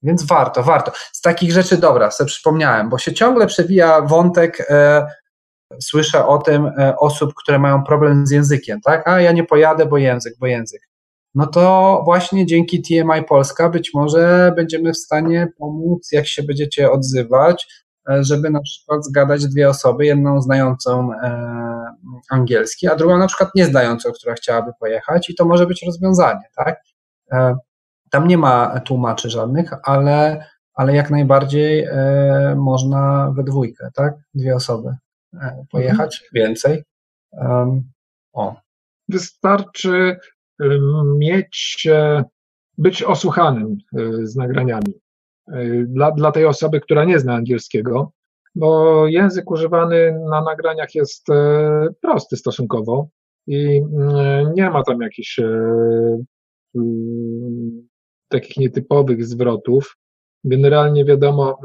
Więc 0.04 0.24
warto, 0.24 0.64
warto. 0.64 0.92
Z 1.14 1.22
takich 1.22 1.52
rzeczy, 1.52 1.78
dobra, 1.78 2.12
sobie 2.12 2.28
przypomniałem, 2.28 2.90
bo 2.90 2.98
się 2.98 3.14
ciągle 3.14 3.48
przewija 3.48 4.02
wątek, 4.02 4.68
e, 4.70 5.08
słyszę 5.82 6.26
o 6.28 6.38
tym 6.38 6.66
e, 6.66 6.98
osób, 6.98 7.34
które 7.34 7.60
mają 7.60 7.84
problem 7.84 8.28
z 8.28 8.32
językiem, 8.32 8.82
tak? 8.82 9.08
A 9.08 9.22
ja 9.22 9.32
nie 9.32 9.44
pojadę, 9.44 9.86
bo 9.86 9.98
język, 9.98 10.34
bo 10.40 10.48
język 10.48 10.82
no 11.36 11.48
to 11.48 12.02
właśnie 12.06 12.46
dzięki 12.46 12.82
TMI 12.82 13.24
Polska 13.28 13.70
być 13.70 13.94
może 13.94 14.54
będziemy 14.56 14.94
w 14.94 14.98
stanie 14.98 15.48
pomóc, 15.58 16.12
jak 16.12 16.28
się 16.28 16.44
będziecie 16.44 16.92
odzywać, 16.92 17.68
e, 18.10 18.24
żeby 18.24 18.50
na 18.50 18.62
przykład 18.62 19.06
zgadać 19.06 19.48
dwie 19.48 19.70
osoby, 19.70 20.06
jedną 20.06 20.42
znającą 20.42 21.14
e, 21.14 21.96
angielski, 22.30 22.88
a 22.88 22.96
drugą 22.96 23.18
na 23.18 23.28
przykład 23.28 23.50
nieznającą, 23.56 24.12
która 24.12 24.34
chciałaby 24.34 24.72
pojechać 24.80 25.30
i 25.30 25.36
to 25.36 25.46
może 25.46 25.68
być 25.68 25.84
rozwiązanie, 25.86 26.50
tak? 26.56 26.82
E, 27.32 27.56
tam 28.12 28.28
nie 28.28 28.38
ma 28.38 28.80
tłumaczy 28.80 29.30
żadnych, 29.30 29.72
ale, 29.84 30.46
ale 30.74 30.96
jak 30.96 31.10
najbardziej 31.10 31.88
można 32.56 33.32
we 33.36 33.44
dwójkę, 33.44 33.90
tak? 33.94 34.14
Dwie 34.34 34.56
osoby 34.56 34.96
pojechać, 35.72 36.22
mhm. 36.24 36.30
więcej. 36.34 36.84
o. 38.34 38.56
Wystarczy 39.10 40.18
mieć, 41.18 41.88
e, 41.92 42.24
być 42.78 43.04
osłuchanym 43.04 43.78
e, 43.98 44.28
z 44.28 44.36
nagraniami 44.36 44.94
e, 45.48 45.84
dla, 45.88 46.12
dla 46.12 46.32
tej 46.32 46.46
osoby, 46.46 46.82
która 46.82 47.06
nie 47.06 47.20
zna 47.20 47.34
angielskiego, 47.34 48.12
bo 48.56 49.08
język 49.08 49.52
używany 49.52 50.20
na 50.30 50.42
nagraniach 50.42 50.96
jest 50.96 51.28
prosty 52.02 52.38
stosunkowo 52.38 53.10
i 53.48 53.78
mm, 53.78 54.54
nie 54.54 54.70
ma 54.70 54.84
tam 54.84 55.02
jakichś 55.02 55.40
mm, 55.40 56.26
takich 58.28 58.58
nietypowych 58.58 59.26
zwrotów. 59.26 59.98
Generalnie 60.44 61.06
wiadomo 61.06 61.60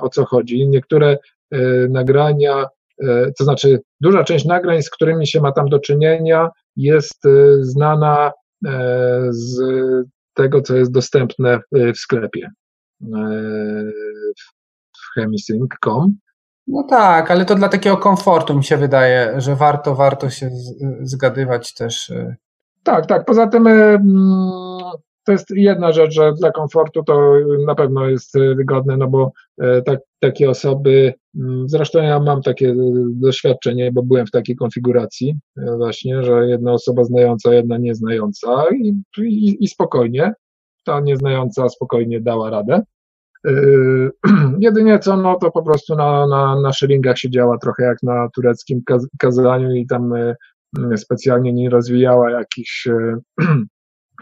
o 0.00 0.08
co 0.08 0.24
chodzi. 0.24 0.68
Niektóre 0.68 1.18
nagrania, 1.88 2.66
to 3.38 3.44
znaczy 3.44 3.80
duża 4.00 4.24
część 4.24 4.44
nagrań, 4.44 4.82
z 4.82 4.90
którymi 4.90 5.26
się 5.26 5.40
ma 5.40 5.52
tam 5.52 5.68
do 5.68 5.78
czynienia, 5.78 6.48
jest 6.76 7.24
y, 7.24 7.64
znana 7.64 8.32
e, 8.66 9.26
z 9.30 9.60
tego, 10.34 10.62
co 10.62 10.76
jest 10.76 10.92
dostępne 10.92 11.60
w 11.72 11.98
sklepie 11.98 12.50
e, 13.02 13.16
w 14.92 15.14
chemisync.com. 15.14 16.16
No 16.66 16.82
tak, 16.90 17.30
ale 17.30 17.44
to 17.44 17.54
dla 17.54 17.68
takiego 17.68 17.96
komfortu 17.96 18.56
mi 18.56 18.64
się 18.64 18.76
wydaje, 18.76 19.40
że 19.40 19.56
warto, 19.56 19.94
warto 19.94 20.30
się 20.30 20.50
zgadywać 21.02 21.74
też. 21.74 22.12
Tak, 22.82 23.06
tak. 23.06 23.24
Poza 23.24 23.46
tym 23.46 23.64
to 25.26 25.32
jest 25.32 25.50
jedna 25.50 25.92
rzecz, 25.92 26.14
że 26.14 26.32
dla 26.32 26.52
komfortu 26.52 27.02
to 27.02 27.32
na 27.66 27.74
pewno 27.74 28.08
jest 28.08 28.36
e, 28.36 28.54
wygodne, 28.54 28.96
no 28.96 29.08
bo 29.08 29.32
e, 29.58 29.82
tak, 29.82 30.00
takie 30.20 30.50
osoby, 30.50 31.14
mm, 31.36 31.68
zresztą 31.68 32.02
ja 32.02 32.20
mam 32.20 32.42
takie 32.42 32.70
e, 32.70 32.74
doświadczenie, 33.06 33.92
bo 33.92 34.02
byłem 34.02 34.26
w 34.26 34.30
takiej 34.30 34.56
konfiguracji 34.56 35.38
właśnie, 35.76 36.22
że 36.22 36.46
jedna 36.46 36.72
osoba 36.72 37.04
znająca, 37.04 37.54
jedna 37.54 37.78
nieznająca 37.78 38.64
i, 38.82 38.94
i, 39.18 39.64
i 39.64 39.68
spokojnie, 39.68 40.32
ta 40.84 41.00
nieznająca 41.00 41.68
spokojnie 41.68 42.20
dała 42.20 42.50
radę. 42.50 42.82
Jedynie 44.60 44.98
co, 44.98 45.16
no 45.16 45.38
to 45.40 45.50
po 45.50 45.62
prostu 45.62 45.96
na, 45.96 46.26
na, 46.26 46.60
na 46.60 46.72
szylingach 46.72 47.18
się 47.18 47.30
działa 47.30 47.58
trochę 47.58 47.82
jak 47.82 48.02
na 48.02 48.28
tureckim 48.34 48.82
kazaniu 49.18 49.74
i 49.74 49.86
tam 49.86 50.14
specjalnie 50.96 51.52
nie 51.52 51.70
rozwijała 51.70 52.30
jakichś 52.30 52.88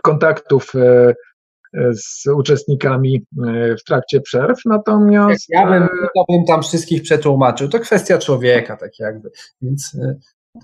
kontaktów 0.05 0.73
e, 0.75 1.15
e, 1.75 1.95
z 1.95 2.27
uczestnikami 2.27 3.27
e, 3.47 3.77
w 3.77 3.85
trakcie 3.85 4.21
przerw, 4.21 4.59
natomiast... 4.65 5.47
Ja 5.49 5.67
bym, 5.67 5.89
to 6.17 6.25
bym 6.29 6.45
tam 6.45 6.63
wszystkich 6.63 7.03
przetłumaczył, 7.03 7.69
to 7.69 7.81
kwestia 7.81 8.19
człowieka, 8.19 8.77
tak 8.77 8.99
jakby, 8.99 9.31
więc 9.63 9.97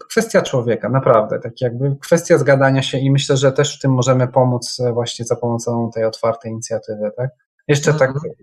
kwestia 0.08 0.42
człowieka, 0.42 0.88
naprawdę, 0.88 1.38
tak 1.38 1.60
jakby 1.60 1.96
kwestia 2.00 2.38
zgadania 2.38 2.82
się 2.82 2.98
i 2.98 3.10
myślę, 3.10 3.36
że 3.36 3.52
też 3.52 3.78
w 3.78 3.80
tym 3.80 3.92
możemy 3.92 4.28
pomóc 4.28 4.78
właśnie 4.92 5.24
za 5.24 5.36
pomocą 5.36 5.90
tej 5.94 6.04
otwartej 6.04 6.52
inicjatywy, 6.52 7.10
tak? 7.16 7.30
Jeszcze 7.68 7.94
tak 7.94 8.10
mhm. 8.10 8.34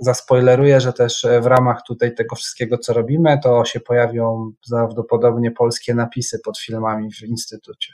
zaspoileruję, 0.00 0.80
że 0.80 0.92
też 0.92 1.26
w 1.42 1.46
ramach 1.46 1.82
tutaj 1.86 2.14
tego 2.14 2.36
wszystkiego, 2.36 2.78
co 2.78 2.92
robimy, 2.92 3.38
to 3.42 3.64
się 3.64 3.80
pojawią 3.80 4.52
prawdopodobnie 4.70 5.50
polskie 5.50 5.94
napisy 5.94 6.38
pod 6.44 6.58
filmami 6.58 7.12
w 7.12 7.22
Instytucie. 7.22 7.92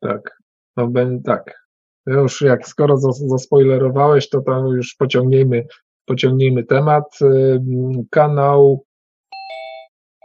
Tak, 0.00 0.38
no 0.76 0.88
tak, 1.24 1.65
już 2.06 2.40
jak 2.40 2.68
skoro 2.68 2.96
zaspoilerowałeś, 3.12 4.28
to 4.28 4.40
tam 4.40 4.66
już 4.66 4.94
pociągnijmy, 4.94 5.66
pociągnijmy 6.04 6.64
temat. 6.64 7.18
Kanał, 8.10 8.84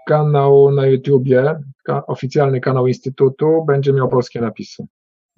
kanał 0.07 0.71
na 0.71 0.87
YouTubie, 0.87 1.59
oficjalny 2.07 2.61
kanał 2.61 2.87
Instytutu 2.87 3.65
będzie 3.67 3.93
miał 3.93 4.09
polskie 4.09 4.41
napisy. 4.41 4.87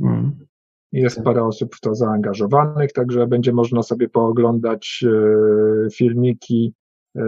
Mm. 0.02 0.46
Jest 0.92 1.24
parę 1.24 1.44
osób 1.44 1.76
w 1.76 1.80
to 1.80 1.96
zaangażowanych, 1.96 2.94
także 2.94 3.28
będzie 3.28 3.54
można 3.54 3.84
sobie 3.84 4.10
pooglądać 4.10 5.06
e, 5.08 5.90
filmiki 5.90 6.74
e, 7.16 7.22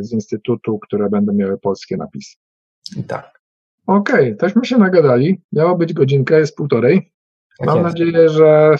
z 0.00 0.12
Instytutu, 0.12 0.78
które 0.78 1.10
będą 1.10 1.32
miały 1.32 1.58
polskie 1.58 1.96
napisy. 1.96 2.36
Tak. 3.06 3.40
Okej, 3.86 4.14
okay, 4.14 4.36
tośmy 4.36 4.64
się 4.64 4.78
nagadali. 4.78 5.42
Miało 5.52 5.76
być 5.76 5.92
godzinka, 5.92 6.38
jest 6.38 6.56
półtorej. 6.56 7.13
Tak 7.58 7.66
Mam 7.66 7.82
nadzieję, 7.82 8.28
że 8.28 8.74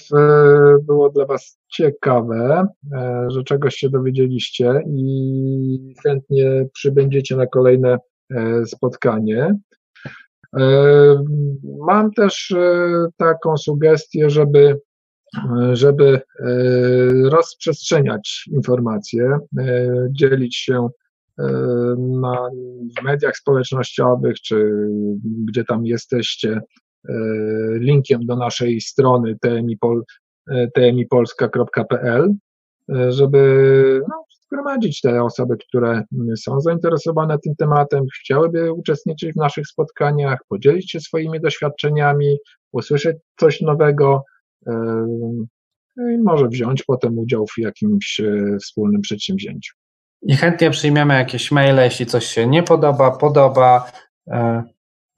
było 0.82 1.10
dla 1.10 1.26
Was 1.26 1.58
ciekawe, 1.72 2.66
e, 2.92 3.26
że 3.30 3.44
czegoś 3.44 3.74
się 3.74 3.90
dowiedzieliście 3.90 4.82
i 4.86 5.94
chętnie 6.02 6.66
przybędziecie 6.72 7.36
na 7.36 7.46
kolejne 7.46 7.98
e, 8.30 8.66
spotkanie. 8.66 9.58
E, 10.58 11.24
mam 11.78 12.12
też 12.12 12.54
taką 13.16 13.56
sugestię, 13.56 14.30
żeby, 14.30 14.80
żeby 15.72 16.20
rozprzestrzeniać 17.24 18.44
informacje, 18.52 19.38
dzielić 20.10 20.56
się 20.56 20.88
na 21.98 22.48
w 23.00 23.04
mediach 23.04 23.36
społecznościowych, 23.36 24.40
czy 24.40 24.88
gdzie 25.48 25.64
tam 25.64 25.86
jesteście, 25.86 26.60
E, 26.60 26.83
linkiem 27.78 28.26
do 28.26 28.36
naszej 28.36 28.80
strony 28.80 29.36
tmipol, 29.40 30.02
e, 30.50 30.68
tmipolska.pl, 30.70 32.34
e, 32.92 33.12
żeby 33.12 34.00
no, 34.08 34.24
zgromadzić 34.46 35.00
te 35.00 35.22
osoby, 35.22 35.56
które 35.68 36.02
są 36.36 36.60
zainteresowane 36.60 37.38
tym 37.38 37.54
tematem, 37.56 38.04
chciałyby 38.20 38.72
uczestniczyć 38.72 39.32
w 39.32 39.36
naszych 39.36 39.66
spotkaniach, 39.66 40.38
podzielić 40.48 40.90
się 40.90 41.00
swoimi 41.00 41.40
doświadczeniami, 41.40 42.36
usłyszeć 42.72 43.16
coś 43.40 43.60
nowego 43.60 44.22
no 45.96 46.10
i 46.10 46.18
może 46.18 46.48
wziąć 46.48 46.82
potem 46.82 47.18
udział 47.18 47.46
w 47.46 47.58
jakimś 47.58 48.20
wspólnym 48.62 49.00
przedsięwzięciu. 49.00 49.74
I 50.22 50.36
chętnie 50.36 50.70
przyjmiemy 50.70 51.14
jakieś 51.14 51.52
maile, 51.52 51.84
jeśli 51.84 52.06
coś 52.06 52.26
się 52.26 52.46
nie 52.46 52.62
podoba, 52.62 53.10
podoba. 53.10 53.92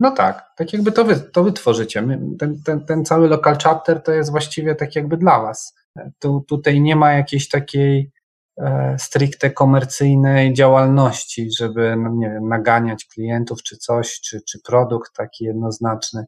No 0.00 0.10
tak, 0.10 0.50
tak 0.56 0.72
jakby 0.72 0.92
to 0.92 1.04
wy, 1.04 1.16
to 1.16 1.44
wy 1.44 1.52
tworzycie. 1.52 2.02
My, 2.02 2.20
ten, 2.38 2.62
ten, 2.62 2.84
ten 2.84 3.04
cały 3.04 3.28
local 3.28 3.56
chapter 3.62 4.02
to 4.02 4.12
jest 4.12 4.30
właściwie 4.30 4.74
tak 4.74 4.96
jakby 4.96 5.16
dla 5.16 5.40
was. 5.40 5.74
Tu, 6.18 6.44
tutaj 6.48 6.80
nie 6.80 6.96
ma 6.96 7.12
jakiejś 7.12 7.48
takiej 7.48 8.12
e, 8.58 8.96
stricte 8.98 9.50
komercyjnej 9.50 10.54
działalności, 10.54 11.48
żeby, 11.58 11.96
no 11.96 12.10
nie 12.10 12.30
wiem, 12.30 12.48
naganiać 12.48 13.04
klientów 13.04 13.62
czy 13.62 13.76
coś, 13.76 14.20
czy, 14.20 14.40
czy 14.48 14.62
produkt 14.62 15.16
taki 15.16 15.44
jednoznaczny. 15.44 16.24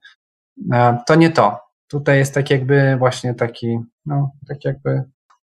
E, 0.73 0.99
to 1.07 1.15
nie 1.15 1.31
to. 1.31 1.61
Tutaj 1.89 2.19
jest 2.19 2.35
tak 2.35 2.51
jakby 2.51 2.97
właśnie 2.99 3.35
taki, 3.35 3.79
no, 4.07 4.31
tak 4.49 4.65
jakby 4.65 5.03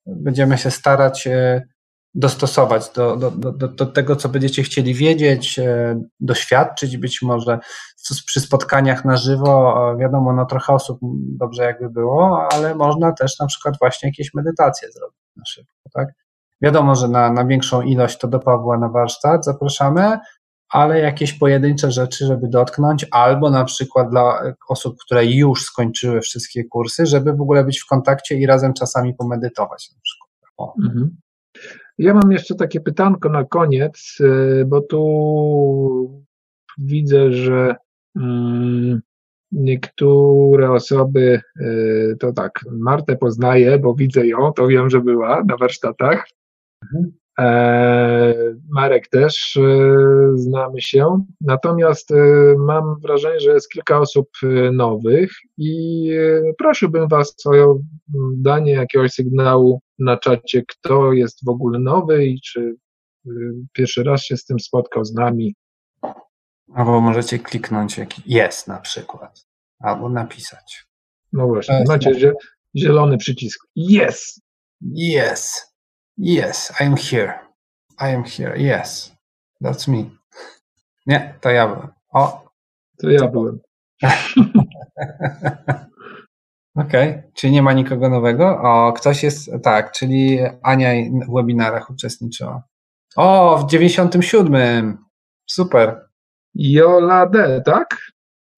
będziemy 0.05 0.57
się 0.57 0.71
starać 0.71 1.27
e, 1.27 1.61
dostosować 2.15 2.90
do, 2.95 3.18
do, 3.18 3.31
do, 3.31 3.68
do 3.68 3.86
tego, 3.86 4.15
co 4.15 4.30
będziecie 4.30 4.64
chcieli 4.64 4.94
wiedzieć, 4.94 5.60
e, 5.60 6.02
doświadczyć 6.19 6.98
być 6.98 7.22
może 7.22 7.60
przy 8.26 8.40
spotkaniach 8.40 9.06
na 9.06 9.18
żywo. 9.18 9.76
Wiadomo, 9.99 10.34
no 10.34 10.45
trochę 10.45 10.73
osób 10.73 10.99
dobrze 11.40 11.64
jakby 11.64 11.90
było, 11.90 12.48
ale 12.52 12.76
można 12.76 13.11
też 13.11 13.40
na 13.40 13.48
przykład 13.48 13.76
właśnie 13.80 14.10
jakieś 14.10 14.34
medytacje 14.34 14.91
zrobić 14.91 15.19
na 15.36 15.45
szybko, 15.45 15.90
tak? 15.94 16.07
Wiadomo, 16.61 16.95
że 16.95 17.07
na, 17.07 17.34
na 17.34 17.45
większą 17.45 17.81
ilość 17.81 18.18
to 18.18 18.27
do 18.27 18.40
Pawła 18.40 18.77
na 18.77 18.90
warsztat 18.90 19.45
zapraszamy, 19.45 20.18
ale 20.69 20.99
jakieś 20.99 21.34
pojedyncze 21.34 21.91
rzeczy, 21.91 22.26
żeby 22.26 22.48
dotknąć, 22.48 23.06
albo 23.11 23.49
na 23.49 23.65
przykład 23.65 24.10
dla 24.10 24.41
osób, 24.69 24.95
które 25.06 25.26
już 25.26 25.64
skończyły 25.64 26.22
wszystkie 26.22 26.64
kursy, 26.64 27.06
żeby 27.06 27.34
w 27.34 27.41
ogóle 27.41 27.64
być 27.64 27.80
w 27.80 27.86
kontakcie 27.86 28.36
i 28.36 28.45
razem 28.45 28.73
czasami 28.73 29.14
pomedytować 29.14 29.91
na 29.95 30.02
przykład. 30.02 30.30
Mhm. 30.84 31.18
Ja 31.99 32.13
mam 32.13 32.31
jeszcze 32.31 32.55
takie 32.55 32.81
pytanko 32.81 33.30
na 33.30 33.45
koniec, 33.45 34.17
e, 34.21 34.65
bo 34.65 34.81
tu 34.81 36.23
widzę, 36.77 37.31
że 37.31 37.76
mm, 38.15 39.01
niektóre 39.51 40.71
osoby, 40.71 41.41
e, 41.61 42.15
to 42.15 42.34
tak, 42.34 42.59
Martę 42.71 43.15
poznaję, 43.15 43.80
bo 43.80 43.93
widzę 43.93 44.27
ją, 44.27 44.53
to 44.53 44.67
wiem, 44.67 44.89
że 44.89 45.01
była 45.01 45.43
na 45.43 45.57
warsztatach. 45.57 46.27
E, 47.39 48.33
Marek 48.69 49.07
też 49.07 49.59
znamy 50.35 50.81
się, 50.81 51.25
natomiast 51.41 52.09
mam 52.57 52.99
wrażenie, 52.99 53.39
że 53.39 53.51
jest 53.51 53.69
kilka 53.69 53.99
osób 53.99 54.29
nowych 54.73 55.31
i 55.57 56.11
prosiłbym 56.57 57.07
Was 57.07 57.35
o 57.45 57.79
danie 58.37 58.71
jakiegoś 58.71 59.11
sygnału 59.11 59.81
na 59.99 60.17
czacie, 60.17 60.63
kto 60.67 61.13
jest 61.13 61.45
w 61.45 61.49
ogóle 61.49 61.79
nowy 61.79 62.25
i 62.25 62.41
czy 62.41 62.75
pierwszy 63.73 64.03
raz 64.03 64.23
się 64.23 64.37
z 64.37 64.45
tym 64.45 64.59
spotkał 64.59 65.05
z 65.05 65.13
nami. 65.13 65.55
Albo 66.73 67.01
możecie 67.01 67.39
kliknąć 67.39 67.97
jak 67.97 68.27
jest 68.27 68.67
na 68.67 68.77
przykład, 68.77 69.47
albo 69.79 70.09
napisać. 70.09 70.85
No 71.33 71.47
właśnie, 71.47 71.83
macie 71.87 72.33
zielony 72.75 73.17
przycisk. 73.17 73.67
Yes! 73.75 74.41
Yes. 74.81 75.68
Yes, 76.21 76.71
I 76.79 76.83
am 76.83 76.97
here. 76.97 77.39
I 77.97 78.09
am 78.09 78.23
here. 78.25 78.55
Yes. 78.57 79.15
That's 79.63 79.87
me. 79.87 80.09
Nie, 81.07 81.33
to 81.41 81.49
ja 81.49 81.67
byłem. 81.67 81.87
O. 82.13 82.45
To 83.01 83.09
ja 83.09 83.27
byłem. 83.27 83.59
Okej, 86.75 87.09
okay. 87.09 87.31
czyli 87.33 87.53
nie 87.53 87.61
ma 87.61 87.73
nikogo 87.73 88.09
nowego? 88.09 88.61
O, 88.61 88.93
ktoś 88.93 89.23
jest, 89.23 89.49
tak, 89.63 89.91
czyli 89.91 90.39
Ania 90.63 90.89
w 91.27 91.33
webinarach 91.35 91.89
uczestniczyła. 91.89 92.63
O, 93.15 93.57
w 93.57 93.71
97. 93.71 94.97
Super. 95.49 96.09
Jola 96.55 97.25
D, 97.25 97.61
tak? 97.65 97.97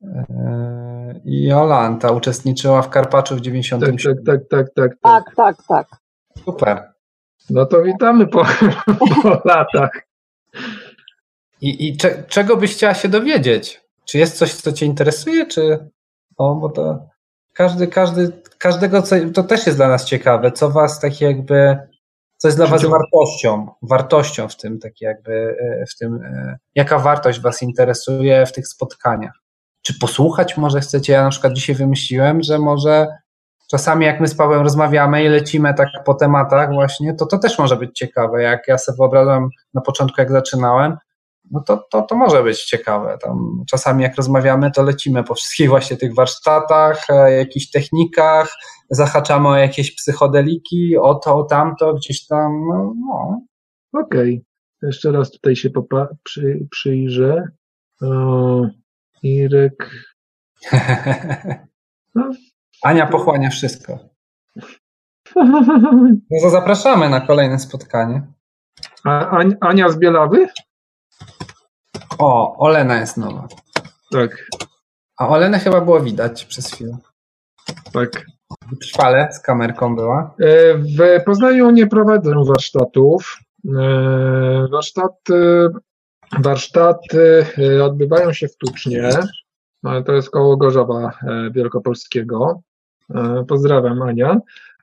Eee, 0.03 1.47
Jolanta 1.47 2.11
uczestniczyła 2.11 2.81
w 2.81 2.89
Karpaczu 2.89 3.35
w 3.35 3.41
97. 3.41 3.97
Tak, 3.97 4.41
tak, 4.49 4.49
tak, 4.49 4.67
tak. 4.75 4.91
Tak, 5.01 5.35
tak, 5.35 5.55
tak. 5.57 5.67
tak. 5.89 5.99
Super. 6.45 6.90
No 7.49 7.65
to 7.65 7.83
witamy 7.83 8.27
po, 8.27 8.45
po 9.23 9.41
latach. 9.45 9.91
I, 11.61 11.87
i 11.87 11.97
cze, 11.97 12.23
czego 12.27 12.57
byś 12.57 12.75
chciała 12.75 12.93
się 12.93 13.09
dowiedzieć? 13.09 13.81
Czy 14.05 14.17
jest 14.17 14.37
coś, 14.37 14.53
co 14.53 14.71
Cię 14.71 14.85
interesuje, 14.85 15.45
czy. 15.45 15.89
O, 16.37 16.55
bo 16.55 16.69
to 16.69 17.11
każdy, 17.53 17.87
każdy, 17.87 18.31
każdego, 18.57 19.01
co, 19.01 19.15
to 19.33 19.43
też 19.43 19.65
jest 19.65 19.77
dla 19.77 19.87
nas 19.87 20.05
ciekawe, 20.05 20.51
co 20.51 20.69
was 20.69 20.99
tak 20.99 21.21
jakby, 21.21 21.77
co 22.37 22.47
jest 22.47 22.57
dla 22.57 22.67
was 22.67 22.85
wartością, 22.85 23.67
wartością 23.81 24.47
w 24.47 24.57
tym, 24.57 24.79
tak 24.79 25.01
jakby, 25.01 25.57
e, 25.59 25.85
w 25.85 25.97
tym, 25.97 26.15
e, 26.15 26.57
jaka 26.75 26.99
wartość 26.99 27.39
was 27.39 27.61
interesuje 27.61 28.45
w 28.45 28.51
tych 28.51 28.67
spotkaniach. 28.67 29.33
Czy 29.81 29.99
posłuchać 29.99 30.57
może 30.57 30.79
chcecie? 30.79 31.13
Ja 31.13 31.23
na 31.23 31.29
przykład 31.29 31.53
dzisiaj 31.53 31.75
wymyśliłem, 31.75 32.43
że 32.43 32.59
może 32.59 33.07
czasami 33.71 34.05
jak 34.05 34.19
my 34.19 34.27
z 34.27 34.35
Pawłem 34.35 34.61
rozmawiamy 34.61 35.23
i 35.23 35.27
lecimy 35.27 35.73
tak 35.73 35.87
po 36.05 36.13
tematach 36.13 36.73
właśnie, 36.73 37.13
to 37.13 37.25
to 37.25 37.37
też 37.37 37.59
może 37.59 37.75
być 37.75 37.97
ciekawe. 37.97 38.41
Jak 38.41 38.67
ja 38.67 38.77
sobie 38.77 38.95
wyobrażam 38.97 39.49
na 39.73 39.81
początku, 39.81 40.21
jak 40.21 40.31
zaczynałem, 40.31 40.97
no 41.51 41.61
to, 41.61 41.87
to, 41.91 42.01
to 42.01 42.15
może 42.15 42.43
być 42.43 42.63
ciekawe. 42.63 43.17
Tam 43.21 43.63
czasami 43.69 44.03
jak 44.03 44.15
rozmawiamy, 44.15 44.71
to 44.71 44.83
lecimy 44.83 45.23
po 45.23 45.35
wszystkich 45.35 45.69
właśnie 45.73 45.97
tych 45.97 46.15
warsztatach, 46.15 47.09
e, 47.09 47.31
jakichś 47.31 47.69
technikach, 47.69 48.53
zahaczamy 48.89 49.47
o 49.47 49.55
jakieś 49.55 49.95
psychodeliki, 49.95 50.97
o 50.97 51.15
to, 51.15 51.35
o 51.35 51.43
tamto, 51.43 51.93
gdzieś 51.93 52.27
tam, 52.27 52.67
no. 52.67 52.93
no. 52.99 53.41
Okej, 54.01 54.33
okay. 54.33 54.45
jeszcze 54.81 55.11
raz 55.11 55.31
tutaj 55.31 55.55
się 55.55 55.69
popa- 55.69 56.15
przy, 56.23 56.67
przyjrzę. 56.71 57.43
O, 58.01 58.61
Irek. 59.23 59.89
No. 62.15 62.31
Ania 62.83 63.07
pochłania 63.07 63.49
wszystko. 63.49 63.99
No 65.35 66.41
to 66.43 66.49
zapraszamy 66.49 67.09
na 67.09 67.21
kolejne 67.21 67.59
spotkanie. 67.59 68.27
A, 69.05 69.37
Ania 69.61 69.89
z 69.89 69.97
Bielawy? 69.97 70.47
O, 72.17 72.57
Olena 72.57 72.99
jest 72.99 73.17
nowa. 73.17 73.47
Tak. 74.11 74.47
A 75.17 75.27
Olenę 75.29 75.59
chyba 75.59 75.81
było 75.81 75.99
widać 75.99 76.45
przez 76.45 76.71
chwilę. 76.71 76.97
Tak. 77.93 78.25
Trwale 78.81 79.33
z 79.33 79.39
kamerką 79.39 79.95
była. 79.95 80.35
E, 80.39 80.77
w 80.77 81.23
Poznaniu 81.25 81.71
nie 81.71 81.87
prowadzę 81.87 82.33
warsztatów. 82.47 83.39
E, 83.65 84.67
warsztaty, 84.71 85.67
warsztaty 86.39 87.45
e, 87.57 87.83
odbywają 87.83 88.33
się 88.33 88.47
w 88.47 88.57
Tucznie. 88.57 89.09
To 90.05 90.13
jest 90.13 90.29
koło 90.29 90.57
Gorzowa 90.57 91.11
Wielkopolskiego. 91.51 92.61
Pozdrawiam 93.47 94.01
Ania. 94.01 94.41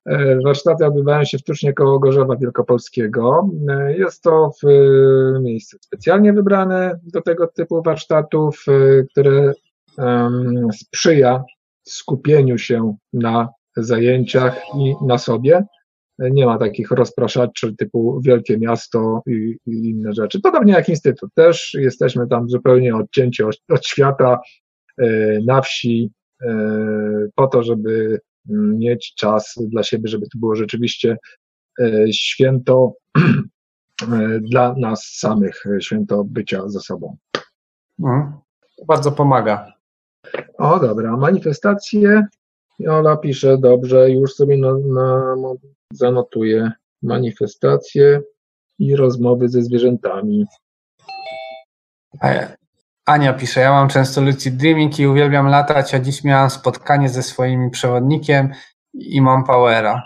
E, 0.08 0.40
warsztaty 0.40 0.86
odbywają 0.86 1.24
się 1.24 1.38
w 1.38 1.42
Tucznie 1.42 1.72
koło 1.72 1.98
Gorzowa 1.98 2.36
Wielkopolskiego. 2.36 3.50
E, 3.68 3.98
jest 3.98 4.22
to 4.22 4.50
miejsce 5.40 5.76
specjalnie 5.80 6.32
wybrane 6.32 7.00
do 7.02 7.22
tego 7.22 7.46
typu 7.46 7.82
warsztatów, 7.82 8.64
e, 8.68 9.04
które 9.10 9.52
sprzyja 10.72 11.44
skupieniu 11.88 12.58
się 12.58 12.96
na 13.12 13.48
zajęciach 13.76 14.60
i 14.78 14.94
na 15.06 15.18
sobie. 15.18 15.64
Nie 16.18 16.46
ma 16.46 16.58
takich 16.58 16.90
rozpraszaczy 16.90 17.76
typu 17.76 18.20
wielkie 18.20 18.58
miasto 18.58 19.22
i, 19.26 19.56
i 19.66 19.90
inne 19.90 20.12
rzeczy. 20.12 20.40
Podobnie 20.40 20.72
jak 20.72 20.88
Instytut. 20.88 21.30
Też 21.34 21.76
jesteśmy 21.80 22.28
tam 22.28 22.48
zupełnie 22.48 22.96
odcięci 22.96 23.42
od, 23.42 23.56
od 23.70 23.86
świata, 23.86 24.40
na 25.46 25.60
wsi, 25.60 26.10
po 27.34 27.46
to, 27.46 27.62
żeby 27.62 28.20
mieć 28.48 29.14
czas 29.14 29.54
dla 29.58 29.82
siebie, 29.82 30.08
żeby 30.08 30.24
to 30.24 30.38
było 30.38 30.54
rzeczywiście 30.54 31.16
święto 32.12 32.92
dla 34.50 34.74
nas 34.78 35.04
samych, 35.18 35.64
święto 35.80 36.24
bycia 36.24 36.68
ze 36.68 36.80
sobą. 36.80 37.16
Mhm. 38.00 38.32
bardzo 38.88 39.12
pomaga. 39.12 39.72
O, 40.58 40.80
dobra, 40.80 41.16
manifestacje. 41.16 42.26
Ola 42.88 43.16
pisze, 43.16 43.58
dobrze, 43.58 44.10
już 44.10 44.34
sobie 44.34 44.56
na, 44.56 44.72
na, 44.78 45.34
zanotuję 45.92 46.72
manifestacje 47.02 48.22
i 48.78 48.96
rozmowy 48.96 49.48
ze 49.48 49.62
zwierzętami. 49.62 50.46
Ania 53.08 53.32
pisze, 53.32 53.60
ja 53.60 53.72
mam 53.72 53.88
często 53.88 54.20
lucid 54.20 54.56
dreaming 54.56 54.98
i 54.98 55.06
uwielbiam 55.06 55.46
latać, 55.46 55.94
a 55.94 55.98
dziś 55.98 56.24
miałam 56.24 56.50
spotkanie 56.50 57.08
ze 57.08 57.22
swoim 57.22 57.70
przewodnikiem 57.70 58.52
i 58.94 59.20
mam 59.20 59.44
powera. 59.44 60.02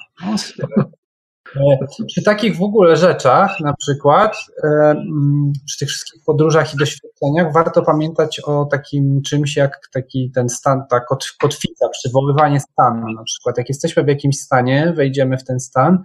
No, 1.56 1.78
przy 2.06 2.22
takich 2.22 2.56
w 2.56 2.62
ogóle 2.62 2.96
rzeczach, 2.96 3.60
na 3.60 3.74
przykład 3.74 4.36
e, 4.64 4.68
mm, 4.68 5.52
przy 5.66 5.78
tych 5.78 5.88
wszystkich 5.88 6.22
podróżach 6.26 6.74
i 6.74 6.76
doświadczeniach, 6.76 7.52
warto 7.52 7.82
pamiętać 7.82 8.40
o 8.40 8.64
takim 8.64 9.22
czymś 9.22 9.56
jak 9.56 9.80
taki 9.92 10.30
ten 10.34 10.48
stan, 10.48 10.82
ta 10.90 11.00
kotwica, 11.40 11.88
przywoływanie 11.88 12.60
stanu. 12.60 13.12
Na 13.12 13.24
przykład, 13.24 13.58
jak 13.58 13.68
jesteśmy 13.68 14.04
w 14.04 14.08
jakimś 14.08 14.38
stanie, 14.38 14.92
wejdziemy 14.96 15.38
w 15.38 15.44
ten 15.44 15.60
stan, 15.60 16.02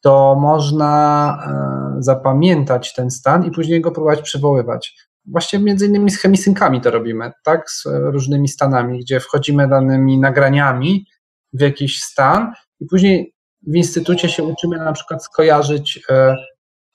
to 0.00 0.36
można 0.40 1.38
e, 1.46 2.02
zapamiętać 2.02 2.94
ten 2.94 3.10
stan 3.10 3.44
i 3.44 3.50
później 3.50 3.80
go 3.80 3.90
próbować 3.90 4.22
przywoływać. 4.22 5.09
Właściwie 5.26 5.64
między 5.64 5.86
innymi 5.86 6.10
z 6.10 6.18
chemisynkami 6.18 6.80
to 6.80 6.90
robimy, 6.90 7.32
tak? 7.44 7.70
Z 7.70 7.84
różnymi 7.86 8.48
stanami, 8.48 9.00
gdzie 9.00 9.20
wchodzimy 9.20 9.68
danymi 9.68 10.18
nagraniami 10.18 11.06
w 11.52 11.60
jakiś 11.60 12.02
stan 12.02 12.52
i 12.80 12.86
później 12.86 13.34
w 13.66 13.76
instytucie 13.76 14.28
się 14.28 14.42
uczymy 14.44 14.76
na 14.76 14.92
przykład 14.92 15.24
skojarzyć 15.24 16.00
e, 16.10 16.36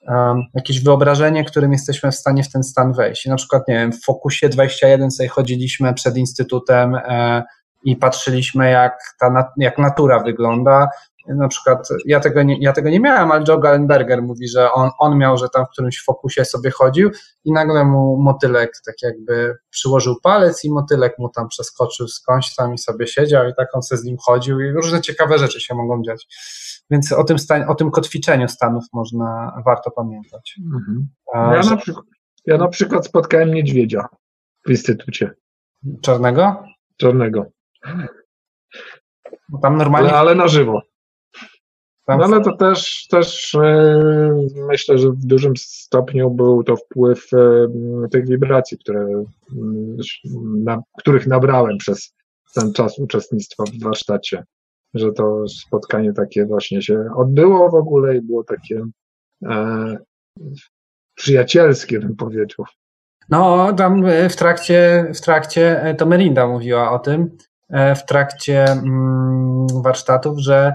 e, 0.08 0.42
jakieś 0.54 0.82
wyobrażenie, 0.82 1.44
którym 1.44 1.72
jesteśmy 1.72 2.10
w 2.10 2.14
stanie 2.14 2.42
w 2.42 2.52
ten 2.52 2.64
stan 2.64 2.92
wejść. 2.92 3.26
I 3.26 3.30
na 3.30 3.36
przykład, 3.36 3.68
nie 3.68 3.74
wiem, 3.74 3.92
w 3.92 4.04
Fokusie 4.04 4.48
21 4.48 5.10
sobie 5.10 5.28
chodziliśmy 5.28 5.94
przed 5.94 6.16
instytutem 6.16 6.94
e, 6.94 7.42
i 7.84 7.96
patrzyliśmy, 7.96 8.70
jak, 8.70 8.98
ta, 9.20 9.52
jak 9.56 9.78
natura 9.78 10.22
wygląda, 10.22 10.88
na 11.28 11.48
przykład 11.48 11.88
ja 12.04 12.20
tego 12.20 12.42
nie, 12.42 12.58
ja 12.60 12.72
tego 12.72 12.90
nie 12.90 13.00
miałem, 13.00 13.32
ale 13.32 13.44
Joe 13.48 13.58
Gallenberger 13.58 14.22
mówi, 14.22 14.48
że 14.48 14.72
on, 14.72 14.90
on 14.98 15.18
miał, 15.18 15.38
że 15.38 15.48
tam 15.48 15.66
w 15.66 15.68
którymś 15.68 16.04
fokusie 16.04 16.44
sobie 16.44 16.70
chodził 16.70 17.10
i 17.44 17.52
nagle 17.52 17.84
mu 17.84 18.16
motylek 18.16 18.72
tak 18.86 18.94
jakby 19.02 19.54
przyłożył 19.70 20.14
palec 20.22 20.64
i 20.64 20.70
motylek 20.70 21.18
mu 21.18 21.28
tam 21.28 21.48
przeskoczył 21.48 22.08
skądś 22.08 22.54
tam 22.54 22.74
i 22.74 22.78
sobie 22.78 23.06
siedział 23.06 23.48
i 23.48 23.54
tak 23.56 23.68
on 23.74 23.82
sobie 23.82 23.98
z 23.98 24.04
nim 24.04 24.16
chodził 24.20 24.60
i 24.60 24.70
różne 24.70 25.00
ciekawe 25.00 25.38
rzeczy 25.38 25.60
się 25.60 25.74
mogą 25.74 26.02
dziać. 26.02 26.26
Więc 26.90 27.12
o 27.12 27.24
tym, 27.24 27.38
stan, 27.38 27.64
o 27.68 27.74
tym 27.74 27.90
kotwiczeniu 27.90 28.48
stanów 28.48 28.84
można, 28.92 29.52
warto 29.64 29.90
pamiętać. 29.90 30.60
Mhm. 30.74 31.08
Ja, 31.34 31.70
na 31.70 31.76
przykład, 31.76 32.04
ja 32.46 32.58
na 32.58 32.68
przykład 32.68 33.06
spotkałem 33.06 33.54
niedźwiedzia 33.54 34.06
w 34.66 34.70
instytucie. 34.70 35.30
Czarnego? 36.02 36.64
Czarnego. 36.96 37.46
Tam 39.62 39.76
normalnie. 39.76 40.08
Ale, 40.08 40.18
ale 40.18 40.34
na 40.34 40.48
żywo. 40.48 40.82
No 42.08 42.24
ale 42.24 42.40
to 42.40 42.56
też, 42.56 43.06
też 43.10 43.54
e, 43.54 44.46
myślę, 44.68 44.98
że 44.98 45.10
w 45.10 45.26
dużym 45.26 45.56
stopniu 45.56 46.30
był 46.30 46.64
to 46.64 46.76
wpływ 46.76 47.28
e, 47.32 47.68
tych 48.08 48.28
wibracji, 48.28 48.78
które, 48.78 49.00
mm, 49.00 49.96
na, 50.64 50.82
których 50.98 51.26
nabrałem 51.26 51.78
przez 51.78 52.14
ten 52.54 52.72
czas 52.72 52.98
uczestnictwa 52.98 53.64
w 53.64 53.82
warsztacie, 53.82 54.44
że 54.94 55.12
to 55.12 55.48
spotkanie 55.48 56.12
takie 56.12 56.46
właśnie 56.46 56.82
się 56.82 57.04
odbyło 57.16 57.70
w 57.70 57.74
ogóle 57.74 58.16
i 58.16 58.22
było 58.22 58.44
takie 58.44 58.84
e, 59.44 59.96
przyjacielskie, 61.14 62.00
bym 62.00 62.16
powiedział. 62.16 62.66
No, 63.30 63.72
tam 63.72 64.04
w 64.30 64.36
trakcie, 64.36 65.10
w 65.14 65.20
trakcie, 65.20 65.94
to 65.98 66.06
Merinda 66.06 66.46
mówiła 66.46 66.92
o 66.92 66.98
tym, 66.98 67.36
w 67.96 68.06
trakcie 68.06 68.64
mm, 68.64 69.66
warsztatów, 69.82 70.38
że 70.38 70.74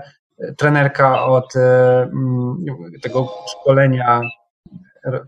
trenerka 0.58 1.26
od 1.26 1.56
e, 1.56 2.02
mm, 2.02 2.58
tego 3.02 3.28
szkolenia 3.48 4.22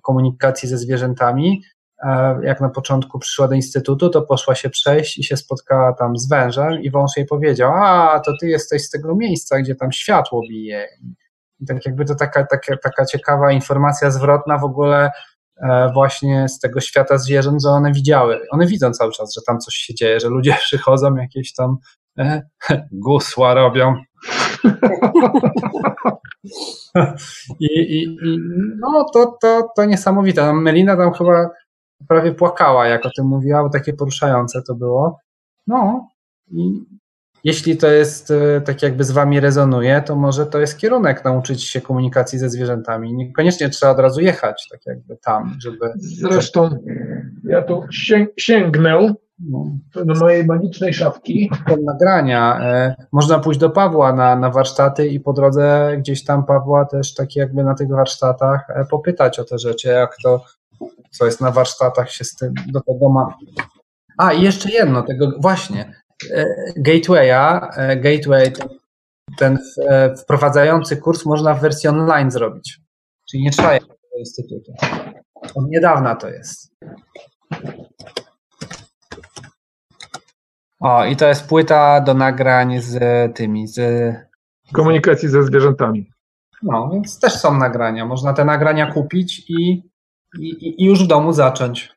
komunikacji 0.02 0.70
ze 0.70 0.78
zwierzętami, 0.78 1.62
e, 2.04 2.40
jak 2.44 2.62
na 2.62 2.70
początku 2.70 3.20
przyszła 3.20 3.48
do 3.48 3.56
instytutu, 3.56 4.10
to 4.10 4.22
poszła 4.22 4.56
się 4.56 4.70
przejść 4.70 5.18
i 5.18 5.24
się 5.24 5.38
spotkała 5.38 5.94
tam 5.94 6.18
z 6.18 6.30
wężem 6.30 6.82
i 6.82 6.92
wąż 6.92 7.12
jej 7.18 7.26
powiedział, 7.26 7.74
a 7.76 8.20
to 8.20 8.32
ty 8.42 8.48
jesteś 8.48 8.84
z 8.84 8.90
tego 8.90 9.16
miejsca, 9.16 9.60
gdzie 9.60 9.76
tam 9.76 9.92
światło 9.92 10.42
bije. 10.50 10.88
I 11.60 11.66
tak 11.66 11.86
jakby 11.86 12.06
to 12.06 12.16
taka, 12.16 12.46
taka, 12.46 12.78
taka 12.78 13.06
ciekawa 13.06 13.52
informacja 13.52 14.12
zwrotna 14.12 14.58
w 14.58 14.64
ogóle 14.64 15.12
e, 15.58 15.92
właśnie 15.94 16.50
z 16.50 16.60
tego 16.60 16.80
świata 16.80 17.18
zwierząt, 17.18 17.64
że 17.64 17.70
one 17.70 17.92
widziały. 17.92 18.40
One 18.52 18.68
widzą 18.68 18.92
cały 18.92 19.12
czas, 19.12 19.34
że 19.34 19.42
tam 19.48 19.60
coś 19.60 19.76
się 19.76 19.96
dzieje, 19.96 20.20
że 20.20 20.30
ludzie 20.30 20.58
przychodzą, 20.66 21.16
jakieś 21.16 21.54
tam 21.54 21.78
gusła 22.92 23.54
robią. 23.54 23.96
I, 27.60 27.66
i, 27.66 28.04
I, 28.04 28.38
no 28.80 29.06
to, 29.14 29.38
to, 29.42 29.70
to 29.76 29.86
niesamowite. 29.86 30.54
Melina 30.54 30.98
tam 30.98 31.14
chyba 31.14 31.50
prawie 32.08 32.34
płakała, 32.34 32.88
jak 32.88 33.06
o 33.06 33.10
tym 33.18 33.26
mówiła, 33.26 33.64
bo 33.64 33.70
takie 33.70 33.94
poruszające 33.94 34.62
to 34.68 34.76
było. 34.76 35.20
No 35.68 36.08
i 36.52 36.86
jeśli 37.44 37.78
to 37.78 37.88
jest 37.88 38.32
e, 38.32 38.62
tak 38.62 38.84
jakby 38.84 39.04
z 39.04 39.12
wami 39.12 39.40
rezonuje, 39.40 40.02
to 40.02 40.16
może 40.16 40.46
to 40.46 40.60
jest 40.60 40.78
kierunek 40.78 41.26
nauczyć 41.26 41.64
się 41.64 41.82
komunikacji 41.82 42.40
ze 42.40 42.50
zwierzętami. 42.50 43.14
Niekoniecznie 43.14 43.70
trzeba 43.70 43.92
od 43.92 44.00
razu 44.00 44.22
jechać 44.22 44.68
tak 44.72 44.80
jakby 44.86 45.18
tam, 45.18 45.58
żeby... 45.60 45.94
Zresztą 45.98 46.70
ja 47.44 47.62
tu 47.62 47.84
sięgnę. 48.38 49.16
Do 50.06 50.14
mojej 50.20 50.46
magicznej 50.46 50.94
szafki. 50.94 51.52
Nagrania. 51.86 52.60
E, 52.62 52.96
można 53.12 53.40
pójść 53.40 53.60
do 53.60 53.70
Pawła 53.70 54.14
na, 54.14 54.36
na 54.36 54.50
warsztaty 54.50 55.08
i 55.08 55.20
po 55.20 55.34
drodze 55.34 55.96
gdzieś 55.98 56.24
tam 56.24 56.46
Pawła 56.46 56.86
też 56.86 57.14
tak 57.14 57.36
jakby 57.36 57.64
na 57.64 57.76
tych 57.76 57.90
warsztatach 57.90 58.70
e, 58.70 58.86
popytać 58.86 59.40
o 59.40 59.44
te 59.44 59.60
rzeczy, 59.60 59.88
jak 59.88 60.16
to, 60.24 60.44
co 61.12 61.26
jest 61.26 61.42
na 61.42 61.52
warsztatach 61.52 62.12
się 62.12 62.24
z 62.24 62.36
tym, 62.36 62.54
do 62.68 62.82
tego 62.82 63.10
ma. 63.10 63.38
A 64.18 64.34
i 64.34 64.42
jeszcze 64.42 64.70
jedno, 64.70 65.02
tego 65.02 65.32
właśnie, 65.40 65.94
e, 66.32 66.46
Gatewaya, 66.76 67.70
Gateway, 67.96 68.52
ten, 68.52 68.68
ten 69.38 69.60
wprowadzający 70.24 70.98
kurs 70.98 71.26
można 71.26 71.54
w 71.54 71.62
wersji 71.62 71.90
online 71.90 72.32
zrobić. 72.32 72.80
Czyli 73.30 73.44
nie 73.44 73.52
trzeba 73.52 73.80
do 73.80 74.20
instytutu. 74.20 74.74
Od 75.56 75.70
niedawna 75.70 76.16
to 76.16 76.30
jest. 76.30 76.74
O, 80.84 81.06
i 81.06 81.16
to 81.16 81.28
jest 81.28 81.48
płyta 81.48 82.02
do 82.02 82.14
nagrań 82.14 82.82
z 82.82 83.00
tymi, 83.36 83.68
z... 83.68 83.80
Komunikacji 84.74 85.30
ze 85.30 85.44
zwierzętami. 85.44 86.10
No, 86.64 86.90
więc 86.94 87.20
też 87.20 87.34
są 87.34 87.58
nagrania. 87.58 88.06
Można 88.06 88.34
te 88.34 88.46
nagrania 88.46 88.92
kupić 88.92 89.50
i, 89.50 89.84
i, 90.40 90.82
i 90.84 90.86
już 90.86 91.04
w 91.04 91.08
domu 91.08 91.34
zacząć. 91.34 91.94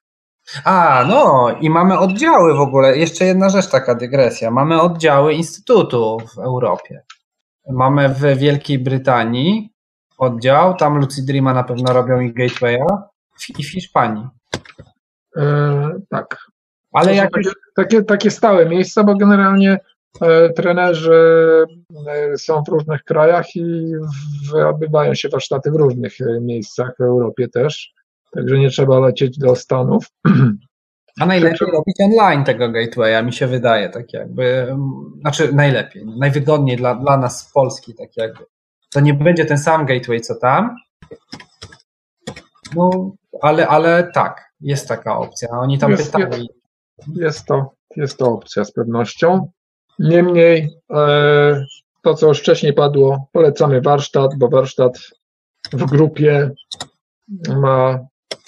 A, 0.65 1.05
no 1.09 1.51
i 1.61 1.71
mamy 1.71 1.99
oddziały 1.99 2.55
w 2.55 2.61
ogóle. 2.61 2.97
Jeszcze 2.97 3.25
jedna 3.25 3.49
rzecz, 3.49 3.71
taka 3.71 3.95
dygresja. 3.95 4.51
Mamy 4.51 4.81
oddziały 4.81 5.35
instytutu 5.35 6.19
w 6.35 6.39
Europie. 6.39 7.03
Mamy 7.71 8.09
w 8.09 8.21
Wielkiej 8.21 8.79
Brytanii 8.79 9.73
oddział, 10.19 10.75
tam 10.75 10.99
Lucid 10.99 11.25
Dreama 11.25 11.55
na 11.55 11.65
pewno 11.65 11.93
robią 11.93 12.21
i 12.21 12.33
Gatewaya 12.33 12.87
i 13.59 13.65
w 13.65 13.73
Hiszpanii. 13.73 14.29
E, 15.37 15.43
tak. 16.11 16.39
Ale 16.97 17.14
jak 17.14 17.31
takie, 17.32 17.51
takie, 17.74 18.02
takie 18.02 18.31
stałe 18.31 18.66
miejsca, 18.66 19.05
bo 19.05 19.16
generalnie 19.16 19.78
e, 20.20 20.51
trenerzy 20.51 21.64
e, 22.06 22.39
są 22.39 22.62
w 22.64 22.68
różnych 22.68 23.05
krajach 23.05 23.56
i 23.56 23.93
odbywają 24.68 25.14
się 25.14 25.28
warsztaty 25.28 25.70
w 25.70 25.74
różnych 25.74 26.20
e, 26.20 26.40
miejscach 26.40 26.90
w 26.98 27.02
Europie 27.02 27.48
też, 27.48 27.94
także 28.35 28.59
nie 28.59 28.70
trzeba 28.70 28.98
lecieć 28.98 29.39
do 29.39 29.56
Stanów. 29.56 30.06
A 31.20 31.27
najlepiej 31.27 31.68
robić 31.73 31.97
online 32.01 32.44
tego 32.44 32.73
gatewaya, 32.73 33.24
mi 33.24 33.32
się 33.32 33.47
wydaje, 33.47 33.89
tak 33.89 34.12
jakby, 34.12 34.77
znaczy 35.20 35.52
najlepiej, 35.52 36.06
najwygodniej 36.18 36.77
dla, 36.77 36.94
dla 36.94 37.16
nas 37.16 37.40
z 37.48 37.52
Polski, 37.52 37.94
tak 37.94 38.16
jakby. 38.16 38.44
To 38.93 39.01
nie 39.01 39.14
będzie 39.14 39.44
ten 39.44 39.59
sam 39.59 39.86
gateway, 39.86 40.20
co 40.20 40.35
tam, 40.35 40.77
no, 42.77 42.90
ale, 43.43 43.68
ale 43.68 44.10
tak, 44.14 44.52
jest 44.60 44.89
taka 44.89 45.18
opcja. 45.18 45.48
Oni 45.51 45.78
tam 45.78 45.90
jest, 45.90 46.12
pytali. 46.12 46.48
Jest 47.14 47.47
to, 47.47 47.70
jest 47.97 48.18
to 48.18 48.27
opcja 48.27 48.64
z 48.64 48.73
pewnością. 48.73 49.51
Niemniej 49.98 50.70
e, 50.90 51.66
to, 52.02 52.14
co 52.14 52.28
już 52.28 52.40
wcześniej 52.40 52.73
padło, 52.73 53.28
polecamy 53.32 53.81
warsztat, 53.81 54.31
bo 54.39 54.48
warsztat 54.48 54.98
w 55.73 55.85
grupie 55.85 56.51
ma 57.48 57.98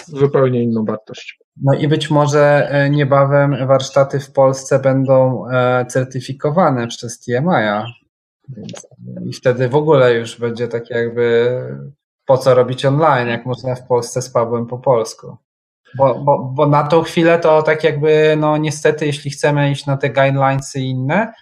zupełnie 0.07 0.63
inną 0.63 0.85
wartość. 0.85 1.39
No 1.63 1.75
i 1.75 1.89
być 1.89 2.11
może 2.11 2.69
e, 2.71 2.91
niebawem 2.91 3.67
warsztaty 3.67 4.21
w 4.21 4.33
Polsce 4.33 4.79
będą 4.79 5.49
e, 5.49 5.87
certyfikowane 5.87 6.87
przez 6.87 7.21
TMI. 7.21 7.93
I 9.25 9.33
wtedy 9.33 9.69
w 9.69 9.75
ogóle 9.75 10.15
już 10.15 10.41
będzie 10.41 10.69
tak 10.69 10.91
jakby 10.91 11.59
po 12.27 12.39
co 12.39 12.55
robić 12.55 12.85
online, 12.85 13.29
jak 13.29 13.47
można 13.47 13.75
w 13.75 13.87
Polsce 13.87 14.23
z 14.23 14.31
Pawłem 14.31 14.67
po 14.67 14.79
polsku. 14.79 15.37
Bo, 15.97 16.15
bo, 16.15 16.53
bo 16.55 16.67
na 16.67 16.87
tą 16.87 17.03
chwilę 17.03 17.39
to 17.39 17.63
tak 17.63 17.85
jakby, 17.85 18.37
no 18.39 18.57
niestety, 18.57 19.07
jeśli 19.07 19.31
chcemy 19.31 19.71
iść 19.71 19.87
na 19.87 19.97
te 19.97 20.11
guidelines 20.11 20.77
i 20.77 20.91
inne, 20.91 21.33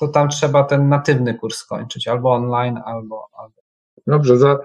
to 0.00 0.08
tam 0.08 0.28
trzeba 0.28 0.64
ten 0.64 0.88
natywny 0.88 1.34
kurs 1.34 1.56
skończyć, 1.56 2.08
albo 2.08 2.32
online, 2.32 2.80
albo. 2.84 3.28
albo. 3.38 3.54
Dobrze, 4.06 4.38
za, 4.38 4.58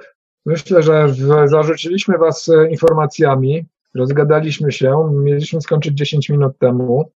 myślę, 0.46 0.84
że 0.84 1.14
zarzuciliśmy 1.46 2.18
Was 2.18 2.50
e, 2.50 2.70
informacjami, 2.70 3.66
rozgadaliśmy 3.96 4.72
się, 4.72 5.10
mieliśmy 5.14 5.62
skończyć 5.62 5.94
10 5.94 6.30
minut 6.30 6.58
temu, 6.58 7.12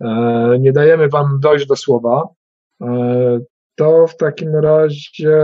e, 0.00 0.56
nie 0.60 0.72
dajemy 0.72 1.08
Wam 1.08 1.40
dojść 1.40 1.66
do 1.66 1.76
słowa. 1.76 2.28
E, 2.82 3.40
to 3.74 4.06
w 4.06 4.16
takim 4.16 4.56
razie, 4.56 5.38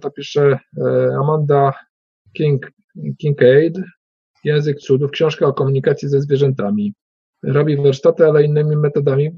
to 0.00 0.10
piszę, 0.10 0.58
e, 0.78 1.16
Amanda 1.20 1.72
King, 2.32 2.72
Kincaid, 3.18 3.78
Język 4.46 4.78
cudów, 4.78 5.10
książka 5.10 5.46
o 5.46 5.52
komunikacji 5.52 6.08
ze 6.08 6.20
zwierzętami. 6.20 6.94
Robi 7.42 7.76
warsztaty, 7.76 8.26
ale 8.26 8.44
innymi 8.44 8.76
metodami. 8.76 9.30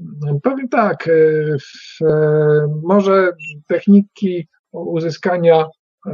Powiem 0.43 0.69
tak, 0.69 1.07
e, 1.07 1.11
w, 1.57 2.05
e, 2.05 2.79
może 2.83 3.31
techniki 3.67 4.47
uzyskania 4.71 5.65
e, 6.07 6.11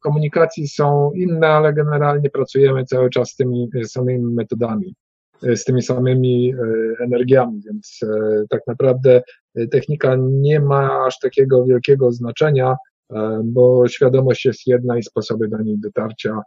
komunikacji 0.00 0.68
są 0.68 1.12
inne, 1.12 1.48
ale 1.48 1.74
generalnie 1.74 2.30
pracujemy 2.30 2.84
cały 2.84 3.10
czas 3.10 3.30
z 3.30 3.36
tymi 3.36 3.68
samymi 3.84 4.34
metodami, 4.34 4.94
z 5.42 5.64
tymi 5.64 5.82
samymi 5.82 6.54
energiami, 7.00 7.60
więc 7.66 8.00
tak 8.50 8.60
naprawdę 8.66 9.22
technika 9.70 10.16
nie 10.18 10.60
ma 10.60 11.04
aż 11.06 11.18
takiego 11.18 11.64
wielkiego 11.64 12.12
znaczenia, 12.12 12.76
bo 13.44 13.88
świadomość 13.88 14.44
jest 14.44 14.66
jedna 14.66 14.98
i 14.98 15.02
sposoby 15.02 15.48
do 15.48 15.58
niej 15.58 15.78
dotarcia 15.78 16.42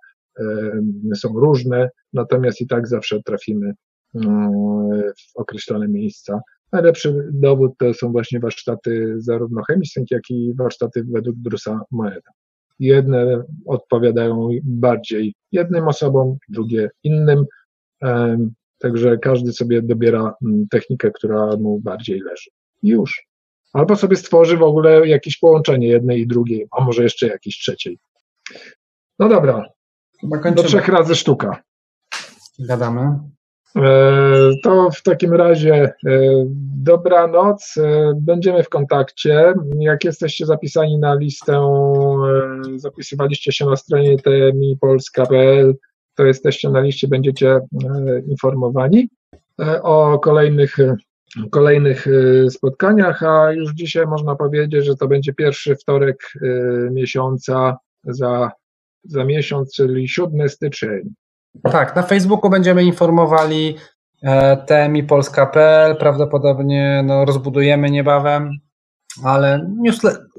są 1.16 1.30
różne, 1.34 1.90
natomiast 2.14 2.62
i 2.62 2.68
tak 2.68 2.88
zawsze 2.88 3.22
trafimy 3.24 3.74
w 5.18 5.36
określone 5.36 5.88
miejsca. 5.88 6.42
Najlepszy 6.72 7.30
dowód 7.34 7.72
to 7.78 7.94
są 7.94 8.12
właśnie 8.12 8.40
warsztaty 8.40 9.16
zarówno 9.18 9.62
chemiczne, 9.64 10.04
jak 10.12 10.30
i 10.30 10.54
warsztaty 10.58 11.04
według 11.04 11.36
Brusa 11.36 11.82
Moeda. 11.92 12.32
Jedne 12.80 13.44
odpowiadają 13.66 14.50
bardziej 14.64 15.34
jednym 15.52 15.88
osobom, 15.88 16.38
drugie 16.50 16.90
innym, 17.04 17.46
także 18.78 19.18
każdy 19.18 19.54
sobie 19.54 19.82
dobiera 19.82 20.34
technikę, 20.72 21.12
która 21.12 21.58
mu 21.58 21.80
bardziej 21.80 22.20
leży. 22.20 22.50
Już. 22.84 23.28
Albo 23.74 23.96
sobie 23.96 24.16
stworzy 24.16 24.58
w 24.58 24.64
ogóle 24.64 25.08
jakieś 25.08 25.38
połączenie 25.38 25.88
jednej 25.88 26.22
i 26.22 26.28
drugiej, 26.28 26.68
a 26.72 26.84
może 26.84 27.04
jeszcze 27.04 27.28
jakiejś 27.28 27.58
trzeciej. 27.58 28.00
No 29.20 29.30
dobra, 29.30 29.66
do 30.56 30.64
trzech 30.64 30.88
razy 30.88 31.16
sztuka. 31.16 31.62
Gadamy. 32.60 33.20
E, 33.76 34.52
to 34.64 34.90
w 34.92 35.04
takim 35.04 35.34
razie 35.34 35.74
e, 35.74 35.92
dobranoc. 36.76 37.76
E, 37.78 38.14
będziemy 38.16 38.64
w 38.64 38.70
kontakcie. 38.70 39.54
Jak 39.80 40.04
jesteście 40.04 40.46
zapisani 40.46 40.98
na 40.98 41.16
listę, 41.16 41.62
zapisywaliście 42.76 43.52
się 43.52 43.66
na 43.66 43.76
stronie 43.76 44.18
tmipolska.pl, 44.18 45.76
to 46.16 46.26
jesteście 46.26 46.70
na 46.70 46.80
liście, 46.80 47.08
będziecie 47.08 47.60
informowani 48.28 49.10
o 49.82 50.20
kolejnych, 50.20 50.78
kolejnych 51.52 52.08
spotkaniach, 52.50 53.24
a 53.24 53.52
już 53.52 53.74
dzisiaj 53.74 54.08
można 54.08 54.36
powiedzieć, 54.36 54.86
że 54.86 54.96
to 54.96 55.08
będzie 55.08 55.34
pierwszy 55.34 55.76
wtorek 55.76 56.34
miesiąca 56.92 57.78
za 58.04 58.52
za 59.04 59.24
miesiąc, 59.24 59.74
czyli 59.76 60.08
7 60.08 60.50
styczeń. 60.50 61.14
Tak, 61.64 61.96
na 61.96 62.04
Facebooku 62.04 62.50
będziemy 62.50 62.84
informowali 62.84 63.76
e, 64.24 64.58
tmipolska.pl, 64.58 65.96
prawdopodobnie 65.96 67.04
no, 67.06 67.26
rozbudujemy 67.26 67.92
niebawem, 67.92 68.50
ale 69.24 69.72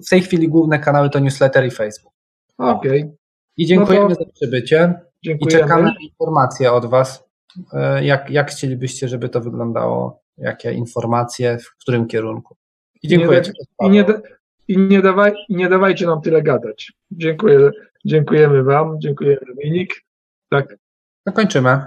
w 0.07 0.11
tej 0.11 0.21
chwili 0.21 0.49
główne 0.49 0.79
kanały 0.79 1.11
to 1.11 1.19
newsletter 1.19 1.67
i 1.67 1.71
Facebook. 1.71 2.13
Okej. 2.59 3.03
Okay. 3.03 3.17
I 3.57 3.67
dziękujemy 3.67 4.09
no 4.09 4.15
za 4.15 4.25
przybycie. 4.35 4.95
Dziękujemy. 5.25 5.61
I 5.61 5.63
czekamy 5.63 5.83
na 5.83 5.95
informacje 6.03 6.73
od 6.73 6.87
Was, 6.87 7.25
e, 7.73 8.05
jak, 8.05 8.31
jak 8.31 8.51
chcielibyście, 8.51 9.09
żeby 9.09 9.29
to 9.29 9.41
wyglądało, 9.41 10.23
jakie 10.39 10.73
informacje, 10.73 11.59
w 11.59 11.77
którym 11.81 12.07
kierunku. 12.07 12.57
I 13.03 13.09
dziękuję. 13.09 13.43
I 13.83 13.91
nie, 13.91 14.05
da, 14.05 14.21
i 14.69 14.79
nie, 14.79 15.03
dawaj, 15.03 15.33
nie 15.49 15.69
dawajcie 15.69 16.07
nam 16.07 16.21
tyle 16.21 16.43
gadać. 16.43 16.93
Dziękuję. 17.11 17.71
Dziękujemy 18.05 18.63
Wam, 18.63 19.01
dziękuję 19.01 19.39
Dominik. 19.49 19.95
Tak. 20.51 20.77
No 21.27 21.33
kończymy. 21.33 21.81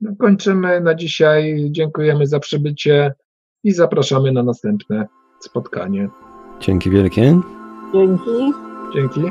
No 0.00 0.10
kończymy 0.18 0.80
na 0.80 0.94
dzisiaj. 0.94 1.68
Dziękujemy 1.70 2.26
za 2.26 2.40
przybycie 2.40 3.12
i 3.64 3.72
zapraszamy 3.72 4.32
na 4.32 4.42
następne 4.42 5.06
spotkanie. 5.40 6.08
Dzięki 6.60 6.90
wielkie. 6.90 7.40
Dzięki. 7.94 8.52
Dzięki. 8.94 9.22